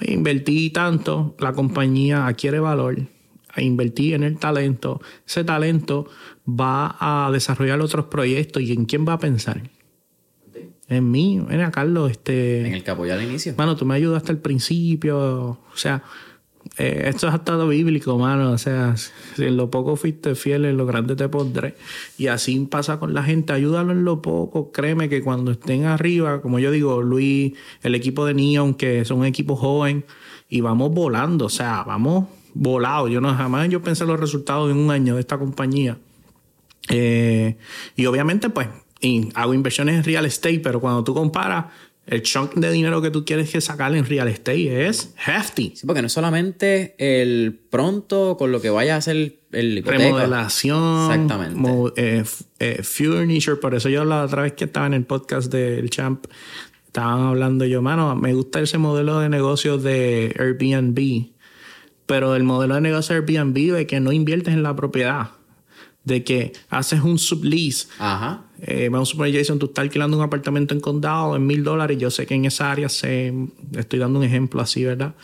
Invertí 0.00 0.70
tanto, 0.70 1.36
la 1.38 1.52
compañía 1.52 2.26
adquiere 2.26 2.58
valor, 2.58 2.98
a 3.48 3.62
invertir 3.62 4.14
en 4.14 4.24
el 4.24 4.38
talento, 4.40 5.00
ese 5.24 5.44
talento 5.44 6.08
va 6.48 6.96
a 6.98 7.30
desarrollar 7.30 7.80
otros 7.80 8.06
proyectos 8.06 8.64
y 8.64 8.72
en 8.72 8.86
quién 8.86 9.06
va 9.06 9.12
a 9.12 9.18
pensar. 9.20 9.62
En 10.88 11.08
mí, 11.12 11.40
mira 11.48 11.70
Carlos, 11.70 12.10
este... 12.10 12.66
En 12.66 12.74
el 12.74 12.82
que 12.82 12.90
apoyé 12.90 13.12
al 13.12 13.22
inicio. 13.22 13.54
Mano, 13.56 13.76
tú 13.76 13.86
me 13.86 13.94
ayudaste 13.94 14.32
al 14.32 14.38
principio, 14.38 15.16
o 15.16 15.76
sea, 15.76 16.02
eh, 16.76 17.04
esto 17.06 17.28
es 17.28 17.34
hasta 17.34 17.62
bíblico, 17.64 18.18
mano. 18.18 18.52
O 18.52 18.58
sea, 18.58 18.96
si 18.96 19.44
en 19.44 19.56
lo 19.56 19.70
poco 19.70 19.96
fuiste 19.96 20.34
fiel, 20.34 20.64
en 20.64 20.76
lo 20.76 20.86
grande 20.86 21.16
te 21.16 21.28
pondré. 21.28 21.76
Y 22.18 22.26
así 22.26 22.58
pasa 22.60 22.98
con 22.98 23.14
la 23.14 23.22
gente. 23.22 23.52
Ayúdalo 23.52 23.92
en 23.92 24.04
lo 24.04 24.22
poco. 24.22 24.72
Créeme 24.72 25.08
que 25.08 25.22
cuando 25.22 25.52
estén 25.52 25.84
arriba, 25.84 26.40
como 26.40 26.58
yo 26.58 26.70
digo, 26.70 27.02
Luis, 27.02 27.54
el 27.82 27.94
equipo 27.94 28.26
de 28.26 28.34
Neon, 28.34 28.74
que 28.74 29.04
son 29.04 29.20
un 29.20 29.26
equipo 29.26 29.56
joven, 29.56 30.04
y 30.48 30.60
vamos 30.60 30.92
volando. 30.92 31.46
O 31.46 31.50
sea, 31.50 31.84
vamos 31.84 32.26
volados. 32.54 33.10
Yo 33.10 33.20
no 33.20 33.34
jamás 33.34 33.68
yo 33.68 33.82
pensé 33.82 34.04
los 34.04 34.18
resultados 34.18 34.70
en 34.70 34.78
un 34.78 34.90
año 34.90 35.14
de 35.14 35.20
esta 35.20 35.38
compañía. 35.38 35.98
Eh, 36.88 37.56
y 37.96 38.06
obviamente, 38.06 38.50
pues, 38.50 38.68
hago 39.34 39.54
inversiones 39.54 39.96
en 39.96 40.04
real 40.04 40.24
estate, 40.26 40.60
pero 40.60 40.80
cuando 40.80 41.04
tú 41.04 41.14
comparas 41.14 41.66
el 42.06 42.22
chunk 42.22 42.54
de 42.54 42.70
dinero 42.70 43.00
que 43.00 43.10
tú 43.10 43.24
quieres 43.24 43.50
que 43.50 43.60
sacar 43.60 43.94
en 43.94 44.04
real 44.04 44.28
estate 44.28 44.86
es 44.86 45.14
hefty. 45.26 45.72
Sí, 45.74 45.86
porque 45.86 46.02
no 46.02 46.06
es 46.06 46.12
solamente 46.12 46.94
el 46.98 47.58
pronto 47.70 48.36
con 48.36 48.52
lo 48.52 48.60
que 48.60 48.70
vaya 48.70 48.94
a 48.94 48.98
hacer 48.98 49.38
el 49.52 49.78
hipoteca. 49.78 50.04
Remodelación. 50.04 51.10
Exactamente. 51.10 51.92
Eh, 51.96 52.24
eh, 52.58 52.82
furniture. 52.82 53.56
Por 53.56 53.74
eso 53.74 53.88
yo 53.88 54.04
la 54.04 54.24
otra 54.24 54.42
vez 54.42 54.52
que 54.52 54.64
estaba 54.64 54.86
en 54.86 54.94
el 54.94 55.04
podcast 55.04 55.50
del 55.50 55.88
Champ, 55.88 56.26
estaban 56.86 57.26
hablando 57.26 57.64
yo, 57.64 57.80
mano, 57.80 58.14
me 58.16 58.34
gusta 58.34 58.60
ese 58.60 58.76
modelo 58.76 59.20
de 59.20 59.28
negocio 59.28 59.78
de 59.78 60.34
Airbnb. 60.38 61.30
Pero 62.06 62.36
el 62.36 62.42
modelo 62.42 62.74
de 62.74 62.82
negocio 62.82 63.14
de 63.14 63.20
Airbnb 63.20 63.76
es 63.76 63.86
que 63.86 63.98
no 64.00 64.12
inviertes 64.12 64.52
en 64.52 64.62
la 64.62 64.76
propiedad 64.76 65.30
de 66.04 66.22
que 66.22 66.52
haces 66.68 67.00
un 67.00 67.18
sublease. 67.18 67.88
Ajá. 67.98 68.44
Eh, 68.66 68.88
vamos 68.88 69.10
a 69.10 69.12
suponer, 69.12 69.34
Jason, 69.34 69.58
tú 69.58 69.66
estás 69.66 69.82
alquilando 69.82 70.16
un 70.16 70.22
apartamento 70.22 70.72
en 70.72 70.80
condado 70.80 71.36
en 71.36 71.46
mil 71.46 71.62
dólares. 71.62 71.98
Yo 71.98 72.10
sé 72.10 72.24
que 72.24 72.34
en 72.34 72.46
esa 72.46 72.72
área 72.72 72.88
se. 72.88 73.32
Estoy 73.76 73.98
dando 73.98 74.18
un 74.18 74.24
ejemplo 74.24 74.62
así, 74.62 74.84
¿verdad? 74.84 75.14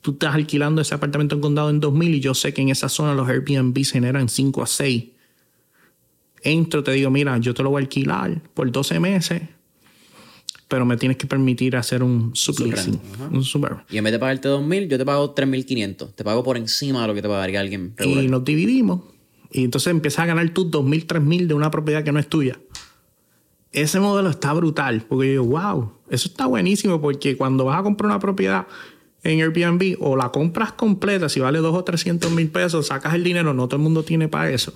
Tú 0.00 0.12
estás 0.12 0.34
alquilando 0.34 0.82
ese 0.82 0.94
apartamento 0.94 1.36
en 1.36 1.40
condado 1.40 1.70
en 1.70 1.78
dos 1.78 1.94
mil 1.94 2.12
y 2.14 2.20
yo 2.20 2.34
sé 2.34 2.52
que 2.52 2.62
en 2.62 2.70
esa 2.70 2.88
zona 2.88 3.14
los 3.14 3.28
Airbnb 3.28 3.84
generan 3.84 4.28
5 4.28 4.62
a 4.62 4.66
6. 4.66 5.04
Entro, 6.42 6.82
te 6.82 6.92
digo, 6.92 7.10
mira, 7.10 7.38
yo 7.38 7.54
te 7.54 7.62
lo 7.62 7.70
voy 7.70 7.80
a 7.80 7.84
alquilar 7.84 8.42
por 8.52 8.70
12 8.70 9.00
meses, 9.00 9.42
pero 10.68 10.84
me 10.84 10.96
tienes 10.96 11.16
que 11.16 11.26
permitir 11.26 11.76
hacer 11.76 12.02
un 12.02 12.32
subleasing. 12.34 13.00
Un 13.30 13.44
super. 13.44 13.76
Y 13.88 13.96
en 13.96 14.04
vez 14.04 14.12
de 14.12 14.18
pagarte 14.18 14.48
2.000, 14.48 14.88
yo 14.88 14.98
te 14.98 15.04
pago 15.06 15.34
3.500. 15.34 16.12
Te 16.14 16.24
pago 16.24 16.42
por 16.42 16.56
encima 16.58 17.02
de 17.02 17.08
lo 17.08 17.14
que 17.14 17.22
te 17.22 17.28
pagaría 17.28 17.60
alguien 17.60 17.94
regular. 17.96 18.24
Y 18.24 18.28
nos 18.28 18.44
dividimos 18.44 19.13
y 19.54 19.62
entonces 19.62 19.92
empiezas 19.92 20.24
a 20.24 20.26
ganar 20.26 20.48
tus 20.50 20.66
2.000, 20.66 21.06
3.000 21.06 21.46
de 21.46 21.54
una 21.54 21.70
propiedad 21.70 22.02
que 22.02 22.10
no 22.10 22.18
es 22.18 22.28
tuya. 22.28 22.58
Ese 23.70 24.00
modelo 24.00 24.28
está 24.28 24.52
brutal, 24.52 25.04
porque 25.08 25.26
yo 25.32 25.42
digo, 25.42 25.58
wow, 25.58 25.92
eso 26.10 26.28
está 26.28 26.46
buenísimo, 26.46 27.00
porque 27.00 27.36
cuando 27.36 27.64
vas 27.64 27.78
a 27.78 27.84
comprar 27.84 28.10
una 28.10 28.18
propiedad 28.18 28.66
en 29.22 29.40
Airbnb 29.40 29.96
o 30.00 30.16
la 30.16 30.30
compras 30.30 30.72
completa, 30.72 31.28
si 31.28 31.38
vale 31.38 31.60
2 31.60 31.72
o 31.72 31.84
300 31.84 32.32
mil 32.32 32.48
pesos, 32.48 32.88
sacas 32.88 33.14
el 33.14 33.22
dinero, 33.22 33.54
no 33.54 33.68
todo 33.68 33.76
el 33.76 33.84
mundo 33.84 34.02
tiene 34.02 34.26
para 34.26 34.50
eso. 34.50 34.74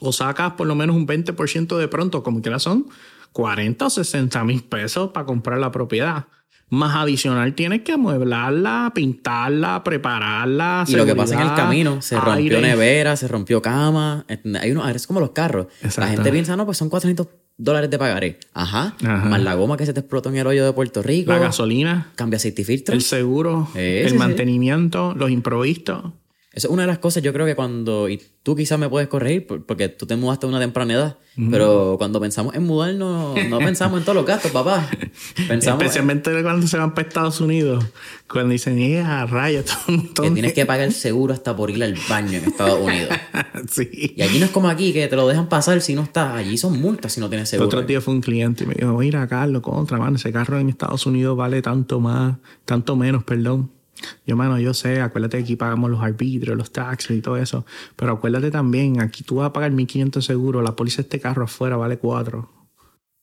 O 0.00 0.12
sacas 0.12 0.52
por 0.52 0.66
lo 0.66 0.74
menos 0.74 0.96
un 0.96 1.06
20% 1.06 1.78
de 1.78 1.88
pronto, 1.88 2.22
como 2.22 2.42
que 2.42 2.58
son 2.58 2.88
40 3.32 3.86
o 3.86 3.90
60 3.90 4.44
mil 4.44 4.62
pesos 4.64 5.10
para 5.10 5.26
comprar 5.26 5.58
la 5.58 5.70
propiedad. 5.70 6.26
Más 6.68 6.94
adicional, 6.94 7.54
tienes 7.54 7.82
que 7.82 7.92
amueblarla, 7.92 8.92
pintarla, 8.94 9.82
prepararla. 9.82 10.84
Y 10.86 10.94
lo 10.94 11.04
que 11.04 11.16
pasa 11.16 11.34
en 11.34 11.48
el 11.48 11.54
camino, 11.54 12.00
se 12.00 12.18
rompió 12.18 12.60
nevera, 12.60 13.16
se 13.16 13.26
rompió 13.26 13.60
cama. 13.60 14.24
Hay 14.60 14.70
uno, 14.70 14.88
es 14.88 15.06
como 15.08 15.18
los 15.18 15.30
carros. 15.30 15.66
La 15.96 16.08
gente 16.08 16.30
piensa, 16.30 16.56
no, 16.56 16.64
pues 16.66 16.78
son 16.78 16.88
400 16.88 17.26
dólares 17.56 17.90
de 17.90 17.98
pagaré. 17.98 18.38
Ajá. 18.54 18.94
Más 19.00 19.42
la 19.42 19.54
goma 19.54 19.76
que 19.76 19.84
se 19.84 19.92
te 19.92 20.00
explotó 20.00 20.28
en 20.28 20.36
el 20.36 20.46
hoyo 20.46 20.64
de 20.64 20.72
Puerto 20.72 21.02
Rico. 21.02 21.32
La 21.32 21.38
gasolina. 21.38 22.12
Cambia 22.14 22.36
aceite 22.36 22.62
y 22.62 22.64
filtro. 22.64 22.94
El 22.94 23.02
seguro. 23.02 23.68
el 23.74 24.14
mantenimiento, 24.14 25.12
los 25.16 25.30
improvistos. 25.30 26.12
Eso 26.52 26.66
es 26.66 26.72
una 26.72 26.82
de 26.82 26.88
las 26.88 26.98
cosas, 26.98 27.22
yo 27.22 27.32
creo 27.32 27.46
que 27.46 27.54
cuando, 27.54 28.08
y 28.08 28.20
tú 28.42 28.56
quizás 28.56 28.76
me 28.76 28.88
puedes 28.88 29.08
corregir, 29.08 29.46
porque 29.46 29.88
tú 29.88 30.04
te 30.04 30.16
mudaste 30.16 30.46
a 30.46 30.48
una 30.48 30.58
temprana 30.58 30.94
edad, 30.94 31.18
pero 31.48 31.94
cuando 31.96 32.20
pensamos 32.20 32.56
en 32.56 32.64
mudarnos, 32.64 33.36
no 33.48 33.58
pensamos 33.58 34.00
en 34.00 34.04
todos 34.04 34.16
los 34.16 34.26
gastos, 34.26 34.50
papá. 34.50 34.90
Pensamos 35.48 35.80
Especialmente 35.80 36.42
cuando 36.42 36.66
se 36.66 36.76
van 36.76 36.92
para 36.92 37.06
Estados 37.06 37.40
Unidos, 37.40 37.86
cuando 38.28 38.50
dicen, 38.50 38.80
¡eh, 38.80 39.00
rayos! 39.26 39.66
Que 40.20 40.30
tienes 40.32 40.52
que 40.52 40.66
pagar 40.66 40.86
el 40.86 40.92
seguro 40.92 41.32
hasta 41.32 41.54
por 41.54 41.70
ir 41.70 41.84
al 41.84 41.96
baño 42.08 42.38
en 42.38 42.44
Estados 42.44 42.80
Unidos. 42.80 43.10
sí. 43.70 44.14
Y 44.16 44.20
allí 44.22 44.40
no 44.40 44.46
es 44.46 44.50
como 44.50 44.68
aquí, 44.68 44.92
que 44.92 45.06
te 45.06 45.14
lo 45.14 45.28
dejan 45.28 45.48
pasar 45.48 45.80
si 45.80 45.94
no 45.94 46.02
estás, 46.02 46.34
allí 46.34 46.58
son 46.58 46.80
multas 46.80 47.12
si 47.12 47.20
no 47.20 47.28
tienes 47.28 47.48
seguro. 47.48 47.68
otro 47.68 47.82
día 47.82 48.00
fue 48.00 48.12
un 48.12 48.20
cliente 48.20 48.64
y 48.64 48.66
me 48.66 48.74
dijo, 48.74 48.98
mira, 48.98 49.26
Carlos, 49.28 49.62
contra, 49.62 49.98
mano, 49.98 50.16
ese 50.16 50.32
carro 50.32 50.58
en 50.58 50.68
Estados 50.68 51.06
Unidos 51.06 51.36
vale 51.36 51.62
tanto 51.62 52.00
más, 52.00 52.38
tanto 52.64 52.96
menos, 52.96 53.22
perdón 53.22 53.70
yo, 54.26 54.36
mano, 54.36 54.58
yo 54.58 54.74
sé, 54.74 55.00
acuérdate 55.00 55.38
que 55.38 55.44
aquí 55.44 55.56
pagamos 55.56 55.90
los 55.90 56.02
arbitrios, 56.02 56.56
los 56.56 56.72
taxes 56.72 57.16
y 57.16 57.20
todo 57.20 57.36
eso. 57.36 57.64
Pero 57.96 58.12
acuérdate 58.12 58.50
también, 58.50 59.00
aquí 59.00 59.24
tú 59.24 59.36
vas 59.36 59.48
a 59.48 59.52
pagar 59.52 59.72
1.500 59.72 60.20
seguro, 60.20 60.62
la 60.62 60.76
póliza 60.76 60.96
de 60.96 61.02
este 61.02 61.20
carro 61.20 61.44
afuera 61.44 61.76
vale 61.76 61.98
4. 61.98 62.48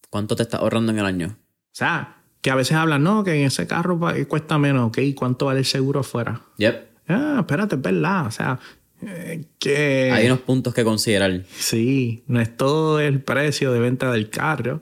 ¿Cuánto 0.10 0.36
te 0.36 0.44
estás 0.44 0.62
ahorrando 0.62 0.92
en 0.92 1.00
el 1.00 1.06
año? 1.06 1.28
O 1.28 1.76
sea, 1.78 2.18
que 2.42 2.52
a 2.52 2.56
veces 2.56 2.78
hablan, 2.78 3.04
no, 3.04 3.24
que 3.24 3.34
en 3.34 3.46
ese 3.46 3.68
carro 3.68 4.00
cuesta 4.28 4.58
menos, 4.58 4.88
ok, 4.88 5.00
¿cuánto 5.16 5.48
vale 5.48 5.60
el 5.60 5.66
seguro 5.66 6.00
afuera? 6.02 6.42
Yep. 6.58 6.88
Ah, 7.10 7.38
espérate, 7.40 7.76
es 7.76 7.82
verdad, 7.82 8.28
o 8.28 8.32
sea, 8.32 8.60
eh, 9.02 9.46
que... 9.60 10.12
Hay 10.12 10.26
unos 10.26 10.40
puntos 10.40 10.74
que 10.74 10.84
considerar. 10.84 11.44
Sí, 11.58 12.24
no 12.28 12.40
es 12.40 12.56
todo 12.56 13.00
el 13.00 13.22
precio 13.22 13.72
de 13.72 13.80
venta 13.80 14.12
del 14.12 14.30
carro. 14.30 14.82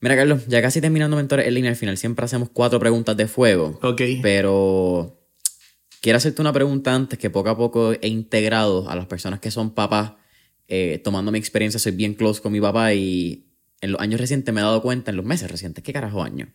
Mira, 0.00 0.16
Carlos, 0.16 0.46
ya 0.46 0.62
casi 0.62 0.80
terminando 0.80 1.16
Mentores 1.16 1.46
en 1.46 1.54
línea 1.54 1.70
al 1.70 1.76
final, 1.76 1.96
siempre 1.96 2.24
hacemos 2.24 2.50
cuatro 2.50 2.78
preguntas 2.78 3.16
de 3.16 3.26
fuego. 3.26 3.78
Ok. 3.82 4.02
Pero 4.22 5.18
quiero 6.00 6.18
hacerte 6.18 6.40
una 6.40 6.52
pregunta 6.52 6.94
antes 6.94 7.18
que 7.18 7.30
poco 7.30 7.50
a 7.50 7.56
poco 7.56 7.92
he 7.92 8.08
integrado 8.08 8.88
a 8.88 8.94
las 8.94 9.06
personas 9.06 9.40
que 9.40 9.50
son 9.50 9.70
papás. 9.70 10.12
Eh, 10.68 11.00
tomando 11.02 11.32
mi 11.32 11.38
experiencia, 11.38 11.80
soy 11.80 11.92
bien 11.92 12.14
close 12.14 12.42
con 12.42 12.52
mi 12.52 12.60
papá 12.60 12.92
y 12.92 13.46
en 13.80 13.92
los 13.92 14.00
años 14.00 14.20
recientes 14.20 14.54
me 14.54 14.60
he 14.60 14.64
dado 14.64 14.82
cuenta, 14.82 15.10
en 15.10 15.16
los 15.16 15.24
meses 15.24 15.50
recientes, 15.50 15.82
¿qué 15.82 15.92
carajo 15.92 16.22
año? 16.22 16.48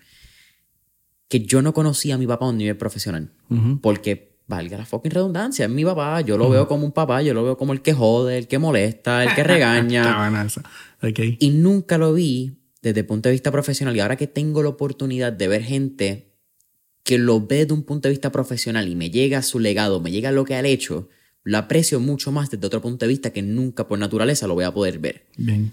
Que 1.28 1.42
yo 1.42 1.62
no 1.62 1.74
conocía 1.74 2.16
a 2.16 2.18
mi 2.18 2.28
papá 2.28 2.46
a 2.46 2.50
un 2.50 2.58
nivel 2.58 2.78
profesional. 2.78 3.32
Porque, 3.82 4.38
valga 4.46 4.78
la 4.78 4.86
fucking 4.86 5.12
redundancia, 5.12 5.66
es 5.66 5.72
mi 5.72 5.84
papá, 5.84 6.22
yo 6.22 6.38
lo 6.38 6.50
veo 6.50 6.68
como 6.68 6.86
un 6.86 6.92
papá, 6.92 7.22
yo 7.22 7.34
lo 7.34 7.44
veo 7.44 7.58
como 7.58 7.74
el 7.74 7.82
que 7.82 7.94
jode, 7.94 8.38
el 8.38 8.48
que 8.48 8.60
molesta, 8.60 9.24
el 9.24 9.34
que 9.34 9.44
regaña. 9.44 10.04
okay. 11.02 11.38
Y 11.40 11.50
nunca 11.50 11.98
lo 11.98 12.14
vi 12.14 12.63
desde 12.84 13.00
el 13.00 13.06
punto 13.06 13.30
de 13.30 13.34
vista 13.34 13.52
profesional 13.52 13.96
y 13.96 14.02
ahora 14.02 14.18
que 14.18 14.28
tengo 14.28 14.62
la 14.62 14.70
oportunidad 14.70 15.32
de 15.32 15.48
ver 15.48 15.64
gente 15.64 16.34
que 17.04 17.18
lo 17.18 17.40
ve 17.40 17.60
desde 17.60 17.74
un 17.74 17.84
punto 17.84 18.08
de 18.08 18.12
vista 18.12 18.32
profesional 18.32 18.90
y 18.90 18.96
me 18.96 19.10
llega 19.10 19.42
su 19.42 19.60
legado, 19.60 20.02
me 20.02 20.12
llega 20.12 20.32
lo 20.32 20.44
que 20.44 20.56
ha 20.56 20.66
hecho, 20.66 21.10
lo 21.44 21.58
aprecio 21.58 22.02
mucho 22.02 22.32
más 22.32 22.52
desde 22.52 22.68
otro 22.68 22.82
punto 22.82 23.06
de 23.06 23.10
vista 23.10 23.32
que 23.32 23.42
nunca 23.42 23.88
por 23.88 23.98
naturaleza 23.98 24.48
lo 24.48 24.54
voy 24.54 24.66
a 24.66 24.74
poder 24.74 25.00
ver. 25.00 25.26
Bien. 25.38 25.72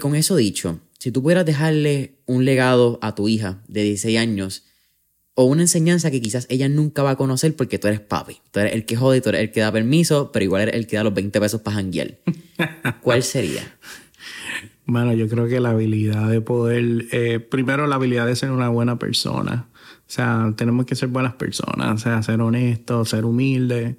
Con 0.00 0.14
eso 0.14 0.36
dicho, 0.36 0.80
si 0.98 1.10
tú 1.10 1.22
pudieras 1.22 1.44
dejarle 1.44 2.14
un 2.24 2.44
legado 2.44 2.98
a 3.02 3.14
tu 3.14 3.28
hija 3.28 3.62
de 3.68 3.82
16 3.82 4.18
años 4.18 4.64
o 5.34 5.44
una 5.44 5.62
enseñanza 5.62 6.10
que 6.10 6.22
quizás 6.22 6.46
ella 6.48 6.68
nunca 6.68 7.02
va 7.02 7.10
a 7.10 7.16
conocer 7.16 7.54
porque 7.56 7.78
tú 7.78 7.88
eres 7.88 8.00
papi, 8.00 8.40
tú 8.52 8.60
eres 8.60 8.74
el 8.74 8.86
que 8.86 8.96
jode, 8.96 9.20
tú 9.20 9.28
eres 9.30 9.42
el 9.42 9.50
que 9.50 9.60
da 9.60 9.72
permiso, 9.72 10.30
pero 10.32 10.44
igual 10.44 10.62
eres 10.62 10.76
el 10.76 10.86
que 10.86 10.96
da 10.96 11.04
los 11.04 11.12
20 11.12 11.38
pesos 11.40 11.60
para 11.60 11.76
janguear, 11.76 12.18
¿cuál 13.02 13.22
sería? 13.24 13.76
Bueno, 14.86 15.14
yo 15.14 15.28
creo 15.28 15.48
que 15.48 15.60
la 15.60 15.70
habilidad 15.70 16.28
de 16.28 16.42
poder, 16.42 17.06
eh, 17.10 17.40
primero 17.40 17.86
la 17.86 17.94
habilidad 17.96 18.26
de 18.26 18.36
ser 18.36 18.50
una 18.50 18.68
buena 18.68 18.98
persona. 18.98 19.66
O 20.00 20.10
sea, 20.14 20.52
tenemos 20.56 20.84
que 20.84 20.94
ser 20.94 21.08
buenas 21.08 21.34
personas, 21.34 21.94
o 21.94 21.98
sea, 21.98 22.22
ser 22.22 22.40
honestos, 22.42 23.08
ser 23.08 23.24
humildes. 23.24 23.96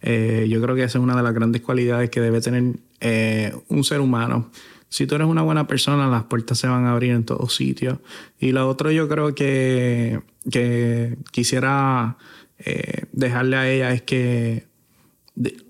Eh, 0.00 0.46
yo 0.48 0.62
creo 0.62 0.76
que 0.76 0.84
esa 0.84 0.98
es 0.98 1.02
una 1.02 1.16
de 1.16 1.24
las 1.24 1.34
grandes 1.34 1.62
cualidades 1.62 2.10
que 2.10 2.20
debe 2.20 2.40
tener 2.40 2.76
eh, 3.00 3.52
un 3.68 3.82
ser 3.82 4.00
humano. 4.00 4.50
Si 4.88 5.06
tú 5.08 5.16
eres 5.16 5.26
una 5.26 5.42
buena 5.42 5.66
persona, 5.66 6.06
las 6.06 6.24
puertas 6.24 6.58
se 6.58 6.68
van 6.68 6.84
a 6.84 6.92
abrir 6.92 7.10
en 7.10 7.24
todos 7.24 7.54
sitios. 7.56 7.98
Y 8.38 8.52
lo 8.52 8.68
otro 8.68 8.92
yo 8.92 9.08
creo 9.08 9.34
que, 9.34 10.20
que 10.50 11.18
quisiera 11.32 12.16
dejarle 13.12 13.56
a 13.56 13.70
ella 13.70 13.92
es 13.92 14.02
que 14.02 14.66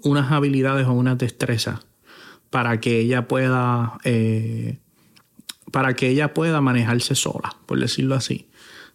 unas 0.03 0.33
habilidades 0.33 0.87
o 0.87 0.93
unas 0.93 1.19
destrezas 1.19 1.88
para 2.51 2.81
que 2.81 2.99
ella 2.99 3.29
pueda 3.29 3.99
eh, 4.05 4.79
para 5.71 5.95
que 5.95 6.09
ella 6.09 6.33
pueda 6.33 6.61
manejarse 6.61 7.15
sola, 7.15 7.57
por 7.67 7.79
decirlo 7.79 8.15
así. 8.15 8.49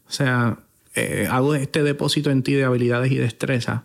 O 0.07 0.11
sea, 0.11 0.59
eh, 0.95 1.27
hago 1.29 1.55
este 1.55 1.83
depósito 1.83 2.31
en 2.31 2.43
ti 2.43 2.53
de 2.53 2.63
habilidades 2.63 3.11
y 3.11 3.17
destrezas 3.17 3.81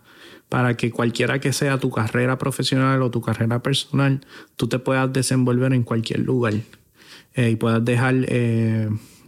para 0.49 0.75
que 0.75 0.89
cualquiera 0.89 1.39
que 1.39 1.53
sea 1.53 1.77
tu 1.77 1.91
carrera 1.91 2.39
profesional 2.39 3.01
o 3.03 3.11
tu 3.11 3.21
carrera 3.21 3.61
personal, 3.61 4.21
tú 4.55 4.67
te 4.67 4.79
puedas 4.79 5.13
desenvolver 5.13 5.73
en 5.73 5.83
cualquier 5.83 6.21
lugar. 6.21 6.55
eh, 7.35 7.51
y 7.51 7.55
puedas 7.55 7.85
dejar, 7.85 8.15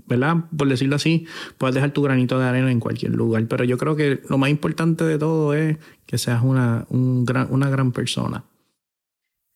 ¿verdad? 0.08 0.38
Por 0.58 0.68
decirlo 0.68 0.96
así, 0.96 1.28
puedas 1.60 1.76
dejar 1.76 1.92
tu 1.92 2.02
granito 2.02 2.40
de 2.40 2.46
arena 2.46 2.72
en 2.72 2.80
cualquier 2.80 3.14
lugar. 3.14 3.46
Pero 3.48 3.64
yo 3.64 3.78
creo 3.78 3.96
que 3.96 4.22
lo 4.28 4.40
más 4.40 4.50
importante 4.50 5.04
de 5.04 5.20
todo 5.20 5.54
es 5.54 5.78
que 6.08 6.18
seas 6.18 6.42
una, 6.44 6.88
un 6.90 7.26
gran, 7.26 7.48
una 7.52 7.70
gran 7.70 7.92
persona. 7.92 8.44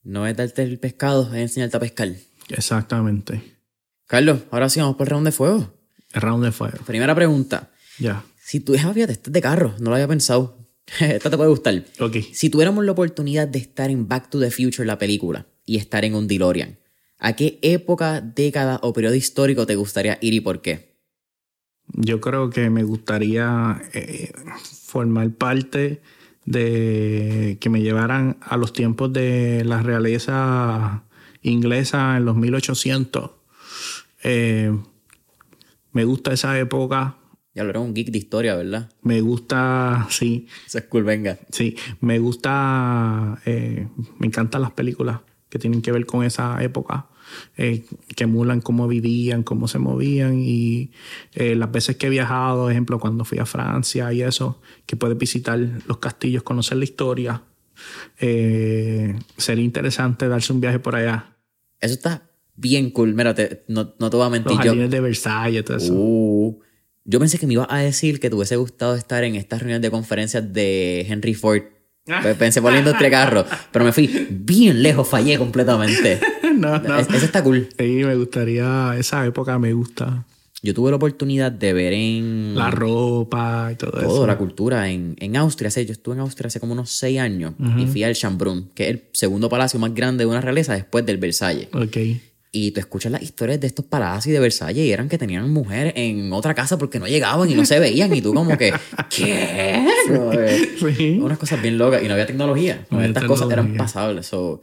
No 0.06 0.28
es 0.28 0.38
darte 0.38 0.62
el 0.62 0.80
pescado, 0.80 1.34
es 1.34 1.42
enseñarte 1.42 1.78
a 1.78 1.80
pescar. 1.80 2.10
Exactamente. 2.50 3.42
Carlos, 4.06 4.42
ahora 4.52 4.70
sí 4.70 4.80
vamos 4.80 4.96
por 4.96 5.08
el 5.08 5.12
round 5.12 5.26
de 5.26 5.32
fuego. 5.32 5.74
El 6.14 6.22
round 6.22 6.46
de 6.46 6.52
fuego. 6.52 6.78
Primera 6.86 7.16
pregunta. 7.16 7.72
Ya. 7.98 8.24
Si 8.40 8.60
tú, 8.60 8.74
fíjate, 8.74 9.02
este 9.12 9.30
es 9.30 9.34
de 9.34 9.42
carro, 9.42 9.74
no 9.80 9.90
lo 9.90 9.96
había 9.96 10.08
pensado. 10.08 10.60
Esta 11.00 11.32
te 11.32 11.38
puede 11.38 11.50
gustar. 11.50 11.84
Ok. 12.00 12.18
Si 12.34 12.52
tuviéramos 12.52 12.86
la 12.86 12.92
oportunidad 12.92 13.48
de 13.48 13.58
estar 13.58 13.90
en 13.90 14.08
Back 14.08 14.30
to 14.30 14.40
the 14.40 14.52
Future, 14.52 14.86
la 14.86 15.00
película, 15.00 15.48
y 15.66 15.78
estar 15.78 16.06
en 16.06 16.14
un 16.14 16.28
DeLorean, 16.28 16.78
¿a 17.18 17.36
qué 17.36 17.58
época, 17.64 18.22
década 18.22 18.80
o 18.84 18.94
periodo 18.94 19.16
histórico 19.16 19.66
te 19.66 19.76
gustaría 19.76 20.20
ir 20.22 20.36
y 20.36 20.40
por 20.40 20.62
qué? 20.62 21.00
Yo 21.88 22.22
creo 22.22 22.52
que 22.52 22.70
me 22.70 22.84
gustaría 22.84 23.82
eh, 23.94 24.32
formar 24.84 25.32
parte 25.32 26.02
de 26.46 27.58
que 27.60 27.70
me 27.70 27.82
llevaran 27.82 28.38
a 28.42 28.58
los 28.58 28.72
tiempos 28.74 29.12
de 29.12 29.64
la 29.66 29.82
realeza 29.82 31.04
inglesa 31.42 32.18
en 32.18 32.26
los 32.26 32.36
1800. 32.36 33.32
Eh, 34.24 34.76
me 35.92 36.06
gusta 36.06 36.34
esa 36.34 36.58
época. 36.60 37.18
Ya 37.54 37.64
lo 37.64 37.70
era 37.70 37.80
un 37.80 37.94
geek 37.94 38.10
de 38.12 38.18
historia, 38.18 38.56
¿verdad? 38.56 38.92
Me 39.02 39.22
gusta, 39.22 40.08
sí, 40.10 40.48
Eso 40.66 40.78
es 40.80 40.86
cool, 40.86 41.04
venga. 41.04 41.38
sí, 41.52 41.78
me 42.02 42.20
gusta, 42.20 43.40
eh, 43.46 43.88
me 44.20 44.28
encantan 44.28 44.62
las 44.62 44.72
películas 44.72 45.22
que 45.50 45.58
tienen 45.58 45.82
que 45.82 45.92
ver 45.94 46.06
con 46.06 46.26
esa 46.26 46.62
época, 46.62 47.08
eh, 47.58 47.86
que 48.16 48.24
emulan 48.26 48.62
cómo 48.62 48.88
vivían, 48.88 49.44
cómo 49.44 49.68
se 49.68 49.80
movían 49.80 50.42
y 50.42 50.92
eh, 51.34 51.56
las 51.56 51.72
veces 51.72 51.96
que 51.98 52.08
he 52.08 52.10
viajado, 52.10 52.70
ejemplo, 52.70 53.00
cuando 53.00 53.26
fui 53.26 53.40
a 53.40 53.46
Francia 53.46 54.12
y 54.14 54.22
eso, 54.22 54.62
que 54.86 54.96
puedes 54.96 55.18
visitar 55.18 55.60
los 55.88 55.98
castillos, 55.98 56.44
conocer 56.44 56.78
la 56.78 56.84
historia. 56.84 57.44
Eh, 58.20 59.16
sería 59.38 59.64
interesante 59.66 60.28
darse 60.28 60.54
un 60.54 60.62
viaje 60.62 60.80
por 60.80 60.96
allá. 60.96 61.36
Eso 61.80 61.94
está 61.94 62.30
bien 62.56 62.90
cool. 62.92 63.14
Mira, 63.14 63.34
te- 63.36 63.64
no, 63.68 63.94
no 64.00 64.10
te 64.10 64.18
voy 64.18 64.26
a 64.26 64.30
mentir. 64.30 64.52
Los 64.54 64.64
Yo, 64.64 64.72
jardines 64.72 64.92
de 64.92 65.02
Versalles, 65.02 65.66
todo 65.66 65.78
eso. 65.78 65.94
Uh, 65.94 66.60
yo 67.04 67.20
pensé 67.20 67.38
que 67.38 67.48
me 67.48 67.54
ibas 67.54 67.68
a 67.70 67.78
decir 67.78 68.20
que 68.20 68.30
te 68.30 68.36
hubiese 68.36 68.56
gustado 68.56 68.96
estar 68.96 69.24
en 69.24 69.36
estas 69.36 69.60
reuniones 69.60 69.82
de 69.82 69.92
conferencias 69.92 70.54
de 70.54 71.06
Henry 71.08 71.34
Ford. 71.34 71.64
Pensé 72.38 72.62
industria 72.80 73.08
de 73.08 73.12
carros, 73.12 73.46
pero 73.72 73.84
me 73.86 73.92
fui 73.92 74.28
bien 74.30 74.84
lejos, 74.84 75.08
fallé 75.08 75.38
completamente. 75.38 76.20
no, 76.56 76.78
no. 76.80 77.00
Es- 77.00 77.10
Eso 77.10 77.26
está 77.26 77.44
cool. 77.44 77.68
Sí, 77.78 77.84
me 78.04 78.16
gustaría, 78.16 78.94
esa 78.98 79.26
época 79.26 79.58
me 79.60 79.74
gusta. 79.74 80.24
Yo 80.62 80.74
tuve 80.74 80.90
la 80.90 80.96
oportunidad 80.96 81.52
de 81.52 81.74
ver 81.74 81.94
en 81.94 82.56
La 82.56 82.72
ropa 82.72 83.70
y 83.72 83.76
todo, 83.76 83.92
toda 83.92 84.04
eso. 84.04 84.26
la 84.28 84.38
cultura 84.38 84.90
en, 84.90 85.16
en 85.20 85.38
Austria. 85.38 85.68
Hace- 85.68 85.86
Yo 85.86 85.92
estuve 85.94 86.16
en 86.16 86.22
Austria 86.22 86.48
hace 86.48 86.60
como 86.60 86.74
unos 86.74 86.90
seis 86.92 87.20
años 87.20 87.54
y 87.78 87.86
fui 87.86 88.04
al 88.04 88.16
Schönbrunn, 88.16 88.70
que 88.74 88.84
es 88.86 88.90
el 88.92 89.04
segundo 89.12 89.48
palacio 89.50 89.80
más 89.80 89.94
grande 89.94 90.24
de 90.24 90.30
una 90.30 90.42
realeza 90.42 90.74
después 90.74 91.06
del 91.06 91.18
Versalles. 91.18 91.68
Ok. 91.74 91.98
Y 92.58 92.72
tú 92.72 92.80
escuchas 92.80 93.12
las 93.12 93.22
historias 93.22 93.60
de 93.60 93.68
estos 93.68 93.84
palacios 93.84 94.32
de 94.32 94.40
Versalles 94.40 94.86
y 94.86 94.90
eran 94.90 95.10
que 95.10 95.18
tenían 95.18 95.52
mujeres 95.52 95.92
en 95.98 96.32
otra 96.32 96.54
casa 96.54 96.78
porque 96.78 97.00
no 97.00 97.06
llegaban 97.06 97.50
y 97.50 97.54
no 97.54 97.66
se 97.66 97.78
veían. 97.80 98.16
Y 98.16 98.22
tú 98.22 98.34
como 98.34 98.58
que, 98.58 98.72
¿qué? 99.10 99.86
Sí. 100.80 101.20
Unas 101.22 101.38
cosas 101.38 101.62
bien 101.62 101.78
locas 101.78 102.02
y 102.02 102.08
no 102.08 102.14
había 102.14 102.26
tecnología. 102.26 102.86
No 102.90 103.00
había 103.00 103.10
Estas 103.10 103.26
cosas 103.26 103.52
eran 103.52 103.76
pasables. 103.76 104.28
So, 104.28 104.62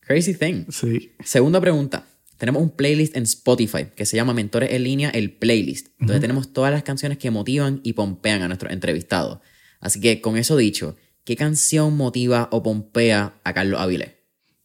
crazy 0.00 0.34
thing. 0.34 0.66
Sí. 0.68 1.12
Segunda 1.24 1.62
pregunta. 1.62 2.04
Tenemos 2.36 2.60
un 2.60 2.68
playlist 2.68 3.16
en 3.16 3.22
Spotify 3.22 3.86
que 3.96 4.04
se 4.04 4.16
llama 4.16 4.34
Mentores 4.34 4.70
en 4.72 4.84
línea, 4.84 5.08
el 5.08 5.32
playlist, 5.32 5.88
donde 5.98 6.20
tenemos 6.20 6.52
todas 6.52 6.70
las 6.70 6.82
canciones 6.82 7.16
que 7.16 7.30
motivan 7.30 7.80
y 7.82 7.94
pompean 7.94 8.42
a 8.42 8.48
nuestros 8.48 8.70
entrevistados. 8.70 9.38
Así 9.80 9.98
que 9.98 10.20
con 10.20 10.36
eso 10.36 10.58
dicho, 10.58 10.94
¿qué 11.24 11.36
canción 11.36 11.96
motiva 11.96 12.50
o 12.52 12.62
pompea 12.62 13.40
a 13.44 13.54
Carlos 13.54 13.80
Avilés? 13.80 14.10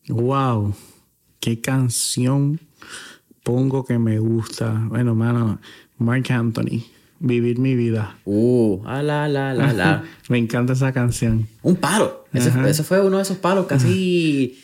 Wow. 0.09 0.75
Qué 1.45 1.61
canción 1.61 2.59
pongo 3.43 3.85
que 3.85 3.99
me 3.99 4.17
gusta. 4.17 4.81
Bueno, 4.87 5.13
mano, 5.13 5.59
Mark 5.99 6.25
Anthony. 6.31 6.81
Vivir 7.19 7.59
mi 7.59 7.75
vida. 7.75 8.17
Uh, 8.25 8.81
a 8.83 9.03
la 9.03 9.27
la 9.27 9.53
la 9.53 9.71
la. 9.71 10.03
Me 10.29 10.39
encanta 10.39 10.73
esa 10.73 10.91
canción. 10.91 11.47
Un 11.61 11.75
palo. 11.75 12.25
Ese, 12.33 12.81
fue 12.83 12.99
uno 13.05 13.17
de 13.17 13.21
esos 13.21 13.37
palos 13.37 13.67
casi, 13.67 14.57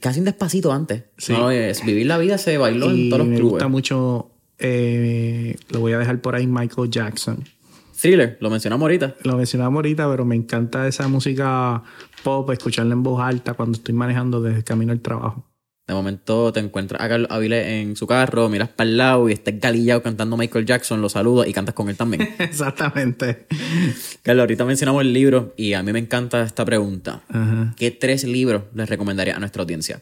casi 0.00 0.18
un 0.18 0.24
despacito 0.24 0.72
antes. 0.72 1.04
Sí. 1.16 1.32
No, 1.32 1.52
es- 1.52 1.84
vivir 1.86 2.06
la 2.06 2.18
vida 2.18 2.38
se 2.38 2.58
bailó 2.58 2.90
Y 2.92 3.04
en 3.04 3.08
todos 3.10 3.20
los 3.20 3.28
me 3.28 3.36
clubes. 3.36 3.50
gusta 3.52 3.68
mucho, 3.68 4.32
eh, 4.58 5.56
lo 5.68 5.78
voy 5.78 5.92
a 5.92 5.98
dejar 5.98 6.20
por 6.20 6.34
ahí, 6.34 6.48
Michael 6.48 6.90
Jackson. 6.90 7.44
Thriller, 8.00 8.36
lo 8.40 8.50
mencionamos 8.50 8.82
ahorita. 8.82 9.14
Lo 9.22 9.36
mencionaba 9.36 9.72
ahorita, 9.76 10.10
pero 10.10 10.24
me 10.24 10.34
encanta 10.34 10.88
esa 10.88 11.06
música 11.06 11.84
pop, 12.24 12.50
escucharla 12.50 12.94
en 12.94 13.04
voz 13.04 13.22
alta 13.22 13.54
cuando 13.54 13.78
estoy 13.78 13.94
manejando 13.94 14.42
desde 14.42 14.58
el 14.58 14.64
camino 14.64 14.90
al 14.90 15.00
trabajo. 15.00 15.46
De 15.90 15.94
momento 15.94 16.52
te 16.52 16.60
encuentras 16.60 17.02
a 17.02 17.08
Carlos 17.08 17.28
Avilés 17.32 17.66
en 17.66 17.96
su 17.96 18.06
carro, 18.06 18.48
miras 18.48 18.68
para 18.68 18.88
el 18.88 18.96
lado 18.96 19.28
y 19.28 19.32
estás 19.32 19.58
galillado 19.58 20.04
cantando 20.04 20.36
Michael 20.36 20.64
Jackson, 20.64 21.02
lo 21.02 21.08
saludas 21.08 21.48
y 21.48 21.52
cantas 21.52 21.74
con 21.74 21.88
él 21.88 21.96
también. 21.96 22.32
Exactamente. 22.38 23.48
Carlos, 24.22 24.44
ahorita 24.44 24.64
mencionamos 24.64 25.02
el 25.02 25.12
libro 25.12 25.52
y 25.56 25.72
a 25.72 25.82
mí 25.82 25.92
me 25.92 25.98
encanta 25.98 26.44
esta 26.44 26.64
pregunta. 26.64 27.22
Ajá. 27.28 27.74
¿Qué 27.76 27.90
tres 27.90 28.22
libros 28.22 28.62
les 28.72 28.88
recomendaría 28.88 29.34
a 29.34 29.40
nuestra 29.40 29.62
audiencia? 29.62 30.00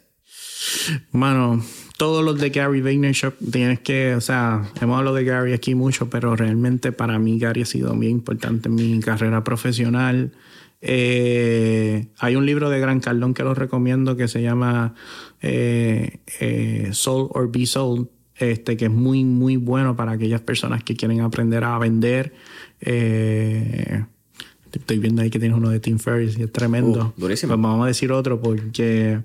Mano, 1.11 1.65
todos 1.97 2.23
los 2.23 2.39
de 2.39 2.51
Gary 2.51 2.83
Vaynerchuk 2.83 3.37
tienes 3.51 3.81
que, 3.81 4.15
o 4.15 4.21
sea, 4.21 4.71
hemos 4.83 4.99
hablado 4.99 5.17
de 5.17 5.25
Gary 5.25 5.55
aquí 5.55 5.75
mucho, 5.75 6.11
pero 6.11 6.37
realmente 6.37 6.93
para 6.93 7.19
mí 7.19 7.39
Gary 7.39 7.63
ha 7.63 7.65
sido 7.65 7.97
bien 7.97 8.13
importante 8.13 8.69
en 8.69 8.75
mi 8.75 9.01
carrera 9.01 9.43
profesional. 9.43 10.33
Eh, 10.81 12.09
hay 12.19 12.37
un 12.37 12.47
libro 12.47 12.71
de 12.71 12.79
Gran 12.79 13.01
Cardón 13.01 13.35
que 13.35 13.43
lo 13.43 13.55
recomiendo 13.55 14.17
que 14.17 14.29
se 14.29 14.43
llama 14.43 14.95
eh, 15.43 16.19
eh, 16.41 16.89
Soul 16.93 17.29
or 17.33 17.51
Be 17.51 17.67
Sold, 17.67 18.09
este, 18.37 18.77
que 18.77 18.87
es 18.87 18.91
muy, 18.91 19.25
muy 19.25 19.57
bueno 19.57 19.97
para 19.97 20.13
aquellas 20.13 20.41
personas 20.41 20.83
que 20.85 20.97
quieren 20.97 21.21
aprender 21.21 21.65
a 21.65 21.79
vender. 21.79 22.33
Eh, 22.81 24.05
estoy 24.73 24.99
viendo 24.99 25.23
ahí 25.23 25.31
que 25.31 25.39
tienes 25.39 25.59
uno 25.59 25.71
de 25.71 25.81
Tim 25.81 25.99
Ferriss 25.99 26.39
y 26.39 26.43
es 26.43 26.53
tremendo. 26.53 27.15
Uh, 27.17 27.21
durísimo. 27.21 27.55
Pues 27.55 27.63
vamos 27.63 27.85
a 27.85 27.89
decir 27.89 28.13
otro 28.13 28.41
porque, 28.41 29.21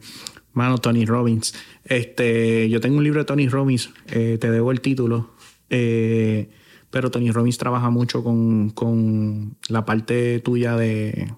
mano, 0.53 0.77
Tony 0.79 1.05
Robbins. 1.05 1.53
Este, 1.85 2.69
yo 2.69 2.79
tengo 2.79 2.97
un 2.97 3.03
libro 3.03 3.19
de 3.19 3.25
Tony 3.25 3.47
Robbins, 3.47 3.91
eh, 4.07 4.37
te 4.39 4.49
debo 4.49 4.71
el 4.71 4.81
título. 4.81 5.31
eh, 5.69 6.49
pero 6.93 7.09
Tony 7.09 7.31
Robbins 7.31 7.57
trabaja 7.57 7.89
mucho 7.89 8.23
con, 8.23 8.69
con 8.69 9.57
la 9.67 9.83
parte 9.83 10.39
tuya 10.41 10.77
de. 10.77 11.33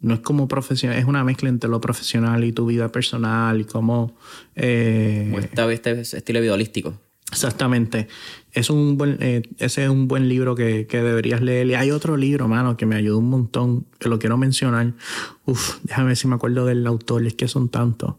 No 0.00 0.14
es 0.14 0.20
como 0.20 0.48
profesional, 0.48 0.98
es 0.98 1.04
una 1.04 1.24
mezcla 1.24 1.48
entre 1.48 1.68
lo 1.68 1.80
profesional 1.80 2.42
y 2.44 2.52
tu 2.52 2.66
vida 2.66 2.90
personal 2.90 3.60
y 3.60 3.64
cómo. 3.64 4.16
eh, 4.56 5.26
Como 5.54 5.70
este, 5.70 6.00
este 6.00 6.16
estilo 6.16 6.40
vida 6.40 6.54
holístico. 6.54 6.94
Exactamente. 7.30 8.08
Es 8.52 8.70
un 8.70 8.96
buen, 8.98 9.18
eh, 9.20 9.42
ese 9.58 9.84
es 9.84 9.90
un 9.90 10.08
buen 10.08 10.28
libro 10.28 10.56
que, 10.56 10.86
que 10.88 11.02
deberías 11.02 11.40
leer. 11.40 11.68
Y 11.68 11.74
hay 11.74 11.90
otro 11.92 12.16
libro, 12.16 12.48
mano, 12.48 12.76
que 12.76 12.86
me 12.86 12.96
ayudó 12.96 13.18
un 13.18 13.30
montón, 13.30 13.86
que 13.98 14.08
lo 14.08 14.18
quiero 14.18 14.36
mencionar. 14.36 14.94
Uf, 15.46 15.76
déjame 15.84 16.08
ver 16.08 16.16
si 16.16 16.26
me 16.26 16.34
acuerdo 16.34 16.66
del 16.66 16.84
autor, 16.86 17.24
es 17.26 17.34
que 17.34 17.46
son 17.46 17.68
tantos. 17.68 18.14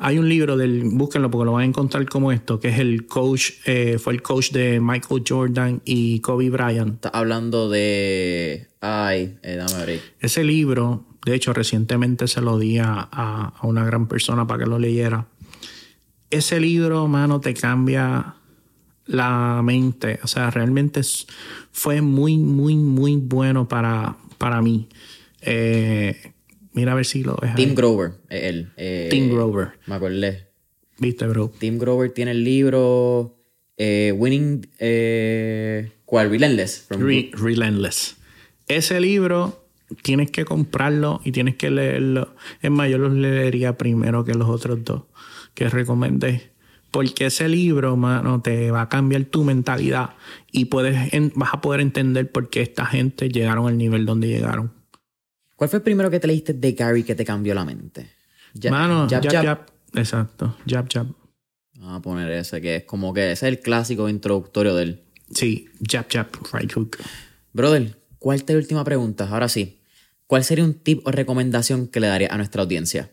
Hay 0.00 0.18
un 0.18 0.28
libro 0.28 0.56
del, 0.56 0.84
búsquenlo 0.84 1.30
porque 1.30 1.44
lo 1.44 1.52
van 1.52 1.62
a 1.62 1.66
encontrar 1.66 2.06
como 2.06 2.30
esto, 2.30 2.60
que 2.60 2.68
es 2.68 2.78
el 2.78 3.06
coach, 3.06 3.50
eh, 3.66 3.98
fue 3.98 4.12
el 4.12 4.22
coach 4.22 4.52
de 4.52 4.80
Michael 4.80 5.24
Jordan 5.26 5.82
y 5.84 6.20
Kobe 6.20 6.50
Bryant. 6.50 6.94
Estás 6.94 7.12
hablando 7.14 7.68
de... 7.68 8.68
Ay, 8.80 9.38
eh, 9.42 9.56
dame. 9.56 10.00
Ese 10.20 10.44
libro, 10.44 11.04
de 11.24 11.34
hecho, 11.34 11.52
recientemente 11.52 12.28
se 12.28 12.40
lo 12.40 12.58
di 12.58 12.78
a, 12.78 13.52
una 13.62 13.84
gran 13.84 14.06
persona 14.06 14.46
para 14.46 14.64
que 14.64 14.70
lo 14.70 14.78
leyera. 14.78 15.26
Ese 16.30 16.60
libro, 16.60 17.08
mano, 17.08 17.40
te 17.40 17.54
cambia 17.54 18.36
la 19.06 19.60
mente. 19.64 20.20
O 20.22 20.28
sea, 20.28 20.50
realmente 20.50 21.00
fue 21.72 22.02
muy, 22.02 22.38
muy, 22.38 22.76
muy 22.76 23.16
bueno 23.16 23.66
para, 23.66 24.16
para 24.38 24.62
mí. 24.62 24.88
Eh, 25.40 26.32
mira 26.78 26.92
a 26.92 26.94
ver 26.94 27.04
si 27.04 27.22
lo 27.24 27.36
ves. 27.40 27.50
ahí. 27.50 27.56
Tim 27.56 27.74
Grover, 27.74 28.12
es 28.28 28.42
él. 28.44 28.70
eh, 28.76 29.08
Tim 29.10 29.30
Grover. 29.30 29.68
Me 29.86 29.96
acordé. 29.96 30.46
¿Viste, 30.98 31.26
bro? 31.26 31.52
Tim 31.58 31.78
Grover 31.78 32.10
tiene 32.12 32.30
el 32.32 32.44
libro 32.44 33.36
eh, 33.76 34.12
Winning... 34.16 34.66
Eh, 34.78 35.90
¿Cuál? 36.04 36.30
Relentless. 36.30 36.86
Re- 36.90 37.30
Relentless. 37.34 38.16
Ese 38.66 39.00
libro 39.00 39.64
tienes 40.02 40.30
que 40.30 40.44
comprarlo 40.44 41.20
y 41.24 41.32
tienes 41.32 41.56
que 41.56 41.70
leerlo. 41.70 42.34
Es 42.62 42.70
más, 42.70 42.88
yo 42.90 42.98
los 42.98 43.12
leería 43.12 43.76
primero 43.76 44.24
que 44.24 44.34
los 44.34 44.48
otros 44.48 44.84
dos 44.84 45.02
que 45.54 45.68
recomendé. 45.68 46.50
Porque 46.90 47.26
ese 47.26 47.48
libro, 47.48 47.96
mano, 47.96 48.40
te 48.40 48.70
va 48.70 48.82
a 48.82 48.88
cambiar 48.88 49.24
tu 49.24 49.44
mentalidad 49.44 50.14
y 50.50 50.64
puedes, 50.66 50.96
vas 51.34 51.52
a 51.52 51.60
poder 51.60 51.80
entender 51.82 52.32
por 52.32 52.48
qué 52.48 52.62
esta 52.62 52.86
gente 52.86 53.28
llegaron 53.28 53.66
al 53.68 53.76
nivel 53.76 54.06
donde 54.06 54.28
llegaron. 54.28 54.72
¿Cuál 55.58 55.68
fue 55.68 55.78
el 55.78 55.82
primero 55.82 56.08
que 56.08 56.20
te 56.20 56.28
leíste 56.28 56.52
de 56.52 56.70
Gary 56.70 57.02
que 57.02 57.16
te 57.16 57.24
cambió 57.24 57.52
la 57.52 57.64
mente? 57.64 58.12
Ya- 58.54 58.70
mano, 58.70 59.08
Jab, 59.10 59.24
jab, 59.24 59.32
jab. 59.32 59.44
jab. 59.44 59.66
Exacto, 59.94 60.56
jab, 60.64 60.86
jab. 60.88 61.08
Vamos 61.74 61.98
a 61.98 62.00
poner 62.00 62.30
ese, 62.30 62.60
que 62.60 62.76
es 62.76 62.84
como 62.84 63.12
que 63.12 63.32
ese 63.32 63.48
es 63.48 63.54
el 63.54 63.58
clásico 63.58 64.08
introductorio 64.08 64.76
del. 64.76 65.02
Sí, 65.32 65.68
jab, 65.90 66.06
jab, 66.08 66.28
right 66.52 66.72
hook. 66.72 66.98
Brother, 67.52 67.98
¿cuál 68.20 68.36
es 68.38 68.48
la 68.48 68.54
última 68.54 68.84
pregunta? 68.84 69.28
Ahora 69.28 69.48
sí. 69.48 69.80
¿Cuál 70.28 70.44
sería 70.44 70.64
un 70.64 70.74
tip 70.74 71.04
o 71.04 71.10
recomendación 71.10 71.88
que 71.88 71.98
le 71.98 72.06
daría 72.06 72.28
a 72.30 72.36
nuestra 72.36 72.62
audiencia? 72.62 73.10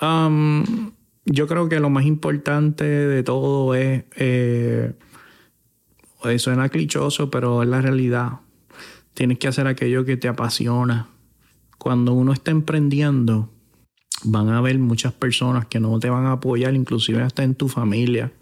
Um, 0.00 0.90
yo 1.26 1.46
creo 1.46 1.68
que 1.68 1.78
lo 1.78 1.90
más 1.90 2.06
importante 2.06 2.82
de 2.82 3.22
todo 3.22 3.76
es. 3.76 4.02
Eh, 4.16 4.94
suena 6.38 6.68
clichoso, 6.70 7.30
pero 7.30 7.62
es 7.62 7.68
la 7.68 7.80
realidad. 7.80 8.40
Tienes 9.14 9.38
que 9.38 9.46
hacer 9.46 9.68
aquello 9.68 10.04
que 10.04 10.16
te 10.16 10.26
apasiona. 10.26 11.06
Cuando 11.78 12.12
uno 12.12 12.32
está 12.32 12.50
emprendiendo, 12.50 13.50
van 14.24 14.48
a 14.48 14.58
haber 14.58 14.78
muchas 14.78 15.12
personas 15.12 15.66
que 15.66 15.80
no 15.80 15.98
te 15.98 16.10
van 16.10 16.26
a 16.26 16.32
apoyar, 16.32 16.74
inclusive 16.74 17.22
hasta 17.22 17.44
en 17.44 17.54
tu 17.54 17.68
familia. 17.68 18.32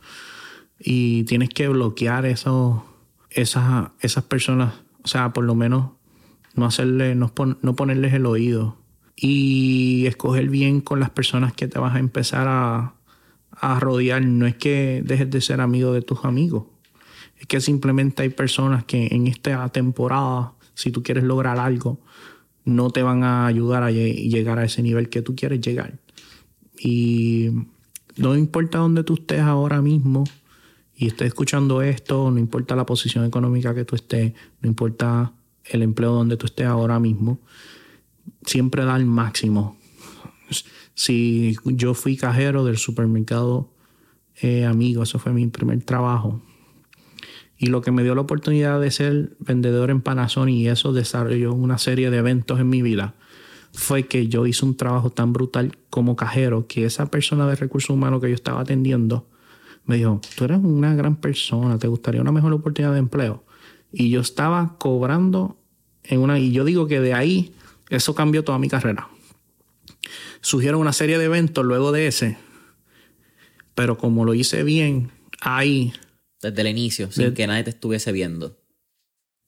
Y 0.78 1.24
tienes 1.24 1.50
que 1.50 1.68
bloquear 1.68 2.26
eso, 2.26 2.84
esas, 3.30 3.90
esas 4.00 4.24
personas, 4.24 4.74
o 5.02 5.08
sea, 5.08 5.32
por 5.32 5.44
lo 5.44 5.54
menos 5.54 5.90
no 6.54 6.66
hacerle, 6.66 7.14
no, 7.14 7.32
no 7.62 7.76
ponerles 7.76 8.14
el 8.14 8.26
oído. 8.26 8.78
Y 9.18 10.04
escoger 10.06 10.50
bien 10.50 10.80
con 10.80 11.00
las 11.00 11.10
personas 11.10 11.54
que 11.54 11.68
te 11.68 11.78
vas 11.78 11.94
a 11.94 11.98
empezar 11.98 12.48
a, 12.48 12.94
a 13.50 13.80
rodear. 13.80 14.22
No 14.22 14.46
es 14.46 14.56
que 14.56 15.02
dejes 15.04 15.30
de 15.30 15.40
ser 15.40 15.60
amigo 15.60 15.92
de 15.92 16.02
tus 16.02 16.24
amigos. 16.24 16.64
Es 17.38 17.46
que 17.46 17.60
simplemente 17.60 18.22
hay 18.22 18.30
personas 18.30 18.84
que 18.84 19.08
en 19.10 19.26
esta 19.26 19.68
temporada, 19.70 20.52
si 20.74 20.90
tú 20.90 21.02
quieres 21.02 21.24
lograr 21.24 21.58
algo, 21.58 22.00
no 22.66 22.90
te 22.90 23.02
van 23.02 23.22
a 23.22 23.46
ayudar 23.46 23.84
a 23.84 23.90
llegar 23.90 24.58
a 24.58 24.64
ese 24.64 24.82
nivel 24.82 25.08
que 25.08 25.22
tú 25.22 25.34
quieres 25.34 25.60
llegar. 25.60 25.98
Y 26.78 27.48
no 28.16 28.36
importa 28.36 28.78
dónde 28.78 29.04
tú 29.04 29.14
estés 29.14 29.40
ahora 29.40 29.80
mismo 29.80 30.24
y 30.96 31.06
estés 31.06 31.28
escuchando 31.28 31.80
esto, 31.80 32.30
no 32.30 32.38
importa 32.38 32.74
la 32.76 32.84
posición 32.84 33.24
económica 33.24 33.74
que 33.74 33.84
tú 33.84 33.94
estés, 33.94 34.34
no 34.60 34.68
importa 34.68 35.32
el 35.64 35.82
empleo 35.82 36.12
donde 36.12 36.36
tú 36.36 36.46
estés 36.46 36.66
ahora 36.66 36.98
mismo, 36.98 37.38
siempre 38.44 38.84
da 38.84 38.96
el 38.96 39.06
máximo. 39.06 39.78
Si 40.94 41.56
yo 41.64 41.94
fui 41.94 42.16
cajero 42.16 42.64
del 42.64 42.78
supermercado 42.78 43.70
eh, 44.40 44.64
amigo, 44.64 45.02
eso 45.02 45.18
fue 45.18 45.32
mi 45.32 45.46
primer 45.46 45.82
trabajo. 45.82 46.42
Y 47.58 47.66
lo 47.66 47.80
que 47.80 47.90
me 47.90 48.02
dio 48.02 48.14
la 48.14 48.20
oportunidad 48.20 48.80
de 48.80 48.90
ser 48.90 49.36
vendedor 49.38 49.90
en 49.90 50.02
Panasonic 50.02 50.56
y 50.56 50.68
eso 50.68 50.92
desarrolló 50.92 51.54
una 51.54 51.78
serie 51.78 52.10
de 52.10 52.18
eventos 52.18 52.60
en 52.60 52.68
mi 52.68 52.82
vida 52.82 53.14
fue 53.76 54.06
que 54.06 54.26
yo 54.26 54.46
hice 54.46 54.64
un 54.64 54.76
trabajo 54.76 55.10
tan 55.10 55.32
brutal 55.32 55.76
como 55.90 56.16
cajero 56.16 56.66
que 56.66 56.86
esa 56.86 57.06
persona 57.06 57.46
de 57.46 57.56
recursos 57.56 57.90
humanos 57.90 58.22
que 58.22 58.28
yo 58.28 58.34
estaba 58.34 58.62
atendiendo 58.62 59.28
me 59.84 59.96
dijo, 59.96 60.20
tú 60.36 60.44
eres 60.44 60.58
una 60.62 60.94
gran 60.94 61.16
persona, 61.16 61.78
te 61.78 61.86
gustaría 61.86 62.20
una 62.20 62.32
mejor 62.32 62.52
oportunidad 62.52 62.92
de 62.92 62.98
empleo. 62.98 63.44
Y 63.92 64.10
yo 64.10 64.20
estaba 64.20 64.76
cobrando 64.78 65.58
en 66.02 66.20
una... 66.20 66.40
Y 66.40 66.50
yo 66.50 66.64
digo 66.64 66.88
que 66.88 67.00
de 67.00 67.14
ahí 67.14 67.54
eso 67.88 68.14
cambió 68.16 68.42
toda 68.42 68.58
mi 68.58 68.68
carrera. 68.68 69.08
Surgieron 70.40 70.80
una 70.80 70.92
serie 70.92 71.18
de 71.18 71.26
eventos 71.26 71.64
luego 71.64 71.92
de 71.92 72.08
ese, 72.08 72.36
pero 73.76 73.96
como 73.96 74.24
lo 74.24 74.34
hice 74.34 74.64
bien, 74.64 75.12
ahí 75.40 75.92
desde 76.42 76.60
el 76.60 76.68
inicio, 76.68 77.10
sin 77.10 77.34
que 77.34 77.46
nadie 77.46 77.64
te 77.64 77.70
estuviese 77.70 78.12
viendo. 78.12 78.58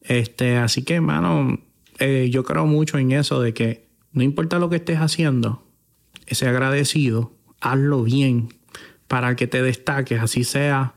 Este, 0.00 0.56
así 0.56 0.82
que, 0.82 0.94
hermano, 0.94 1.60
eh, 1.98 2.28
yo 2.30 2.44
creo 2.44 2.66
mucho 2.66 2.98
en 2.98 3.12
eso 3.12 3.40
de 3.40 3.52
que 3.52 3.88
no 4.12 4.22
importa 4.22 4.58
lo 4.58 4.70
que 4.70 4.76
estés 4.76 4.98
haciendo, 4.98 5.62
ese 6.26 6.46
agradecido, 6.48 7.32
hazlo 7.60 8.02
bien 8.02 8.54
para 9.06 9.36
que 9.36 9.46
te 9.46 9.62
destaques, 9.62 10.20
así 10.20 10.44
sea, 10.44 10.94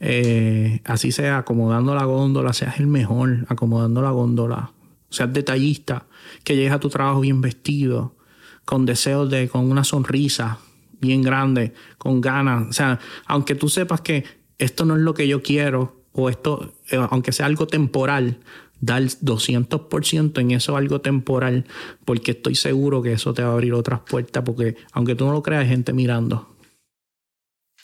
eh, 0.00 0.80
así 0.84 1.12
sea 1.12 1.38
acomodando 1.38 1.94
la 1.94 2.04
góndola, 2.04 2.52
seas 2.52 2.80
el 2.80 2.86
mejor 2.86 3.46
acomodando 3.48 4.02
la 4.02 4.10
góndola, 4.10 4.72
seas 5.10 5.32
detallista, 5.32 6.06
que 6.44 6.56
llegues 6.56 6.72
a 6.72 6.80
tu 6.80 6.88
trabajo 6.88 7.20
bien 7.20 7.40
vestido, 7.40 8.16
con 8.64 8.86
deseos 8.86 9.30
de, 9.30 9.48
con 9.48 9.70
una 9.70 9.84
sonrisa 9.84 10.58
bien 11.00 11.22
grande, 11.22 11.74
con 11.98 12.20
ganas, 12.20 12.68
o 12.68 12.72
sea, 12.72 12.98
aunque 13.26 13.54
tú 13.54 13.68
sepas 13.68 14.00
que 14.00 14.24
esto 14.62 14.84
no 14.84 14.96
es 14.96 15.02
lo 15.02 15.14
que 15.14 15.26
yo 15.26 15.42
quiero, 15.42 16.02
o 16.12 16.28
esto, 16.28 16.72
eh, 16.90 16.98
aunque 17.10 17.32
sea 17.32 17.46
algo 17.46 17.66
temporal, 17.66 18.38
dar 18.80 19.02
200% 19.02 20.40
en 20.40 20.50
eso 20.52 20.76
algo 20.76 21.00
temporal, 21.00 21.66
porque 22.04 22.32
estoy 22.32 22.54
seguro 22.54 23.02
que 23.02 23.12
eso 23.12 23.34
te 23.34 23.42
va 23.42 23.50
a 23.50 23.52
abrir 23.52 23.72
otras 23.72 24.00
puertas, 24.00 24.42
porque 24.44 24.76
aunque 24.92 25.14
tú 25.14 25.24
no 25.24 25.32
lo 25.32 25.42
creas, 25.42 25.62
hay 25.62 25.68
gente 25.68 25.92
mirando. 25.92 26.54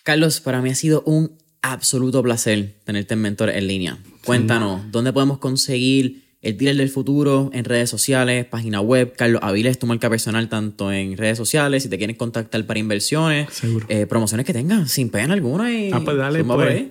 Carlos, 0.05 0.41
para 0.41 0.63
mí 0.63 0.71
ha 0.71 0.75
sido 0.75 1.03
un 1.03 1.33
absoluto 1.63 2.23
placer 2.23 2.77
tenerte 2.85 3.15
en 3.15 3.23
Mentor 3.23 3.51
en 3.51 3.67
línea. 3.67 3.99
Cuéntanos, 4.25 4.83
¿dónde 4.91 5.13
podemos 5.13 5.39
conseguir 5.39 6.28
el 6.41 6.57
dealer 6.57 6.77
del 6.77 6.89
futuro 6.89 7.51
en 7.53 7.65
redes 7.65 7.91
sociales, 7.91 8.45
página 8.47 8.81
web, 8.81 9.15
Carlos 9.17 9.41
Aviles, 9.43 9.79
tu 9.79 9.87
marca 9.87 10.09
personal 10.09 10.49
tanto 10.49 10.93
en 10.93 11.17
redes 11.17 11.37
sociales, 11.37 11.83
si 11.83 11.89
te 11.89 11.99
quieren 11.99 12.17
contactar 12.17 12.65
para 12.65 12.79
inversiones, 12.79 13.49
eh, 13.89 14.07
promociones 14.07 14.47
que 14.47 14.53
tengas 14.53 14.91
sin 14.91 15.11
pena 15.11 15.35
alguna. 15.35 15.73
Y 15.73 15.91
ah, 15.93 16.01
pues 16.05 16.17
dale, 16.17 16.45
pues. 16.45 16.87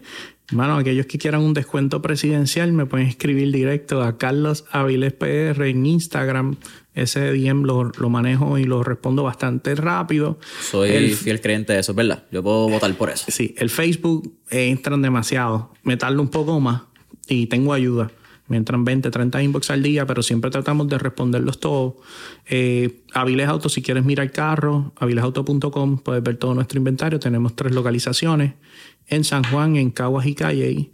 Mano, 0.54 0.78
aquellos 0.78 1.08
que 1.08 1.18
quieran 1.18 1.42
un 1.42 1.54
descuento 1.54 2.02
presidencial 2.02 2.72
me 2.72 2.86
pueden 2.86 3.08
escribir 3.08 3.52
directo 3.52 4.02
a 4.02 4.18
Carlos 4.18 4.64
Aviles 4.72 5.12
PR 5.12 5.62
en 5.68 5.86
Instagram. 5.86 6.56
Ese 6.94 7.32
DM 7.34 7.64
lo, 7.64 7.92
manejo 8.10 8.58
y 8.58 8.64
lo 8.64 8.82
respondo 8.82 9.24
bastante 9.24 9.76
rápido. 9.76 10.40
Soy 10.62 11.10
fiel 11.12 11.42
creyente 11.42 11.74
de 11.74 11.80
eso, 11.80 11.94
¿verdad? 11.94 12.24
Yo 12.32 12.42
puedo 12.42 12.70
votar 12.70 12.94
por 12.96 13.10
eso. 13.10 13.26
Sí, 13.28 13.56
el 13.58 13.70
Facebook 13.70 14.34
eh, 14.50 14.70
entran 14.70 15.02
demasiado. 15.02 15.74
Me 15.84 15.98
tardo 15.98 16.22
un 16.22 16.30
poco 16.30 16.60
más 16.62 16.84
y 17.28 17.48
tengo 17.48 17.74
ayuda. 17.74 18.10
Me 18.48 18.58
entran 18.58 18.86
20, 18.86 19.12
30 19.12 19.44
inbox 19.44 19.72
al 19.72 19.84
día, 19.84 20.06
pero 20.06 20.24
siempre 20.24 20.50
tratamos 20.50 20.88
de 20.88 20.98
responderlos 20.98 21.60
todos. 21.60 21.96
Eh, 22.48 23.02
Aviles 23.14 23.48
Auto, 23.48 23.70
si 23.70 23.82
quieres 23.82 24.06
mirar 24.06 24.28
el 24.28 24.32
carro, 24.32 24.94
avilesauto.com, 24.98 26.00
puedes 26.00 26.24
ver 26.24 26.38
todo 26.38 26.54
nuestro 26.54 26.78
inventario. 26.78 27.20
Tenemos 27.20 27.56
tres 27.56 27.74
localizaciones 27.74 28.54
en 29.08 29.24
San 29.24 29.44
Juan, 29.44 29.76
en 29.76 29.92
Caguas 29.92 30.26
y 30.26 30.36
Calle. 30.36 30.92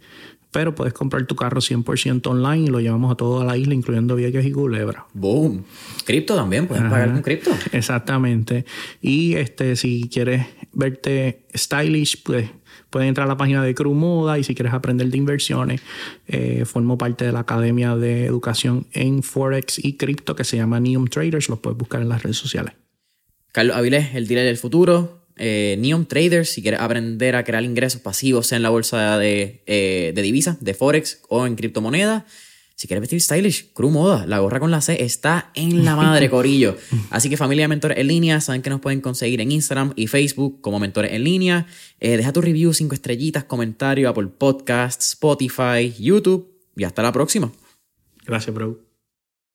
Pero 0.50 0.74
puedes 0.74 0.94
comprar 0.94 1.26
tu 1.26 1.34
carro 1.34 1.60
100% 1.60 2.26
online 2.28 2.66
y 2.66 2.68
lo 2.68 2.78
llevamos 2.78 3.10
a 3.12 3.16
toda 3.16 3.44
la 3.44 3.56
isla, 3.56 3.74
incluyendo 3.74 4.14
Vieques 4.14 4.46
y 4.46 4.52
Culebra. 4.52 5.04
Boom. 5.12 5.64
Cripto 6.04 6.36
también, 6.36 6.68
puedes 6.68 6.84
pagar 6.84 7.12
con 7.12 7.22
cripto. 7.22 7.50
Exactamente. 7.72 8.64
Y 9.02 9.34
este, 9.34 9.74
si 9.74 10.08
quieres 10.08 10.46
verte 10.72 11.42
stylish, 11.56 12.22
pues 12.22 12.50
Puedes 12.94 13.08
entrar 13.08 13.26
a 13.26 13.28
la 13.28 13.36
página 13.36 13.60
de 13.64 13.74
Crew 13.74 13.92
Moda 13.92 14.38
y 14.38 14.44
si 14.44 14.54
quieres 14.54 14.72
aprender 14.72 15.08
de 15.08 15.18
inversiones, 15.18 15.80
eh, 16.28 16.64
formo 16.64 16.96
parte 16.96 17.24
de 17.24 17.32
la 17.32 17.40
Academia 17.40 17.96
de 17.96 18.24
Educación 18.24 18.86
en 18.92 19.24
Forex 19.24 19.84
y 19.84 19.96
Cripto 19.96 20.36
que 20.36 20.44
se 20.44 20.58
llama 20.58 20.78
Neon 20.78 21.08
Traders. 21.08 21.48
Los 21.48 21.58
puedes 21.58 21.76
buscar 21.76 22.02
en 22.02 22.08
las 22.08 22.22
redes 22.22 22.36
sociales. 22.36 22.74
Carlos 23.50 23.76
Avilés, 23.76 24.14
el 24.14 24.28
dealer 24.28 24.46
del 24.46 24.58
futuro. 24.58 25.26
Eh, 25.36 25.76
Traders, 26.08 26.50
si 26.50 26.62
quieres 26.62 26.78
aprender 26.78 27.34
a 27.34 27.42
crear 27.42 27.64
ingresos 27.64 28.00
pasivos, 28.00 28.46
sea 28.46 28.58
en 28.58 28.62
la 28.62 28.70
bolsa 28.70 29.18
de, 29.18 29.64
eh, 29.66 30.12
de 30.14 30.22
divisas, 30.22 30.62
de 30.62 30.74
Forex 30.74 31.20
o 31.28 31.48
en 31.48 31.56
criptomonedas. 31.56 32.22
Si 32.76 32.88
quieres 32.88 33.02
vestir 33.02 33.20
stylish, 33.20 33.72
Crew 33.72 33.90
Moda, 33.90 34.26
la 34.26 34.40
gorra 34.40 34.58
con 34.58 34.70
la 34.70 34.80
C 34.80 35.02
está 35.04 35.50
en 35.54 35.84
la 35.84 35.94
madre, 35.94 36.28
Corillo. 36.28 36.76
Así 37.10 37.30
que 37.30 37.36
familia 37.36 37.64
de 37.64 37.68
Mentores 37.68 37.98
en 37.98 38.08
línea, 38.08 38.40
saben 38.40 38.62
que 38.62 38.70
nos 38.70 38.80
pueden 38.80 39.00
conseguir 39.00 39.40
en 39.40 39.52
Instagram 39.52 39.92
y 39.94 40.08
Facebook 40.08 40.60
como 40.60 40.80
Mentores 40.80 41.12
en 41.12 41.22
línea. 41.22 41.66
Eh, 42.00 42.16
deja 42.16 42.32
tu 42.32 42.40
review, 42.40 42.72
cinco 42.74 42.94
estrellitas, 42.94 43.44
comentario, 43.44 44.08
Apple 44.08 44.26
Podcasts, 44.26 45.10
Spotify, 45.10 45.94
YouTube 45.98 46.52
y 46.76 46.84
hasta 46.84 47.02
la 47.02 47.12
próxima. 47.12 47.52
Gracias, 48.26 48.54
bro. 48.54 48.83